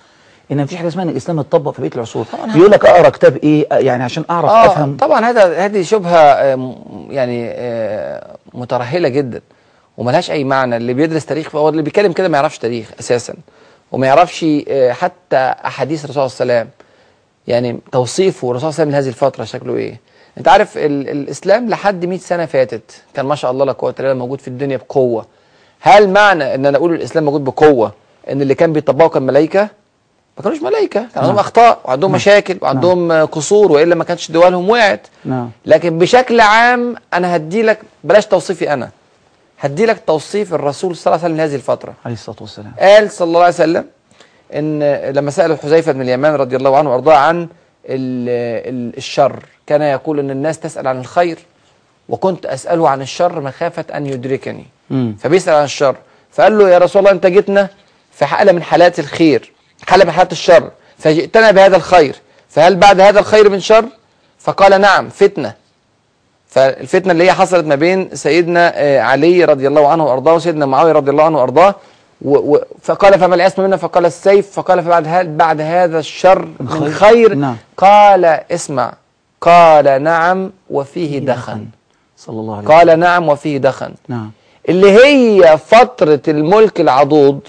إن 0.51 0.57
مفيش 0.63 0.77
حاجة 0.77 0.87
اسمها 0.87 1.03
إن 1.03 1.09
الإسلام 1.09 1.39
اتطبق 1.39 1.71
في 1.71 1.81
بقية 1.81 1.91
العصور. 1.95 2.25
بيقول 2.53 2.71
لك 2.71 2.85
أقرأ 2.85 3.09
كتاب 3.09 3.37
إيه؟ 3.37 3.67
يعني 3.71 4.03
عشان 4.03 4.23
أعرف 4.29 4.49
آه 4.49 4.65
أفهم. 4.65 4.97
طبعا 4.97 5.25
هذا 5.25 5.65
هذه 5.65 5.81
شبهة 5.81 6.17
آه، 6.17 6.75
يعني 7.09 7.49
آه، 7.51 8.35
مترهلة 8.53 9.09
جدا 9.09 9.41
وملهاش 9.97 10.31
أي 10.31 10.43
معنى. 10.43 10.77
اللي 10.77 10.93
بيدرس 10.93 11.25
تاريخ 11.25 11.55
هو 11.55 11.69
اللي 11.69 11.81
بيتكلم 11.81 12.11
كده 12.11 12.27
ما 12.27 12.37
يعرفش 12.37 12.57
تاريخ 12.57 12.91
أساسا 12.99 13.33
وما 13.91 14.07
يعرفش 14.07 14.45
آه، 14.67 14.91
حتى 14.91 15.37
أحاديث 15.65 16.05
الرسول 16.05 16.29
صلى 16.29 16.43
الله 16.45 16.53
عليه 16.53 16.63
وسلم. 16.63 16.73
يعني 17.47 17.79
توصيفه 17.91 18.51
الرسول 18.51 18.73
صلى 18.73 18.83
الله 18.83 18.95
عليه 18.95 19.07
وسلم 19.07 19.13
لهذه 19.13 19.29
الفترة 19.29 19.43
شكله 19.43 19.75
إيه؟ 19.75 19.99
أنت 20.37 20.47
عارف 20.47 20.77
ال 20.77 21.09
الإسلام 21.09 21.69
لحد 21.69 22.05
100 22.05 22.19
سنة 22.19 22.45
فاتت 22.45 23.03
كان 23.13 23.25
ما 23.25 23.35
شاء 23.35 23.51
الله 23.51 23.65
لا 23.65 23.71
قوة 23.71 23.95
إلا 23.99 24.07
بالله 24.07 24.25
موجود 24.25 24.41
في 24.41 24.47
الدنيا 24.47 24.77
بقوة. 24.77 25.25
هل 25.79 26.09
معنى 26.09 26.55
إن 26.55 26.65
أنا 26.65 26.77
أقول 26.77 26.93
الإسلام 26.93 27.25
موجود 27.25 27.43
بقوة؟ 27.43 27.93
إن 28.31 28.41
اللي 28.41 28.55
كان 28.55 28.73
بيطبقه 28.73 29.09
كان 29.09 29.23
ملائكة؟ 29.23 29.69
ما 30.39 30.43
كانوش 30.43 30.61
ملائكة. 30.61 30.99
كان 30.99 31.23
عندهم 31.23 31.39
أخطاء 31.39 31.79
وعندهم 31.85 32.11
مشاكل 32.11 32.57
وعندهم 32.61 33.11
آه، 33.11 33.25
قصور 33.25 33.71
وإلا 33.71 33.95
ما 33.95 34.03
كانتش 34.03 34.31
دولهم 34.31 34.69
وقعت. 34.69 35.07
نعم. 35.25 35.49
لكن 35.65 35.97
بشكل 35.97 36.39
عام 36.39 36.95
أنا 37.13 37.35
هدي 37.35 37.61
لك 37.61 37.79
بلاش 38.03 38.25
توصيفي 38.25 38.73
أنا. 38.73 38.89
هدي 39.59 39.85
لك 39.85 40.03
توصيف 40.07 40.53
الرسول 40.53 40.95
صلى 40.95 41.13
الله 41.15 41.23
عليه 41.23 41.33
وسلم 41.35 41.45
لهذه 41.45 41.55
الفترة. 41.55 41.93
عليه 42.05 42.13
الصلاة 42.15 42.37
والسلام. 42.41 42.71
قال 42.79 43.11
صلى 43.11 43.27
الله 43.27 43.39
عليه 43.39 43.53
وسلم 43.53 43.85
إن 44.55 44.83
لما 45.13 45.31
سال 45.31 45.59
حذيفة 45.59 45.91
بن 45.91 46.01
اليمان 46.01 46.35
رضي 46.35 46.55
الله 46.55 46.77
عنه 46.77 46.91
وأرضاه 46.91 47.15
عن 47.17 47.41
ال- 47.41 47.49
ال- 48.69 48.97
الشر 48.97 49.45
كان 49.67 49.81
يقول 49.81 50.19
إن 50.19 50.31
الناس 50.31 50.59
تسأل 50.59 50.87
عن 50.87 50.99
الخير 50.99 51.39
وكنت 52.09 52.45
أسأله 52.45 52.89
عن 52.89 53.01
الشر 53.01 53.41
مخافة 53.41 53.85
أن 53.95 54.05
يدركني. 54.05 54.65
مم. 54.89 55.15
فبيسأل 55.19 55.53
عن 55.53 55.63
الشر. 55.63 55.95
فقال 56.31 56.57
له 56.57 56.69
يا 56.69 56.77
رسول 56.77 56.99
الله 56.99 57.11
أنت 57.11 57.25
جئتنا 57.25 57.67
في 58.11 58.25
حالة 58.25 58.51
من 58.51 58.63
حالات 58.63 58.99
الخير. 58.99 59.51
من 60.05 60.11
حالات 60.11 60.31
الشر 60.31 60.69
فجئتنا 60.97 61.51
بهذا 61.51 61.77
الخير. 61.77 62.15
فهل 62.49 62.75
بعد 62.75 62.99
هذا 63.01 63.19
الخير 63.19 63.49
من 63.49 63.59
شر؟ 63.59 63.85
فقال 64.39 64.81
نعم 64.81 65.09
فتنة. 65.09 65.53
فالفتنة 66.49 67.11
اللي 67.11 67.23
هي 67.23 67.33
حصلت 67.33 67.65
ما 67.65 67.75
بين 67.75 68.09
سيدنا 68.15 68.71
آه، 68.75 68.99
علي 69.01 69.45
رضي 69.45 69.67
الله 69.67 69.87
عنه 69.87 70.05
وأرضاه 70.05 70.33
وسيدنا 70.33 70.65
معاوية 70.65 70.91
رضي 70.91 71.11
الله 71.11 71.23
عنه 71.23 71.37
وأرضاه. 71.37 71.75
و- 72.21 72.55
و- 72.55 72.61
فقال 72.81 73.19
فما 73.19 73.35
العصمه 73.35 73.65
منا 73.67 73.77
فقال 73.77 74.05
السيف. 74.05 74.51
فقال 74.51 74.83
فبعد 74.83 75.05
هل 75.07 75.35
بعد 75.35 75.61
هذا 75.61 75.99
الشر 75.99 76.47
من 76.59 76.69
خير. 76.69 76.91
خير؟ 76.91 77.33
نعم. 77.35 77.55
قال 77.77 78.25
اسمع. 78.25 78.93
قال 79.41 80.03
نعم 80.03 80.51
وفيه 80.69 81.19
دخن. 81.19 81.65
صلى 82.17 82.39
الله 82.39 82.57
عليه 82.57 82.67
وسلم. 82.67 82.77
قال 82.77 82.99
نعم 82.99 83.29
وفيه 83.29 83.57
دخن. 83.57 83.91
نعم. 84.07 84.31
اللي 84.69 84.91
هي 84.91 85.57
فترة 85.57 86.19
الملك 86.27 86.79
العضوض 86.81 87.39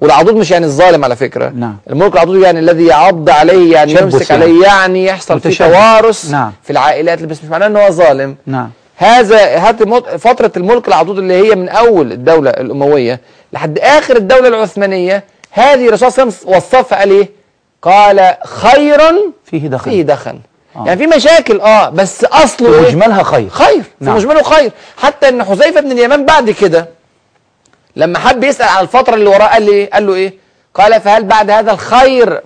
والعضوض 0.00 0.34
مش 0.34 0.50
يعني 0.50 0.66
الظالم 0.66 1.04
على 1.04 1.16
فكرة 1.16 1.48
نعم. 1.48 1.76
الملك 1.90 2.14
العضوض 2.14 2.42
يعني 2.42 2.58
الذي 2.58 2.86
يعض 2.86 3.30
عليه 3.30 3.72
يعني 3.72 3.92
يمسك 3.92 4.30
يعني. 4.30 4.42
عليه 4.42 4.66
يعني 4.66 5.04
يحصل 5.04 5.40
فيه 5.40 5.48
متشبث. 5.48 5.72
توارث 5.72 6.30
نعم. 6.30 6.52
في 6.62 6.70
العائلات 6.70 7.22
بس 7.22 7.44
مش 7.44 7.50
معناه 7.50 7.66
إن 7.66 7.76
هو 7.76 7.90
ظالم 7.90 8.36
نعم 8.46 8.70
هذا 8.96 9.58
هات 9.58 9.82
فترة 10.18 10.52
الملك 10.56 10.88
العضوض 10.88 11.18
اللي 11.18 11.34
هي 11.34 11.54
من 11.54 11.68
أول 11.68 12.12
الدولة 12.12 12.50
الأموية 12.50 13.20
لحد 13.52 13.78
آخر 13.78 14.16
الدولة 14.16 14.48
العثمانية 14.48 15.24
هذه 15.50 15.88
الرسول 15.88 16.12
صلى 16.12 16.22
الله 16.22 16.34
عليه 16.34 16.56
وسلم 16.56 16.56
وصفها 16.56 16.98
قال 16.98 17.10
إيه؟ 17.10 17.30
قال 17.82 18.34
خيرا 18.46 19.12
فيه 19.44 19.68
دخل 19.68 19.90
فيه 19.90 20.02
دخن 20.02 20.38
آه. 20.76 20.84
يعني 20.86 20.98
في 20.98 21.16
مشاكل 21.16 21.60
آه 21.60 21.90
بس 21.90 22.24
أصله 22.24 22.72
في 22.72 22.78
إيه؟ 22.78 22.88
مجملها 22.88 23.22
خير 23.22 23.48
خير 23.48 23.82
في 23.82 24.04
نعم. 24.04 24.16
مجمله 24.16 24.42
خير 24.42 24.72
حتى 24.96 25.28
إن 25.28 25.44
حذيفة 25.44 25.80
بن 25.80 25.92
اليمان 25.92 26.24
بعد 26.24 26.50
كده 26.50 26.88
لما 28.00 28.18
حب 28.18 28.44
يسأل 28.44 28.68
عن 28.68 28.82
الفترة 28.82 29.14
اللي 29.14 29.26
وراه 29.30 29.46
قال 29.46 29.68
إيه 29.68 29.90
قال 29.90 30.06
له 30.06 30.14
إيه 30.14 30.34
قال 30.74 31.00
فهل 31.00 31.24
بعد 31.24 31.50
هذا 31.50 31.72
الخير 31.72 32.40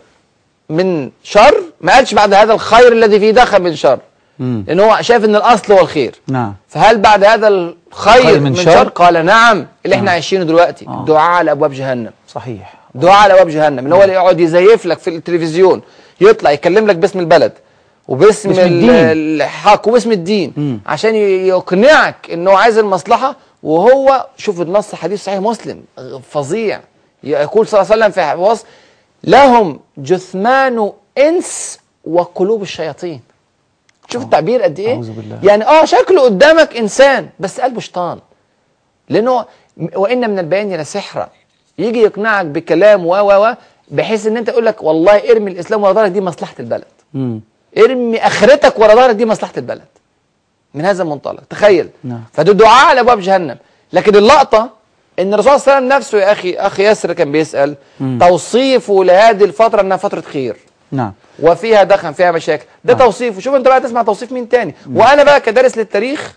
من 0.68 1.10
شر 1.22 1.62
ما 1.80 1.92
قالش 1.94 2.14
بعد 2.14 2.34
هذا 2.34 2.52
الخير 2.52 2.92
الذي 2.92 3.20
فيه 3.20 3.30
دخل 3.30 3.62
من 3.62 3.74
شر 3.76 3.98
مم. 4.38 4.64
لأن 4.68 4.80
هو 4.80 4.98
شايف 5.00 5.24
إن 5.24 5.36
الأصل 5.36 5.72
هو 5.72 5.80
الخير 5.80 6.14
نعم 6.28 6.54
فهل 6.68 6.98
بعد 6.98 7.24
هذا 7.24 7.48
الخير 7.48 8.22
خير 8.22 8.40
من 8.40 8.50
من, 8.50 8.56
شر؟ 8.56 8.70
شر؟ 8.72 8.88
قال 8.88 9.26
نعم 9.26 9.66
اللي 9.84 9.96
إحنا 9.96 10.10
آه. 10.10 10.12
عايشينه 10.14 10.44
دلوقتي 10.44 10.86
آه. 10.88 11.04
دعاء 11.08 11.30
على 11.30 11.50
أبواب 11.50 11.72
جهنم 11.72 12.10
صحيح 12.28 12.74
دعاء 12.94 13.16
على 13.16 13.32
أبواب 13.34 13.48
جهنم 13.48 13.84
اللي 13.84 13.94
هو 13.94 14.02
اللي 14.02 14.14
يقعد 14.14 14.40
يزيف 14.40 14.86
لك 14.86 14.98
في 14.98 15.10
التلفزيون 15.10 15.82
يطلع 16.20 16.50
يكلم 16.50 16.86
لك 16.86 16.96
باسم 16.96 17.18
البلد 17.20 17.52
وباسم. 18.08 18.52
الحق 18.56 19.88
وباسم 19.88 20.12
الدين 20.12 20.52
مم. 20.56 20.80
عشان 20.86 21.14
يقنعك 21.14 22.16
انه 22.32 22.58
عايز 22.58 22.78
المصلحة 22.78 23.36
وهو 23.64 24.26
شوف 24.36 24.60
النص 24.60 24.94
حديث 24.94 25.24
صحيح 25.24 25.40
مسلم 25.40 25.84
فظيع. 26.30 26.80
يقول 27.24 27.66
صلى 27.66 27.80
الله 27.80 27.92
عليه 27.92 28.04
وسلم 28.04 28.34
في 28.34 28.40
وصف 28.40 28.64
لهم 29.24 29.80
جثمان 29.98 30.92
إنس 31.18 31.78
وقلوب 32.04 32.62
الشياطين. 32.62 33.20
شوف 34.08 34.22
التعبير 34.22 34.62
قد 34.62 34.78
إيه. 34.78 35.00
يعني 35.42 35.64
آه 35.64 35.84
شكله 35.84 36.22
قدامك 36.22 36.76
إنسان 36.76 37.28
بس 37.40 37.60
قلبه 37.60 37.80
شيطان. 37.80 38.18
لأنه 39.08 39.44
وإن 39.96 40.30
من 40.30 40.38
البيان 40.38 40.74
لسحرا 40.74 41.28
يجي 41.78 41.98
يقنعك 41.98 42.46
بكلام 42.46 43.06
و 43.06 43.14
و 43.14 43.46
و 43.46 43.54
بحيث 43.88 44.26
إن 44.26 44.36
أنت 44.36 44.48
يقول 44.48 44.66
لك 44.66 44.82
والله 44.82 45.30
ارمي 45.30 45.50
الإسلام 45.50 45.82
ورا 45.82 45.92
ظهرك 45.92 46.10
دي 46.10 46.20
مصلحة 46.20 46.54
البلد. 46.60 46.84
مم. 47.14 47.40
ارمي 47.78 48.18
آخرتك 48.18 48.78
ورا 48.78 48.94
ظهرك 48.94 49.14
دي 49.14 49.26
مصلحة 49.26 49.52
البلد. 49.56 49.84
من 50.74 50.84
هذا 50.84 51.02
المنطلق. 51.02 51.40
تخيل. 51.50 51.88
نعم. 52.04 52.22
فده 52.32 52.52
دعاء 52.52 52.86
على 52.86 53.00
أبواب 53.00 53.20
جهنم. 53.20 53.56
لكن 53.92 54.16
اللقطة 54.16 54.70
إن 55.18 55.34
الرسول 55.34 55.60
صلى 55.60 55.72
الله 55.72 55.74
عليه 55.74 55.86
وسلم 55.86 55.98
نفسه 55.98 56.18
يا 56.18 56.32
أخي 56.32 56.54
أخي 56.54 56.82
ياسر 56.82 57.12
كان 57.12 57.32
بيسأل 57.32 57.74
مم. 58.00 58.18
توصيفه 58.20 59.04
لهذه 59.04 59.44
الفترة 59.44 59.80
إنها 59.80 59.96
فترة 59.96 60.20
خير. 60.20 60.56
نعم. 60.92 61.12
وفيها 61.42 61.82
دخن 61.82 62.12
فيها 62.12 62.30
مشاكل. 62.32 62.64
ده 62.84 62.94
نعم. 62.94 63.02
توصيف 63.02 63.36
وشوف 63.36 63.54
أنت 63.54 63.68
بقى 63.68 63.80
تسمع 63.80 64.02
توصيف 64.02 64.32
مين 64.32 64.48
تاني. 64.48 64.74
وأنا 64.92 65.22
بقى 65.24 65.40
كدارس 65.40 65.78
للتاريخ 65.78 66.34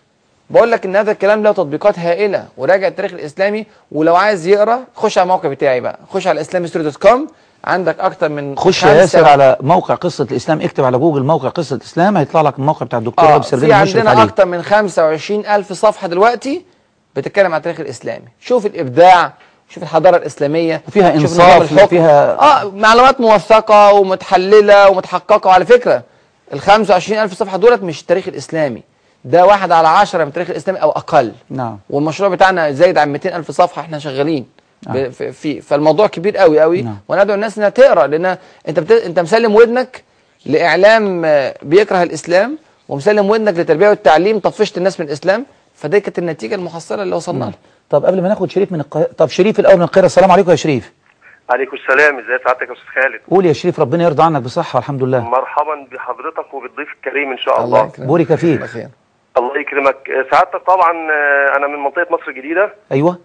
بقول 0.50 0.72
لك 0.72 0.86
إن 0.86 0.96
هذا 0.96 1.12
الكلام 1.12 1.44
له 1.44 1.52
تطبيقات 1.52 2.00
هائلة. 2.00 2.46
وراجع 2.58 2.88
التاريخ 2.88 3.14
الإسلامي. 3.14 3.66
ولو 3.92 4.16
عايز 4.16 4.48
يقرأ 4.48 4.84
خش 4.96 5.18
على 5.18 5.24
الموقع 5.24 5.50
بتاعي 5.50 5.82
بقى. 5.82 6.00
خش 6.10 6.28
على 6.28 6.44
story 6.44 6.70
dot 6.84 6.96
com. 6.96 7.28
عندك 7.68 8.00
أكتر 8.00 8.30
من 8.30 8.58
خش 8.58 8.84
يا 8.84 8.94
ياسر 8.94 9.26
على 9.26 9.58
موقع 9.62 9.96
قصة 9.96 10.28
الإسلام 10.32 10.62
اكتب 10.62 10.84
على 10.84 10.98
جوجل 10.98 11.24
موقع 11.24 11.50
قصة 11.50 11.76
الإسلام 11.76 12.18
هيطلع 12.18 12.42
لك 12.42 12.60
الموقع 12.60 12.86
بتاع 12.86 13.00
الدكتور 13.00 13.26
آه 13.26 13.32
رغب 13.32 13.44
في 13.44 13.74
عندنا 13.74 14.24
أكتر 14.24 14.46
من 14.46 14.62
25 14.64 15.46
ألف 15.46 15.74
صفحة 15.74 16.08
دلوقتي 16.08 16.66
بتتكلم 17.16 17.52
عن 17.54 17.58
التاريخ 17.58 17.80
الاسلامي 17.80 18.26
شوف 18.40 18.66
الإبداع 18.66 19.34
شوف 19.70 19.84
الحضارة 19.84 20.18
الإسلامية 20.18 20.82
وفيها 20.88 21.14
الحكم. 21.62 21.84
وفيها- 21.86 22.40
آه 22.62 22.72
معلومات 22.76 23.22
موثقة 23.22 23.94
ومتحللة 23.94 24.90
ومتحققة. 24.90 25.48
وعلى 25.48 25.66
فكرة 25.66 26.04
ال 26.54 26.60
25 26.60 27.20
ألف 27.20 27.34
صفحة 27.34 27.58
دولت 27.58 27.84
مش 27.84 28.02
التاريخ 28.02 28.28
الإسلامي. 28.28 28.84
ده 29.26 29.46
واحد 29.46 29.72
على 29.72 29.88
عشرة 29.88 30.22
من 30.24 30.28
التاريخ 30.30 30.50
الاسلامي 30.50 30.82
أو 30.82 30.92
أقل. 30.92 31.32
نعم. 31.50 31.80
والمشروع 31.90 32.30
بتاعنا 32.30 32.72
زايد 32.72 32.98
عن 32.98 33.10
200 33.12 33.36
ألف 33.36 33.52
صفحة 33.52 33.82
إحنا 33.82 34.00
شغالين. 34.00 34.46
نعم. 34.88 34.96
ب- 34.98 35.10
في 35.10 35.32
في- 35.32 35.62
فالموضوع 35.62 36.08
كبير 36.08 36.38
قوي 36.38 36.60
قوي. 36.60 36.82
نعم. 36.82 36.98
وندعو 37.10 37.36
الناس 37.36 37.58
إنها 37.58 37.70
تقرأ 37.70 38.08
لأن 38.08 38.38
أنت 38.68 38.80
بت... 38.80 38.92
أنت 38.92 39.20
مسلم 39.20 39.56
ودنك 39.56 40.04
لإعلام 40.46 41.26
آه، 41.26 41.56
بيكره 41.62 42.04
الإسلام 42.04 42.58
ومسلم 42.90 43.30
ودنك 43.30 43.54
للتربيه 43.58 43.90
والتعليم 43.90 44.40
طفشت 44.40 44.78
الناس 44.78 45.00
من 45.00 45.06
الإسلام. 45.06 45.46
فدي 45.76 46.00
كانت 46.00 46.20
النتيجة 46.20 46.56
المحصلة 46.56 47.04
اللي 47.04 47.16
وصلنا 47.16 47.46
لها. 47.46 47.54
طب 47.90 48.06
قبل 48.06 48.22
ما 48.22 48.28
ناخد 48.28 48.52
شريف 48.52 48.72
من 48.72 48.80
القاهرة 48.80 49.10
طب 49.18 49.28
شريف 49.30 49.60
الأول 49.60 49.76
من 49.78 49.84
القاهرة 49.84 50.06
السلام 50.06 50.32
عليكم 50.32 50.52
يا 50.52 50.56
شريف. 50.56 50.94
عليكم 51.50 51.78
السلام 51.78 52.18
ازي 52.20 52.28
سعادتك 52.46 52.68
يا 52.68 52.74
أستاذ 52.74 53.04
خالد؟ 53.04 53.22
قول 53.32 53.46
يا 53.46 53.54
شريف 53.54 53.80
ربنا 53.80 54.04
يرضى 54.04 54.24
عنك 54.24 54.42
بصحة 54.42 54.78
والحمد 54.78 55.04
لله. 55.04 55.20
مرحبا 55.20 55.88
بحضرتك 55.92 56.54
وبالضيف 56.54 56.88
الكريم 56.98 57.32
إن 57.32 57.38
شاء 57.38 57.64
الله 57.64 57.82
الله. 57.82 58.08
بورك 58.08 58.36
فيك. 58.36 58.62
الله 59.38 59.60
يكرمك. 59.60 59.96
آه، 60.10 60.26
سعادتك 60.32 60.62
طبعا 60.68 60.92
آه، 61.12 61.58
أنا 61.58 61.68
من 61.68 61.84
منطقة 61.84 62.08
مصر 62.12 62.28
الجديدة. 62.28 62.74
أيوه. 62.92 63.18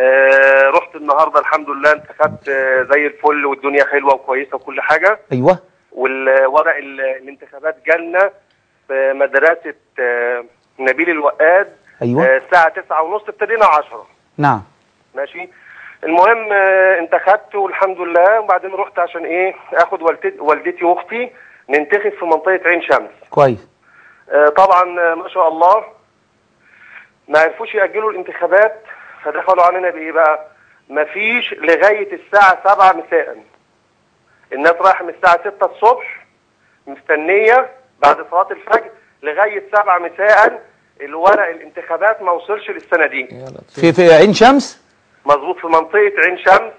آه، 0.00 0.70
رحت 0.70 0.96
النهارده 0.96 1.40
الحمد 1.40 1.70
لله 1.70 1.92
انتخبت 1.92 2.48
آه، 2.48 2.82
زي 2.92 3.06
الفل 3.06 3.46
والدنيا 3.46 3.84
حلوة 3.84 4.14
وكويسة 4.14 4.56
وكل 4.56 4.80
حاجة. 4.80 5.18
والورق 5.92 6.76
ال- 6.76 7.00
الانتخابات 7.00 7.76
جالنا 7.86 8.30
في 8.88 9.12
مدرسة 9.12 9.74
آه، 10.00 10.44
نبيل 10.78 11.10
الوقاد 11.10 11.72
آه، 12.24 12.36
الساعة 12.36 12.68
9 12.68 13.02
ونص 13.02 13.22
ابتدينا 13.28 13.66
10 13.66 14.06
نعم. 14.38 14.62
ماشي. 15.14 15.48
المهم 16.04 16.52
انتخبت 16.98 17.54
والحمد 17.54 17.98
لله. 18.00 18.40
وبعدين 18.40 18.74
رحت 18.74 18.98
عشان 18.98 19.24
إيه 19.24 19.54
آخد 19.72 20.02
والدتي 20.02 20.40
والدتي 20.40 20.84
وأختي 20.84 21.30
ننتخب 21.68 22.10
في 22.10 22.24
منطقة 22.24 22.60
عين 22.66 22.82
شمس. 22.82 23.10
كويس. 23.30 23.68
طبعا 24.56 24.84
ما 25.14 25.28
شاء 25.28 25.48
الله 25.48 25.84
ما 27.28 27.38
عرفوش 27.38 27.74
يأجلوا 27.74 28.10
الانتخابات. 28.10 28.82
فدخلوا 29.24 29.62
علينا 29.62 29.90
بإيه 29.90 30.12
بقى؟ 30.12 30.46
مفيش 30.88 31.52
لغاية 31.58 32.12
الساعة 32.12 32.58
7 32.74 32.92
مساء. 32.92 33.36
الناس 34.52 34.72
رايحة 34.80 35.04
من 35.04 35.14
الساعة 35.14 35.40
6 35.40 35.66
الصبح 35.66 36.26
مستنية 36.86 37.70
بعد 38.02 38.16
صلاة 38.30 38.48
الفجر 38.50 38.90
لغاية 39.22 39.62
7 39.72 39.98
مساء. 39.98 40.62
الورق 41.00 41.48
الانتخابات 41.48 42.22
ما 42.22 42.30
وصلش 42.32 42.70
للصناديق 42.70 43.28
في 43.74 43.92
في 43.92 44.12
عين 44.14 44.34
شمس؟ 44.34 44.82
مظبوط 45.26 45.56
في 45.58 45.66
منطقة 45.66 46.12
عين 46.24 46.38
شمس 46.38 46.72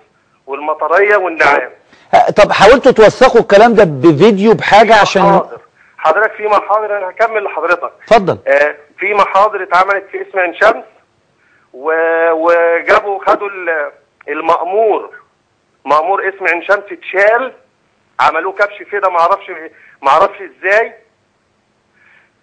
والمطرية 0.47 1.17
والنعام. 1.17 1.69
ها، 2.13 2.31
طب 2.31 2.51
حاولتوا 2.51 2.91
توثقوا 2.91 3.41
الكلام 3.41 3.73
ده 3.73 3.83
بفيديو 3.83 4.53
بحاجة 4.53 4.95
عشان 4.95 5.21
محاضر. 5.21 5.57
حضرتك 5.97 6.31
في 6.33 6.47
محاضر 6.47 6.97
أنا 6.97 7.09
هكمل 7.09 7.43
لحضرتك. 7.43 7.91
اتفضل. 8.03 8.37
آه، 8.47 8.75
في 8.97 9.13
محاضر 9.13 9.63
اتعملت 9.63 10.03
في 10.11 10.21
اسم 10.29 10.39
عين 10.39 10.55
شمس. 10.55 10.83
وجابوا 12.31 13.19
خدوا 13.25 13.49
ال- 13.49 13.91
المأمور. 14.27 15.15
مأمور 15.85 16.29
اسم 16.29 16.47
عين 16.47 16.61
شمس 16.63 16.83
اتشال 16.91 17.53
عملوه 18.19 18.53
كبش 18.53 18.81
أعرفش 19.19 19.49
ما 20.01 20.09
أعرفش 20.09 20.37
إزاي. 20.41 20.93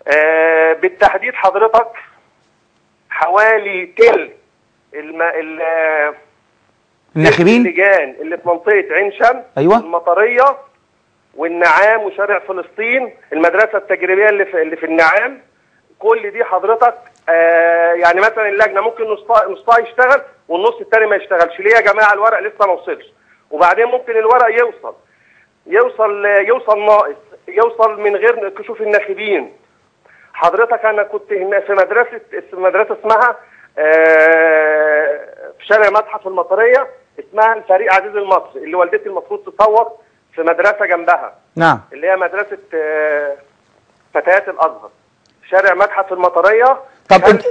آه، 0.09 0.73
بالتحديد 0.73 1.35
حضرتك 1.35 1.89
حوالي 3.11 3.87
تلت 3.87 4.37
الم... 4.95 5.23
ال... 5.23 5.63
الناخبين؟ 7.17 7.67
اللجان 7.67 8.17
اللي 8.21 8.37
في 8.39 8.49
منطقة 8.49 8.85
عين 8.91 9.13
شمس 9.13 9.45
أيوة. 9.59 9.77
المطرية 9.79 10.57
والنعام 11.35 12.01
وشارع 12.03 12.39
فلسطين 12.39 13.15
المدرسة 13.33 13.79
التجريبية 13.79 14.29
اللي 14.29 14.45
في 14.45 14.63
اللي 14.63 14.77
في 14.77 14.87
النعام. 14.87 15.43
كل 15.99 16.31
دي 16.31 16.45
حضرتك 16.45 16.95
آه 17.29 17.93
يعني 17.93 18.21
مثلا 18.21 18.49
اللجنة 18.49 18.81
ممكن 18.81 19.05
نصها 19.05 19.49
نصها 19.49 19.79
يشتغل 19.79 20.23
والنص 20.49 20.81
التاني 20.81 21.07
ما 21.07 21.17
يشتغلش. 21.17 21.61
ليه 21.61 21.75
يا 21.75 21.81
جماعة؟ 21.81 22.13
الورق 22.13 22.41
لسه 22.41 22.67
ما 22.67 22.73
وصلش. 22.73 23.13
وبعدين 23.51 23.85
ممكن 23.85 24.13
الورق 24.13 24.61
يوصل. 24.61 24.95
يوصل 25.67 26.25
يوصل 26.27 26.85
ناقص. 26.85 27.17
يوصل 27.49 28.01
من 28.01 28.17
غير 28.17 28.49
كشوف 28.49 28.81
الناخبين. 28.81 29.57
حضرتك 30.35 30.85
أنا 30.85 31.03
كنت 31.03 31.33
هنا 31.33 31.61
في 31.61 31.73
مدرسة 31.73 32.21
في 32.51 32.57
مدرسة 32.57 32.97
اسمها 33.01 33.37
آه، 33.79 35.53
في 35.59 35.67
شارع 35.67 35.91
متحف 35.91 36.27
المطرية 36.27 36.87
اسمها 37.19 37.55
الفريق 37.55 37.95
عزيز 37.95 38.17
المصري 38.17 38.65
اللي 38.65 38.75
والدتي 38.75 39.09
المفروض 39.09 39.53
تصوت 39.53 39.99
في 40.35 40.43
مدرسة 40.43 40.87
جنبها. 40.87 41.35
نعم. 41.57 41.81
اللي 41.93 42.07
هي 42.11 42.17
مدرسة 42.17 42.59
آه، 42.75 43.37
فتيات 44.15 44.49
الأزهر. 44.49 44.91
شارع 45.51 45.75
متحف 45.75 46.13
المطرية 46.13 46.79
طب 47.17 47.25
انت 47.29 47.43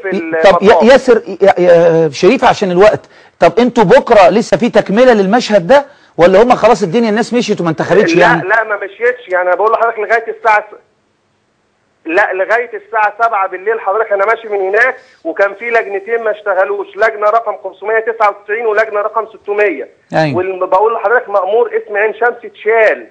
طب. 0.47 0.57
ياسر 0.83 1.21
يا- 1.41 1.59
يا 1.59 2.09
شريف 2.09 2.45
عشان 2.45 2.71
الوقت 2.71 2.99
طب 3.39 3.53
أنتوا 3.59 3.83
بكرة 3.83 4.29
لسه 4.29 4.57
في 4.57 4.69
تكملة 4.69 5.13
للمشهد 5.13 5.67
ده؟ 5.67 5.85
ولا 6.17 6.43
هم 6.43 6.55
خلاص 6.55 6.83
الدنيا 6.83 7.09
الناس 7.09 7.33
مشيت 7.33 7.61
وما 7.61 7.69
انتخبتش 7.69 8.15
لا 8.15 8.21
يعني؟ 8.21 8.47
لا 8.47 8.63
ما 8.63 8.75
مشيتش. 8.75 9.27
يعني 9.27 9.47
أنا 9.47 9.55
بقول 9.55 9.71
لحضرتك 9.71 9.99
لغاية 9.99 10.25
الساعة 10.37 10.59
س... 10.71 10.75
لا 12.05 12.33
لغاية 12.33 12.71
الساعة 12.73 13.13
7 13.23 13.47
بالليل 13.47 13.79
حضرتك 13.79 14.11
أنا 14.11 14.25
ماشي 14.25 14.47
من 14.47 14.59
هناك 14.59 14.95
وكان 15.23 15.53
في 15.53 15.69
لجنتين 15.69 16.23
ما 16.23 16.31
اشتغلوش. 16.31 16.87
لجنة 16.97 17.25
رقم 17.29 17.55
599 17.63 18.65
ولجنة 18.65 18.99
رقم 19.01 19.25
600 19.43 19.87
أيوة. 20.13 20.63
وبقول 20.63 20.93
لحضرتك 20.93 21.29
مأمور 21.29 21.71
اسم 21.77 21.97
عين 21.97 22.13
شمس 22.13 22.45
اتشال 22.45 23.07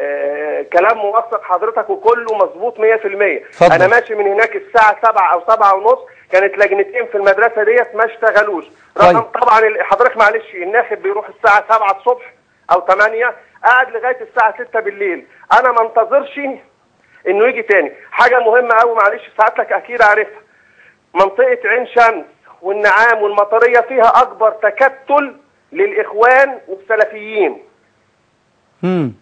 آه 0.00 0.62
كلام 0.62 0.98
موثق 0.98 1.42
حضرتك 1.42 1.90
وكله 1.90 2.34
مظبوط 2.34 2.78
100% 2.78 2.82
اتفضل. 2.82 3.72
أنا 3.74 3.86
ماشي 3.86 4.14
من 4.14 4.26
هناك 4.26 4.56
الساعة 4.56 4.96
7 5.06 5.32
أو 5.32 5.42
7 5.54 5.74
ونص 5.74 5.98
كانت 6.32 6.58
لجنتين 6.58 7.06
في 7.06 7.14
المدرسة 7.14 7.62
ديت 7.64 7.94
ما 7.96 8.04
اشتغلوش. 8.04 8.64
رقم 8.98 9.12
طيب. 9.20 9.22
طبعا 9.42 9.58
ال- 9.58 9.82
حضرتك 9.82 10.16
معلش 10.16 10.54
الناخب 10.54 11.02
بيروح 11.02 11.28
الساعة 11.28 11.64
7 11.74 11.98
الصبح 11.98 12.32
أو 12.72 12.80
8 12.80 13.34
قاعد 13.64 13.90
لغاية 13.90 14.20
الساعة 14.20 14.54
6 14.68 14.80
بالليل. 14.80 15.26
أنا 15.60 15.72
ما 15.72 15.80
انتظرش 15.82 16.38
إنه 17.28 17.46
يجي 17.48 17.62
تاني. 17.62 17.92
حاجة 18.10 18.38
مهمة 18.38 18.74
قوي 18.74 18.94
معلش 18.94 19.22
ساعتك 19.38 19.72
أكيد 19.72 20.02
عارفها. 20.02 20.40
منطقة 21.14 21.58
عين 21.64 21.86
شمس 21.86 22.24
والنعام 22.62 23.22
والمطرية 23.22 23.80
فيها 23.80 24.12
أكبر 24.22 24.50
تكتل 24.50 25.36
للإخوان 25.72 26.58
والسلفيين. 26.68 27.62
امم 28.84 29.12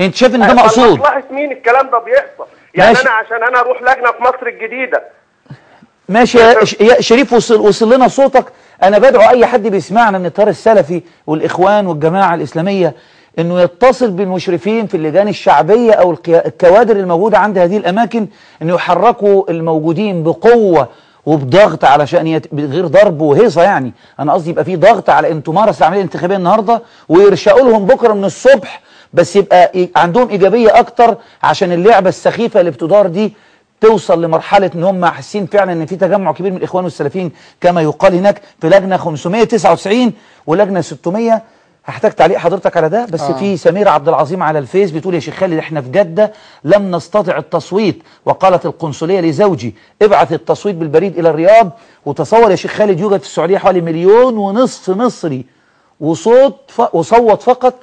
انت 0.00 0.14
شايف 0.14 0.34
ان 0.34 0.46
ده 0.46 0.54
مقصود؟ 0.54 0.98
مصلحة 0.98 1.22
مين 1.30 1.52
الكلام 1.52 1.90
ده 1.90 1.98
بيحصل؟ 1.98 2.50
يعني 2.74 2.90
ماشي. 2.92 3.02
أنا 3.02 3.10
عشان 3.10 3.42
أنا 3.48 3.60
أروح 3.60 3.82
لجنة 3.82 4.12
في 4.12 4.22
مصر 4.22 4.46
الجديدة. 4.46 5.02
ماشي 6.08 6.38
يا 6.38 7.00
شريف 7.00 7.32
وصل 7.32 7.60
وصل 7.60 7.94
لنا 7.94 8.08
صوتك. 8.08 8.44
أنا 8.82 8.98
بدعو 8.98 9.30
أي 9.30 9.46
حد 9.46 9.62
بيسمعنا 9.68 10.18
من 10.18 10.26
التيار 10.26 10.48
السلفي 10.48 11.02
والإخوان 11.26 11.86
والجماعة 11.86 12.34
الإسلامية 12.34 12.94
إنه 13.38 13.60
يتصل 13.60 14.10
بالمشرفين 14.10 14.86
في 14.86 14.96
اللجان 14.96 15.28
الشعبية 15.28 15.92
أو 15.92 16.16
الكوادر 16.28 16.96
الموجودة 16.96 17.38
عند 17.38 17.58
هذه 17.58 17.76
الأماكن 17.76 18.26
إنه 18.62 18.74
يحركوا 18.74 19.50
الموجودين 19.50 20.22
بقوة 20.22 20.88
وبضغط 21.26 21.84
علشان 21.84 22.26
يت... 22.26 22.54
غير 22.54 22.86
ضرب 22.86 23.20
وهيصة 23.20 23.62
يعني. 23.62 23.92
أنا 24.20 24.32
قصدي 24.32 24.50
يبقى 24.50 24.64
في 24.64 24.76
ضغط 24.76 25.10
على 25.10 25.30
إن 25.32 25.42
تمارس 25.42 25.78
العملية 25.78 25.98
الانتخابيه 26.00 26.36
النهارده 26.36 26.82
ويرشقوا 27.08 27.70
لهم 27.70 27.86
بكرة 27.86 28.12
من 28.12 28.24
الصبح 28.24 28.80
بس 29.16 29.36
يبقى 29.36 29.88
عندهم 29.96 30.28
إيجابية 30.28 30.78
أكتر 30.78 31.16
عشان 31.42 31.72
اللعبة 31.72 32.08
السخيفة 32.08 32.60
اللي 32.60 32.70
بتدار 32.70 33.06
دي 33.06 33.32
توصل 33.80 34.22
لمرحلة 34.24 34.70
إن 34.74 34.84
هم 34.84 35.04
حاسين 35.04 35.46
فعلا 35.46 35.72
إن 35.72 35.86
في 35.86 35.96
تجمع 35.96 36.32
كبير 36.32 36.50
من 36.50 36.56
الإخوان 36.56 36.84
والسلفيين 36.84 37.32
كما 37.60 37.82
يقال 37.82 38.14
هناك 38.14 38.42
في 38.60 38.68
لجنة 38.68 38.96
599 38.96 40.12
ولجنة 40.46 40.80
600 40.80 41.42
هحتاج 41.86 42.12
تعليق 42.12 42.38
حضرتك 42.38 42.76
على 42.76 42.88
ده؟ 42.88 43.04
بس 43.10 43.20
آه. 43.20 43.32
في 43.32 43.56
سميرة 43.56 43.90
عبد 43.90 44.08
العظيم 44.08 44.42
على 44.42 44.58
الفيس 44.58 44.90
بتقول 44.90 45.14
يا 45.14 45.20
شيخ 45.20 45.34
خالد 45.34 45.58
إحنا 45.58 45.80
في 45.80 45.88
جدة 45.88 46.32
لم 46.64 46.90
نستطع 46.96 47.38
التصويت. 47.38 48.02
وقالت 48.24 48.66
القنصلية 48.66 49.20
لزوجي 49.20 49.74
ابعث 50.02 50.32
التصويت 50.32 50.74
بالبريد 50.76 51.18
إلى 51.18 51.30
الرياض. 51.30 51.70
وتصور 52.06 52.50
يا 52.50 52.56
شيخ 52.56 52.70
خالد 52.72 53.00
يوجد 53.00 53.20
في 53.20 53.26
السعودية 53.26 53.58
حوالي 53.58 53.80
مليون 53.80 54.36
ونصف 54.38 54.90
مصري. 54.90 55.44
وصوت 56.00 56.56
ف... 56.68 56.82
وصوت 56.94 57.42
فقط 57.42 57.74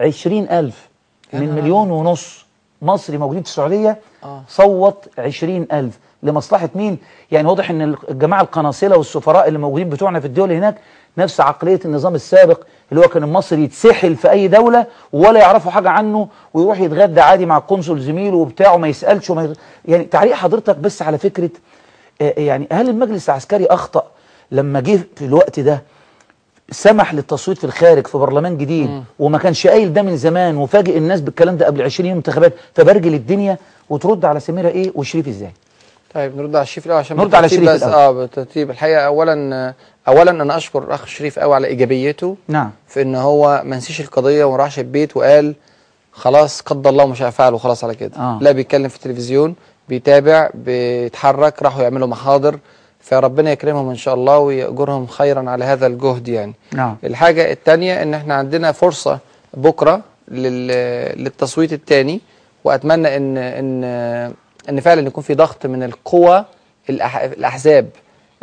عشرين 0.00 0.48
ألف 0.48 0.88
من 1.32 1.54
مليون 1.54 1.90
ونص 1.90 2.46
مصري 2.82 3.18
موجودين 3.18 3.42
في 3.42 3.48
السعودية 3.48 3.98
آه. 4.24 4.42
صوت 4.48 5.08
عشرين 5.18 5.66
ألف 5.72 5.98
لمصلحة 6.22 6.68
مين؟ 6.74 6.98
يعني 7.30 7.48
واضح 7.48 7.70
إن 7.70 7.96
الجماعة 8.10 8.40
القناصلة 8.40 8.96
والسفراء 8.96 9.48
اللي 9.48 9.58
موجودين 9.58 9.88
بتوعنا 9.88 10.20
في 10.20 10.26
الدول 10.26 10.52
هناك 10.52 10.76
نفس 11.18 11.40
عقلية 11.40 11.80
النظام 11.84 12.14
السابق 12.14 12.60
اللي 12.92 13.04
هو 13.04 13.08
كان 13.08 13.22
المصري 13.22 13.64
يتسحل 13.64 14.16
في 14.16 14.30
أي 14.30 14.48
دولة 14.48 14.86
ولا 15.12 15.40
يعرفوا 15.40 15.70
حاجة 15.70 15.90
عنه 15.90 16.28
ويروح 16.54 16.80
يتغدى 16.80 17.20
عادي 17.20 17.46
مع 17.46 17.56
القنصل 17.56 18.00
زميله 18.00 18.36
وبتاعه 18.36 18.76
ما 18.76 18.88
يسألش 18.88 19.30
وما 19.30 19.42
يغ... 19.44 19.52
يعني 19.84 20.04
تعليق 20.04 20.34
حضرتك 20.34 20.76
بس 20.76 21.02
على 21.02 21.18
فكرة 21.18 21.50
آه، 22.22 22.34
يعني 22.40 22.66
هل 22.72 22.88
المجلس 22.88 23.28
العسكري 23.30 23.66
أخطأ 23.66 24.06
لما 24.50 24.80
جه 24.80 25.00
في 25.16 25.24
الوقت 25.24 25.60
ده 25.60 25.82
سمح 26.70 27.14
للتصويت 27.14 27.58
في 27.58 27.64
الخارج 27.64 28.06
في 28.06 28.18
برلمان 28.18 28.58
جديد 28.58 29.02
وما 29.18 29.38
كانش 29.38 29.66
قايل 29.66 29.92
ده 29.92 30.02
من 30.02 30.16
زمان 30.16 30.56
وفاجئ 30.56 30.98
الناس 30.98 31.20
بالكلام 31.20 31.56
ده 31.56 31.66
قبل 31.66 31.82
20 31.82 32.08
يوم 32.08 32.16
انتخابات 32.18 32.52
فبرجل 32.74 33.14
الدنيا 33.14 33.58
وترد 33.90 34.24
على 34.24 34.40
سميرة 34.40 34.68
إيه 34.68 34.92
وشريف 34.94 35.28
إزاي؟ 35.28 35.52
طيب 36.14 36.36
نرد 36.36 36.56
على 36.56 36.62
الشريف 36.62 36.86
الأول 36.86 37.00
عشان 37.00 37.16
نرد 37.16 37.34
على 37.34 37.48
شريف 37.48 37.68
بس. 37.70 37.82
الأول. 37.82 37.94
آه 37.94 38.10
بالترتيب. 38.10 38.70
الحقيقة 38.70 39.00
اولا 39.00 39.74
اولا 40.08 40.30
أنا 40.30 40.56
أشكر 40.56 40.82
الاخ 40.82 41.06
شريف 41.06 41.38
قوي 41.38 41.54
على 41.54 41.66
إيجابيته 41.66 42.36
نعم. 42.48 42.70
في 42.88 43.02
إن 43.02 43.14
هو 43.14 43.62
ما 43.64 43.76
نسيش 43.76 44.00
القضية 44.00 44.44
وما 44.44 44.56
راحش 44.56 44.78
البيت 44.78 45.16
وقال 45.16 45.54
خلاص 46.12 46.60
قدر 46.60 46.90
الله 46.90 47.06
ما 47.06 47.14
شاء 47.14 47.30
فعل 47.30 47.54
وخلاص 47.54 47.84
على 47.84 47.94
كده. 47.94 48.16
آه. 48.16 48.38
لا 48.40 48.52
بيتكلم 48.52 48.88
في 48.88 48.96
التلفزيون 48.96 49.54
بيتابع 49.88 50.50
بيتحرك 50.54 51.62
راحوا 51.62 51.82
يعملوا 51.82 52.06
محاضر. 52.08 52.58
فربنا 53.00 53.50
يكرمهم 53.52 53.88
إن 53.88 53.96
شاء 53.96 54.14
الله 54.14 54.38
ويأجرهم 54.38 55.06
خيرا 55.06 55.50
على 55.50 55.64
هذا 55.64 55.86
الجهد 55.86 56.28
يعني 56.28 56.54
نعم 56.72 56.96
الحاجة 57.04 57.52
التانية 57.52 58.02
إن 58.02 58.14
إحنا 58.14 58.34
عندنا 58.34 58.72
فرصة 58.72 59.18
بكرة 59.54 60.00
لل... 60.28 60.66
للتصويت 61.24 61.72
التاني 61.72 62.20
وأتمنى 62.64 63.16
ان 63.16 63.38
ان 63.38 63.84
إن 64.68 64.80
فعلا 64.80 65.06
يكون 65.06 65.24
في 65.24 65.34
ضغط 65.34 65.66
من 65.66 65.82
القوى. 65.82 66.44
الأحزاب 66.90 67.88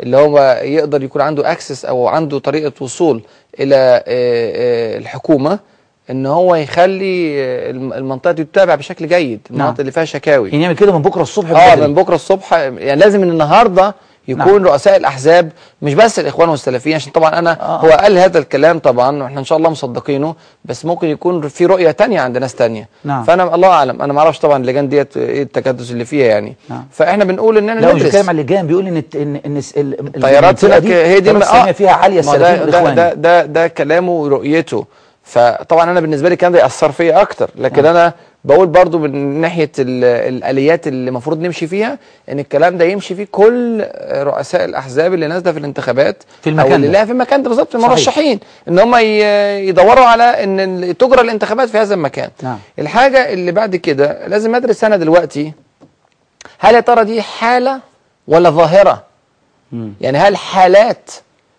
اللي 0.00 0.16
هو 0.16 0.60
يقدر 0.62 1.02
يكون 1.02 1.22
عنده 1.22 1.52
اكسس 1.52 1.84
أو 1.84 2.06
عنده 2.08 2.38
طريقة 2.38 2.72
وصول 2.80 3.22
إلى 3.60 3.76
آه، 3.76 4.02
آه، 4.06 4.98
الحكومة 4.98 5.58
إن 6.10 6.26
هو 6.26 6.54
يخلي 6.54 7.40
الم- 7.70 7.92
المنطقة 7.92 8.32
دي 8.32 8.44
تتابع 8.44 8.74
بشكل 8.74 9.08
جيد 9.08 9.40
المناطق 9.50 9.80
اللي 9.80 9.92
فيها 9.92 10.04
شكاوي 10.04 10.50
يعني 10.50 10.62
يعمل 10.62 10.76
كده 10.76 10.92
من 10.92 11.02
بكرة 11.02 11.22
الصبح 11.22 11.50
آه. 11.50 11.74
من 11.76 11.94
بكرة 11.94 12.14
الصبح 12.14 12.52
يعني 12.52 13.00
لازم 13.00 13.20
من 13.20 13.30
النهارده 13.30 13.94
يكون 14.28 14.62
نعم. 14.62 14.64
رؤساء 14.66 14.96
الأحزاب 14.96 15.50
مش 15.82 15.94
بس 15.94 16.18
الإخوان 16.18 16.48
والسلفيين 16.48 16.96
عشان 16.96 17.12
طبعا 17.12 17.38
أنا 17.38 17.60
آه. 17.60 17.76
هو 17.80 17.88
قال 17.90 18.18
هذا 18.18 18.38
الكلام 18.38 18.78
طبعا 18.78 19.22
وإحنا 19.22 19.40
إن 19.40 19.44
شاء 19.44 19.58
الله 19.58 19.70
مصدقينه 19.70 20.34
بس 20.64 20.84
ممكن 20.84 21.08
يكون 21.08 21.48
في 21.48 21.66
رؤية 21.66 21.90
تانية 21.90 22.20
عند 22.20 22.38
ناس 22.38 22.54
تانية 22.54 22.88
نعم. 23.04 23.24
فأنا 23.24 23.54
الله 23.54 23.68
أعلم 23.68 24.02
أنا 24.02 24.12
ما 24.12 24.20
أعرفش 24.20 24.38
طبعا 24.38 24.56
اللجان 24.56 24.88
ديت 24.88 25.16
إيه 25.16 25.42
التكدس 25.42 25.90
اللي 25.90 26.04
فيها 26.04 26.26
يعني 26.26 26.56
نعم. 26.68 26.84
فإحنا 26.90 27.24
بنقول 27.24 27.58
إن 27.58 27.76
مش 27.76 27.84
ندرس 27.84 28.02
بيتكلم 28.02 28.28
على 28.28 28.40
اللجان 28.40 28.66
بيقول 28.66 28.86
إن 28.86 28.96
الت- 28.96 29.16
ان 29.16 29.40
إن 29.46 29.56
الس- 29.56 29.76
ال- 29.76 30.00
ال- 30.00 30.16
الطيارات 30.16 30.64
هي 30.64 31.20
دي 31.20 31.30
السامية 31.30 31.72
فيها 31.72 31.92
ده 32.08 32.20
السلفيين 32.20 32.56
ده, 32.56 32.60
والإخوان 32.64 32.94
ده 32.94 33.14
ده 33.14 33.44
ده 33.46 33.68
كلامه 33.68 34.12
ورؤيته 34.12 34.86
فطبعا 35.22 35.90
أنا 35.90 36.00
بالنسبة 36.00 36.28
لي 36.28 36.36
كان 36.36 36.52
ده 36.52 36.58
ياثر 36.58 36.92
فيا 36.92 37.22
أكتر 37.22 37.50
لكن 37.56 37.82
نعم. 37.82 37.96
أنا 37.96 38.12
بقول 38.48 38.66
برضو 38.66 38.98
من 38.98 39.40
ناحية 39.40 39.70
ال- 39.78 40.04
الآليات 40.04 40.86
اللي 40.88 41.08
المفروض 41.08 41.40
نمشي 41.40 41.66
فيها 41.66 41.98
إن 42.28 42.38
الكلام 42.38 42.78
ده 42.78 42.84
يمشي 42.84 43.14
فيه 43.14 43.26
كل 43.32 43.84
رؤساء 44.12 44.64
الأحزاب 44.64 45.14
اللي 45.14 45.26
نازلة 45.26 45.52
في 45.52 45.58
الانتخابات 45.58 46.22
في 46.42 46.50
المكان 46.50 46.70
أو 46.70 46.76
اللي. 46.76 46.88
لها 46.88 47.04
في 47.04 47.12
المكان 47.12 47.42
ده 47.42 47.48
بالظبط. 47.48 47.74
المرشحين 47.74 48.40
إن 48.68 48.78
هم 48.78 48.94
يدوروا 49.68 50.04
على 50.04 50.44
إن 50.44 50.60
ال- 50.60 50.98
تجرى 50.98 51.20
الانتخابات 51.20 51.68
في 51.68 51.78
هذا 51.78 51.94
المكان 51.94 52.30
نعم. 52.42 52.58
الحاجة 52.78 53.32
اللي 53.32 53.52
بعد 53.52 53.76
كده 53.76 54.26
لازم 54.26 54.54
أدرس 54.54 54.84
أنا 54.84 54.96
دلوقتي 54.96 55.52
هل 56.58 56.74
يا 56.74 56.80
ترى 56.80 57.04
دي 57.04 57.22
حالة 57.22 57.80
ولا 58.28 58.50
ظاهرة 58.50 59.02
مم. 59.72 59.92
يعني 60.00 60.18
هل 60.18 60.36
حالات 60.36 61.10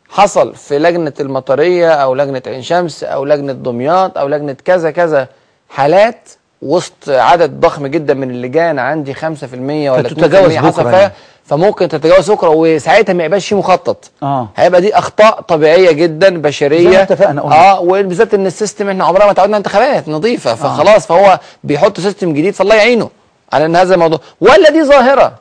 حصل 0.10 0.56
في 0.56 0.80
لجنة 0.80 1.14
المطرية 1.20 1.90
أو 1.92 2.16
لجنة 2.16 2.42
عين 2.48 2.62
شمس 2.62 3.04
أو 3.04 3.26
لجنة 3.26 3.54
دمياط 3.54 4.18
أو 4.18 4.28
لجنة 4.28 4.56
كذا 4.66 4.92
كذا 4.92 5.28
حالات 5.70 6.30
وسط 6.62 6.94
عدد 7.10 7.60
ضخم 7.60 7.88
جدا 7.88 8.14
من 8.14 8.30
اللجان 8.32 8.80
عندي 8.80 9.14
5% 9.14 9.18
ولا 9.22 10.10
2% 10.10 10.12
فتتجاوز 10.14 10.56
حصل 10.56 10.70
بكرة 10.82 10.90
فيها 10.92 11.00
يعني. 11.00 11.14
فممكن 11.46 11.88
تتجاوز 11.90 12.32
بكرة 12.32 12.50
وساعتها 12.50 13.14
ما 13.14 13.24
يبقاش 13.24 13.48
فيه 13.48 13.56
مخطط. 13.56 14.12
آه. 14.24 14.50
هيبقى 14.56 14.82
دي 14.82 14.98
أخطاء 14.98 15.42
طبيعية 15.42 15.92
جدا 15.92 16.30
زي 16.30 16.38
بشريه 16.38 16.90
ما 16.90 17.02
اتفقنا 17.02 17.42
قلنا. 17.42 17.56
آه 17.72 17.80
وبالذات 17.80 18.34
إن 18.34 18.46
ال 18.46 18.52
system 18.52 18.90
إحنا 18.90 19.04
عمرنا 19.06 19.26
ما 19.26 19.34
تعودنا 19.34 19.58
انتخابات 19.58 20.10
نظيفة 20.10 20.56
فخلاص 20.56 21.08
فهو 21.08 21.40
بيحط 21.64 22.00
system 22.00 22.34
جديد 22.34 22.54
فالله 22.54 22.76
يعينه 22.76 23.10
على 23.54 23.66
إن 23.66 23.76
هذا 23.76 23.94
الموضوع. 23.94 24.20
ولا 24.42 24.70
دي 24.70 24.84
ظاهرة 24.84 25.34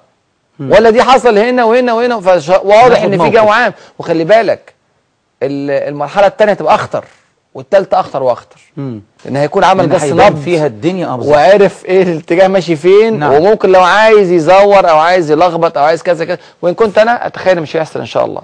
ولا 0.60 0.90
دي 0.90 1.02
حصل 1.02 1.38
هنا 1.38 1.64
وهنا 1.64 1.92
وهنا 1.92 2.20
فواضح 2.20 3.02
إن 3.02 3.18
في. 3.24 3.30
جو 3.30 3.48
عام 3.48 3.74
وخلي 3.98 4.24
بالك 4.24 4.72
ال- 5.42 5.88
المرحلة 5.88 6.26
الثانية 6.26 6.52
تبقى 6.54 6.74
أخطر. 6.74 7.04
والثالثه 7.58 8.00
أخطر 8.00 8.22
وأخطر. 8.22 8.60
لأن 8.76 9.36
هيكون 9.36 9.64
عمل 9.64 9.90
جس 9.90 10.02
هيبان 10.02 10.26
نبض 10.26 10.40
فيها 10.40 10.66
الدنيا 10.66 11.06
آه 11.06 11.16
بالظبط. 11.16 11.34
وعرف 11.34 11.84
إيه 11.84 12.02
الاتجاه 12.02 12.48
ماشي 12.48 12.76
فين 12.76 13.18
نعم. 13.18 13.32
وممكن 13.32 13.72
لو 13.72 13.82
عايز 13.82 14.30
يزور 14.30 14.90
أو 14.90 14.98
عايز 14.98 15.30
يلخبط 15.30 15.78
أو 15.78 15.84
عايز 15.84 16.02
كذا 16.02 16.24
كذا 16.24 16.38
وإن 16.62 16.74
كنت 16.74 16.98
أنا 16.98 17.26
أتخيل 17.26 17.60
مش 17.60 17.76
هيحصل 17.76 18.00
إن 18.00 18.06
شاء 18.06 18.24
الله 18.24 18.42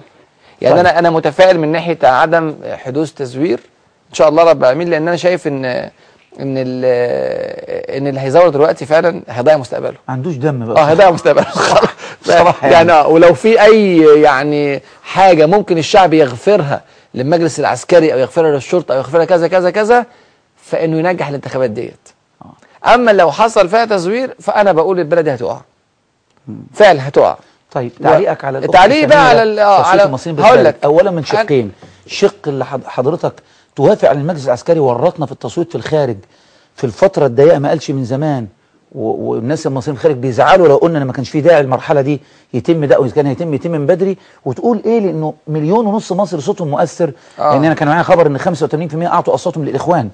يعني 0.61 0.75
طيب. 0.75 0.85
أنا 0.85 0.99
أنا 0.99 1.09
متفائل 1.09 1.59
من 1.59 1.71
ناحية 1.71 1.97
عدم 2.03 2.55
حدوث 2.73 3.11
تزوير 3.11 3.59
إن 4.09 4.13
شاء 4.13 4.29
الله 4.29 4.43
رب 4.43 4.63
العالمين 4.63 4.89
لأن 4.89 5.07
أنا 5.07 5.17
شايف 5.17 5.47
إن 5.47 5.65
إن 5.65 6.57
إن 7.97 8.07
اللي 8.07 8.19
هيزور 8.19 8.49
دلوقتي 8.49 8.85
فعلا 8.85 9.21
هيضيع 9.29 9.57
مستقبله 9.57 9.95
ما 10.07 10.13
عندوش 10.13 10.35
دم 10.35 10.61
آه 10.61 10.65
بقى 10.65 10.91
هيضيع 10.91 11.11
مستقبله 11.11 11.45
يعني, 12.29 12.53
يعني. 12.63 12.89
يعني 12.91 13.07
ولو 13.07 13.33
في 13.33 13.61
أي 13.61 13.97
يعني 14.21 14.81
حاجة 15.03 15.45
ممكن 15.45 15.77
الشعب 15.77 16.13
يغفرها 16.13 16.81
للمجلس 17.15 17.59
العسكري 17.59 18.13
أو 18.13 18.17
يغفرها 18.19 18.51
للشرطه 18.51 18.93
أو 18.93 18.97
يغفرها 18.97 19.25
كذا 19.25 19.47
كذا 19.47 19.69
كذا 19.69 20.05
فإنه 20.63 20.97
ينجح 20.97 21.27
الانتخابات 21.27 21.69
ديت. 21.69 22.09
أما 22.87 23.11
لو 23.11 23.31
حصل 23.31 23.69
فيها 23.69 23.85
تزوير 23.85 24.35
فأنا 24.39 24.71
بقول 24.71 24.99
البلد 24.99 25.23
دي 25.25 25.33
هتقع 25.33 25.61
فعلا 26.73 27.07
هتقع. 27.07 27.37
طيب 27.71 27.91
تعليقك 28.03 28.45
على 28.45 28.57
الأخت 28.57 28.73
تعليق 28.73 29.07
بقى 29.07 29.29
على 29.29 29.61
آه، 29.61 29.83
على- 29.83 29.85
هقول. 30.45 30.65
لك. 30.65 30.75
اولا 30.83 31.11
من 31.11 31.23
شقين 31.23 31.71
شق 32.07 32.47
اللي 32.47 32.65
حض- 32.65 32.85
حضرتك 32.85 33.33
توافق 33.75 34.09
على 34.09 34.19
المجلس 34.19 34.45
العسكري 34.45 34.79
ورطنا 34.79 35.25
في 35.25 35.31
التصويت 35.31 35.69
في 35.69 35.75
الخارج 35.75 36.17
في 36.75 36.83
الفترة 36.83 37.25
الضيقة 37.25 37.59
ما 37.59 37.69
قالش 37.69 37.91
من 37.91 38.05
زمان. 38.05 38.47
والناس 38.91 39.67
المصريين 39.67 39.95
في 39.95 40.01
الخارج 40.01 40.15
بيزعلوا 40.15 40.67
لو 40.67 40.75
قلنا 40.75 40.97
إن 40.97 41.03
ما 41.03 41.13
كانش 41.13 41.29
في 41.29 41.41
داعي 41.41 41.61
المرحله 41.61 42.01
دي 42.01 42.21
يتم 42.53 42.85
ده 42.85 42.99
وكان 42.99 43.25
هيتم 43.25 43.53
يتم 43.53 43.71
من 43.71 43.85
بدري. 43.85 44.17
وتقول 44.45 44.81
إيه؟ 44.85 44.99
لأنه 44.99 45.33
مليون 45.47 45.85
ونص 45.85 46.11
مصري 46.11 46.41
صوتهم 46.41 46.67
مؤثر. 46.67 47.11
آه. 47.39 47.53
لأن 47.53 47.65
أنا 47.65 47.73
كان 47.73 47.87
معايا 47.87 48.03
خبر 48.03 48.27
إن 48.27 48.37
85% 48.39 49.05
أعطوا 49.07 49.33
أصواتهم 49.33 49.65
للإخوان. 49.65 50.09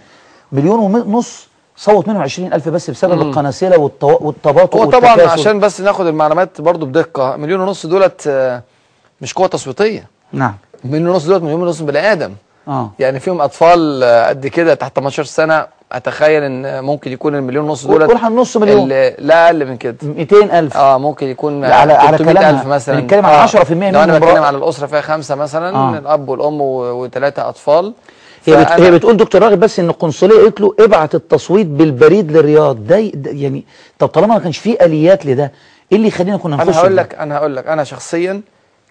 مليون 0.52 0.80
ونص 0.96 1.48
صوت 1.78 2.08
منهم 2.08 2.22
20000 2.22 2.70
بس 2.70 2.90
بسبب 2.90 3.22
القناصلة 3.22 3.78
والتباطؤ 4.04 4.78
هو 4.78 4.86
طبعا. 4.92 5.22
عشان 5.22 5.60
بس 5.60 5.82
ناخد 5.82 6.08
المعلومات 6.08 6.62
برضو 6.62 6.86
بدقة. 6.86 7.36
مليون 7.36 7.60
ونص 7.60 7.86
دولت 7.86 8.24
آه، 8.28 8.64
مش 9.22 9.34
قوة 9.34 9.48
تصويتية. 9.48 10.08
نعم. 10.34 10.54
مليون 10.86 11.08
ونص 11.08 11.26
دولت 11.26 11.44
مليون 11.44 11.62
ونص 11.62 11.82
بني 11.82 12.00
آدم. 12.12 12.34
آه. 12.68 12.92
يعني 13.00 13.20
فيهم 13.20 13.42
أطفال 13.42 14.04
آه، 14.04 14.30
قد 14.30 14.48
كده 14.48 14.74
تحت 14.74 14.96
18 14.96 15.24
سنة. 15.24 15.68
أتخيل 15.92 16.44
إن 16.44 16.84
ممكن 16.84 17.12
يكون 17.12 17.36
المليون 17.36 17.70
ونص 17.70 17.88
دولت 17.88 18.12
قول 18.12 18.36
نص 18.36 18.58
مليون. 18.58 18.88
لا 19.20 19.46
أقل 19.46 19.66
من 19.66 19.78
كده 19.78 19.96
200000 20.04 20.78
آه 20.78 20.98
ممكن 20.98 21.28
يكون 21.28 21.64
على- 21.70 21.72
على 21.74 21.94
300 22.18 22.34
كلامها. 22.34 22.64
مثلا 22.68 23.00
بنتكلم 23.00 23.26
على 23.26 23.48
10% 23.48 23.72
لو 23.72 24.04
أنا 24.04 24.06
منهم 24.06 24.20
بتكلم. 24.20 24.44
على 24.44 24.58
الأسرة 24.58 24.88
فيها 24.88 25.02
خمسة 25.02 25.36
مثلا 25.36 25.76
آه. 25.76 25.98
الأب 25.98 26.30
والأم 26.30 26.62
وثلاثه 26.62 27.50
أطفال 27.50 27.94
هي, 28.46 28.56
بت... 28.64 28.68
هي 28.68 28.92
بتقول 28.92 29.18
دكتور 29.18 29.42
راغب 29.42 29.60
بس 29.60 29.80
إن 29.80 29.90
القنصلية 29.90 30.36
قالت 30.42 30.62
له 30.62 30.76
ابعت 30.80 31.16
التصويت 31.16 31.68
بالبريد 31.68 32.32
للرياض 32.32 32.88
ده, 32.88 33.00
ده 33.14 33.32
يعني 33.32 33.66
طب 34.00 34.08
طالما 34.08 34.34
ما 34.34 34.40
كانش 34.40 34.58
فيه 34.58 34.78
آليات 34.82 35.26
لده 35.26 35.52
إيه 35.92 35.98
اللي 35.98 36.08
يخلينا 36.08 36.38
كنا 36.38 36.56
نخش 36.56 36.68
أنا 36.68 36.78
هقول 36.78 36.90
في؟ 36.90 36.96
لك 36.96 37.16
أنا 37.16 37.38
هقول 37.38 37.56
لك 37.56 37.68
أنا 37.68 37.84
شخصيا 37.84 38.42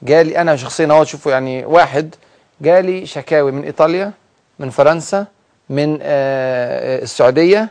جالي 0.03 0.40
أنا 0.40 0.57
شخصيا 0.57 0.86
اهو 0.90 1.05
تشوفوا 1.05 1.32
يعني 1.32 1.64
واحد 1.64 2.14
جالي 2.61 3.07
شكاوي 3.07 3.53
من 3.53 3.64
إيطاليا 3.64 4.12
من 4.59 4.70
فرنسا 4.70 5.26
من 5.71 5.99
آه، 6.03 7.03
السعودية 7.03 7.68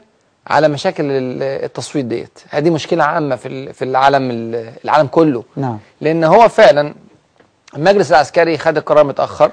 على 0.47 0.67
مشاكل 0.67 1.03
ال- 1.05 1.43
التصويت 1.65 2.05
ديت. 2.05 2.39
هذه 2.49 2.69
مشكلة 2.69 3.03
عامة 3.03 3.35
في 3.35 3.73
في 3.73 3.85
العالم 3.85 4.31
ال- 4.31 4.71
العالم 4.85 5.07
كله. 5.07 5.43
نعم. 5.55 5.77
لأن 6.01 6.23
هو 6.23 6.49
فعلا 6.49 6.93
المجلس 7.75 8.11
العسكري 8.11 8.57
خد 8.57 8.77
القرار 8.77 9.03
متأخر 9.03 9.51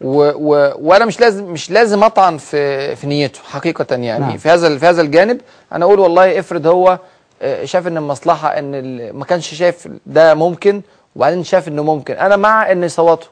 و 0.00 0.30
و 0.34 0.72
وأنا 0.78 1.04
مش 1.04 1.20
لازم 1.20 1.44
مش 1.44 1.70
لازم 1.70 2.04
أطعن 2.04 2.36
في 2.38 2.96
في 2.96 3.06
نيته 3.06 3.40
حقيقة 3.50 3.86
يعني. 3.96 4.24
نعم. 4.24 4.36
في 4.36 4.48
هذا 4.48 4.78
في 4.78 4.86
هذا 4.86 5.02
الجانب 5.02 5.40
أنا 5.72 5.84
أقول 5.84 5.98
والله 5.98 6.38
افرض 6.38 6.66
هو 6.66 6.98
آه، 7.42 7.64
شاف 7.64 7.86
إن 7.86 7.96
المصلحة 7.96 8.48
إن 8.48 9.10
ما 9.12 9.24
كانش 9.24 9.54
شايف 9.54 9.88
ده 10.06 10.34
ممكن 10.34 10.82
وبعدين 11.16 11.44
شاف 11.44 11.68
إنه 11.68 11.82
ممكن. 11.82 12.14
أنا 12.14 12.36
مع 12.36 12.72
ان 12.72 12.84
يصوتوا 12.84 13.28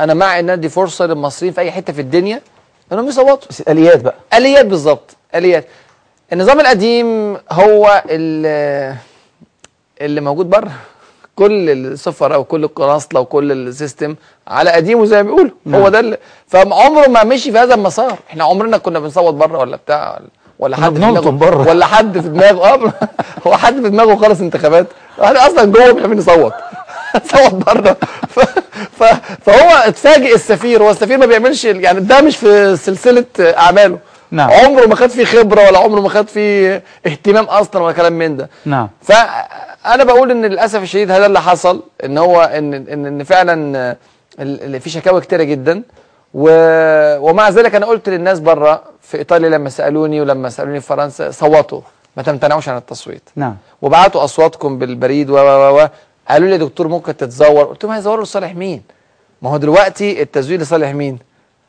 أنا 0.00 0.14
مع 0.14 0.38
إن 0.38 0.50
أدي 0.50 0.68
فرصة 0.68 1.06
للمصريين 1.06 1.52
في 1.54 1.60
أي 1.60 1.70
حتة 1.70 1.92
في 1.92 2.00
الدنيا. 2.00 2.40
انهم 2.92 3.08
يصوتوا 3.08 3.48
بس 3.50 3.60
الاليات 3.60 4.00
بقى. 4.00 4.14
آليات 4.34 4.66
بالظبط 4.66 5.16
آليات. 5.34 5.66
النظام 6.32 6.60
القديم 6.60 7.36
هو 7.52 8.02
اللي, 8.10 8.94
اللي 10.00 10.20
موجود 10.20 10.50
بره. 10.50 10.70
كل 11.38 11.70
السفراء 11.70 12.40
وكل 12.40 12.64
القناصلة 12.64 13.20
وكل 13.20 13.52
السيستم 13.52 14.16
على 14.48 14.70
قديمه 14.70 15.04
زي 15.04 15.16
ما 15.16 15.22
بيقولوا. 15.22 15.50
نعم. 15.64 15.80
هو 15.80 15.88
ده 15.88 16.00
اللي 16.00 16.18
فعمره 16.46 17.06
ما 17.08 17.24
مشي 17.24 17.52
في 17.52 17.58
هذا 17.58 17.74
المسار. 17.74 18.18
إحنا 18.30 18.44
عمرنا 18.44 18.78
كنا 18.78 18.98
بنصوت 18.98 19.34
بره 19.34 19.58
ولا 19.58 19.76
بتاع 19.76 20.10
ولا- 20.12 20.28
ولا 20.58 20.76
حد 20.76 20.92
في 20.92 20.98
دماغه 21.00 21.30
بره. 21.30 21.68
ولا 21.68 21.86
حد 21.86 22.20
في 22.20 22.28
دماغه. 22.28 22.64
آه 22.74 22.92
هو 23.46 23.56
حد 23.56 23.74
في 23.82 23.88
دماغه 23.88 24.16
خالص 24.16 24.40
انتخابات. 24.40 24.86
إحنا 25.24 25.46
أصلا 25.46 25.64
جوه 25.64 25.92
مش 25.92 26.00
عارفين 26.02 26.18
نصوت. 26.18 26.52
صوت 27.32 27.54
بره 27.54 27.96
ف... 28.28 28.40
ف... 28.98 29.04
فهو 29.44 29.70
اتفاجئ 29.84 30.34
السفير 30.34 30.82
هو 30.82 30.90
السفير 30.90 31.18
ما 31.18 31.26
بيعملش 31.26 31.64
يعني 31.64 32.00
ده 32.00 32.20
مش 32.20 32.36
في 32.36 32.76
سلسلة 32.76 33.24
أعماله. 33.40 33.98
نعم. 34.30 34.50
عمره 34.50 34.86
ما 34.86 34.94
خد 34.94 35.06
فيه 35.10 35.24
خبرة 35.24 35.66
ولا 35.66 35.78
عمره 35.78 36.00
ما 36.00 36.08
خد 36.08 36.28
فيه 36.28 36.82
اهتمام 37.06 37.44
أصلا 37.44 37.82
ولا 37.82 37.92
كلام 37.92 38.12
من 38.12 38.36
ده. 38.36 38.48
نعم. 38.64 38.88
فانا 39.02 40.04
بقول 40.04 40.30
إن 40.30 40.44
للأسف 40.44 40.82
الشديد 40.82 41.10
هذا 41.10 41.26
اللي 41.26 41.40
حصل 41.40 41.82
إن 42.04 42.18
هو 42.18 42.42
ان 42.42 42.74
ان, 42.74 43.06
إن 43.06 43.24
فعلا 43.24 43.96
في 44.78 44.90
شكاوى 44.90 45.20
كتيرة 45.20 45.42
جدا. 45.42 45.82
و... 46.34 46.48
ومع 47.30 47.48
ذلك 47.48 47.74
أنا 47.74 47.86
قلت 47.86 48.08
للناس 48.08 48.40
بره 48.40 48.82
في 49.02 49.18
إيطاليا 49.18 49.48
لما 49.48 49.70
سألوني 49.70 50.20
ولما 50.20 50.48
سألوني 50.48 50.80
في 50.80 50.86
فرنسا 50.86 51.30
صوتوا. 51.30 51.80
ما 52.16 52.22
تمتنعوش 52.22 52.68
عن 52.68 52.76
التصويت. 52.76 53.22
نعم. 53.36 53.56
وبعتوا 53.82 54.24
أصواتكم 54.24 54.78
بالبريد 54.78 55.30
و 55.30 55.34
و 55.36 55.78
و. 55.82 55.88
قالوا 56.28 56.46
لي 56.48 56.52
يا 56.52 56.58
دكتور 56.58 56.88
ممكن 56.88 57.16
تتزور. 57.16 57.64
قلت 57.64 57.84
لهم 57.84 57.92
هيزوروا 57.92 58.24
لصالح 58.24 58.54
مين؟ 58.54 58.82
ما 59.42 59.50
هو 59.50 59.56
دلوقتي 59.56 60.22
التزوير 60.22 60.60
لصالح 60.60 60.88
مين؟ 60.90 61.18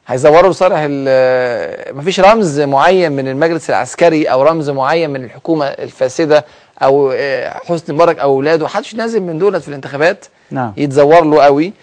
هيزوروا 0.07 0.51
لصالح 0.51 0.77
ال- 0.89 1.97
مفيش 1.97 2.19
رمز 2.19 2.59
معين 2.59 3.11
من 3.11 3.27
المجلس 3.27 3.69
العسكري 3.69 4.25
أو 4.25 4.43
رمز 4.43 4.69
معين 4.69 5.09
من 5.09 5.23
الحكومة 5.23 5.65
الفاسدة 5.65 6.45
أو 6.83 7.11
آه، 7.15 7.49
حسني 7.65 7.95
مبارك 7.95 8.19
أو 8.19 8.31
أولاده. 8.33 8.65
محدش 8.65 8.95
نازل 8.95 9.19
من 9.21 9.37
دولت 9.39 9.61
في 9.61 9.67
الانتخابات 9.67 10.25
نعم. 10.51 10.73
يتزور 10.77 11.23
له 11.23 11.43
قوي. 11.43 11.73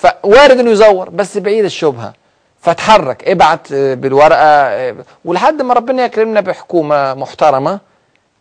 فوارد 0.00 0.58
إنه 0.58 0.70
يزور 0.70 1.10
بس 1.10 1.38
بعيد 1.38 1.64
الشبهة. 1.64 2.12
فاتحرك 2.60 3.28
ابعت 3.28 3.72
آه، 3.72 3.94
بالورقة 3.94 4.36
آه، 4.44 4.94
ولحد 5.24 5.62
ما 5.62 5.74
ربنا 5.74 6.04
يكرمنا 6.04 6.40
بحكومة 6.40 7.14
محترمة 7.14 7.80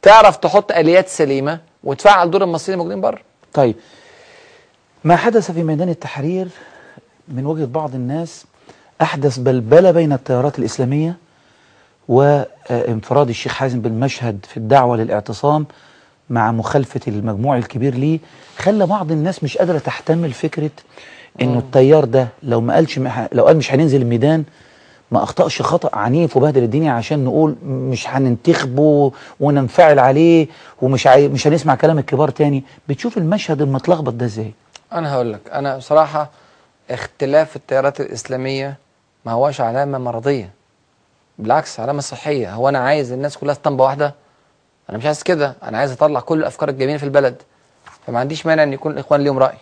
تعرف 0.02 0.38
تحط 0.38 0.72
آليات 0.72 1.08
سليمة 1.08 1.60
وتفعل 1.84 2.32
دور 2.32 2.44
المصريين 2.44 2.80
الموجودين 2.80 3.02
بره. 3.02 3.20
طيب 3.54 3.76
ما 5.04 5.16
حدث 5.16 5.52
في 5.52 5.64
ميدان 5.64 5.90
التحرير 5.90 6.48
من 7.28 7.46
وجهة 7.46 7.66
بعض 7.66 7.96
الناس 7.96 8.46
أحدث 9.02 9.38
بلبلة 9.40 9.92
بين 9.92 10.14
التيارات 10.14 10.60
الإسلامية 10.60 11.16
وانفراد 12.08 13.30
الشيخ 13.30 13.54
حازم 13.54 13.82
بالمشهد 13.82 14.46
في 14.50 14.58
الدعوة 14.58 14.98
للاعتصام 14.98 15.66
مع 16.30 16.52
مخالفة 16.52 17.00
المجموع 17.08 17.58
الكبير 17.58 17.96
ليه؟ 17.96 18.20
خلى 18.58 18.86
بعض 18.86 19.12
الناس 19.12 19.44
مش 19.44 19.58
قادرة 19.58 19.78
تحتمل 19.78 20.32
فكرة 20.34 20.70
إنه 21.42 21.60
التيار 21.60 22.06
ده 22.06 22.28
لو 22.44 22.62
ما 22.62 22.74
قالش 22.74 23.00
لو 23.32 23.46
قال 23.46 23.58
مش 23.58 23.74
هننزل 23.74 24.02
الميدان 24.02 24.44
ما 25.12 25.24
أخطأش 25.24 25.62
خطأ 25.62 25.96
عنيف 25.98 26.38
وبهدل 26.38 26.64
الدنيا 26.64 26.92
عشان 26.92 27.24
نقول 27.26 27.56
مش 27.66 28.10
هننتخبه 28.10 29.12
وننفعل 29.40 30.00
عليه 30.00 30.48
ومش 30.82 31.08
عاي... 31.08 31.28
مش 31.28 31.48
هنسمع 31.48 31.76
كلام 31.76 32.00
الكبار 32.00 32.30
تاني. 32.30 32.64
بتشوف 32.90 33.18
المشهد 33.18 33.62
المتلخبط 33.62 34.14
ده 34.14 34.26
إزاي؟ 34.26 34.54
أنا 34.94 35.14
هقول 35.14 35.34
لك 35.34 35.40
أنا 35.54 35.78
بصراحة 35.78 36.30
اختلاف 36.92 37.56
التيارات 37.56 38.02
الإسلامية 38.02 38.78
ما 39.26 39.32
هواش 39.32 39.62
علامة 39.62 39.98
مرضية 39.98 40.50
بالعكس 41.40 41.80
علامة 41.80 42.02
صحية. 42.02 42.54
هو 42.54 42.70
أنا 42.70 42.80
عايز 42.80 43.12
الناس 43.12 43.38
كلها 43.38 43.54
اسطمبة 43.54 43.84
واحدة؟ 43.84 44.16
أنا 44.90 44.98
مش 44.98 45.06
عايز 45.06 45.24
كده 45.24 45.56
أنا 45.64 45.78
عايز 45.78 45.92
أطلع 45.92 46.20
كل 46.20 46.40
الأفكار 46.40 46.70
الجميلة 46.70 46.98
في 46.98 47.04
البلد. 47.04 47.36
فما 48.08 48.20
عنديش 48.20 48.46
مانع 48.46 48.64
إن 48.64 48.74
يكون 48.74 48.92
الإخوان 48.92 49.22
ليهم 49.22 49.40
رأي 49.40 49.58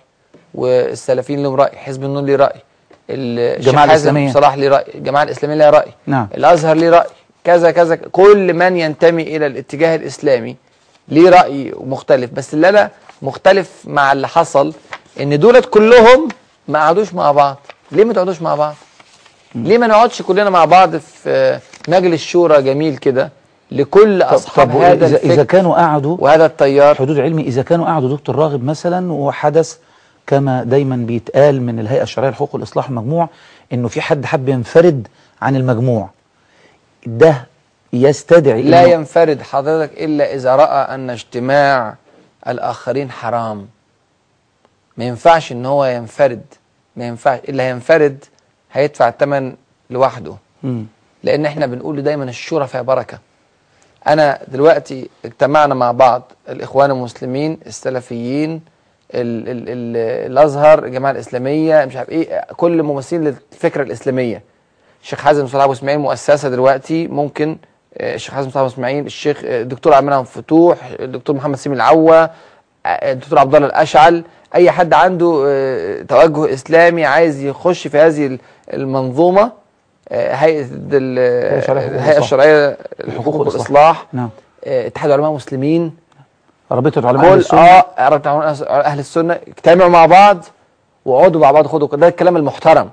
والسلفيين 0.54 1.42
ليهم 1.42 1.56
رأي 1.56 1.78
حزب 1.78 2.04
النور 2.04 2.24
ليه 2.24 2.36
رأي. 2.36 2.62
الجماعة 3.10 3.86
الإسلامية. 3.86 4.32
صلاح 4.32 4.56
ليه 4.56 4.70
رأي 4.70 4.86
الجماعه 4.96 5.24
الإسلامية 5.24 5.56
ليها 5.56 5.70
رأي. 5.70 5.92
نعم. 6.08 6.28
الأزهر 6.38 6.76
ليه 6.76 6.90
رأي. 6.90 7.08
كذا 7.44 7.72
كذا. 7.72 7.96
كل 7.96 8.54
من 8.54 8.78
ينتمي 8.78 9.24
إلى 9.24 9.46
الاتجاه 9.46 9.96
الإسلامي 9.96 10.56
ليه 11.08 11.30
رأي 11.30 11.74
مختلف. 11.80 12.32
بس 12.32 12.54
اللي 12.54 12.70
أنا 12.70 12.90
مختلف 13.22 13.72
مع 13.86 14.12
اللي 14.12 14.28
حصل 14.28 14.74
إن 15.22 15.40
دولت 15.40 15.66
كلهم 15.66 16.28
ما 16.68 16.80
قعدوش 16.80 17.14
مع 17.14 17.32
بعض. 17.32 17.58
ليه 17.92 18.04
ما 18.04 18.14
تقعدوش 18.14 18.42
مع 18.42 18.56
بعض؟ 18.56 18.76
ليه 19.56 19.78
ما 19.78 19.88
نقعدش 19.88 20.22
كلنا 20.22 20.50
مع 20.50 20.66
بعض 20.66 20.96
في 20.98 21.60
مجلس 21.88 22.22
شورى 22.22 22.62
جميل 22.62 22.98
كده 22.98 23.32
لكل 23.72 24.22
أصحاب 24.22 24.72
هذا 24.72 25.06
إذا, 25.06 25.16
الفكر؟ 25.16 25.44
كانوا 25.44 25.76
قعدوا 25.76 26.18
وهذا 26.20 26.46
التيار؟ 26.46 26.96
حدود 26.96 27.20
علمي 27.20 27.42
إذا 27.42 27.62
كانوا 27.62 27.86
قعدوا 27.86 28.10
دكتور 28.10 28.36
راغب 28.36 28.64
مثلا 28.64 29.14
وحدث 29.14 29.78
كما 30.30 30.64
دايما 30.64 30.96
بيتقال 30.96 31.62
من 31.62 31.80
الهيئة 31.80 32.04
الشرعية 32.04 32.30
للحقوق 32.30 32.56
والإصلاح 32.56 32.90
المجموع 32.90 33.30
إنه 33.74 33.88
في 33.88 34.02
حد 34.02 34.26
حب 34.26 34.50
ينفرد 34.50 35.08
عن 35.42 35.56
المجموع. 35.56 36.10
ده 37.06 37.48
يستدعي 37.94 38.62
لا 38.62 38.84
ينفرد 38.84 39.42
حضرتك 39.42 40.04
إلا 40.04 40.34
إذا 40.34 40.56
رأى 40.56 40.96
أن 40.96 41.10
اجتماع 41.10 41.96
الآخرين 42.48 43.12
حرام. 43.12 43.68
ما 44.98 45.06
ينفعش 45.06 45.52
إن 45.52 45.66
هو 45.66 45.86
ينفرد. 45.86 46.42
ما 46.96 47.08
ينفعش 47.08 47.40
اللي 47.50 47.64
هينفرد 47.64 48.26
هيدفع 48.72 49.08
الثمن 49.08 49.56
لوحده. 49.90 50.36
مم. 50.64 50.86
لأن 51.24 51.46
إحنا 51.46 51.66
بنقول 51.66 52.02
دايما 52.02 52.24
الشورى 52.24 52.68
فيها 52.68 52.82
بركة. 52.82 53.20
أنا 54.08 54.40
دلوقتي 54.48 55.10
اجتمعنا 55.26 55.76
مع 55.76 55.92
بعض 55.92 56.32
الإخوان 56.50 56.92
المسلمين 56.92 57.60
السلفيين 57.68 58.62
ال 59.14 59.50
ال 59.50 59.70
ال 59.70 59.98
الأزهر 60.32 60.86
الجماعة 60.86 61.12
الإسلامية 61.12 61.86
مش 61.86 61.96
عارف 61.96 62.10
إيه 62.10 62.46
كل 62.58 62.84
ممثلين 62.84 63.24
للفكرة 63.24 63.84
الإسلامية. 63.84 64.42
الشيخ 65.04 65.20
حازم 65.20 65.48
صلاح 65.48 65.64
أبو 65.64 65.74
إسماعيل 65.74 66.00
مؤسسة 66.00 66.50
دلوقتي 66.50 67.08
ممكن 67.08 67.58
آه، 67.98 68.16
الشيخ 68.16 68.34
حازم 68.34 68.50
صلاح 68.50 68.58
أبو 68.64 68.68
إسماعيل 68.74 69.06
الشيخ 69.06 69.42
آه، 69.46 69.62
الدكتور 69.62 69.94
عبد 69.94 70.04
المنعم 70.04 70.24
فتوح 70.24 70.78
الدكتور 71.00 71.36
محمد 71.36 71.56
سيمي 71.56 71.76
العوا 71.76 72.24
آه، 72.24 72.30
الدكتور 72.86 73.40
عبد 73.40 73.56
الله 73.56 73.68
الأشعل. 73.68 74.24
أي 74.56 74.72
حد 74.72 74.94
عنده 74.94 75.28
توجه 76.08 76.54
إسلامي 76.54 77.06
عايز 77.06 77.44
يخش 77.44 77.88
في 77.88 77.98
هذه 77.98 78.28
ال- 78.28 78.40
المنظومة 78.74 79.52
هيئة 80.12 80.66
الهيئه. 80.92 82.18
الشرعيه 82.18 82.68
الحقوق 82.68 83.08
للحقوق. 83.08 83.36
والإصلاح. 83.36 84.06
نعم. 84.14 84.30
اتحاد 84.64 85.12
علماء 85.12 85.32
مسلمين. 85.32 85.96
رابطة 86.72 87.08
علماء 87.08 87.26
أهل 87.26 87.34
كل 87.34 87.40
السنة. 87.40 87.60
آه 87.60 87.86
علماء 87.98 88.56
أهل 88.70 89.00
السنة. 89.00 89.40
اجتمعوا 89.48 89.90
مع 89.90 90.06
بعض 90.06 90.46
واقعدوا 91.06 91.42
مع 91.42 91.52
بعض 91.52 91.68
خدوا 91.68 91.88
ده 91.88 92.08
الكلام 92.08 92.38
المحترم. 92.38 92.90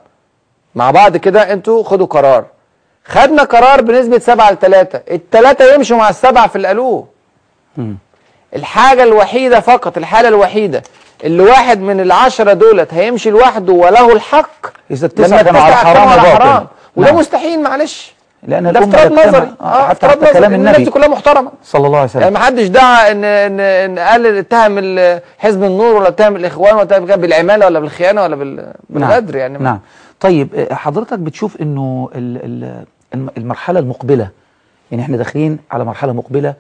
مع 0.75 0.91
بعض 0.91 1.17
كده 1.17 1.53
أنتوا 1.53 1.83
خدوا 1.83 2.07
قرار. 2.07 2.45
خدنا 3.05 3.43
قرار 3.43 3.81
بنسبة 3.83 4.19
7 4.19 4.51
ل 4.51 4.59
3 4.59 5.01
الثلاثه 5.11 5.75
يمشوا 5.75 5.97
مع 5.97 6.09
السبعة 6.09 6.47
في 6.47 6.57
اللي 6.57 6.69
قالوه. 6.69 7.07
الحاجة 8.57 9.03
الوحيدة 9.03 9.61
فقط 9.61 9.97
الحالة 9.97 10.29
الوحيدة 10.29 10.83
اللي 11.25 11.43
واحد 11.43 11.81
من 11.81 12.01
العشرة 12.01 12.53
دولت 12.53 12.95
هيمشي 12.95 13.31
لوحده 13.31 13.73
وله 13.73 14.13
الحق 14.13 14.67
إذا 14.91 15.07
لما 15.07 15.07
التسعة 15.07 15.43
كانوا 15.43 15.61
على 15.61 15.75
حرام. 15.77 16.09
حرام 16.09 16.67
وده 16.97 17.07
نعم. 17.11 17.17
مستحيل 17.19 17.63
معلش. 17.63 18.16
لأن 18.43 18.73
ده 18.73 18.79
افتراض 18.81 19.13
نظري. 19.13 19.53
آه، 19.61 19.83
حتى 19.89 19.93
افتراض 19.93 20.25
حتى 20.25 20.33
كلام 20.33 20.45
نظري. 20.45 20.55
الناس 20.57 20.77
النبي. 20.77 20.91
كلها 20.91 21.09
محترمة. 21.09 21.51
صلى 21.65 21.87
الله 21.87 21.99
عليه 21.99 22.11
يعني 22.15 22.25
وسلم 22.27 22.33
ما 22.33 22.39
حدش 22.47 22.67
دعا 22.67 23.11
ان 23.11 23.25
ان 23.25 23.61
إن 23.61 23.99
قال 23.99 24.27
اتهم 24.27 24.79
حزب 25.39 25.65
النور 25.65 25.95
ولا 25.95 26.09
اتهم 26.09 26.37
الإخوان 26.37 26.75
ولا 26.75 26.83
اتهم 26.83 27.05
بالعمالة 27.07 27.67
ولا 27.67 27.81
بالخيانة 27.81 28.23
ولا 28.23 28.37
بال- 28.37 28.73
بالغدر 28.91 29.37
يعني. 29.37 29.59
نعم. 29.59 29.81
طيب 30.21 30.55
آه، 30.55 30.75
حضرتك 30.75 31.19
بتشوف 31.19 31.61
إنه 31.61 32.11
ال- 32.15 32.45
ال- 32.45 32.85
الم- 33.15 33.31
المرحلة 33.37 33.81
المقبلة 33.81 34.29
يعني 34.91 35.03
إحنا 35.03 35.17
داخلين 35.17 35.59
على 35.71 35.85
مرحلة 35.85 36.13
مقبلة 36.13 36.55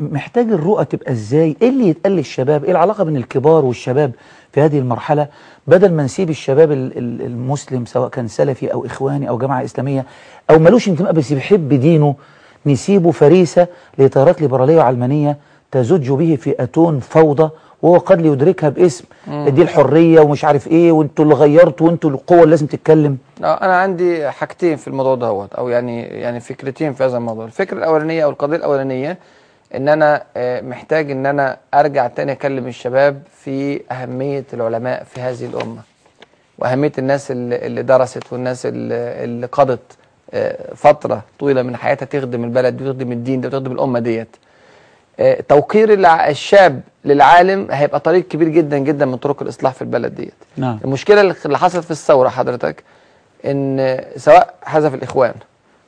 محتاج 0.00 0.52
الرؤى 0.52 0.84
تبقى 0.84 1.12
إزاي؟ 1.12 1.56
إيه 1.62 1.68
اللي 1.68 1.88
يتقال 1.88 2.12
للشباب؟ 2.12 2.64
إيه 2.64 2.70
العلاقة 2.70 3.04
بين 3.04 3.16
الكبار 3.16 3.64
والشباب 3.64 4.12
في 4.52 4.60
هذه 4.60 4.78
المرحلة؟ 4.78 5.26
بدل 5.66 5.92
ما 5.92 6.02
نسيب 6.02 6.30
الشباب 6.30 6.72
ال- 6.72 6.98
ال- 6.98 7.22
المسلم 7.26 7.84
سواء 7.86 8.08
كان 8.08 8.28
سلفي 8.28 8.72
أو 8.72 8.86
إخواني 8.86 9.28
أو 9.28 9.38
جماعة 9.38 9.64
إسلامية 9.64 10.04
أو 10.50 10.58
ملوش 10.58 10.88
انتماء 10.88 11.12
بس 11.12 11.32
بيحب 11.32 11.68
دينه 11.68 12.14
نسيبه 12.66 13.10
فريسة 13.10 13.66
لتيارات 13.98 14.40
ليبرالية 14.40 14.76
وعلمانية 14.76 15.36
تزج 15.70 16.10
به 16.12 16.36
في 16.40 16.54
أتون 16.62 17.00
فوضى 17.00 17.50
وهو 17.82 17.98
قد 17.98 18.20
ليدركها 18.22 18.68
باسم. 18.68 19.04
دي 19.28 19.62
الحرية 19.62 20.20
ومش 20.20 20.44
عارف 20.44 20.68
إيه 20.68 20.92
وانتوا 20.92 21.24
اللي 21.24 21.34
غيرتوا 21.34 21.86
وانتوا 21.86 22.10
القوة 22.10 22.38
اللي 22.38 22.50
لازم 22.50 22.66
تتكلم. 22.66 23.18
آه، 23.44 23.64
أنا 23.64 23.76
عندي 23.76 24.30
حاجتين 24.30 24.76
في 24.76 24.88
الموضوع 24.88 25.14
دوت 25.14 25.54
أو 25.54 25.68
يعني 25.68 26.02
يعني 26.02 26.40
فكرتين 26.40 26.92
في 26.92 27.04
هذا 27.04 27.16
الموضوع. 27.16 27.44
الفكرة 27.44 27.78
الأولانية 27.78 28.24
أو 28.24 28.30
القضية 28.30 28.56
الأولانية 28.56 29.18
إن 29.74 29.88
أنا 29.88 30.22
آه، 30.36 30.60
محتاج 30.60 31.10
إن 31.10 31.26
أنا 31.26 31.56
أرجع 31.74 32.06
تاني 32.06 32.32
أكلم 32.32 32.66
الشباب 32.66 33.22
في 33.44 33.80
أهمية 33.92 34.44
العلماء 34.52 35.04
في 35.04 35.20
هذه 35.20 35.46
الأمة 35.46 35.80
وأهمية 36.58 36.92
الناس 36.98 37.30
اللي 37.30 37.82
درست 37.82 38.32
والناس 38.32 38.62
اللي 38.66 39.46
قضت 39.46 39.80
آه، 40.34 40.74
فترة 40.74 41.22
طويلة 41.38 41.62
من 41.62 41.76
حياتها 41.76 42.06
تخدم 42.06 42.44
البلد 42.44 42.76
دي 42.76 42.84
وتخدم 42.84 43.12
الدين 43.12 43.40
ده 43.40 43.48
وتخدم 43.48 43.72
الأمة 43.72 43.98
ديت. 43.98 44.36
آه، 45.20 45.40
توقير 45.48 45.92
الشاب 46.28 46.80
للعالم 47.04 47.66
هيبقى 47.70 48.00
طريق 48.00 48.28
كبير 48.28 48.48
جدا 48.48 48.78
جدا 48.78 49.06
من 49.06 49.16
طرق 49.16 49.42
الإصلاح 49.42 49.72
في 49.72 49.82
البلد 49.82 50.14
ديت. 50.14 50.34
نعم. 50.56 50.80
المشكلة 50.84 51.20
اللي 51.20 51.58
حصلت 51.58 51.84
في 51.84 51.90
الثورة 51.90 52.28
حضرتك 52.28 52.82
إن 53.44 54.00
سواء 54.16 54.54
هذا 54.64 54.90
في 54.90 54.96
الإخوان 54.96 55.34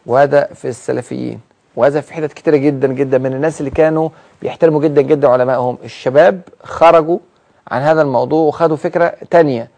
وهذا 0.06 0.48
في 0.54 0.68
السلفيين 0.68 1.40
وهذا 1.76 2.00
في 2.00 2.14
حتت 2.14 2.32
كتيرة 2.32 2.56
جدا 2.56 2.88
جدا 2.88 3.18
من 3.18 3.32
الناس 3.32 3.60
اللي 3.60 3.70
كانوا 3.70 4.08
بيحترموا 4.42 4.80
جدا 4.80 5.02
جدا 5.02 5.28
علمائهم. 5.28 5.78
الشباب 5.84 6.40
خرجوا 6.64 7.18
عن 7.70 7.82
هذا 7.82 8.02
الموضوع 8.02 8.46
وخدوا 8.46 8.76
فكرة 8.76 9.14
تانية. 9.30 9.68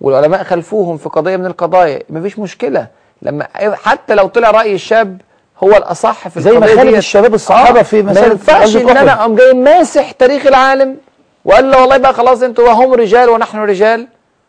والعلماء 0.00 0.42
خلفوهم 0.44 0.96
في 0.96 1.08
قضية 1.08 1.36
من 1.36 1.46
القضايا. 1.46 2.02
مفيش 2.10 2.38
مشكلة. 2.38 2.86
لما 3.22 3.46
حتى 3.84 4.14
لو 4.14 4.26
طلع 4.26 4.50
رأي 4.50 4.74
الشاب 4.74 5.20
هو 5.64 5.70
الأصح 5.70 6.28
في 6.28 6.40
زي 6.40 6.52
ما 6.58 6.66
ديت. 6.66 6.96
الشباب 6.96 7.34
الصحابة 7.34 7.82
في 7.82 8.02
ما 8.02 8.10
مسألة 8.12 8.26
ينفعش 8.26 8.68
غزوة 8.76 8.92
إن 8.92 8.96
أنا 8.96 9.10
أحد. 9.12 9.18
أقوم 9.18 9.34
جاي 9.36 9.52
ماسح 9.52 10.10
تاريخ 10.10 10.46
العالم 10.46 10.96
وقال 11.44 11.70
له 11.70 11.80
والله 11.80 11.96
بقى 11.96 12.14
خلاص 12.14 12.42
أنتوا 12.42 12.72
هم 12.72 12.92
رجال 12.94 13.28
ونحن 13.28 13.58
رجال. 13.58 14.08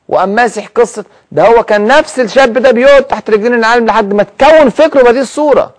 وقام 0.10 0.30
ماسح 0.30 0.68
قصة. 0.68 1.06
ده 1.32 1.48
هو 1.48 1.64
كان 1.64 1.88
نفس 1.88 2.20
الشاب 2.20 2.54
ده 2.54 2.72
بيقعد 2.72 3.04
تحت 3.04 3.30
رجلين 3.30 3.54
العالم 3.54 3.86
لحد 3.86 4.14
ما 4.14 4.24
تكون 4.24 4.70
فكره 4.70 5.04
بهذه 5.04 5.20
الصورة. 5.20 5.74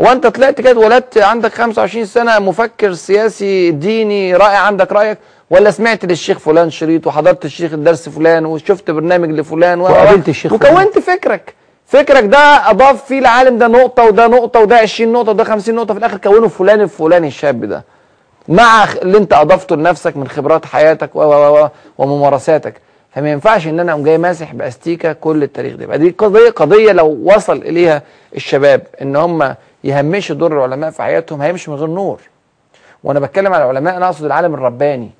هو 0.00 0.12
أنت 0.12 0.26
طلعت 0.26 0.60
كده 0.60 0.70
اتولدت 0.70 1.18
عندك 1.18 1.52
25 1.52 2.04
سنة 2.04 2.38
مفكر 2.38 2.92
سياسي 2.94 3.70
ديني 3.70 4.36
رائع 4.36 4.58
عندك 4.58 4.92
رأيك؟ 4.92 5.18
ولا 5.50 5.70
سمعت 5.70 6.04
للشيخ 6.04 6.38
فلان 6.38 6.70
شريط 6.70 7.06
وحضرت 7.06 7.44
الشيخ 7.44 7.72
الدرس 7.72 8.08
فلان 8.08 8.46
وشفت 8.46 8.90
برنامج 8.90 9.30
لفلان 9.30 9.80
وقابلت 9.80 10.28
الشيخ 10.28 10.54
فلان. 10.54 10.72
وكونت 10.74 10.98
فكرك. 10.98 11.54
فكرك 11.86 12.24
ده 12.24 12.38
أضاف 12.70 13.04
فيه 13.04 13.18
العالم 13.18 13.58
ده 13.58 13.66
نقطة 13.66 14.04
وده 14.04 14.26
نقطة 14.26 14.60
وده 14.60 14.76
20 14.76 15.12
نقطة 15.12 15.30
وده 15.30 15.44
50 15.44 15.74
نقطة 15.74 15.94
في 15.94 15.98
الآخر 16.00 16.16
كونه 16.16 16.48
فلان 16.48 16.80
الفلاني 16.80 17.26
الشاب 17.28 17.64
ده. 17.64 17.84
مع 18.48 18.84
اللي 19.02 19.18
أنت 19.18 19.32
أضفته 19.32 19.76
لنفسك 19.76 20.16
من 20.16 20.28
خبرات 20.28 20.66
حياتك 20.66 21.16
و 21.16 21.20
و 21.22 21.62
و 21.64 21.68
وممارساتك. 21.98 22.74
فما 23.14 23.30
ينفعش 23.30 23.66
إن 23.66 23.80
أنا 23.80 23.92
أقوم 23.92 24.02
جاي 24.04 24.18
ماسح 24.18 24.54
بأستيكة 24.54 25.12
كل 25.12 25.42
التاريخ 25.42 25.74
ده. 25.76 25.84
يبقى 25.84 25.98
دي 25.98 26.10
قضية 26.18 26.50
قضية 26.50 26.92
لو 26.92 27.18
وصل 27.24 27.56
إليها 27.56 28.02
الشباب 28.36 28.82
إن 29.02 29.16
هم 29.16 29.54
يهمشوا 29.84 30.36
دور 30.36 30.52
العلماء 30.52 30.90
في 30.90 31.02
حياتهم 31.02 31.42
هيمشوا 31.42 31.74
من 31.74 31.80
غير 31.80 31.88
نور. 31.88 32.20
وأنا 33.04 33.20
بتكلم 33.20 33.52
على 33.52 33.64
العلماء 33.64 33.96
أنا 33.96 34.06
أقصد 34.06 34.24
العالم 34.24 34.54
الرباني. 34.54 35.10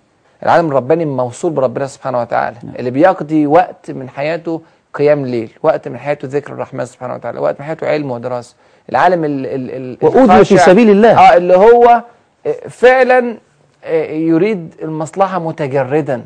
العالم 0.42 0.68
الرباني 0.68 1.04
موصول 1.04 1.52
بربنا 1.52 1.86
سبحانه 1.86 2.20
وتعالى 2.20 2.56
اللي 2.78 2.90
بيقضي 2.90 3.46
وقت 3.46 3.90
من 3.90 4.08
حياته 4.08 4.62
قيام 4.94 5.26
ليل 5.26 5.50
وقت 5.62 5.88
من 5.88 5.98
حياته 5.98 6.28
ذكر 6.28 6.52
الرحمن 6.52 6.84
سبحانه 6.84 7.14
وتعالى 7.14 7.40
وقت 7.40 7.60
من 7.60 7.66
حياته 7.66 7.88
علم 7.88 8.10
ودراسة. 8.10 8.54
العالم 8.90 9.24
ال 9.24 9.46
ال 9.46 9.70
ال 9.70 9.98
وأوذي 10.02 10.44
في 10.44 10.58
سبيل 10.58 10.90
الله. 10.90 11.18
آه 11.18 11.36
اللي 11.36 11.56
هو 11.56 12.02
آه، 12.46 12.68
فعلا 12.68 13.36
آه، 13.84 14.10
يريد 14.12 14.74
المصلحة 14.82 15.38
متجردا. 15.38 16.16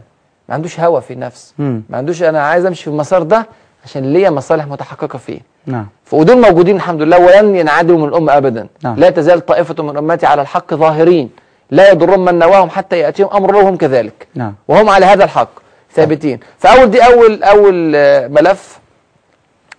ما 0.48 0.54
عندوش 0.54 0.80
هوى 0.80 1.00
في 1.00 1.12
النفس. 1.12 1.54
ما 1.58 1.96
عندوش 1.96 2.22
أنا 2.22 2.42
عايز 2.42 2.66
أمشي 2.66 2.84
في 2.84 2.90
المسار 2.90 3.22
ده 3.22 3.46
عشان 3.84 4.12
ليا 4.12 4.30
مصالح 4.30 4.66
متحققة 4.66 5.18
فيه. 5.18 5.40
نعم. 5.66 5.86
ودول 6.12 6.40
موجودين 6.40 6.76
الحمد 6.76 7.02
لله 7.02 7.18
ولن 7.18 7.56
ينعدموا 7.56 7.98
من 7.98 8.08
الأمة 8.08 8.36
أبدا. 8.36 8.66
نعم. 8.82 8.96
لا 8.96 9.10
تزال 9.10 9.46
طائفة 9.46 9.82
من 9.82 9.96
أمتي 9.96 10.26
على 10.26 10.42
الحق 10.42 10.74
ظاهرين. 10.74 11.30
لا 11.70 11.90
يضرهم 11.90 12.24
من 12.24 12.38
نواهم 12.38 12.70
حتى 12.70 12.98
يأتيهم 12.98 13.28
أمر 13.34 13.50
الله 13.50 13.64
وهم 13.64 13.76
كذلك. 13.76 14.26
نعم. 14.34 14.54
وهم 14.68 14.88
على 14.90 15.06
هذا 15.06 15.24
الحق 15.24 15.48
ثابتين. 15.92 16.40
فأول 16.58 16.90
دي 16.90 17.04
أول 17.06 17.42
أول 17.42 17.92
آه، 17.96 18.28
ملف 18.28 18.78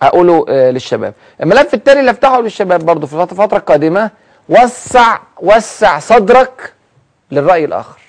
هقوله 0.02 0.44
آه، 0.48 0.70
للشباب. 0.70 1.14
الملف 1.42 1.74
الثاني 1.74 2.00
اللي 2.00 2.10
افتحه 2.10 2.40
للشباب 2.40 2.80
برضه 2.80 3.06
في 3.06 3.12
الفت- 3.14 3.32
الفترة 3.32 3.56
القادمة 3.58 4.10
وسع 4.48 5.18
وسع 5.42 5.98
صدرك 5.98 6.72
للرأي 7.32 7.64
الآخر. 7.64 8.00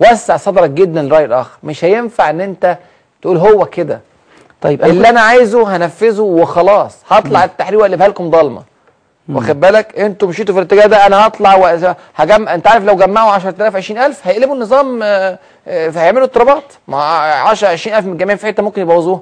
وسع 0.00 0.36
صدرك 0.36 0.70
جدا 0.70 1.02
للرأي 1.02 1.24
الآخر. 1.24 1.58
مش 1.62 1.84
هينفع 1.84 2.30
إن 2.30 2.40
أنت 2.40 2.78
تقول 3.22 3.36
هو 3.36 3.64
كده. 3.64 4.00
طيب 4.64 4.82
أنا 4.82 4.92
اللي 4.92 5.08
أنا 5.08 5.20
عايزه 5.20 5.76
هنفذه 5.76 6.20
وخلاص. 6.20 6.96
هطلع 7.08 7.44
التحرير 7.44 7.78
وأقلبها 7.78 8.08
لكم 8.08 8.30
ضلمة. 8.30 8.62
واخد 9.28 9.60
بالك؟ 9.60 9.98
أنتوا 9.98 10.28
مشيتوا 10.28 10.54
في 10.54 10.60
الاتجاه 10.60 10.86
ده 10.86 11.06
أنا 11.06 11.26
هطلع 11.26 11.54
وهجمع 11.54 12.54
أنت 12.54 12.66
عارف 12.66 12.84
لو 12.84 12.96
جمعوا 12.96 13.30
10000 13.32 13.76
20000 13.76 14.26
هيقلبوا 14.26 14.54
النظام 14.54 15.00
آه، 15.02 15.38
آه، 15.68 15.88
فهيعملوا 15.88 16.24
اضطرابات. 16.24 16.64
ما 16.88 16.96
10 16.96 17.68
20000 17.68 18.04
من 18.06 18.12
الجميع 18.12 18.36
في 18.36 18.46
حتة 18.46 18.62
ممكن 18.62 18.82
يبوظوها. 18.82 19.20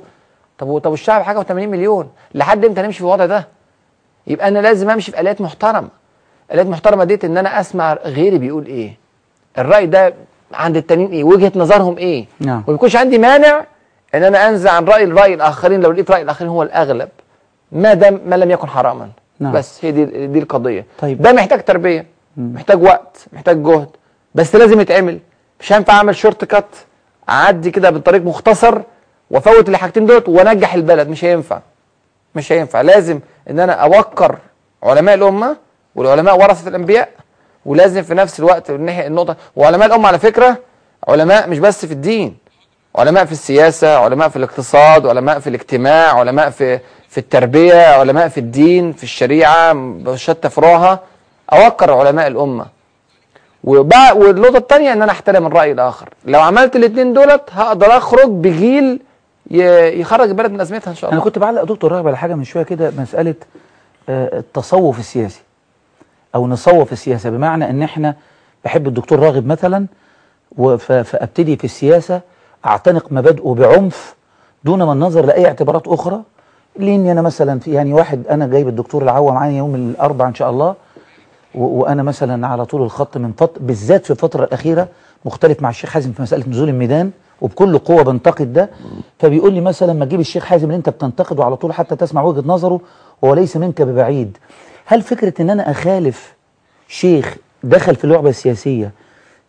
طب 0.59 0.79
طب 0.79 0.93
الشعب 0.93 1.23
حاجة 1.23 1.41
و80 1.43 1.51
مليون. 1.53 2.09
لحد 2.35 2.65
إمتى 2.65 2.81
هنمشي 2.81 2.99
في 2.99 3.05
الوضع 3.05 3.27
ده؟ 3.27 3.49
يبقى 4.27 4.49
أنا 4.49 4.59
لازم 4.59 4.91
أمشي 4.91 5.13
في 5.13 5.21
آلات 5.21 5.41
محترمة. 5.41 5.89
آلات 6.53 6.67
محترمة 6.67 7.05
ديت 7.05 7.25
إن 7.25 7.39
أنا 7.39 7.61
أسمع 7.61 7.95
غيري 8.05 8.39
بيقول 8.39 8.67
إيه. 8.67 8.97
الرأي 9.59 9.87
ده 9.87 10.15
عند 10.55 10.77
التانيين 10.77 11.11
إيه؟ 11.11 11.25
وجهة 11.25 11.53
نظرهم 11.57 11.99
إيه؟ 11.99 12.27
نعم. 12.41 12.65
وما 12.67 12.75
يكونش 12.75 12.97
عندي 12.97 13.19
مانع 13.19 13.65
إن 14.15 14.25
أنا 14.25 14.49
أنزع 14.49 14.73
عن 14.73 14.85
رأي 14.85 15.05
الرأي 15.05 15.35
الآخرين 15.35 15.81
لو 15.81 15.93
لقيت 15.93 16.11
رأي 16.11 16.23
الآخرين 16.23 16.51
هو 16.51 16.63
الأغلب 16.63 17.09
ما 17.73 17.95
دام 17.95 18.21
ما 18.27 18.35
لم 18.37 18.51
يكن 18.51 18.69
حراما. 18.69 19.11
نعم. 19.41 19.53
بس 19.53 19.85
هي 19.85 19.93
دي 19.93 20.27
دي 20.27 20.39
القضية. 20.39 20.87
طيب. 20.99 21.23
ده 21.23 21.33
محتاج 21.33 21.65
تربية 21.65 22.07
محتاج 22.37 22.83
وقت 22.83 23.27
محتاج 23.33 23.63
جهد 23.63 23.89
بس 24.35 24.57
لازم 24.57 24.81
يتعمل. 24.81 25.19
مش 25.61 25.73
هينفع 25.73 25.93
أعمل 25.95 26.17
شورت 26.17 26.45
كات 26.45 26.67
أعدي 27.29 27.71
كده 27.71 27.91
بطريق 27.91 28.23
مختصر 28.23 28.83
وأفوت 29.31 29.69
الحاجتين 29.69 30.07
دول 30.07 30.25
وأنجح 30.29 30.75
البلد. 30.75 31.09
مش 31.09 31.25
هينفع. 31.25 31.61
مش 32.35 32.53
هينفع. 32.53 32.81
لازم 32.81 33.21
إن 33.51 33.61
أنا 33.61 33.73
أوقر 33.73 34.39
علماء 34.83 35.15
الأمة 35.15 35.57
والعلماء 35.95 36.39
ورثة 36.39 36.69
الأنبياء 36.69 37.09
ولازم 37.67 38.03
في 38.03 38.15
نفس 38.15 38.41
الوقت 38.41 38.71
الناحيه 38.71 39.07
النقطة. 39.07 39.37
وعلماء 39.57 39.89
الأمة 39.89 40.09
على 40.09 40.19
فكرة 40.19 40.59
علماء 41.09 41.49
مش 41.49 41.59
بس 41.59 41.87
في 41.87 41.93
الدين. 41.93 42.42
علماء 42.97 43.25
في 43.25 43.33
السياسة 43.33 43.97
علماء 43.97 44.29
في 44.29 44.37
الاقتصاد 44.37 45.07
علماء 45.07 45.39
في 45.39 45.47
الاجتماع 45.47 46.19
علماء 46.19 46.51
في 46.51 46.81
في 47.09 47.19
التربية 47.19 47.87
علماء 47.87 48.29
في 48.29 48.39
الدين 48.41 48.93
في 48.93 49.03
الشريعة 49.03 49.73
بشتى 49.75 50.51
فروعها. 50.51 51.01
أوقر 51.53 51.93
علماء 51.93 52.27
الأمة. 52.27 52.67
وبقى 53.65 54.17
والنقطة 54.17 54.57
الثانية 54.57 54.93
إن 54.93 55.03
أنا 55.03 55.13
أحترم 55.13 55.47
الرأي 55.47 55.73
الآخر. 55.73 56.09
لو 56.25 56.41
عملت 56.41 56.77
الاثنين 56.77 57.13
دولت 57.13 57.43
هقدر 57.53 57.97
أخرج 57.97 58.29
بجيل 58.31 59.01
يخرج 59.51 60.29
البلد 60.29 60.51
من 60.53 60.61
أزمتها 60.61 60.91
إن 60.91 60.97
شاء 60.97 61.11
الله. 61.11 61.17
أنا 61.23 61.25
كنت 61.25 61.39
بعلق 61.39 61.63
دكتور 61.63 61.93
راغب 61.93 62.07
على 62.09 62.19
حاجة 62.19 62.35
من 62.35 62.45
شوية 62.45 62.63
كده 62.63 62.93
مسألة 62.99 63.35
آه، 64.09 64.39
التصوف 64.39 64.99
السياسي. 64.99 65.41
أو 66.35 66.47
نصوف 66.47 66.93
السياسة. 66.93 67.31
بمعنى 67.31 67.71
إن 67.71 67.83
إحنا 67.83 68.15
بحب 68.65 68.87
الدكتور 68.89 69.21
راغب 69.21 69.47
مثلا 69.47 69.87
فأبتدي 70.79 71.57
في 71.57 71.65
السياسة 71.65 72.21
أعتنق 72.67 73.13
مبادئه 73.13 73.55
بعنف 73.55 74.15
دون 74.65 74.83
ما 74.83 74.93
النظر 74.93 75.25
لأي 75.27 75.47
اعتبارات 75.47 75.89
أخرى؟ 75.89 76.21
لأني 76.77 77.13
أنا 77.13 77.23
مثلا 77.23 77.59
في 77.61 77.73
يعني 77.73 77.93
واحد 77.95 78.27
أنا 78.27 78.47
جايب 78.47 78.69
الدكتور 78.69 79.03
العوا 79.03 79.33
معايا 79.33 79.53
يوم 79.59 79.75
الأربعاء 79.75 80.29
إن 80.29 80.35
شاء 80.35 80.51
الله 80.51 80.75
و- 81.55 81.65
وأنا 81.81 82.03
مثلا 82.03 82.47
على 82.47 82.65
طول 82.67 82.83
الخط 82.83 83.17
من 83.17 83.33
فتره 83.33 83.61
بالذات 83.61 84.05
في 84.05 84.11
الفترة 84.11 84.45
الأخيرة 84.45 84.89
مختلف 85.25 85.63
مع 85.63 85.71
الشيخ 85.71 85.91
حازم 85.91 86.13
في 86.13 86.23
مسألة 86.23 86.45
نزول 86.49 86.69
الميدان 86.69 87.11
وبكل 87.41 87.79
قوة 87.79 88.03
بنتقد 88.03 88.53
ده. 88.53 88.71
فبيقول 89.19 89.53
لي 89.53 89.61
مثلا 89.61 89.93
ما 89.93 90.05
تجيب 90.05 90.21
الشيخ 90.21 90.45
حازم 90.45 90.65
اللي 90.65 90.77
أنت 90.77 90.89
بتنتقده 90.89 91.45
على 91.45 91.57
طول 91.57 91.73
حتى 91.73 91.97
تسمع 91.97 92.23
وجهة 92.23 92.43
نظره 92.47 92.81
هو 93.25 93.35
ليس 93.35 93.57
منك 93.57 93.83
ببعيد. 93.83 94.39
هل 94.87 95.03
فكرة 95.03 95.43
إن 95.43 95.51
أنا 95.51 95.71
أخالف 95.71 96.35
شيخ 96.89 97.37
دخل 97.65 97.95
في 97.97 98.05
اللعبه 98.05 98.29
السياسيه 98.31 98.91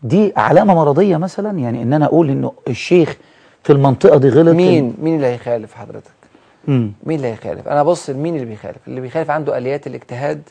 دي 0.04 0.34
علامة 0.38 0.76
مرضية 0.76 1.18
مثلا؟ 1.18 1.60
يعني 1.60 1.84
إن 1.84 1.94
أنا 1.94 2.06
أقول 2.06 2.30
إنه 2.30 2.52
الشيخ 2.68 3.18
في 3.64 3.74
المنطقة 3.74 4.18
دي 4.18 4.30
غلط؟ 4.30 4.56
مين؟ 4.56 4.96
مين 5.02 5.16
اللي 5.16 5.28
هيخالف 5.28 5.74
حضرتك؟ 5.74 6.12
مم. 6.68 6.92
مين 7.04 7.18
اللي 7.18 7.28
هيخالف؟ 7.28 7.68
أنا 7.68 7.84
بص 7.84 8.10
مين 8.10 8.36
اللي 8.36 8.46
بيخالف؟ 8.46 8.78
اللي 8.88 9.02
بيخالف 9.02 9.30
عنده 9.30 9.58
آليات 9.58 9.88
الاجتهاد 9.88 10.42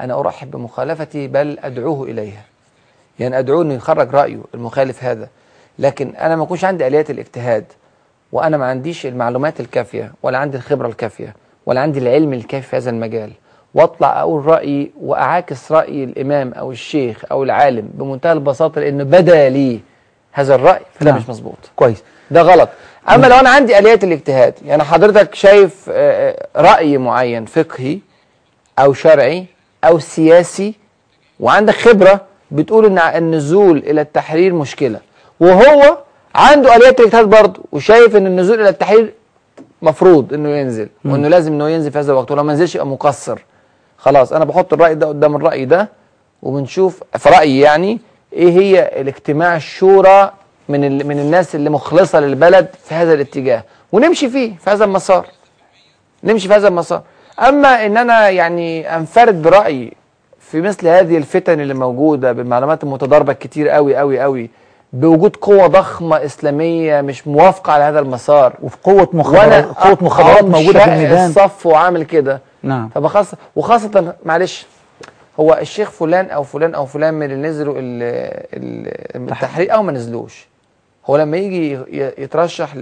أنا 0.00 0.20
أرحب 0.20 0.50
بمخالفتي 0.50 1.26
بل 1.28 1.58
أدعوه 1.62 2.04
إليها. 2.04 2.42
يعني 3.18 3.38
أدعوه 3.38 3.62
إنه 3.62 3.74
يخرج 3.74 4.14
رأيه 4.14 4.38
المخالف 4.54 5.04
هذا. 5.04 5.28
لكن 5.78 6.08
أنا 6.16 6.36
ما 6.36 6.42
يكونش 6.42 6.64
عندي 6.64 6.86
آليات 6.86 7.10
الاجتهاد 7.10 7.64
وأنا 8.32 8.56
ما 8.56 8.66
عنديش 8.66 9.06
المعلومات 9.06 9.60
الكافية 9.60 10.12
ولا 10.22 10.38
عندي 10.38 10.56
الخبرة 10.56 10.88
الكافية 10.88 11.34
ولا 11.66 11.80
عندي 11.80 11.98
العلم 11.98 12.32
الكافي 12.32 12.66
في 12.68 12.76
هذا 12.76 12.90
المجال. 12.90 13.32
واطلع 13.74 14.20
أقول 14.20 14.46
رأيي 14.46 14.90
واعاكس 15.00 15.72
رأي 15.72 16.04
الامام 16.04 16.52
أو 16.52 16.72
الشيخ 16.72 17.24
أو 17.30 17.42
العالم 17.42 17.90
بمنتهى 17.94 18.32
البساطة 18.32 18.80
لأنه 18.80 19.04
بدا 19.04 19.48
لي 19.48 19.80
هذا 20.32 20.54
الرأي 20.54 20.80
فده 20.94 21.10
نعم. 21.10 21.20
مش 21.20 21.28
مظبوط. 21.28 21.58
كويس. 21.76 22.02
ده 22.30 22.42
غلط. 22.42 22.68
اما 23.08 23.26
لو 23.26 23.36
أنا 23.36 23.50
عندي 23.50 23.78
آليات 23.78 24.04
الاجتهاد 24.04 24.54
يعني 24.64 24.84
حضرتك 24.84 25.34
شايف 25.34 25.90
آه، 25.92 26.30
آه، 26.30 26.62
رأي 26.62 26.98
معين 26.98 27.44
فقهي 27.44 27.98
أو 28.78 28.92
شرعي 28.92 29.46
أو 29.84 29.98
سياسي 29.98 30.74
وعندك 31.40 31.74
خبرة 31.74 32.20
بتقول 32.50 32.86
إن 32.86 32.98
النزول 32.98 33.78
إلى 33.78 34.00
التحرير 34.00 34.52
مشكلة 34.54 35.00
وهو 35.40 35.98
عنده 36.34 36.76
آليات 36.76 37.00
الاجتهاد 37.00 37.24
برضه 37.30 37.60
وشايف 37.72 38.16
إن 38.16 38.26
النزول 38.26 38.60
إلى 38.60 38.68
التحرير 38.68 39.14
مفروض 39.82 40.34
إنه 40.34 40.48
ينزل 40.48 40.88
وإنه 41.04 41.28
لازم 41.28 41.52
إنه 41.52 41.68
ينزل 41.68 41.90
في 41.92 41.98
هذا 41.98 42.12
الوقت 42.12 42.30
ولو 42.30 42.42
ما 42.42 42.52
نزلش 42.52 42.74
يبقى 42.74 42.86
مقصر. 42.86 43.38
خلاص 44.00 44.32
أنا 44.32 44.44
بحط 44.44 44.72
الرأي 44.72 44.94
ده 44.94 45.06
قدام 45.06 45.36
الرأي 45.36 45.64
ده 45.64 45.88
وبنشوف 46.42 47.02
في 47.18 47.28
رأيي 47.28 47.60
يعني 47.60 47.98
إيه 48.32 48.50
هي 48.50 49.00
الاجتماع 49.00 49.56
الشورى 49.56 50.30
من 50.68 50.84
ال... 50.84 51.06
من 51.06 51.18
الناس 51.18 51.54
اللي 51.54 51.70
مخلصة 51.70 52.20
للبلد 52.20 52.66
في 52.84 52.94
هذا 52.94 53.12
الاتجاه. 53.14 53.64
ونمشي 53.92 54.28
فيه 54.28 54.52
في 54.56 54.70
هذا 54.70 54.84
المسار. 54.84 55.26
نمشي 56.24 56.48
في 56.48 56.54
هذا 56.54 56.68
المسار. 56.68 57.02
أما 57.40 57.86
إن 57.86 57.96
أنا 57.96 58.28
يعني 58.28 58.96
أنفرد 58.96 59.42
برايي 59.42 59.92
في 60.40 60.60
مثل 60.60 60.88
هذه 60.88 61.16
الفتن 61.16 61.60
اللي 61.60 61.74
موجودة 61.74 62.32
بالمعلومات 62.32 62.84
المتضاربة 62.84 63.32
كتير 63.32 63.68
قوي 63.68 63.96
قوي 63.96 64.20
قوي 64.20 64.50
بوجود 64.92 65.36
قوة 65.36 65.66
ضخمة 65.66 66.24
إسلامية 66.24 67.00
مش 67.00 67.26
موافقة 67.26 67.72
على 67.72 67.84
هذا 67.84 67.98
المسار. 67.98 68.52
وفي 68.62 68.76
قوة 68.84 69.08
مخابرات 69.12 69.64
قوة 69.64 69.98
مخابرات 70.00 70.44
موجودة 70.44 70.80
في 70.80 70.92
الميدان. 70.92 71.28
الصف 71.30 71.66
وعامل 71.66 72.02
كده. 72.02 72.40
نعم. 72.62 72.88
فبخاصة 72.88 73.36
وخاصة 73.56 74.14
معلش 74.24 74.66
هو 75.40 75.58
الشيخ 75.60 75.90
فلان 75.90 76.30
أو 76.30 76.42
فلان 76.42 76.74
أو 76.74 76.86
فلان 76.86 77.14
من 77.14 77.22
اللي 77.30 77.48
نزلوا 77.48 77.74
ال- 77.78 78.02
ال- 78.54 79.30
التحرير 79.32 79.74
أو 79.74 79.82
ما 79.82 79.92
نزلوش. 79.92 80.46
هو 81.06 81.16
لما 81.16 81.36
يجي 81.36 81.78
يترشح 82.18 82.76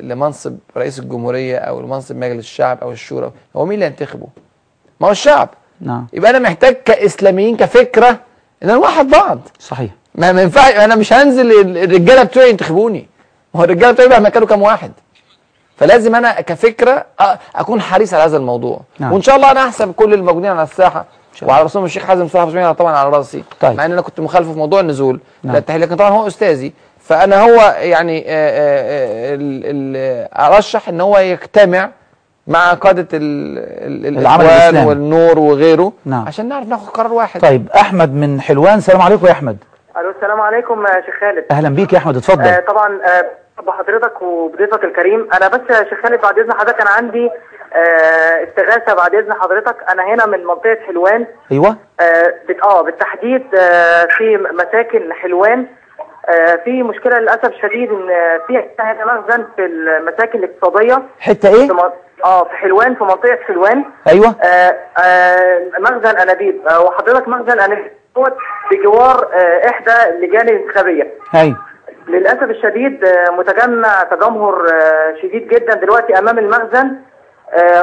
لمنصب 0.00 0.56
رئيس 0.76 0.98
الجمهورية 0.98 1.56
أو 1.58 1.80
لمنصب 1.80 2.16
مجلس 2.16 2.38
الشعب 2.44 2.78
أو 2.82 2.92
الشورى 2.92 3.32
هو 3.56 3.64
مين 3.66 3.74
اللي 3.74 3.86
ينتخبه؟ 3.86 4.26
ما 5.00 5.06
هو 5.06 5.10
الشعب. 5.10 5.48
نعم. 5.80 6.06
يبقى 6.12 6.30
أنا 6.30 6.38
محتاج 6.38 6.74
كإسلاميين 6.74 7.56
كفكرة 7.56 8.20
إن 8.62 8.68
نوحد 8.68 9.08
بعض. 9.08 9.38
صحيح. 9.58 9.90
ما 10.14 10.28
ينفعش 10.42 10.72
أنا 10.74 10.94
مش 10.96 11.12
هنزل 11.12 11.60
ال- 11.60 11.78
الرجالة 11.78 12.22
بتوعي 12.22 12.50
ينتخبوني. 12.50 13.06
ما 13.54 13.60
هو 13.60 13.64
الرجالة 13.64 13.92
بتوعي 13.92 14.08
مهما 14.08 14.28
كانوا 14.28 14.48
كام 14.48 14.62
واحد؟ 14.62 14.92
فلازم 15.80 16.14
أنا 16.14 16.40
كفكرة 16.40 17.06
أكون 17.56 17.80
حريص 17.80 18.14
على 18.14 18.22
هذا 18.24 18.36
الموضوع 18.36 18.80
نعم. 18.98 19.12
وإن 19.12 19.22
شاء 19.22 19.36
الله 19.36 19.50
أنا 19.50 19.64
أحسب 19.64 19.92
كل 19.92 20.14
الموجودين 20.14 20.50
على 20.50 20.62
الساحة. 20.62 21.04
وعلى 21.42 21.64
رسول 21.64 21.84
الشيخ 21.84 22.04
حازم 22.04 22.28
حسين 22.28 22.72
طبعا 22.72 22.96
على 22.96 23.10
رأسي 23.10 23.44
طيب. 23.60 23.76
مع 23.76 23.84
إن 23.84 23.92
أنا 23.92 24.00
كنت 24.00 24.20
مخالفه 24.20 24.52
في 24.52 24.58
موضوع 24.58 24.80
النزول 24.80 25.20
نعم. 25.42 25.52
لا 25.52 25.58
التحليل 25.58 25.82
لكن 25.82 25.96
طبعا 25.96 26.10
هو 26.10 26.26
أستاذي 26.26 26.72
فأنا 27.00 27.42
هو 27.42 27.76
يعني 27.78 28.24
آه، 28.26 28.26
آه، 28.28 29.38
آه، 29.96 30.46
أرشح 30.46 30.88
إن 30.88 31.00
هو 31.00 31.18
يجتمع 31.18 31.90
مع 32.46 32.74
قادة 32.74 33.08
الإخوان. 33.12 34.86
والنور 34.86 35.38
وغيره 35.38 35.92
نعم. 36.04 36.26
عشان 36.26 36.48
نعرف 36.48 36.68
ناخد 36.68 36.88
قرار 36.88 37.12
واحد 37.12 37.40
طيب 37.40 37.68
أحمد 37.70 38.14
من 38.14 38.40
حلوان 38.40 38.78
السلام 38.78 39.02
عليكم 39.02 39.26
يا 39.26 39.32
أحمد 39.32 39.56
ألو 39.96 40.10
السلام 40.10 40.40
عليكم 40.40 40.86
يا 40.86 41.00
شيخ 41.06 41.14
خالد. 41.20 41.44
أهلا 41.50 41.68
بيك 41.68 41.92
يا 41.92 41.98
أحمد 41.98 42.16
اتفضل. 42.16 42.44
آه 42.48 42.60
طبعا 42.60 43.00
آه 43.04 43.24
بحضرتك 43.62 44.22
وبضيفك 44.22 44.84
الكريم. 44.84 45.28
أنا 45.34 45.48
بس 45.48 45.60
يا 45.70 45.84
شيخ 45.88 46.02
خالد 46.02 46.20
بعد 46.20 46.38
إذن 46.38 46.52
حضرتك 46.52 46.80
أنا 46.80 46.90
عندي 46.90 47.30
آه 47.72 48.44
استغاثة 48.48 48.94
بعد 48.94 49.14
إذن 49.14 49.32
حضرتك. 49.34 49.76
أنا 49.92 50.02
هنا 50.14 50.26
من 50.26 50.44
منطقة 50.46 50.78
حلوان. 50.86 51.26
أيوه. 51.52 51.76
آه 52.00 52.34
بت- 52.48 52.62
آه 52.64 52.82
بالتحديد 52.82 53.54
آه 53.54 54.06
في 54.18 54.36
مساكن 54.36 55.12
حلوان. 55.12 55.66
آه 56.28 56.54
في 56.64 56.82
مشكلة 56.82 57.18
للأسف 57.18 57.52
شديد 57.62 57.90
إن 57.92 58.10
آه، 58.10 58.40
في 58.46 58.64
هنا 58.80 59.04
مخزن 59.20 59.44
في 59.56 59.64
المساكن 59.64 60.38
الاقتصادية. 60.38 61.02
حتة 61.20 61.48
إيه؟ 61.48 61.66
في 61.68 61.72
من- 61.72 61.90
آه 62.24 62.44
في 62.44 62.50
حلوان 62.56 62.94
في 62.94 63.04
منطقة 63.04 63.38
حلوان. 63.46 63.84
أيوه. 64.08 64.34
آه 64.44 64.76
آه 65.04 65.62
مخزن 65.78 66.16
أنابيب. 66.18 66.66
آه 66.68 66.80
وحضرتك 66.80 67.28
مخزن 67.28 67.60
أنابيب. 67.60 67.90
دوت 68.16 68.32
بجوار 68.70 69.28
آه 69.34 69.68
إحدى 69.68 69.92
اللجان 70.10 70.48
الانتخابية. 70.48 71.14
أيوه. 71.34 71.56
للأسف 72.08 72.42
الشديد 72.42 73.04
آه، 73.04 73.30
متجمع 73.30 74.02
تجمهر 74.02 74.66
آه، 74.72 75.14
شديد 75.22 75.48
جدا 75.48 75.74
دلوقتي 75.74 76.18
أمام 76.18 76.38
المخزن 76.38 76.96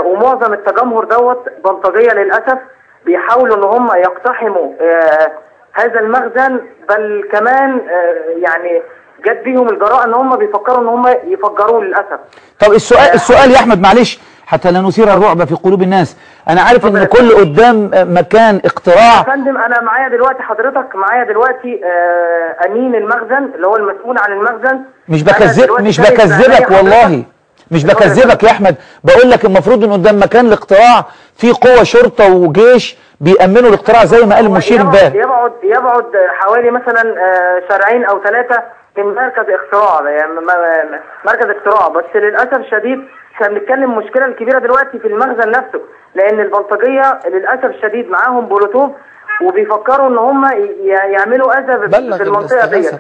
ومعظم 0.05 0.53
التجمهر 0.53 1.03
دوت 1.03 1.45
بلطجية 1.64 2.11
للأسف 2.14 2.57
بيحاولوا 3.05 3.55
إن 3.57 3.64
هم 3.64 3.88
يقتحموا 3.97 4.73
آه، 4.81 5.31
هذا 5.73 5.99
المخزن 5.99 6.61
بل 6.89 7.30
كمان 7.31 7.72
آه، 7.89 8.15
يعني 8.38 8.81
جت 9.26 9.41
بيهم 9.43 9.69
الجراءه 9.69 10.05
إن 10.05 10.14
هم 10.14 10.35
بيفكروا 10.35 10.81
إن 10.81 10.88
هم 10.88 11.07
يفجروه 11.07 11.84
للأسف. 11.84 12.19
طب 12.59 12.73
السؤال 12.73 13.14
السؤال 13.14 13.51
يا 13.51 13.55
أحمد 13.57 13.81
معلش. 13.81 14.19
حتى 14.47 14.71
لا 14.71 14.81
نثير 14.81 15.13
الرعب 15.13 15.43
في 15.45 15.55
قلوب 15.55 15.81
الناس. 15.81 16.17
أنا 16.49 16.61
عارف 16.61 16.85
إن 16.85 17.03
كل 17.03 17.31
قدام 17.35 17.91
مكان 17.93 18.55
يا 18.55 18.61
اقتراع. 18.65 19.23
فندم 19.23 19.57
أنا 19.57 19.81
معايا 19.81 20.07
دلوقتي 20.09 20.43
حضرتك 20.43 20.95
معايا 20.95 21.23
دلوقتي 21.23 21.81
آه، 21.85 22.65
أمين 22.67 22.95
المخزن 22.95 23.51
اللي 23.55 23.67
هو 23.67 23.75
المسؤول 23.75 24.17
عن 24.17 24.31
المخزن. 24.31 24.79
مش 25.09 25.23
بكذب 25.23 25.81
مش 25.81 26.01
بكذبك 26.01 26.71
والله. 26.71 27.23
مش 27.71 27.83
يا 27.83 27.87
بكذبك 27.87 28.43
يا 28.43 28.49
أحمد. 28.51 28.75
بقول 29.03 29.31
لك 29.31 29.45
المفروض 29.45 29.83
إن 29.83 29.93
قدام 29.93 30.19
مكان 30.19 30.45
الاقتراع 30.45 31.05
في 31.35 31.51
قوة 31.51 31.83
شرطة 31.83 32.33
وجيش 32.35 32.97
بيأمنوا 33.21 33.69
الاقتراع 33.69 34.05
زي 34.05 34.25
ما 34.25 34.35
قال 34.35 34.45
المشير 34.45 34.81
امبارح. 34.81 35.13
يبعد 35.15 35.51
يبعد 35.63 36.05
حوالي 36.39 36.71
مثلا 36.71 37.01
آه، 37.01 37.61
شارعين 37.69 38.05
أو 38.05 38.23
ثلاثة 38.23 38.63
من 38.97 39.03
مركز 39.15 39.45
اختراع 39.49 40.09
يعني 40.09 40.31
مركز 41.25 41.45
اختراع 41.57 41.87
بس 41.87 42.05
للأسف 42.15 42.53
الشديد 42.53 42.99
إحنا 43.41 43.47
بنتكلم 43.49 43.91
المشكلة 43.91 44.26
الكبيره 44.26 44.59
دلوقتي 44.59 44.99
في 44.99 45.07
المخزن 45.07 45.49
نفسه 45.51 45.81
لأن 46.15 46.39
البلطجية 46.39 47.19
للأسف 47.27 47.65
الشديد 47.65 48.09
معاهم 48.09 48.45
بلوتوث 48.45 48.91
وبيفكروا 49.43 50.07
إن 50.07 50.18
هم 50.18 50.45
يعملوا 51.11 51.59
أذى 51.59 51.89
في 52.18 52.23
المنطقة 52.23 52.65
ديت. 52.81 52.93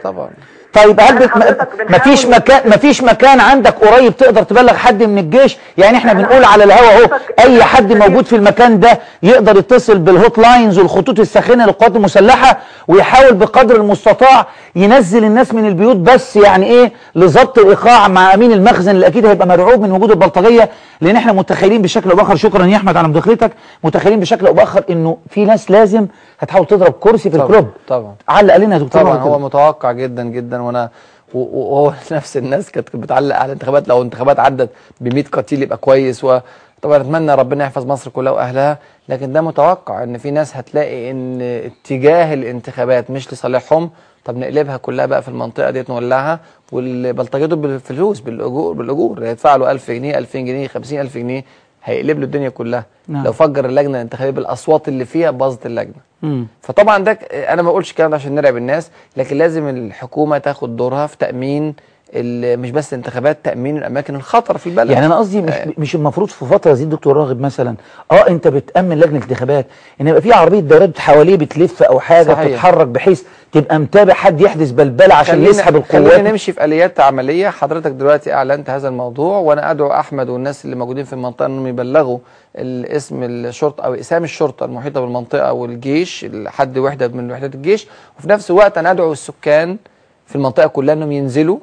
طيب 0.83 0.99
هل 0.99 1.15
بت... 1.19 1.29
حضرتك 1.29 1.67
ما 1.79 1.85
بنحاول 1.85 1.99
فيش 2.17 2.25
مكان 2.25 2.69
ما 2.69 2.77
فيش 2.77 3.03
مكان 3.03 3.39
عندك 3.39 3.73
قريب 3.75 4.17
تقدر 4.17 4.43
تبلغ 4.43 4.73
حد 4.73 5.03
من 5.03 5.17
الجيش؟ 5.17 5.57
يعني 5.77 5.97
إحنا 5.97 6.13
بنقول 6.13 6.43
على 6.43 6.63
الهوا 6.63 6.91
اهو 7.03 7.09
أي 7.39 7.63
حد 7.63 7.93
موجود 7.93 8.25
في 8.25 8.35
المكان 8.35 8.79
ده 8.79 8.99
يقدر 9.23 9.57
يتصل 9.57 9.97
بال 9.97 10.37
hotlines 10.37 10.79
والخطوط 10.79 11.19
الساخنة 11.19 11.65
للقوات 11.65 11.95
المسلحة 11.95 12.57
ويحاول 12.87 13.33
بقدر 13.33 13.75
المستطاع 13.75 14.45
ينزل 14.75 15.23
الناس 15.23 15.53
من 15.53 15.65
البيوت 15.67 15.95
بس 15.95 16.35
يعني 16.35 16.65
إيه؟ 16.65 16.91
لضبط 17.15 17.59
الإيقاع 17.59 18.07
مع 18.07 18.33
أمين 18.33 18.51
المخزن 18.51 18.91
اللي 18.91 19.07
أكيد 19.07 19.25
هيبقى 19.25 19.47
مرعوب 19.47 19.81
من 19.81 19.91
وجود 19.91 20.11
البلطجية 20.11 20.69
لأن 21.01 21.15
إحنا 21.15 21.33
متخيلين 21.33 21.81
بشكل 21.81 22.09
أو 22.09 22.15
بآخر 22.15 22.35
شكرا 22.35 22.65
يا 22.65 22.75
أحمد 22.77 22.97
على 22.97 23.07
مداخلتك 23.07 23.51
متخيلين 23.83 24.19
بشكل 24.19 24.47
أو 24.47 24.53
بآخر 24.53 24.83
إنه 24.89 25.17
في 25.29 25.45
ناس 25.45 25.71
لازم 25.71 26.07
هتحاول 26.39 26.65
تضرب 26.67 26.91
كرسي 26.99 27.29
في 27.29 27.37
طبعا 27.37 27.45
الكلوب. 27.47 27.67
طبعا. 27.87 28.15
علق 28.29 28.53
علينا 28.53 28.75
يا 28.75 28.79
دكتور 28.81 29.01
طبعا 29.01 29.17
هو. 29.17 29.39
متوقع 29.39 29.91
جدا 29.91 30.23
جدا 30.23 30.61
وأنا 30.67 30.89
و- 31.33 31.39
و- 31.39 31.73
وهو 31.73 31.93
نفس 32.11 32.37
الناس 32.37 32.71
كانت 32.71 32.95
بتعلق 32.95 33.35
على 33.35 33.45
الانتخابات. 33.45 33.87
لو 33.87 33.97
الانتخابات 33.97 34.39
عدت 34.39 34.69
ب 35.01 35.13
100 35.13 35.23
قتيل 35.31 35.61
يبقى 35.63 35.77
كويس 35.77 36.23
وطبعا 36.23 36.97
اتمنى 36.97 37.35
ربنا 37.35 37.63
يحفظ 37.63 37.85
مصر 37.85 38.09
كلها 38.11 38.31
وأهلها 38.31 38.79
لكن 39.09 39.33
ده 39.33 39.41
متوقع 39.41 40.03
إن 40.03 40.17
في 40.17 40.31
ناس 40.31 40.57
هتلاقي 40.57 41.11
إن 41.11 41.41
اتجاه 41.41 42.33
الانتخابات 42.33 43.11
مش 43.11 43.33
لصالحهم 43.33 43.89
طب 44.25 44.37
نقلبها 44.37 44.77
كلها 44.77 45.05
بقى 45.05 45.21
في 45.21 45.27
المنطقة 45.27 45.71
ديت 45.71 45.89
نولعها 45.89 46.39
والبلطجيه 46.71 47.45
دول 47.45 47.59
بالفلوس 47.59 48.19
بالاجور 48.19 48.73
بالأجور. 48.73 49.23
هيدفع 49.25 49.55
له 49.55 49.71
1000 49.71 49.91
جنيه 49.91 50.17
2000 50.17 50.39
جنيه 50.39 50.67
50000 50.67 51.17
جنيه. 51.17 51.43
هيقلب 51.87 52.19
له 52.19 52.25
الدنيا 52.25 52.49
كلها 52.49 52.85
نعم. 53.07 53.23
لو 53.23 53.31
فجر 53.33 53.65
اللجنة 53.65 53.97
الانتخابيه 53.97 54.31
بالاصوات 54.31 54.87
اللي 54.87 55.05
فيها 55.05 55.31
باظت 55.31 55.65
اللجنة 55.65 55.93
مم. 56.21 56.47
فطبعا 56.61 56.97
ده 57.03 57.11
أنا 57.31 57.61
ما 57.61 57.69
بقولش 57.71 57.91
الكلام 57.91 58.09
ده 58.09 58.15
عشان 58.15 58.35
نرعب 58.35 58.57
الناس 58.57 58.91
لكن 59.17 59.37
لازم 59.37 59.67
الحكومة 59.67 60.37
تاخد 60.37 60.75
دورها 60.75 61.07
في 61.07 61.17
تأمين 61.17 61.75
مش 62.15 62.71
بس 62.71 62.93
انتخابات 62.93 63.37
تأمين 63.43 63.77
الأماكن 63.77 64.15
الخطر 64.15 64.57
في 64.57 64.67
البلد. 64.69 64.89
يعني 64.91 65.05
أنا 65.05 65.17
قصدي 65.17 65.41
مش 65.41 65.53
مش 65.77 65.95
المفروض 65.95 66.27
في 66.29 66.45
فترة 66.45 66.73
زي 66.73 66.83
الدكتور 66.83 67.17
راغب 67.17 67.39
مثلا 67.39 67.75
آه 68.11 68.27
أنت 68.27 68.47
بتأمن 68.47 68.99
لجنة 68.99 69.17
انتخابات 69.23 69.65
إن 70.01 70.07
يبقى 70.07 70.21
في 70.21 70.33
عربية 70.33 70.59
دورات 70.59 70.99
حواليه 70.99 71.35
بتلف 71.35 71.83
أو 71.83 71.99
حاجة 71.99 72.27
صحيح. 72.27 72.47
بتتحرك 72.47 72.87
بحيث 72.87 73.23
تبقى 73.51 73.79
متابع 73.79 74.13
حد 74.13 74.41
يحدث 74.41 74.71
بلبلة 74.71 75.15
عشان 75.15 75.43
يسحب 75.43 75.75
القوات. 75.75 76.11
خلينا 76.13 76.31
نمشي 76.31 76.51
في 76.51 76.65
آليات 76.65 76.99
عملية. 76.99 77.49
حضرتك 77.49 77.91
دلوقتي 77.91 78.33
أعلنت 78.33 78.69
هذا 78.69 78.87
الموضوع 78.87 79.37
وأنا 79.37 79.71
أدعو 79.71 79.91
أحمد 79.91 80.29
والناس 80.29 80.65
اللي 80.65 80.75
موجودين 80.75 81.05
في 81.05 81.13
المنطقة 81.13 81.45
إنهم 81.45 81.67
يبلغوا 81.67 82.19
الاسم 82.55 83.23
الشرطة 83.23 83.81
أو 83.83 83.93
اقسام 83.93 84.23
الشرطة 84.23 84.65
المحيطة 84.65 85.01
بالمنطقة 85.01 85.53
والجيش 85.53 86.25
حد 86.47 86.77
وحدة 86.77 87.07
من 87.07 87.31
وحدات 87.31 87.55
الجيش. 87.55 87.87
وفي 88.19 88.29
نفس 88.29 88.51
الوقت 88.51 88.77
أنا 88.77 88.91
أدعو 88.91 89.11
السكان 89.11 89.77
في 90.25 90.35
المنطقة 90.35 90.67
كلها 90.67 90.93
إنهم 90.93 91.11
ينزلوا 91.11 91.57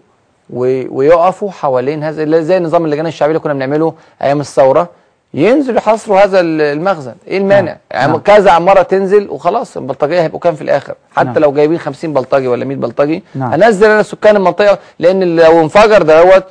ويقفوا 0.51 1.51
حوالين 1.51 2.03
هذا 2.05 2.41
زي 2.41 2.61
نظام 2.61 2.85
اللجان 2.85 3.07
الشعبيه 3.07 3.31
اللي 3.31 3.41
كنا 3.41 3.55
بنعمله 3.55 3.95
أيام 4.23 4.41
الثورة. 4.41 4.89
ينزلوا 5.35 5.77
يحاصروا 5.79 6.21
هذا 6.25 6.41
ال- 6.41 6.61
المخزن. 6.61 7.15
إيه 7.29 7.39
المانع؟ 7.39 7.77
يعني 7.91 8.12
نعم. 8.12 8.21
كذا 8.21 8.51
عماره 8.51 8.83
تنزل 8.83 9.29
وخلاص 9.31 9.77
البلطجية 9.77 10.23
هيبقوا 10.23 10.41
كام 10.41 10.55
في 10.55 10.62
الآخر؟ 10.62 10.95
حتى 11.16 11.27
نعم. 11.29 11.39
لو 11.39 11.53
جايبين 11.53 11.79
50 11.79 12.12
بلطجي 12.12 12.49
ولا 12.49 12.65
100 12.65 12.77
بلطجي 12.77 13.23
نعم. 13.35 13.53
هنزل 13.53 13.87
أنا 13.91 14.03
سكان 14.03 14.37
المنطقة 14.37 14.79
لأن 14.99 15.37
لو 15.37 15.61
انفجر 15.61 16.03
دوت 16.03 16.45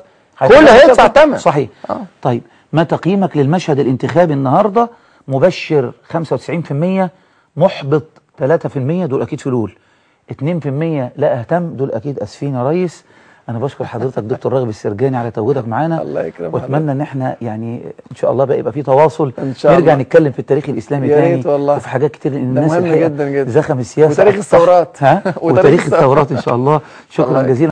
كل 0.48 0.53
هيدفع 0.56 1.07
ثمن 1.07 1.38
صحيح. 1.38 1.70
آه. 1.90 2.02
طيب 2.22 2.41
ما 2.74 2.84
تقييمك 2.84 3.38
للمشهد 3.38 3.80
الانتخابي 3.80 4.34
النهارده؟ 4.34 4.90
مبشر 5.28 5.91
95% 6.14 7.10
محبط 7.57 8.03
3% 8.40 8.45
دول 9.06 9.22
أكيد 9.22 9.41
فلول 9.41 9.76
2% 10.32 10.36
لا 11.15 11.40
أهتم 11.40 11.74
دول 11.76 11.91
أكيد 11.91 12.20
آسفين 12.20 12.56
يا 12.56 12.70
ريس. 12.70 13.03
أنا 13.49 13.60
بشكر 13.60 13.86
حضرتك 13.86 14.24
دكتور 14.24 14.53
راغب 14.53 14.70
السرجاني 14.70 15.18
على 15.18 15.32
تواجدك 15.32 15.68
معانا 15.68 16.02
الله 16.02 16.24
يكرمك 16.26 16.53
وأتمنى 16.53 16.91
إن 16.91 17.02
إحنا 17.02 17.36
يعني 17.41 17.82
إن 18.11 18.15
شاء 18.15 18.32
الله 18.32 18.45
بقى 18.45 18.60
يبقى 18.60 18.74
في 18.74 18.82
تواصل 18.82 19.34
إن 19.40 19.53
شاء 19.56 19.72
نرجع 19.74 19.94
الله. 19.94 20.03
نتكلم 20.03 20.32
في 20.32 20.40
التاريخ 20.40 20.70
الإسلامي 20.70 21.07
تاني 21.07 21.44
والله. 21.45 21.76
وفي 21.76 21.90
حاجات 21.90 22.11
كتير 22.11 22.32
لأن 22.32 22.53
ده 22.53 22.61
الناس 22.61 22.72
مهم 22.72 22.95
جدا 22.95 23.30
جدا. 23.30 23.52
زخم 23.52 23.80
السياسة 23.80 24.11
وتاريخ 24.11 24.36
الثورات. 24.36 24.98
ها 25.03 25.24
وتاريخ 25.41 25.86
الثورات. 25.86 26.32
إن 26.32 26.41
شاء 26.41 26.56
الله 26.56 26.82
شكرا 27.10 27.41
جزيلا 27.41 27.72